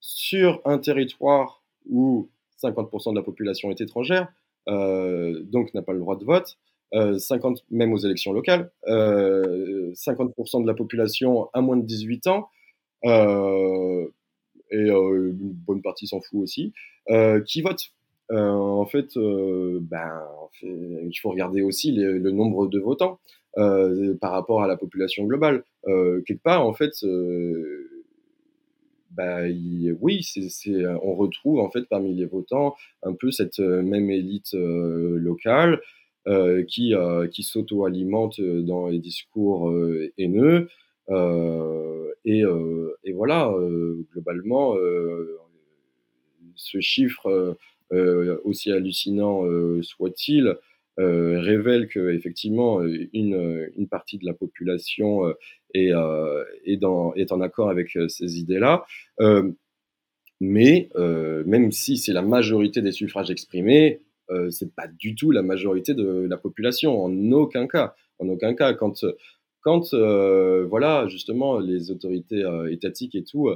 sur 0.00 0.60
un 0.64 0.78
territoire 0.78 1.62
où 1.88 2.28
50% 2.62 3.12
de 3.12 3.16
la 3.16 3.22
population 3.22 3.70
est 3.70 3.80
étrangère, 3.80 4.28
euh, 4.68 5.42
donc 5.44 5.72
n'a 5.74 5.82
pas 5.82 5.92
le 5.92 6.00
droit 6.00 6.16
de 6.16 6.24
vote, 6.24 6.58
50 6.92 7.58
euh, 7.58 7.60
même 7.70 7.92
aux 7.92 7.98
élections 7.98 8.32
locales, 8.32 8.70
50% 8.86 8.88
euh, 8.88 10.62
de 10.62 10.66
la 10.66 10.74
population 10.74 11.48
a 11.52 11.60
moins 11.60 11.76
de 11.76 11.84
18 11.84 12.26
ans, 12.26 12.48
et 13.04 13.08
une 14.72 15.32
bonne 15.66 15.82
partie 15.82 16.06
s'en 16.06 16.20
fout 16.20 16.40
aussi, 16.42 16.72
qui 17.46 17.62
vote. 17.62 17.90
En 18.30 18.86
fait, 18.86 19.08
ben, 19.16 20.22
il 20.62 21.18
faut 21.20 21.30
regarder 21.30 21.62
aussi 21.62 21.92
le 21.92 22.30
nombre 22.30 22.68
de 22.68 22.78
votants 22.78 23.18
par 23.54 24.32
rapport 24.32 24.62
à 24.62 24.68
la 24.68 24.76
population 24.76 25.24
globale. 25.24 25.64
quelque 25.84 26.42
part, 26.42 26.66
en 26.66 26.74
fait, 26.74 26.92
bah, 29.10 29.42
oui, 30.00 30.24
euh, 30.68 30.98
on 31.02 31.14
retrouve 31.14 31.58
en 31.58 31.70
fait 31.70 31.82
parmi 31.88 32.14
les 32.14 32.26
votants 32.26 32.76
un 33.02 33.12
peu 33.12 33.32
cette 33.32 33.58
euh, 33.58 33.82
même 33.82 34.10
élite 34.10 34.54
euh, 34.54 35.18
locale 35.18 35.80
qui, 36.68 36.94
s'auto-alimentent 37.42 38.40
dans 38.40 38.86
les 38.88 38.98
discours 39.00 39.72
haineux. 40.18 40.68
Et, 42.24 42.44
voilà, 43.12 43.52
globalement, 44.12 44.76
ce 46.54 46.80
chiffre, 46.80 47.56
aussi 48.44 48.70
hallucinant 48.70 49.42
soit-il, 49.82 50.56
euh, 51.00 51.40
révèle 51.40 51.88
que 51.88 52.10
effectivement 52.10 52.82
une, 52.82 53.70
une, 53.74 53.88
partie 53.88 54.18
de 54.18 54.26
la 54.26 54.34
population 54.34 55.26
euh, 55.26 55.32
est, 55.72 55.94
euh, 55.94 56.44
est, 56.66 56.76
dans, 56.76 57.14
est, 57.14 57.32
en 57.32 57.40
accord 57.40 57.70
avec 57.70 57.96
ces 58.08 58.38
idées-là. 58.38 58.84
mais 60.40 60.90
même 61.46 61.72
si 61.72 61.96
c'est 61.96 62.12
la 62.12 62.22
majorité 62.22 62.82
des 62.82 62.92
suffrages 62.92 63.30
exprimés, 63.30 64.02
c'est 64.50 64.74
pas 64.74 64.88
du 64.88 65.14
tout 65.14 65.30
la 65.30 65.42
majorité 65.42 65.94
de 65.94 66.26
la 66.28 66.36
population, 66.36 67.02
en 67.02 67.32
aucun 67.32 67.66
cas. 67.66 67.94
En 68.18 68.28
aucun 68.28 68.54
cas, 68.54 68.74
quand, 68.74 69.04
quand 69.62 69.94
voilà, 69.94 71.06
justement, 71.08 71.58
les 71.58 71.90
autorités 71.90 72.44
étatiques 72.70 73.14
et 73.14 73.24
tout 73.24 73.50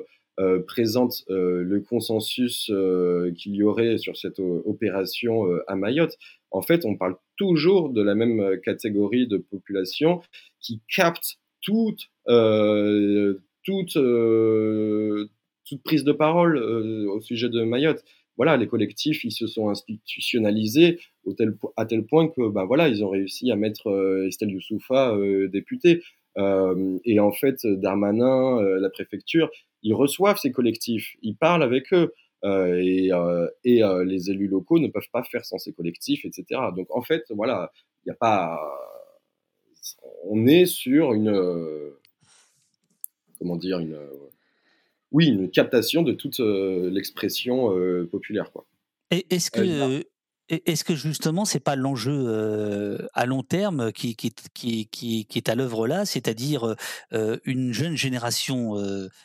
présentent 0.67 1.25
le 1.29 1.79
consensus 1.81 2.71
qu'il 3.37 3.55
y 3.55 3.63
aurait 3.63 3.99
sur 3.99 4.17
cette 4.17 4.39
opération 4.39 5.47
à 5.67 5.75
Mayotte, 5.77 6.17
en 6.51 6.63
fait, 6.63 6.85
on 6.85 6.97
parle 6.97 7.17
toujours 7.37 7.91
de 7.91 8.03
la 8.03 8.15
même 8.15 8.41
euh, 8.41 8.57
catégorie 8.57 9.27
de 9.27 9.39
population 9.39 10.21
qui 10.61 10.81
capte 10.95 11.39
toute, 11.61 12.11
euh, 12.29 13.39
toute, 13.65 13.97
euh, 13.97 15.29
prise 15.85 16.05
de 16.05 16.13
parole 16.13 16.59
au 16.59 17.21
sujet 17.21 17.49
de 17.49 17.63
Mayotte. 17.63 18.05
Voilà, 18.37 18.57
les 18.57 18.69
collectifs, 18.69 19.25
ils 19.25 19.33
se 19.33 19.47
sont 19.47 19.71
institutionnalisés 19.71 21.01
à 21.77 21.87
tel 21.87 22.07
point 22.07 22.29
que, 22.29 22.49
ben 22.49 22.65
voilà, 22.65 22.89
ils 22.89 23.03
ont 23.05 23.09
réussi 23.09 23.51
à 23.51 23.57
mettre 23.57 24.25
Estelle 24.29 24.51
Youssoufa 24.51 25.17
députée. 25.49 26.03
et 26.37 27.21
en 27.21 27.33
fait, 27.33 27.67
Darmanin, 27.67 28.61
la 28.79 28.91
préfecture, 28.91 29.51
ils 29.83 29.95
reçoivent 29.95 30.39
ces 30.39 30.53
collectifs, 30.53 31.17
ils 31.23 31.37
parlent 31.37 31.63
avec 31.63 31.93
eux. 31.93 32.13
Euh, 32.45 32.79
et, 32.83 33.11
euh, 33.13 33.49
et 33.65 33.83
euh, 33.83 34.05
les 34.05 34.31
élus 34.31 34.49
locaux 34.49 34.79
ne 34.79 34.89
peuvent 34.89 35.09
pas 35.13 35.23
faire 35.23 35.45
sans 35.45 35.59
ces 35.59 35.73
collectifs, 35.73 36.25
etc. 36.25 36.61
Donc 36.77 36.95
en 36.95 37.03
fait, 37.03 37.25
voilà, 37.31 37.73
il 38.05 38.11
n'y 38.11 38.13
a 38.13 38.17
pas. 38.17 38.61
On 40.25 40.47
est 40.47 40.67
sur 40.67 41.15
une. 41.15 41.33
Comment 43.39 43.57
dire 43.57 43.79
une, 43.79 43.99
Oui, 45.11 45.27
une 45.27 45.51
captation 45.51 46.03
de 46.03 46.13
toute 46.13 46.39
l'expression 46.39 47.75
populaire. 48.11 48.53
Quoi. 48.53 48.67
Est-ce 49.11 49.51
que. 49.51 50.05
Est-ce 50.51 50.85
que 50.85 50.95
justement, 50.95 51.47
c'est 51.47 51.59
pas 51.59 51.75
l'enjeu 51.75 52.99
à 53.15 53.25
long 53.25 53.43
terme 53.43 53.93
qui, 53.93 54.15
qui, 54.15 54.31
qui, 54.53 54.87
qui, 54.87 55.39
est 55.39 55.49
à 55.49 55.55
l'œuvre 55.55 55.89
là, 55.89 56.05
c'est-à-dire 56.05 56.77
une 57.11 57.73
jeune 57.73 57.97
génération 57.97 58.77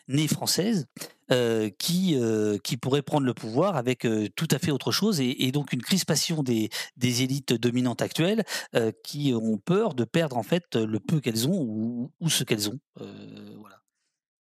née 0.08 0.28
française 0.30 0.88
qui, 1.78 2.18
qui 2.64 2.78
pourrait 2.78 3.02
prendre 3.02 3.26
le 3.26 3.34
pouvoir 3.34 3.76
avec 3.76 4.08
tout 4.36 4.48
à 4.52 4.60
fait 4.60 4.72
autre 4.72 4.92
chose 4.92 5.20
et, 5.22 5.52
donc 5.52 5.74
une 5.74 5.82
crispation 5.82 6.44
des, 6.44 6.70
des 6.98 7.24
élites 7.24 7.54
dominantes 7.54 8.02
actuelles 8.02 8.44
qui 9.04 9.34
ont 9.34 9.58
peur 9.58 9.94
de 9.94 10.06
perdre 10.06 10.38
en 10.38 10.44
fait 10.44 10.76
le 10.76 11.00
peu 11.00 11.20
qu'elles 11.20 11.48
ont 11.48 12.12
ou, 12.20 12.30
ce 12.30 12.44
qu'elles 12.44 12.70
ont. 12.70 12.80
voilà. 12.98 13.82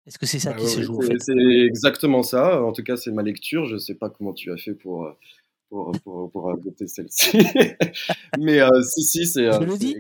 Est-ce 0.07 0.19
que 0.19 0.25
c'est 0.25 0.39
ça 0.39 0.53
bah 0.53 0.57
qui 0.59 0.67
se 0.67 0.81
joue 0.81 1.01
C'est 1.19 1.37
exactement 1.67 2.23
ça. 2.23 2.63
En 2.63 2.73
tout 2.73 2.83
cas, 2.83 2.97
c'est 2.97 3.11
ma 3.11 3.23
lecture. 3.23 3.67
Je 3.67 3.75
ne 3.75 3.79
sais 3.79 3.95
pas 3.95 4.09
comment 4.09 4.33
tu 4.33 4.51
as 4.51 4.57
fait 4.57 4.73
pour 4.73 5.15
pour, 5.69 5.93
pour, 6.03 6.31
pour 6.31 6.51
adopter 6.51 6.87
celle-ci. 6.87 7.39
Mais 8.39 8.61
euh, 8.61 8.83
si, 8.83 9.03
si, 9.03 9.27
c'est. 9.27 9.53
Je 9.53 9.65
le 9.65 9.77
dis. 9.77 9.97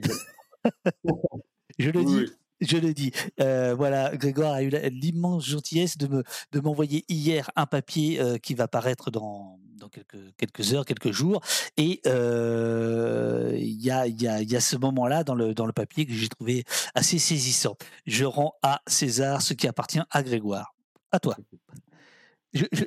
Je 1.78 1.90
le 1.90 2.04
dis. 2.04 2.32
Je 2.60 2.76
le 2.76 2.92
dis. 2.94 3.12
Euh, 3.40 3.74
voilà, 3.76 4.16
Grégoire 4.16 4.54
a 4.54 4.62
eu 4.62 4.70
l'immense 4.90 5.46
gentillesse 5.46 5.96
de 5.96 6.06
me 6.06 6.24
de 6.52 6.60
m'envoyer 6.60 7.04
hier 7.08 7.50
un 7.56 7.66
papier 7.66 8.20
euh, 8.20 8.38
qui 8.38 8.54
va 8.54 8.68
paraître 8.68 9.10
dans, 9.10 9.58
quelques, 9.92 10.36
quelques 10.36 10.74
heures, 10.74 10.84
quelques 10.84 11.12
jours. 11.12 11.40
Et 11.76 12.00
il 12.06 13.82
y, 13.82 13.90
a, 13.90 14.06
y, 14.06 14.26
a, 14.26 14.42
y, 14.42 14.56
a, 14.56 14.60
ce 14.60 14.76
moment-là 14.76 15.24
dans 15.24 15.34
le, 15.34 15.54
dans 15.54 15.66
le 15.66 15.72
papier 15.72 16.06
que 16.06 16.12
j'ai 16.12 16.28
trouvé 16.28 16.64
assez 16.94 17.18
saisissant. 17.18 17.76
Je 18.06 18.24
rends 18.24 18.54
à 18.62 18.82
César 18.86 19.42
ce 19.42 19.54
qui 19.54 19.68
appartient 19.68 20.00
à 20.10 20.22
Grégoire. 20.22 20.74
À 21.12 21.20
toi. 21.20 21.36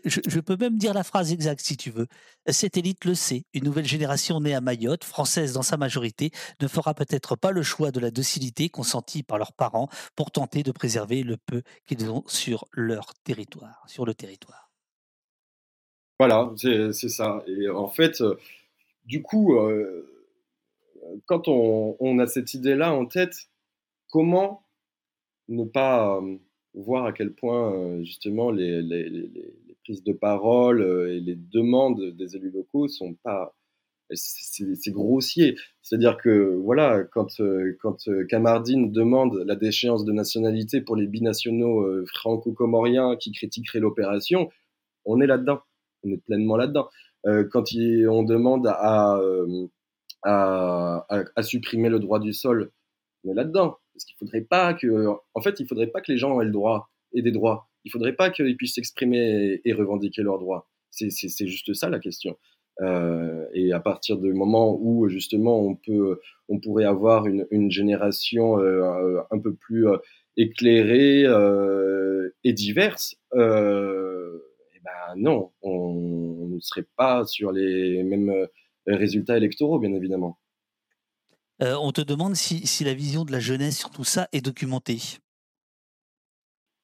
Je, 0.06 0.39
peux 0.39 0.57
même 0.57 0.77
dire 0.77 0.93
la 0.93 1.03
phrase 1.03 1.31
exacte 1.31 1.61
si 1.61 1.77
tu 1.77 1.91
veux. 1.91 2.07
Cette 2.48 2.77
élite 2.77 3.06
le 3.06 3.15
sait. 3.15 3.43
Une 3.53 3.64
nouvelle 3.64 3.85
génération 3.85 4.39
née 4.39 4.53
à 4.53 4.61
Mayotte, 4.61 5.03
française 5.03 5.53
dans 5.53 5.61
sa 5.61 5.77
majorité, 5.77 6.31
ne 6.60 6.68
fera 6.68 6.93
peut-être 6.93 7.35
pas 7.35 7.52
le 7.52 7.64
choix 7.64 7.91
de 7.91 7.99
la 7.99 8.11
docilité 8.11 8.69
consentie 8.69 9.23
par 9.23 9.38
leurs 9.38 9.53
parents 9.53 9.89
pour 10.15 10.31
tenter 10.31 10.64
de 10.64 10.72
préserver 10.72 11.23
le 11.23 11.38
peu 11.38 11.61
qu'ils 11.85 12.10
ont 12.10 12.23
sur 12.27 12.65
leur 12.73 13.14
territoire, 13.23 13.84
sur 13.88 14.06
le 14.06 14.14
territoire. 14.14 14.72
Voilà, 16.19 16.53
c'est 16.56 17.10
ça. 17.10 17.43
Et 17.48 17.68
en 17.68 17.88
fait, 17.88 18.22
euh, 18.22 18.38
du 19.06 19.23
coup, 19.23 19.56
euh, 19.56 20.07
quand 21.26 21.48
on, 21.48 22.19
a 22.19 22.27
cette 22.27 22.53
idée-là 22.53 22.93
en 22.93 23.06
tête, 23.06 23.49
comment 24.10 24.68
ne 25.48 25.65
pas 25.65 26.18
euh, 26.18 26.38
voir 26.73 27.06
à 27.06 27.14
quel 27.14 27.34
point 27.34 27.73
euh, 27.73 28.03
justement 28.03 28.52
les, 28.52 28.81
prises 29.84 30.03
de 30.03 30.14
parole 30.14 30.81
euh, 30.81 31.15
et 31.15 31.19
les 31.19 31.35
demandes 31.35 32.11
des 32.11 32.35
élus 32.35 32.52
locaux 32.52 32.88
sont 32.88 33.14
pas 33.23 33.56
c'est 34.14 34.91
grossier. 34.91 35.56
C'est-à-dire 35.81 36.18
que 36.18 36.53
voilà, 36.57 37.06
quand, 37.14 37.39
euh, 37.39 37.77
quand 37.81 38.10
Camardine 38.27 38.91
demande 38.91 39.41
la 39.45 39.56
déchéance 39.56 40.03
de 40.03 40.11
nationalité 40.11 40.81
pour 40.81 40.98
les 40.98 41.07
binationaux 41.07 42.06
franco-comoriens 42.07 43.15
qui 43.15 43.31
critiqueraient 43.31 43.80
l'opération, 43.80 44.49
on 45.06 45.22
est 45.22 45.27
là-dedans, 45.27 45.61
on 46.03 46.10
est 46.10 46.18
pleinement 46.18 46.57
là-dedans. 46.57 46.89
quand 47.23 47.64
on 48.10 48.23
demande 48.23 48.68
à, 48.68 49.18
à, 50.23 51.43
supprimer 51.43 51.88
le 51.88 51.99
droit 51.99 52.19
du 52.19 52.34
sol, 52.34 52.72
on 53.23 53.31
est 53.31 53.35
là-dedans. 53.35 53.77
Parce 54.02 54.06
qu'il 54.06 54.18
faudrait 54.18 54.41
pas 54.41 54.73
que, 54.73 55.07
en 55.36 55.41
fait, 55.41 55.60
il 55.60 55.68
faudrait 55.68 55.88
pas 55.88 56.02
que 56.02 56.11
les 56.11 56.18
gens 56.18 56.41
aient 56.41 56.45
le 56.45 56.52
droit 56.52 56.90
et 57.14 57.22
des 57.22 57.32
droits. 57.32 57.69
Il 57.84 57.91
faudrait 57.91 58.15
pas 58.15 58.32
qu'ils 58.32 58.57
puissent 58.57 58.76
s'exprimer 58.76 59.61
et, 59.64 59.73
revendiquer 59.73 60.23
leurs 60.23 60.40
droits. 60.40 60.68
C'est 60.90 61.48
juste 61.48 61.73
ça 61.76 61.88
la 61.88 61.99
question. 61.99 62.36
Euh, 62.82 63.45
et 63.53 63.73
à 63.73 63.80
partir 63.80 64.18
du 64.18 64.34
moment 64.34 64.76
où 64.82 65.07
justement 65.07 65.60
on 65.60 65.76
peut, 65.76 66.19
on 66.49 66.60
pourrait 66.60 66.86
avoir 66.86 67.28
une, 67.28 67.69
génération 67.69 68.60
euh, 68.60 69.19
un 69.30 69.40
peu 69.40 69.53
plus 69.53 69.88
euh, 69.88 69.98
éclairée 70.36 71.26
et 72.44 72.53
diverse, 72.53 73.15
eh 73.36 73.38
ben 73.38 75.15
non, 75.18 75.52
on 75.61 76.48
ne 76.49 76.60
serait 76.60 76.88
pas 76.98 77.23
sur 77.26 77.52
les 77.52 78.02
mêmes 78.02 78.48
résultats 78.88 79.38
électoraux, 79.38 79.78
bien 79.78 79.94
évidemment. 79.94 80.40
Euh, 81.62 81.76
on 81.80 81.92
te 81.92 82.02
demande 82.02 82.36
si, 82.36 82.84
la 82.84 82.94
vision 82.96 83.24
de 83.24 83.32
la 83.32 83.40
jeunesse 83.40 83.78
sur 83.78 83.92
tout 83.92 84.04
ça 84.04 84.28
est 84.32 84.42
documentée. 84.42 85.00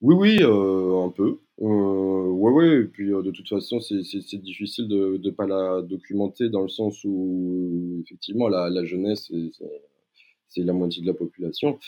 Oui, 0.02 0.16
oui, 0.16 0.38
euh, 0.42 1.04
un 1.04 1.10
peu. 1.10 1.40
Euh, 1.62 2.30
ouais, 2.30 2.52
ouais, 2.52 2.82
et 2.82 2.84
puis 2.84 3.08
de 3.08 3.32
toute 3.32 3.50
façon, 3.50 3.80
c'est 3.80 4.38
difficile 4.38 4.88
de 4.88 5.20
ne 5.24 5.32
pas 5.32 5.48
la 5.48 5.82
documenter 5.82 6.50
dans 6.50 6.62
le 6.62 6.68
sens 6.68 7.04
où, 7.04 8.04
effectivement, 8.06 8.48
la, 8.48 8.86
jeunesse, 8.86 9.32
c'est 10.48 10.64
la 10.64 10.74
moitié 10.74 11.02
de 11.02 11.08
la 11.08 11.16
population. 11.16 11.80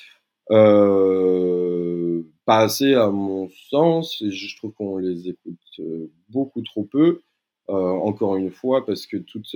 pas 2.45 2.57
assez 2.57 2.95
à 2.95 3.11
mon 3.11 3.49
sens, 3.69 4.19
et 4.23 4.31
je 4.31 4.57
trouve 4.57 4.73
qu'on 4.73 4.97
les 4.97 5.29
écoute 5.29 5.81
beaucoup 6.29 6.63
trop 6.63 6.85
peu. 6.85 7.21
encore 7.67 8.35
une 8.37 8.49
fois, 8.49 8.83
parce 8.83 9.05
que 9.05 9.17
toute 9.17 9.55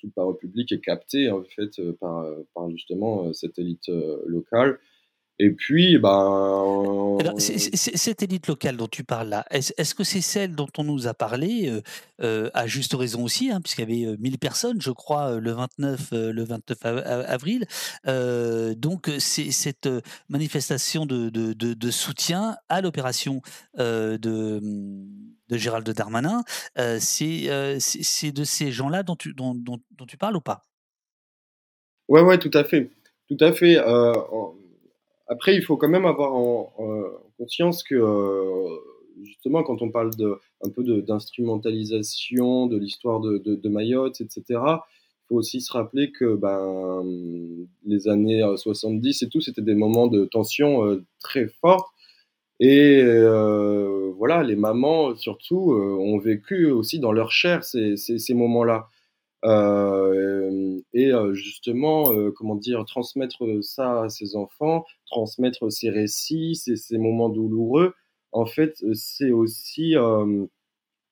toute 0.00 0.14
parole 0.14 0.36
publique 0.36 0.72
est 0.72 0.80
captée 0.80 1.30
en 1.30 1.42
fait 1.44 1.78
euh, 1.78 1.96
par, 2.00 2.20
euh, 2.20 2.42
par 2.54 2.70
justement 2.70 3.26
euh, 3.26 3.32
cette 3.32 3.58
élite 3.58 3.90
locale. 4.26 4.78
Et 5.42 5.50
puis, 5.50 5.96
ben. 5.98 7.16
cette 7.38 8.22
élite 8.22 8.46
locale 8.46 8.76
dont 8.76 8.88
tu 8.88 9.04
parles 9.04 9.28
là, 9.28 9.46
est-ce 9.50 9.94
que 9.94 10.04
c'est 10.04 10.20
celle 10.20 10.54
dont 10.54 10.68
on 10.76 10.84
nous 10.84 11.06
a 11.06 11.14
parlé, 11.14 11.72
à 12.20 12.66
juste 12.66 12.94
raison 12.94 13.24
aussi, 13.24 13.50
hein, 13.50 13.60
puisqu'il 13.60 13.88
y 13.90 14.06
avait 14.06 14.16
1000 14.18 14.38
personnes, 14.38 14.82
je 14.82 14.90
crois, 14.90 15.40
le 15.40 15.52
29, 15.52 16.08
le 16.12 16.44
29 16.44 16.78
avril. 16.84 17.64
donc, 18.76 19.10
c'est 19.18 19.50
cette 19.50 19.88
manifestation 20.28 21.06
de, 21.06 21.30
de, 21.30 21.52
de, 21.54 21.90
soutien 21.90 22.56
à 22.68 22.82
l'opération 22.82 23.40
de 23.78 24.60
de 25.50 25.56
Gérald 25.56 25.88
Darmanin, 25.90 26.44
euh, 26.78 26.98
euh, 27.22 27.76
c'est 27.80 28.32
de 28.32 28.44
ces 28.44 28.70
gens-là 28.70 29.02
dont 29.02 29.16
tu, 29.16 29.34
dont, 29.34 29.54
dont, 29.54 30.06
tu 30.06 30.16
parles 30.16 30.36
ou 30.36 30.40
pas? 30.40 30.62
Ouais, 32.08 32.22
ouais, 32.22 32.38
tout 32.38 32.50
à 32.54 32.64
fait. 32.64 32.90
Tout 33.28 33.36
à 33.40 33.52
fait. 33.52 33.78
Euh, 33.78 34.12
après, 35.30 35.54
il 35.54 35.62
faut 35.62 35.76
quand 35.76 35.88
même 35.88 36.06
avoir 36.06 36.34
en, 36.34 36.74
conscience 37.38 37.84
que, 37.84 37.96
justement, 39.22 39.62
quand 39.62 39.80
on 39.80 39.90
parle 39.90 40.10
un 40.62 40.68
peu 40.70 40.82
d'instrumentalisation 41.02 42.66
de, 42.66 42.76
l'histoire 42.76 43.20
de, 43.20 43.38
de, 43.38 43.68
Mayotte, 43.68 44.20
etc., 44.20 44.42
il 44.48 45.28
faut 45.28 45.36
aussi 45.36 45.60
se 45.60 45.72
rappeler 45.72 46.10
que 46.10 46.34
ben, 46.34 47.04
les 47.86 48.08
années 48.08 48.42
70 48.56 49.22
et 49.22 49.28
tout, 49.28 49.40
c'était 49.40 49.62
des 49.62 49.76
moments 49.76 50.08
de 50.08 50.24
tension 50.24 51.00
très 51.20 51.46
forts. 51.46 51.94
Et 52.58 53.00
voilà, 54.16 54.42
les 54.42 54.56
mamans, 54.56 55.14
surtout, 55.14 55.72
ont 55.72 56.18
vécu 56.18 56.66
aussi 56.66 56.98
dans 56.98 57.12
leur 57.12 57.30
chair 57.30 57.62
ces, 57.62 57.96
ces 57.96 58.34
moments-là. 58.34 58.88
Et 59.44 61.10
justement, 61.32 62.04
comment 62.36 62.56
dire, 62.56 62.84
transmettre 62.84 63.44
ça 63.62 64.02
à 64.02 64.08
ses 64.08 64.36
enfants, 64.36 64.84
transmettre 65.06 65.70
ces 65.72 65.90
récits, 65.90 66.56
ces 66.56 66.98
moments 66.98 67.28
douloureux, 67.28 67.94
en 68.32 68.46
fait, 68.46 68.76
c'est 68.94 69.32
aussi, 69.32 69.94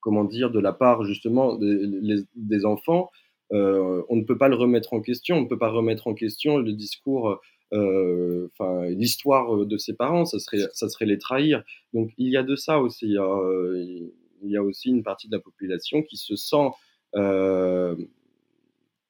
comment 0.01 0.25
dire, 0.25 0.51
de 0.51 0.61
la 0.61 0.73
part 0.73 1.05
justement 1.05 1.57
des, 1.57 2.65
enfants, 2.65 3.11
euh, 3.53 4.03
on 4.09 4.17
ne 4.17 4.25
peut 4.25 4.39
pas 4.39 4.49
le 4.49 4.57
remettre 4.57 4.93
en 4.93 5.01
question, 5.01 5.37
on 5.37 5.43
ne 5.43 5.49
peut 5.49 5.59
pas 5.59 5.71
remettre 5.71 6.07
en 6.07 6.15
question 6.15 6.59
le 6.59 6.73
discours, 6.73 7.41
euh, 7.73 8.49
l'histoire 8.91 9.67
de 9.67 9.79
ses 9.79 9.95
parents, 9.95 10.25
ça 10.25 10.39
serait, 10.39 10.67
ça 10.73 10.89
serait 10.89 11.07
les 11.07 11.19
trahir. 11.19 11.65
Donc 11.95 12.11
il 12.19 12.29
y 12.29 12.37
a 12.37 12.43
de 12.43 12.57
ça 12.57 12.81
aussi. 12.81 13.17
Euh, 13.19 14.11
il 14.43 14.51
y 14.51 14.57
a 14.57 14.63
aussi 14.63 14.91
une 14.91 15.03
partie 15.03 15.29
de 15.29 15.37
la 15.37 15.43
population 15.43 16.03
qui 16.03 16.17
se 16.17 16.37
sent 16.37 16.71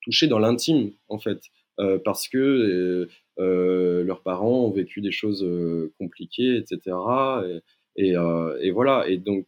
touchée 0.02 0.26
dans 0.26 0.38
l'intime, 0.38 0.92
en 1.08 1.18
fait, 1.18 1.40
parce 2.04 2.28
que 2.28 3.08
leurs 3.36 4.22
parents 4.22 4.66
ont 4.66 4.70
vécu 4.70 5.00
des 5.00 5.12
choses 5.12 5.46
compliquées, 5.98 6.56
etc. 6.56 6.96
Et, 7.96 8.14
voilà. 8.70 9.04
Et 9.08 9.16
donc 9.16 9.46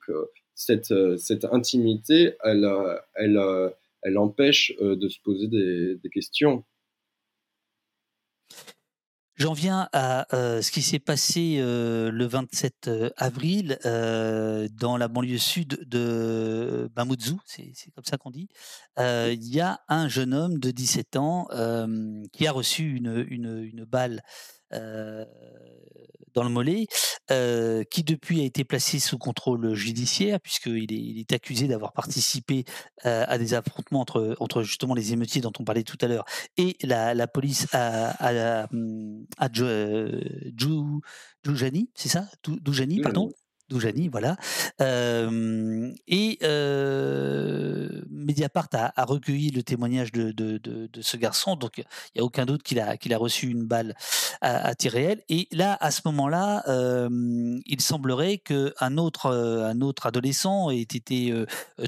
cette, 0.55 0.95
cette 1.19 1.45
intimité, 1.47 2.35
elle, 2.45 2.69
elle 3.15 3.39
elle 4.03 4.19
empêche 4.19 4.73
euh, 4.81 4.97
de 4.97 5.09
se 5.09 5.19
poser 5.21 5.47
des, 5.49 5.99
questions. 6.13 6.65
J'en 9.41 9.55
viens 9.55 9.89
à 9.95 10.27
euh, 10.37 10.61
ce 10.61 10.71
qui 10.71 10.83
s'est 10.83 10.99
passé 10.99 11.57
euh, 11.61 12.11
le 12.11 12.27
27 12.27 12.91
avril 13.17 13.79
dans 13.83 14.99
la 14.99 15.09
banlieue 15.09 15.39
sud 15.39 15.89
de 15.89 16.91
Mamoudzou, 16.95 17.41
c'est 17.47 17.73
comme 17.95 18.05
ça 18.05 18.19
qu'on 18.19 18.31
dit. 18.31 18.49
Il 18.99 19.49
y 19.49 19.61
a 19.63 19.81
un 19.89 20.09
jeune 20.09 20.35
homme 20.35 20.59
de 20.59 20.71
17 20.71 21.17
ans 21.17 21.49
qui 22.35 22.47
a 22.47 22.53
reçu 22.53 22.97
une 22.97 23.85
balle 23.87 24.23
dans 24.73 26.45
le 26.45 26.49
mollet, 26.49 26.87
qui 27.91 28.05
depuis 28.05 28.41
a 28.41 28.45
été 28.45 28.65
placé 28.65 28.99
sous 28.99 29.19
contrôle 29.19 29.75
judiciaire, 29.75 30.41
puisqu'il 30.41 30.93
est, 30.93 30.97
il 30.97 31.19
est 31.21 31.33
accusé 31.33 31.69
d'avoir 31.69 31.93
participé 31.93 32.65
à 33.05 33.39
des 33.39 33.55
affrontements 33.55 34.01
entre, 34.01 34.37
entre 34.41 34.63
justement 34.63 34.95
les 34.95 35.13
émeutiers 35.13 35.41
dont 35.41 35.53
on 35.59 35.65
parlait 35.65 35.83
tout 35.83 35.99
à 36.01 36.07
l'heure 36.07 36.25
et 36.57 36.77
la, 36.83 37.27
police 37.27 37.67
à, 37.73 38.11
à, 38.11 38.67
à, 39.39 39.49
c'est 41.95 42.09
ça? 42.09 42.29
Doujani, 42.45 43.01
pardon 43.01 43.31
Doujani, 43.71 44.09
voilà. 44.09 44.37
et 44.81 46.39
Mediapart 48.11 48.69
a, 48.73 49.05
recueilli 49.05 49.51
le 49.51 49.63
témoignage 49.63 50.13
de, 50.13 50.89
ce 51.01 51.17
garçon, 51.17 51.57
donc 51.57 51.79
il 51.79 51.85
n'y 52.17 52.21
a 52.21 52.25
aucun 52.25 52.45
doute 52.45 52.63
qu'il 52.63 52.81
a, 52.81 52.97
qu'il 52.97 53.15
a 53.15 53.19
reçu 53.19 53.49
une 53.49 53.65
balle 53.65 53.95
à, 54.41 54.75
tir 54.75 54.93
réel. 54.93 55.23
Et 55.29 55.49
là, 55.53 55.77
à 55.81 55.91
ce 55.91 56.03
moment-là, 56.07 56.65
il 57.67 57.81
semblerait 57.81 58.39
qu'un 58.39 58.97
autre, 58.97 59.31
un 59.31 59.81
autre 59.81 60.07
adolescent 60.07 60.71
ait 60.71 60.81
été 60.81 61.33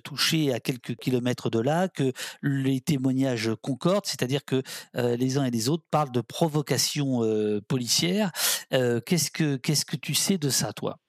touché 0.05 0.53
à 0.53 0.61
quelques 0.61 0.97
kilomètres 0.97 1.51
de 1.51 1.59
là, 1.59 1.89
que 1.89 2.13
les 2.43 2.81
témoignages 2.81 3.51
concordent, 3.61 4.07
c'est-à-dire 4.07 4.45
que 4.45 4.63
les 4.95 5.39
uns 5.39 5.45
et 5.45 5.51
les 5.51 5.69
autres 5.69 5.85
parlent 5.91 6.13
de 6.13 6.21
provocation 6.21 7.21
policière. 7.69 8.33
qu'est-ce 8.71 9.31
que 9.31 9.57
qu'est-ce 9.57 9.85
que 9.85 9.97
tu 9.97 10.15
sais 10.15 10.39
de 10.39 10.49
ça, 10.49 10.73
toi? 10.73 11.02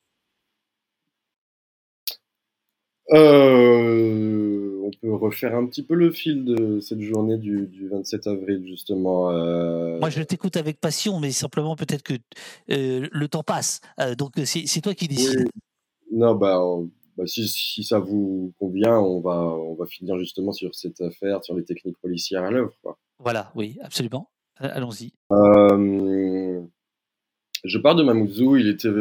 Euh, 3.11 4.79
on 4.81 4.91
peut 5.01 5.13
refaire 5.13 5.55
un 5.55 5.65
petit 5.65 5.83
peu 5.83 5.95
le 5.95 6.11
fil 6.11 6.45
de 6.45 6.79
cette 6.79 7.01
journée 7.01 7.37
du, 7.37 7.89
27 7.91 8.27
avril, 8.27 8.65
justement. 8.65 9.29
Euh. 9.31 9.99
Moi, 9.99 10.09
je 10.09 10.21
t'écoute 10.21 10.55
avec 10.55 10.79
passion, 10.79 11.19
mais 11.19 11.31
simplement 11.31 11.75
peut-être 11.75 12.03
que 12.03 12.13
euh, 12.69 13.07
le 13.11 13.27
temps 13.27 13.43
passe. 13.43 13.81
donc, 14.17 14.33
c'est 14.45 14.81
toi 14.81 14.93
qui 14.93 15.07
décides. 15.07 15.49
Non, 16.11 16.35
bah, 16.35 16.61
bah 17.17 17.25
si, 17.25 17.83
ça 17.83 17.99
vous 17.99 18.53
convient, 18.59 18.97
on 18.97 19.19
va, 19.19 19.37
on 19.37 19.73
va 19.75 19.85
finir 19.85 20.17
justement 20.19 20.51
sur 20.51 20.73
cette 20.75 21.01
affaire, 21.01 21.43
sur 21.43 21.55
les 21.55 21.65
techniques 21.65 21.99
policières 21.99 22.43
à 22.43 22.51
l'œuvre. 22.51 22.73
Voilà, 23.19 23.51
oui, 23.55 23.77
absolument. 23.81 24.29
Allons-y. 24.57 25.11
je 27.63 27.77
pars 27.79 27.95
de 27.95 28.03
Mamoudzou, 28.03 28.55
il 28.57 28.67
était 28.67 28.91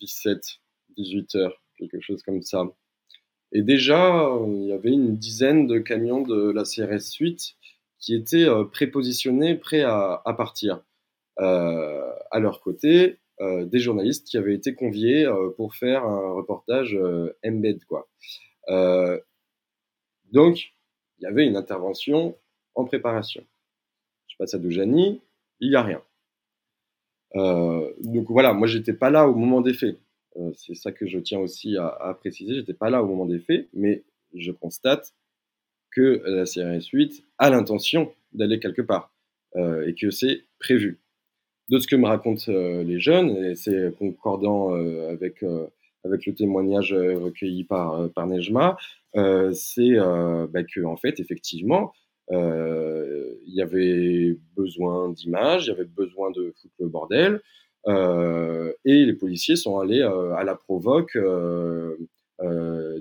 17, 0.00 0.40
18 0.96 1.34
heures 1.34 1.59
quelque 1.88 2.04
chose 2.04 2.22
comme 2.22 2.42
ça. 2.42 2.64
Et 3.52 3.62
déjà, 3.62 4.30
il 4.46 4.66
y 4.66 4.72
avait 4.72 4.92
une 4.92 5.16
dizaine 5.16 5.66
de 5.66 5.78
camions 5.78 6.22
de 6.22 6.50
la 6.50 6.62
CRS 6.62 7.16
8 7.18 7.56
qui 8.00 8.14
étaient 8.14 8.48
euh, 8.48 8.64
prépositionnés, 8.64 9.54
prêts 9.54 9.82
à, 9.82 10.22
partir. 10.36 10.82
Euh, 11.38 12.10
à 12.30 12.38
leur 12.38 12.60
côté, 12.60 13.18
euh, 13.40 13.64
des 13.64 13.78
journalistes 13.78 14.26
qui 14.26 14.36
avaient 14.36 14.54
été 14.54 14.74
conviés 14.74 15.26
pour 15.56 15.74
faire 15.74 16.04
un 16.04 16.32
reportage 16.32 16.98
embed. 17.44 17.84
Quoi. 17.84 18.08
donc, 20.32 20.72
il 21.18 21.24
y 21.24 21.26
avait 21.26 21.46
une 21.46 21.56
intervention 21.56 22.36
en 22.74 22.84
préparation. 22.84 23.44
Je 24.28 24.36
passe 24.38 24.54
à 24.54 24.58
Doujani, 24.58 25.20
il 25.60 25.70
n'y 25.70 25.76
a 25.76 25.82
rien. 25.82 26.02
donc 27.34 28.30
voilà, 28.30 28.52
moi 28.52 28.66
j'étais 28.66 28.94
pas 28.94 29.10
là 29.10 29.28
au 29.28 29.34
moment 29.34 29.60
des 29.60 29.74
faits. 29.74 29.98
Euh, 30.36 30.52
c'est 30.54 30.74
ça 30.74 30.92
que 30.92 31.06
je 31.06 31.18
tiens 31.18 31.38
aussi 31.38 31.76
à, 31.76 31.88
à 31.88 32.14
préciser. 32.14 32.54
J'étais 32.54 32.74
pas 32.74 32.90
là 32.90 33.02
au 33.02 33.06
moment 33.06 33.26
des 33.26 33.40
faits, 33.40 33.68
mais 33.72 34.04
je 34.34 34.52
constate 34.52 35.14
que 35.90 36.22
la 36.24 36.44
CRS 36.44 36.88
8 36.92 37.24
a 37.38 37.50
l'intention 37.50 38.12
d'aller 38.32 38.60
quelque 38.60 38.82
part 38.82 39.12
euh, 39.56 39.86
et 39.86 39.94
que 39.94 40.10
c'est 40.10 40.44
prévu. 40.58 41.00
De 41.68 41.78
ce 41.78 41.86
que 41.86 41.96
me 41.96 42.06
racontent 42.06 42.50
euh, 42.50 42.82
les 42.82 43.00
jeunes, 43.00 43.44
et 43.44 43.54
c'est 43.54 43.96
concordant 43.96 44.72
avec, 45.08 45.44
avec 46.04 46.26
le 46.26 46.34
témoignage 46.34 46.92
recueilli 46.92 47.64
par, 47.64 48.10
par 48.10 48.26
Nejma, 48.26 48.76
c'est 49.14 49.96
bah, 49.96 50.64
que 50.64 50.84
en 50.84 50.96
fait, 50.96 51.20
effectivement, 51.20 51.92
il 52.30 53.54
y 53.54 53.62
avait 53.62 54.36
besoin 54.56 55.10
d'images, 55.10 55.66
il 55.66 55.68
y 55.68 55.72
avait 55.72 55.84
besoin 55.84 56.30
de 56.30 56.52
foutre 56.60 56.74
le 56.80 56.88
bordel. 56.88 57.40
Euh, 57.86 58.72
et 58.84 59.04
les 59.04 59.14
policiers 59.14 59.56
sont 59.56 59.78
allés 59.78 60.02
euh, 60.02 60.34
à 60.34 60.44
la 60.44 60.54
provoque 60.54 61.16
euh, 61.16 61.96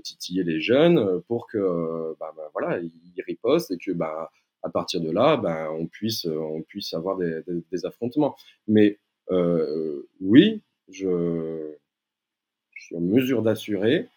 titiller 0.04 0.44
les 0.44 0.62
jeunes 0.62 1.22
pour 1.28 1.48
que 1.48 2.16
bah, 2.20 2.34
bah, 2.36 2.50
voilà 2.54 2.80
ils 2.80 3.22
ripostent 3.24 3.72
et 3.72 3.78
que 3.78 3.92
bah, 3.92 4.30
à 4.64 4.70
partir 4.70 5.02
de 5.02 5.12
là, 5.12 5.38
bah, 5.38 5.72
on, 5.72 5.88
puisse, 5.88 6.26
on 6.26 6.62
puisse 6.62 6.94
avoir 6.94 7.18
des, 7.18 7.86
affrontements. 7.86 8.36
Mais 8.68 9.00
euh, 9.32 10.08
oui, 10.22 10.62
je, 10.90 11.76
suis 12.76 12.96
en 12.96 13.02
mesure 13.02 13.42
d'assurer 13.42 14.08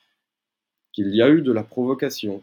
qu'il 0.92 1.14
y 1.14 1.22
a 1.22 1.28
eu 1.28 1.42
de 1.42 1.52
la 1.52 1.62
provocation. 1.62 2.42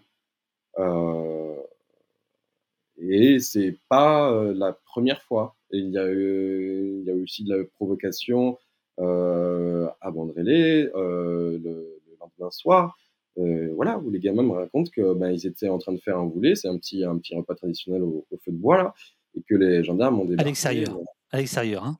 Et 3.02 3.40
c'est 3.40 3.78
pas 3.90 4.32
la 4.54 4.74
première 4.74 5.22
fois. 5.22 5.56
Et 5.72 5.78
il 5.78 5.92
y 5.92 5.98
a 5.98 6.08
eu, 6.12 7.00
il 7.02 7.06
y 7.06 7.12
a 7.12 7.14
eu 7.14 7.24
aussi 7.24 7.44
de 7.44 7.56
la 7.56 7.64
provocation 7.76 8.58
euh, 9.00 9.88
à 10.02 10.12
Bandrélé 10.12 10.90
euh, 10.96 11.58
le, 11.64 12.02
lendemain 12.20 12.52
soir. 12.52 12.98
Euh, 13.38 13.72
voilà, 13.76 13.98
où 13.98 14.10
les 14.10 14.20
gamins 14.20 14.44
me 14.44 14.52
racontent 14.52 14.92
que 14.94 15.14
ben, 15.14 15.32
ils 15.32 15.48
étaient 15.48 15.70
en 15.70 15.78
train 15.78 15.94
de 15.94 16.00
faire 16.00 16.18
un 16.18 16.26
boulet, 16.26 16.56
c'est 16.56 16.68
un 16.68 16.78
petit, 16.78 17.06
un 17.06 17.18
petit 17.18 17.34
repas 17.36 17.56
traditionnel 17.56 18.04
au, 18.04 18.26
feu 18.44 18.52
de 18.52 18.58
bois 18.58 18.78
là, 18.78 18.94
et 19.36 19.42
que 19.42 19.56
les 19.56 19.84
gendarmes 19.84 20.20
ont 20.20 20.26
débarqué. 20.26 20.42
À 20.42 20.46
l'extérieur, 20.46 21.00
à 21.32 21.38
l'extérieur, 21.38 21.86
hein. 21.86 21.98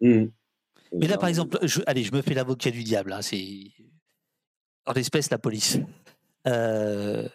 Mmh. 0.00 0.26
Mais 0.92 1.06
là, 1.06 1.18
par 1.18 1.28
exemple, 1.28 1.58
je, 1.62 1.80
allez, 1.86 2.02
je 2.02 2.12
me 2.14 2.22
fais 2.22 2.34
l'avocat 2.34 2.70
du 2.70 2.82
diable. 2.82 3.12
Hein, 3.12 3.22
c'est 3.22 3.70
en 4.86 4.92
l'espèce 4.92 5.30
la 5.30 5.38
police. 5.38 5.78
Euh, 6.46 7.28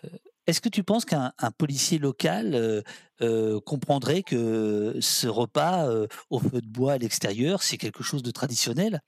est-ce 0.48 0.62
que 0.62 0.70
tu 0.70 0.84
penses 0.84 1.06
qu'un 1.06 1.32
policier 1.58 1.98
local 1.98 2.84
comprendrait 3.66 4.24
que 4.24 4.96
ce 5.00 5.28
repas 5.28 5.90
au 6.30 6.40
feu 6.40 6.62
de 6.62 6.68
bois 6.68 6.94
à 6.94 6.98
l'extérieur, 6.98 7.64
c'est 7.64 7.78
quelque 7.78 8.04
chose 8.04 8.24
de 8.24 8.32
traditionnel? 8.32 9.02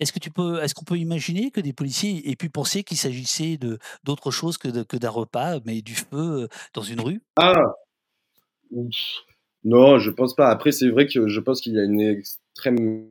Est-ce 0.00 0.12
que 0.12 0.18
tu 0.18 0.30
peux, 0.30 0.62
est-ce 0.62 0.74
qu'on 0.74 0.84
peut 0.84 0.98
imaginer 0.98 1.50
que 1.50 1.60
des 1.60 1.72
policiers 1.72 2.28
aient 2.30 2.36
pu 2.36 2.50
penser 2.50 2.82
qu'il 2.82 2.96
s'agissait 2.96 3.56
de 3.56 3.78
d'autre 4.04 4.30
chose 4.30 4.58
que, 4.58 4.82
que 4.82 4.96
d'un 4.96 5.10
repas, 5.10 5.60
mais 5.64 5.82
du 5.82 5.94
feu 5.94 6.48
dans 6.74 6.82
une 6.82 7.00
rue? 7.00 7.22
Ah! 7.36 7.54
Non, 9.64 9.98
je 9.98 10.10
pense 10.10 10.34
pas. 10.34 10.48
Après, 10.48 10.72
c'est 10.72 10.88
vrai 10.88 11.06
que 11.06 11.28
je 11.28 11.40
pense 11.40 11.60
qu'il 11.60 11.74
y 11.74 11.78
a 11.78 11.84
une 11.84 12.00
extrême, 12.00 13.08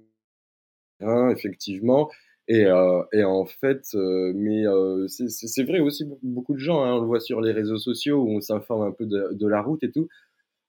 hein, 1.00 1.30
effectivement, 1.30 2.10
Et, 2.50 2.66
euh, 2.66 3.04
et 3.14 3.24
en 3.24 3.46
fait, 3.46 3.86
euh, 3.94 4.34
mais 4.36 4.66
euh, 4.68 5.08
c'est 5.08 5.64
vrai 5.64 5.80
aussi, 5.80 6.06
beaucoup 6.24 6.54
de 6.54 6.60
gens, 6.60 6.84
hein, 6.84 6.94
on 6.96 7.02
le 7.02 7.06
voit 7.06 7.20
sur 7.20 7.42
les 7.42 7.52
réseaux 7.52 7.78
sociaux 7.78 8.24
où 8.24 8.30
on 8.38 8.42
s'informe 8.42 8.82
un 8.88 8.92
peu 8.92 9.06
de, 9.06 9.34
de, 9.34 9.48
la 9.48 9.62
route 9.62 9.84
et 9.84 9.92
tout. 9.92 10.10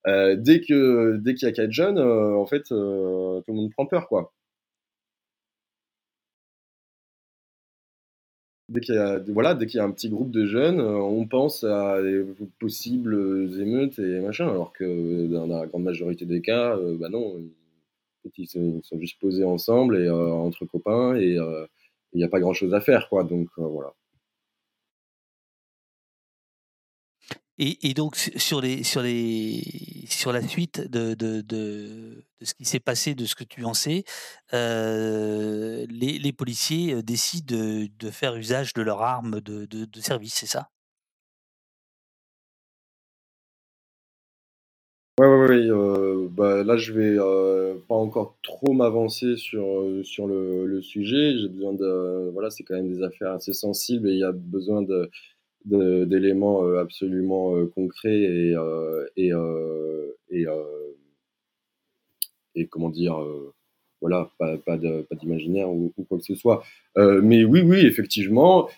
dès 0.06 0.60
que 0.62 1.16
dès 1.18 1.34
qu'il 1.34 1.48
y 1.48 1.50
a 1.50 1.54
quatre 1.54 1.72
jeunes, 1.72 1.98
en 1.98 2.46
fait, 2.46 2.64
tout 2.64 2.74
le 2.74 3.54
monde 3.54 3.72
prend 3.72 3.86
peur, 3.86 4.08
quoi. 4.08 4.32
Dès 8.68 8.80
qu'il 8.80 8.94
y 8.94 8.98
a 8.98 9.18
voilà, 9.28 9.54
dès 9.54 9.66
qu'il 9.66 9.78
y 9.78 9.80
a 9.80 9.84
un 9.84 9.90
petit 9.90 10.08
groupe 10.08 10.30
de 10.30 10.46
jeunes, 10.46 10.80
on 10.80 11.26
pense 11.26 11.64
à 11.64 12.00
des 12.02 12.24
possibles 12.60 13.14
émeutes 13.60 13.98
et 13.98 14.20
machin, 14.20 14.48
alors 14.48 14.72
que 14.72 15.26
dans 15.26 15.46
la 15.46 15.66
grande 15.66 15.82
majorité 15.84 16.24
des 16.24 16.40
cas, 16.40 16.76
bah 17.00 17.08
non 17.08 17.36
ils 18.36 18.48
sont, 18.48 18.82
juste 18.98 19.20
posés 19.20 19.44
ensemble 19.44 19.96
et 19.96 20.06
euh, 20.06 20.32
entre 20.32 20.64
copains 20.66 21.14
et 21.16 21.38
euh, 21.38 21.66
il 22.12 22.18
n'y 22.18 22.24
a 22.24 22.28
pas 22.28 22.40
grand 22.40 22.52
chose 22.52 22.74
à 22.74 22.80
faire, 22.80 23.08
quoi. 23.08 23.24
Donc 23.24 23.48
euh, 23.58 23.66
voilà. 23.66 23.92
Et, 27.62 27.92
donc 27.92 28.16
sur 28.16 28.62
les 28.62 28.82
sur 28.84 29.02
les 29.02 29.62
sur 30.08 30.32
la 30.32 30.40
suite 30.40 30.80
de, 30.80 31.12
de, 31.12 31.42
de, 31.42 32.24
ce 32.40 32.54
qui 32.54 32.64
s'est 32.64 32.80
passé, 32.80 33.14
de 33.14 33.26
ce 33.26 33.34
que 33.34 33.44
tu 33.44 33.66
en 33.66 33.74
sais, 33.74 34.04
les, 34.50 35.86
les, 35.86 36.32
policiers 36.32 37.02
décident 37.02 37.54
de, 37.54 38.10
faire 38.10 38.34
usage 38.36 38.72
de 38.72 38.80
leur 38.80 39.02
arme 39.02 39.42
de, 39.42 40.00
service, 40.00 40.36
c'est 40.36 40.46
ça? 40.46 40.70
Ouais, 45.20 45.26
ouais, 45.26 45.48
ouais, 45.48 45.66
euh, 45.68 46.28
bah, 46.30 46.64
là, 46.64 46.78
je 46.78 46.94
vais 46.94 47.14
euh, 47.18 47.74
pas 47.88 47.94
encore 47.94 48.38
trop 48.42 48.72
m'avancer 48.72 49.36
sur, 49.36 49.82
euh, 49.82 50.02
sur 50.02 50.26
le, 50.26 50.80
sujet. 50.80 51.36
J'ai 51.36 51.48
besoin 51.48 51.74
de. 51.74 52.30
Voilà, 52.32 52.48
c'est 52.48 52.62
quand 52.64 52.74
même 52.74 52.88
des 52.90 53.02
affaires 53.02 53.32
assez 53.32 53.52
sensibles 53.52 54.08
et 54.08 54.12
il 54.12 54.18
y 54.20 54.24
a 54.24 54.32
besoin 54.32 54.80
de, 54.80 55.10
d'éléments 55.66 56.64
absolument 56.78 57.54
concrets 57.74 58.18
et, 58.18 58.54
et, 59.18 59.32
et, 60.30 60.46
et 62.54 62.66
comment 62.68 62.88
dire. 62.88 63.18
voilà, 64.00 64.30
pas, 64.38 64.56
pas 64.56 64.78
d'imaginaire 64.78 65.68
ou, 65.70 65.92
ou, 65.98 66.04
quoi 66.04 66.16
que 66.16 66.24
ce 66.24 66.34
soit. 66.34 66.62
mais 66.96 67.44
oui, 67.44 67.60
oui, 67.60 67.80
effectivement. 67.84 68.70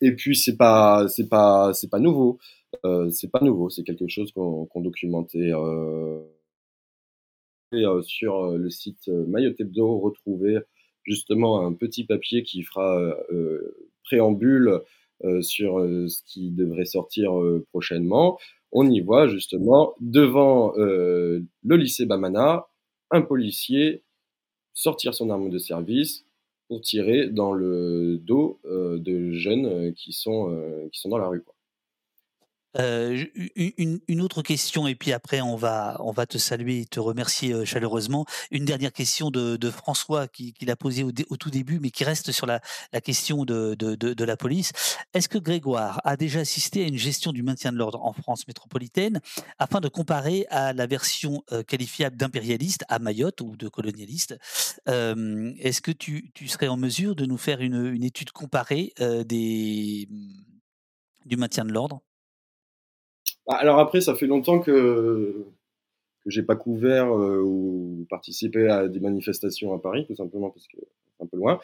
et 0.00 0.12
puis, 0.16 0.36
c'est 0.36 0.56
pas, 0.56 1.06
c'est 1.08 1.28
pas, 1.28 1.74
c'est 1.74 1.90
pas 1.90 1.98
nouveau. 1.98 2.38
Euh, 2.84 3.10
c'est 3.10 3.30
pas 3.30 3.40
nouveau, 3.40 3.68
c'est 3.70 3.84
quelque 3.84 4.08
chose 4.08 4.32
qu'on 4.32 4.68
documentait 4.80 5.52
euh, 5.52 6.20
euh, 7.74 8.02
sur 8.02 8.52
le 8.56 8.70
site 8.70 9.08
Mayotte 9.08 9.60
retrouver 9.76 10.58
justement 11.04 11.66
un 11.66 11.72
petit 11.72 12.04
papier 12.04 12.42
qui 12.42 12.62
fera 12.62 13.14
préambule 14.04 14.80
sur 15.40 15.78
ce 15.80 16.22
qui 16.24 16.50
devrait 16.50 16.84
sortir 16.84 17.32
prochainement. 17.70 18.38
On 18.72 18.88
y 18.88 19.00
voit 19.00 19.26
justement 19.28 19.94
devant 20.00 20.72
le 20.76 21.76
lycée 21.76 22.06
Bamana 22.06 22.66
un 23.10 23.22
policier 23.22 24.04
sortir 24.74 25.14
son 25.14 25.30
arme 25.30 25.50
de 25.50 25.58
service 25.58 26.26
pour 26.68 26.80
tirer 26.80 27.28
dans 27.28 27.52
le 27.52 28.18
dos 28.18 28.60
de 28.64 29.32
jeunes 29.32 29.92
qui 29.94 30.12
sont, 30.12 30.88
qui 30.92 31.00
sont 31.00 31.08
dans 31.08 31.18
la 31.18 31.28
rue. 31.28 31.42
Quoi 31.42 31.54
une, 32.78 34.20
autre 34.20 34.42
question, 34.42 34.86
et 34.86 34.94
puis 34.94 35.12
après 35.12 35.40
on 35.40 35.56
va, 35.56 35.96
on 36.00 36.12
va 36.12 36.26
te 36.26 36.38
saluer 36.38 36.80
et 36.80 36.86
te 36.86 37.00
remercier 37.00 37.64
chaleureusement. 37.64 38.26
Une 38.50 38.64
dernière 38.64 38.92
question 38.92 39.30
de, 39.30 39.70
François 39.70 40.28
qui, 40.28 40.54
l'a 40.62 40.76
posée 40.76 41.04
au, 41.04 41.36
tout 41.36 41.50
début, 41.50 41.80
mais 41.80 41.90
qui 41.90 42.04
reste 42.04 42.32
sur 42.32 42.46
la, 42.46 42.60
question 43.02 43.44
de, 43.44 43.74
de, 43.74 44.24
la 44.24 44.36
police. 44.36 44.72
Est-ce 45.14 45.28
que 45.28 45.38
Grégoire 45.38 46.00
a 46.04 46.16
déjà 46.16 46.40
assisté 46.40 46.84
à 46.84 46.86
une 46.86 46.98
gestion 46.98 47.32
du 47.32 47.42
maintien 47.42 47.72
de 47.72 47.78
l'ordre 47.78 48.04
en 48.04 48.12
France 48.12 48.46
métropolitaine 48.46 49.20
afin 49.58 49.80
de 49.80 49.88
comparer 49.88 50.46
à 50.50 50.72
la 50.72 50.86
version 50.86 51.42
qualifiable 51.66 52.16
d'impérialiste 52.16 52.84
à 52.88 52.98
Mayotte 52.98 53.40
ou 53.40 53.56
de 53.56 53.68
colonialiste? 53.68 54.36
Est-ce 54.86 55.80
que 55.80 55.92
tu, 55.92 56.30
tu, 56.34 56.48
serais 56.48 56.68
en 56.68 56.76
mesure 56.76 57.14
de 57.16 57.26
nous 57.26 57.38
faire 57.38 57.60
une, 57.60 57.86
une 57.86 58.04
étude 58.04 58.30
comparée 58.30 58.92
des, 58.98 60.08
du 61.26 61.36
maintien 61.36 61.64
de 61.64 61.72
l'ordre? 61.72 62.02
Alors 63.48 63.78
après, 63.78 64.00
ça 64.00 64.14
fait 64.14 64.26
longtemps 64.26 64.60
que 64.60 65.46
que 66.24 66.30
j'ai 66.30 66.42
pas 66.42 66.56
couvert 66.56 67.14
euh, 67.16 67.40
ou 67.42 68.06
participé 68.10 68.68
à 68.68 68.88
des 68.88 69.00
manifestations 69.00 69.72
à 69.74 69.80
Paris, 69.80 70.04
tout 70.06 70.14
simplement 70.14 70.50
parce 70.50 70.66
que 70.66 70.78
c'est 70.78 71.24
un 71.24 71.26
peu 71.26 71.36
loin. 71.36 71.60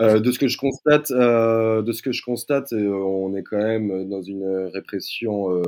Euh, 0.00 0.20
de 0.20 0.30
ce 0.32 0.38
que 0.38 0.48
je 0.48 0.56
constate, 0.56 1.10
euh, 1.10 1.82
de 1.82 1.92
ce 1.92 2.02
que 2.02 2.12
je 2.12 2.22
constate, 2.22 2.72
on 2.72 3.34
est 3.34 3.42
quand 3.42 3.58
même 3.58 4.08
dans 4.08 4.22
une 4.22 4.46
répression 4.72 5.62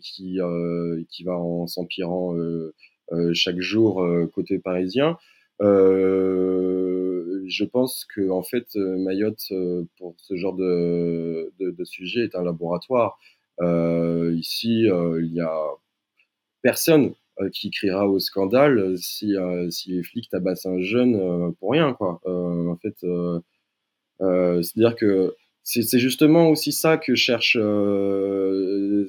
qui 0.00 0.38
qui 1.08 1.24
va 1.24 1.36
en 1.36 1.66
s'empirant 1.66 2.34
chaque 3.32 3.60
jour 3.60 4.04
côté 4.34 4.58
parisien. 4.58 5.16
je 5.60 5.64
pense 7.64 8.06
que 8.14 8.28
en 8.28 8.42
fait 8.42 8.74
Mayotte 8.74 9.52
pour 9.98 10.14
ce 10.18 10.36
genre 10.36 10.54
de, 10.54 11.52
de, 11.60 11.70
de 11.70 11.84
sujet 11.84 12.24
est 12.24 12.34
un 12.34 12.42
laboratoire. 12.42 13.18
Euh, 13.60 14.34
ici, 14.36 14.88
euh, 14.90 15.22
il 15.22 15.32
y 15.32 15.40
a 15.40 15.52
personne 16.62 17.14
euh, 17.40 17.48
qui 17.50 17.70
criera 17.70 18.08
au 18.08 18.18
scandale 18.18 18.98
si, 18.98 19.34
les 19.86 20.02
flics 20.02 20.28
tabassent 20.30 20.66
un 20.66 20.80
jeune 20.80 21.54
pour 21.58 21.72
rien, 21.72 21.94
quoi. 21.94 22.20
en 22.24 22.76
fait, 22.76 22.96
c'est-à-dire 24.20 24.96
que 24.96 25.34
c'est 25.62 25.98
justement 25.98 26.48
aussi 26.50 26.70
ça 26.72 26.96
que 26.96 27.16
cherchent 27.16 27.56
les, 27.56 29.08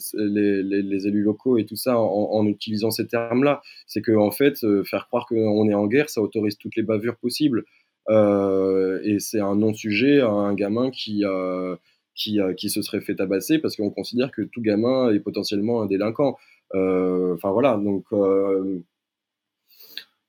les, 0.64 1.08
élus 1.08 1.22
locaux 1.22 1.58
et 1.58 1.66
tout 1.66 1.76
ça 1.76 2.00
en, 2.00 2.46
utilisant 2.48 2.90
ces 2.92 3.08
termes-là. 3.08 3.62
C'est 3.86 4.02
que 4.02 4.12
en 4.16 4.32
fait, 4.32 4.58
faire 4.86 5.08
croire 5.08 5.28
qu'on 5.28 5.70
est 5.70 5.76
en 5.76 5.88
guerre, 5.88 6.10
ça 6.10 6.22
autorise 6.22 6.58
toutes 6.58 6.76
les 6.76 6.84
bavures 6.84 7.18
possibles. 7.18 7.64
et 8.10 9.18
c'est 9.20 9.40
un 9.40 9.56
non-sujet 9.56 10.22
à 10.22 10.30
un 10.30 10.54
gamin 10.56 10.90
qui, 10.92 11.24
qui, 12.18 12.42
euh, 12.42 12.54
qui 12.54 12.70
se 12.70 12.82
serait 12.82 13.02
fait 13.02 13.16
tabasser 13.16 13.60
parce 13.60 13.78
qu'on 13.78 13.92
considère 13.92 14.32
que 14.32 14.42
tout 14.42 14.62
gamin 14.62 15.12
est 15.14 15.20
potentiellement 15.20 15.82
un 15.82 15.86
délinquant. 15.86 16.38
Euh, 16.76 17.36
enfin 17.36 17.52
voilà, 17.52 17.78
donc 17.78 18.06
euh, 18.12 18.80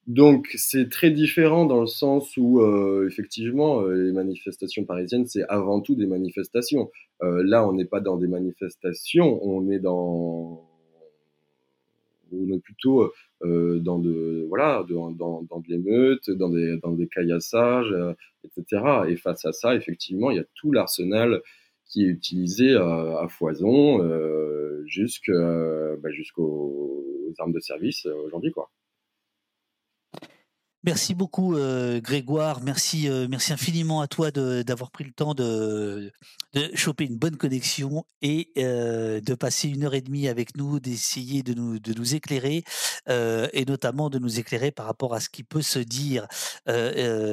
donc 0.06 0.48
c'est 0.54 0.88
très 0.90 1.10
différent 1.10 1.66
dans 1.66 1.80
le 1.80 1.86
sens 1.86 2.36
où 2.36 2.62
effectivement 3.06 3.82
les 3.82 4.12
manifestations 4.12 4.84
parisiennes 4.84 5.26
c'est 5.26 5.44
avant 5.48 5.80
tout 5.80 5.96
des 5.96 6.06
manifestations. 6.06 6.90
là 7.20 7.68
on 7.68 7.74
n'est 7.74 7.84
pas 7.84 8.00
dans 8.00 8.16
des 8.16 8.28
manifestations, 8.28 9.38
on 9.46 9.70
est 9.70 9.80
dans 9.80 10.64
on 12.32 12.58
plutôt 12.60 13.12
dans 13.42 13.98
de 13.98 14.46
voilà 14.48 14.82
dans, 14.88 15.10
dans 15.10 15.42
de 15.42 15.68
l'émeute, 15.68 16.30
dans 16.30 16.48
des 16.48 16.78
dans 16.78 16.92
des 16.92 17.08
caillassages, 17.08 17.94
etc. 18.44 18.82
Et 19.08 19.16
face 19.16 19.44
à 19.44 19.52
ça 19.52 19.74
effectivement 19.74 20.30
il 20.30 20.38
y 20.38 20.40
a 20.40 20.46
tout 20.54 20.72
l'arsenal 20.72 21.42
qui 21.88 22.04
est 22.04 22.08
utilisé 22.08 22.76
à, 22.76 23.26
foison 23.28 24.02
euh, 24.02 24.84
bah, 26.02 26.10
jusqu'aux 26.10 27.04
armes 27.38 27.52
de 27.52 27.60
service 27.60 28.06
euh, 28.06 28.14
aujourd'hui. 28.26 28.52
quoi. 28.52 28.70
Merci 30.84 31.16
beaucoup 31.16 31.56
euh, 31.56 32.00
Grégoire, 32.00 32.60
merci, 32.62 33.08
euh, 33.08 33.26
merci 33.28 33.52
infiniment 33.52 34.00
à 34.00 34.06
toi 34.06 34.30
d'avoir 34.30 34.92
pris 34.92 35.02
le 35.02 35.10
temps 35.10 35.34
de, 35.34 36.12
de, 36.54 36.70
choper 36.76 37.04
une 37.04 37.18
bonne 37.18 37.36
connexion 37.36 38.04
et 38.22 38.52
euh, 38.58 39.20
de 39.20 39.34
passer 39.34 39.68
une 39.68 39.82
heure 39.82 39.94
et 39.94 40.02
demie 40.02 40.28
avec 40.28 40.56
nous, 40.56 40.78
d'essayer 40.78 41.42
de 41.42 41.52
nous, 41.52 41.80
de 41.80 41.92
nous 41.94 42.14
éclairer 42.14 42.62
et 43.08 43.64
notamment 43.66 44.08
de 44.08 44.20
nous 44.20 44.38
éclairer 44.38 44.70
par 44.70 44.86
rapport 44.86 45.14
à 45.14 45.20
ce 45.20 45.28
qui 45.28 45.42
peut 45.42 45.62
se 45.62 45.80
dire 45.80 46.28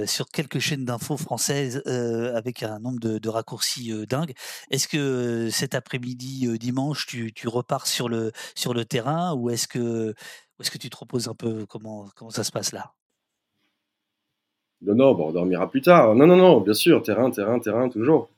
sur 0.08 0.30
quelques 0.30 0.60
chaînes 0.60 0.86
d'infos 0.86 1.18
françaises 1.18 1.84
avec 1.86 2.64
un 2.64 2.80
nombre 2.80 3.00
de, 3.00 3.30
raccourcis 3.30 3.92
dingues. 4.08 4.34
Est-ce 4.72 4.88
que 4.88 5.50
cet 5.52 5.76
après-midi 5.76 6.48
dimanche 6.58 7.06
tu, 7.06 7.32
tu, 7.34 7.48
repars 7.48 7.86
sur 7.86 8.10
le, 8.10 8.32
sur 8.56 8.74
le 8.74 8.86
terrain 8.86 9.34
ou 9.36 9.50
est-ce 9.52 9.68
que, 9.68 10.16
est 10.60 10.70
que 10.70 10.78
tu 10.80 10.90
te 10.90 10.98
reposes 10.98 11.28
un 11.28 11.36
peu? 11.36 11.66
Comment, 11.68 12.08
comment 12.16 12.32
ça 12.32 12.44
se 12.44 12.52
passe 12.52 12.72
là? 12.72 12.96
Non, 14.86 14.96
non, 14.96 15.16
on 15.20 15.32
dormira 15.32 15.70
plus 15.70 15.82
tard. 15.82 16.16
Non, 16.16 16.28
non, 16.28 16.38
non, 16.38 16.62
bien 16.62 16.74
sûr, 16.74 17.02
terrain, 17.02 17.30
terrain, 17.32 17.60
terrain, 17.60 17.90
toujours. 17.90 18.30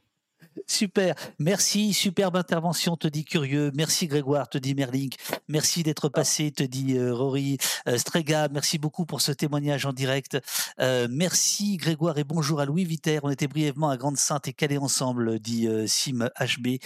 Super, 0.65 1.15
merci, 1.39 1.93
superbe 1.93 2.37
intervention, 2.37 2.97
te 2.97 3.07
dit 3.07 3.25
Curieux, 3.25 3.71
merci 3.75 4.07
Grégoire, 4.07 4.49
te 4.49 4.57
dit 4.57 4.73
Merlink, 4.73 5.13
merci 5.47 5.83
d'être 5.83 6.09
passé, 6.09 6.51
te 6.51 6.63
dit 6.63 6.97
euh, 6.97 7.13
Rory, 7.13 7.57
euh, 7.87 7.97
Strega, 7.97 8.47
merci 8.51 8.77
beaucoup 8.77 9.05
pour 9.05 9.21
ce 9.21 9.31
témoignage 9.31 9.85
en 9.85 9.93
direct, 9.93 10.37
euh, 10.79 11.07
merci 11.09 11.77
Grégoire 11.77 12.17
et 12.17 12.23
bonjour 12.23 12.59
à 12.59 12.65
Louis 12.65 12.85
Viter, 12.85 13.19
on 13.23 13.29
était 13.29 13.47
brièvement 13.47 13.89
à 13.89 13.97
Grande-Sainte 13.97 14.47
et 14.47 14.53
calés 14.53 14.77
ensemble, 14.77 15.39
dit 15.39 15.67
Sim 15.87 16.29
HB, 16.39 16.79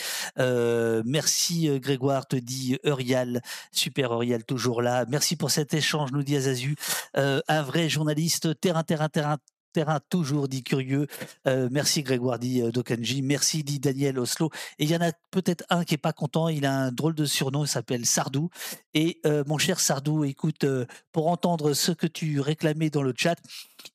merci 1.06 1.80
Grégoire, 1.80 2.28
te 2.28 2.36
dit 2.36 2.78
Eurial, 2.86 3.42
super 3.72 4.14
Eurial 4.14 4.44
toujours 4.44 4.82
là, 4.82 5.06
merci 5.08 5.36
pour 5.36 5.52
cet 5.52 5.74
échange, 5.74 6.12
nous 6.12 6.24
dit 6.24 6.36
Azazu, 6.36 6.76
un 7.14 7.62
vrai 7.62 7.90
journaliste, 7.90 8.60
terrain, 8.60 8.84
terrain, 8.84 9.10
terrain, 9.10 9.38
terrain 9.72 10.00
toujours, 10.10 10.48
dit 10.48 10.64
Curieux. 10.64 11.08
merci 11.46 12.04
Grégoire, 12.04 12.40
dit 12.40 12.62
Dokanji. 12.72 13.22
Merci, 13.22 13.64
dit 13.64 13.80
Daniel 13.80 14.20
Oslo. 14.20 14.50
Et 14.80 14.84
il 14.84 14.90
y 14.90 14.96
en 14.96 15.02
a 15.02 15.12
peut-être 15.32 15.64
un 15.70 15.84
qui 15.84 15.96
est 15.96 15.98
pas 15.98 16.14
content. 16.14 16.48
Il 16.50 16.66
a 16.66 16.78
un 16.78 16.92
drôle 16.92 17.16
de 17.16 17.26
surnom, 17.26 17.66
il 17.66 17.68
s'appelle 17.68 18.06
Sardou. 18.06 18.50
Et 18.94 19.22
mon 19.48 19.58
cher 19.58 19.80
Sardou, 19.80 20.24
écoute, 20.24 20.66
pour 21.12 21.28
entendre 21.28 21.74
ce 21.74 21.92
que 21.92 22.08
tu 22.08 22.40
réclamais 22.40 22.90
dans 22.90 23.04
le 23.04 23.14
chat, 23.16 23.38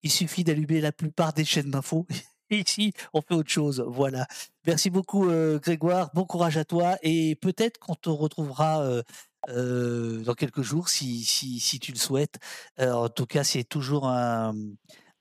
il 0.03 0.11
suffit 0.11 0.45
d'allumer 0.45 0.81
la 0.81 0.93
plupart 0.93 1.33
des 1.33 1.45
chaînes 1.45 1.71
d'infos. 1.71 2.07
Ici, 2.51 2.93
on 3.13 3.23
fait 3.23 3.35
autre 3.35 3.51
chose. 3.51 3.85
Voilà. 3.87 4.27
Merci 4.67 4.91
beaucoup, 4.91 5.29
Grégoire. 5.61 6.11
Bon 6.15 6.25
courage 6.25 6.57
à 6.57 6.65
toi. 6.65 6.97
Et 7.03 7.35
peut-être 7.37 7.79
qu'on 7.79 7.97
te 7.97 8.09
retrouvera 8.09 9.03
dans 9.49 10.35
quelques 10.35 10.63
jours 10.63 10.89
si, 10.89 11.25
si, 11.25 11.61
si, 11.61 11.79
tu 11.79 11.93
le 11.93 11.99
souhaites. 11.99 12.39
en 12.79 13.09
tout 13.09 13.27
cas, 13.27 13.45
c'est 13.45 13.65
toujours 13.65 14.09
un, 14.09 14.55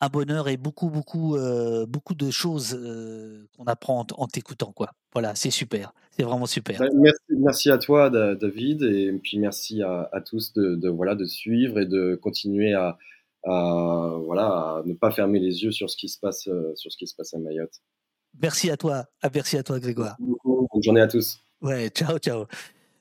un, 0.02 0.10
bonheur 0.10 0.48
et 0.48 0.58
beaucoup, 0.58 0.90
beaucoup, 0.90 1.38
beaucoup 1.88 2.16
de 2.16 2.32
choses 2.32 2.80
qu'on 3.58 3.66
apprend 3.66 4.06
en, 4.18 4.28
t'écoutant. 4.28 4.72
Quoi. 4.72 4.92
Voilà, 5.14 5.36
c'est 5.36 5.52
super. 5.52 5.94
C'est 6.12 6.24
vraiment 6.24 6.46
super. 6.46 6.82
Merci, 6.94 7.22
merci 7.30 7.72
à 7.72 7.78
toi, 7.78 8.10
David. 8.10 8.84
Et 8.84 9.12
puis 9.22 9.38
merci 9.40 9.82
à, 9.82 10.10
à 10.12 10.22
tous 10.22 10.54
de, 10.54 10.76
de, 10.76 10.90
voilà, 10.90 11.16
de 11.16 11.26
suivre 11.26 11.80
et 11.80 11.86
de 11.86 12.16
continuer 12.16 12.74
à, 12.74 12.98
à, 13.44 14.18
voilà, 14.24 14.48
à 14.48 14.84
ne 14.86 14.94
pas 14.94 15.12
fermer 15.12 15.40
les 15.40 15.64
yeux 15.64 15.72
sur 15.72 15.90
ce 15.90 15.98
qui 15.98 16.10
se 16.10 16.20
passe, 16.20 16.50
sur 16.76 16.92
ce 16.92 16.98
qui 16.98 17.08
se 17.08 17.16
passe 17.16 17.34
à 17.34 17.40
Mayotte. 17.40 17.82
Merci 18.42 18.70
à 18.70 18.78
toi. 18.78 19.06
Merci 19.34 19.58
à 19.58 19.64
toi, 19.64 19.80
Grégoire. 19.80 20.18
Bonne 20.20 20.84
journée 20.84 21.02
à 21.02 21.08
tous. 21.08 21.40
Ouais, 21.62 21.90
ciao, 21.90 22.18
ciao. 22.20 22.46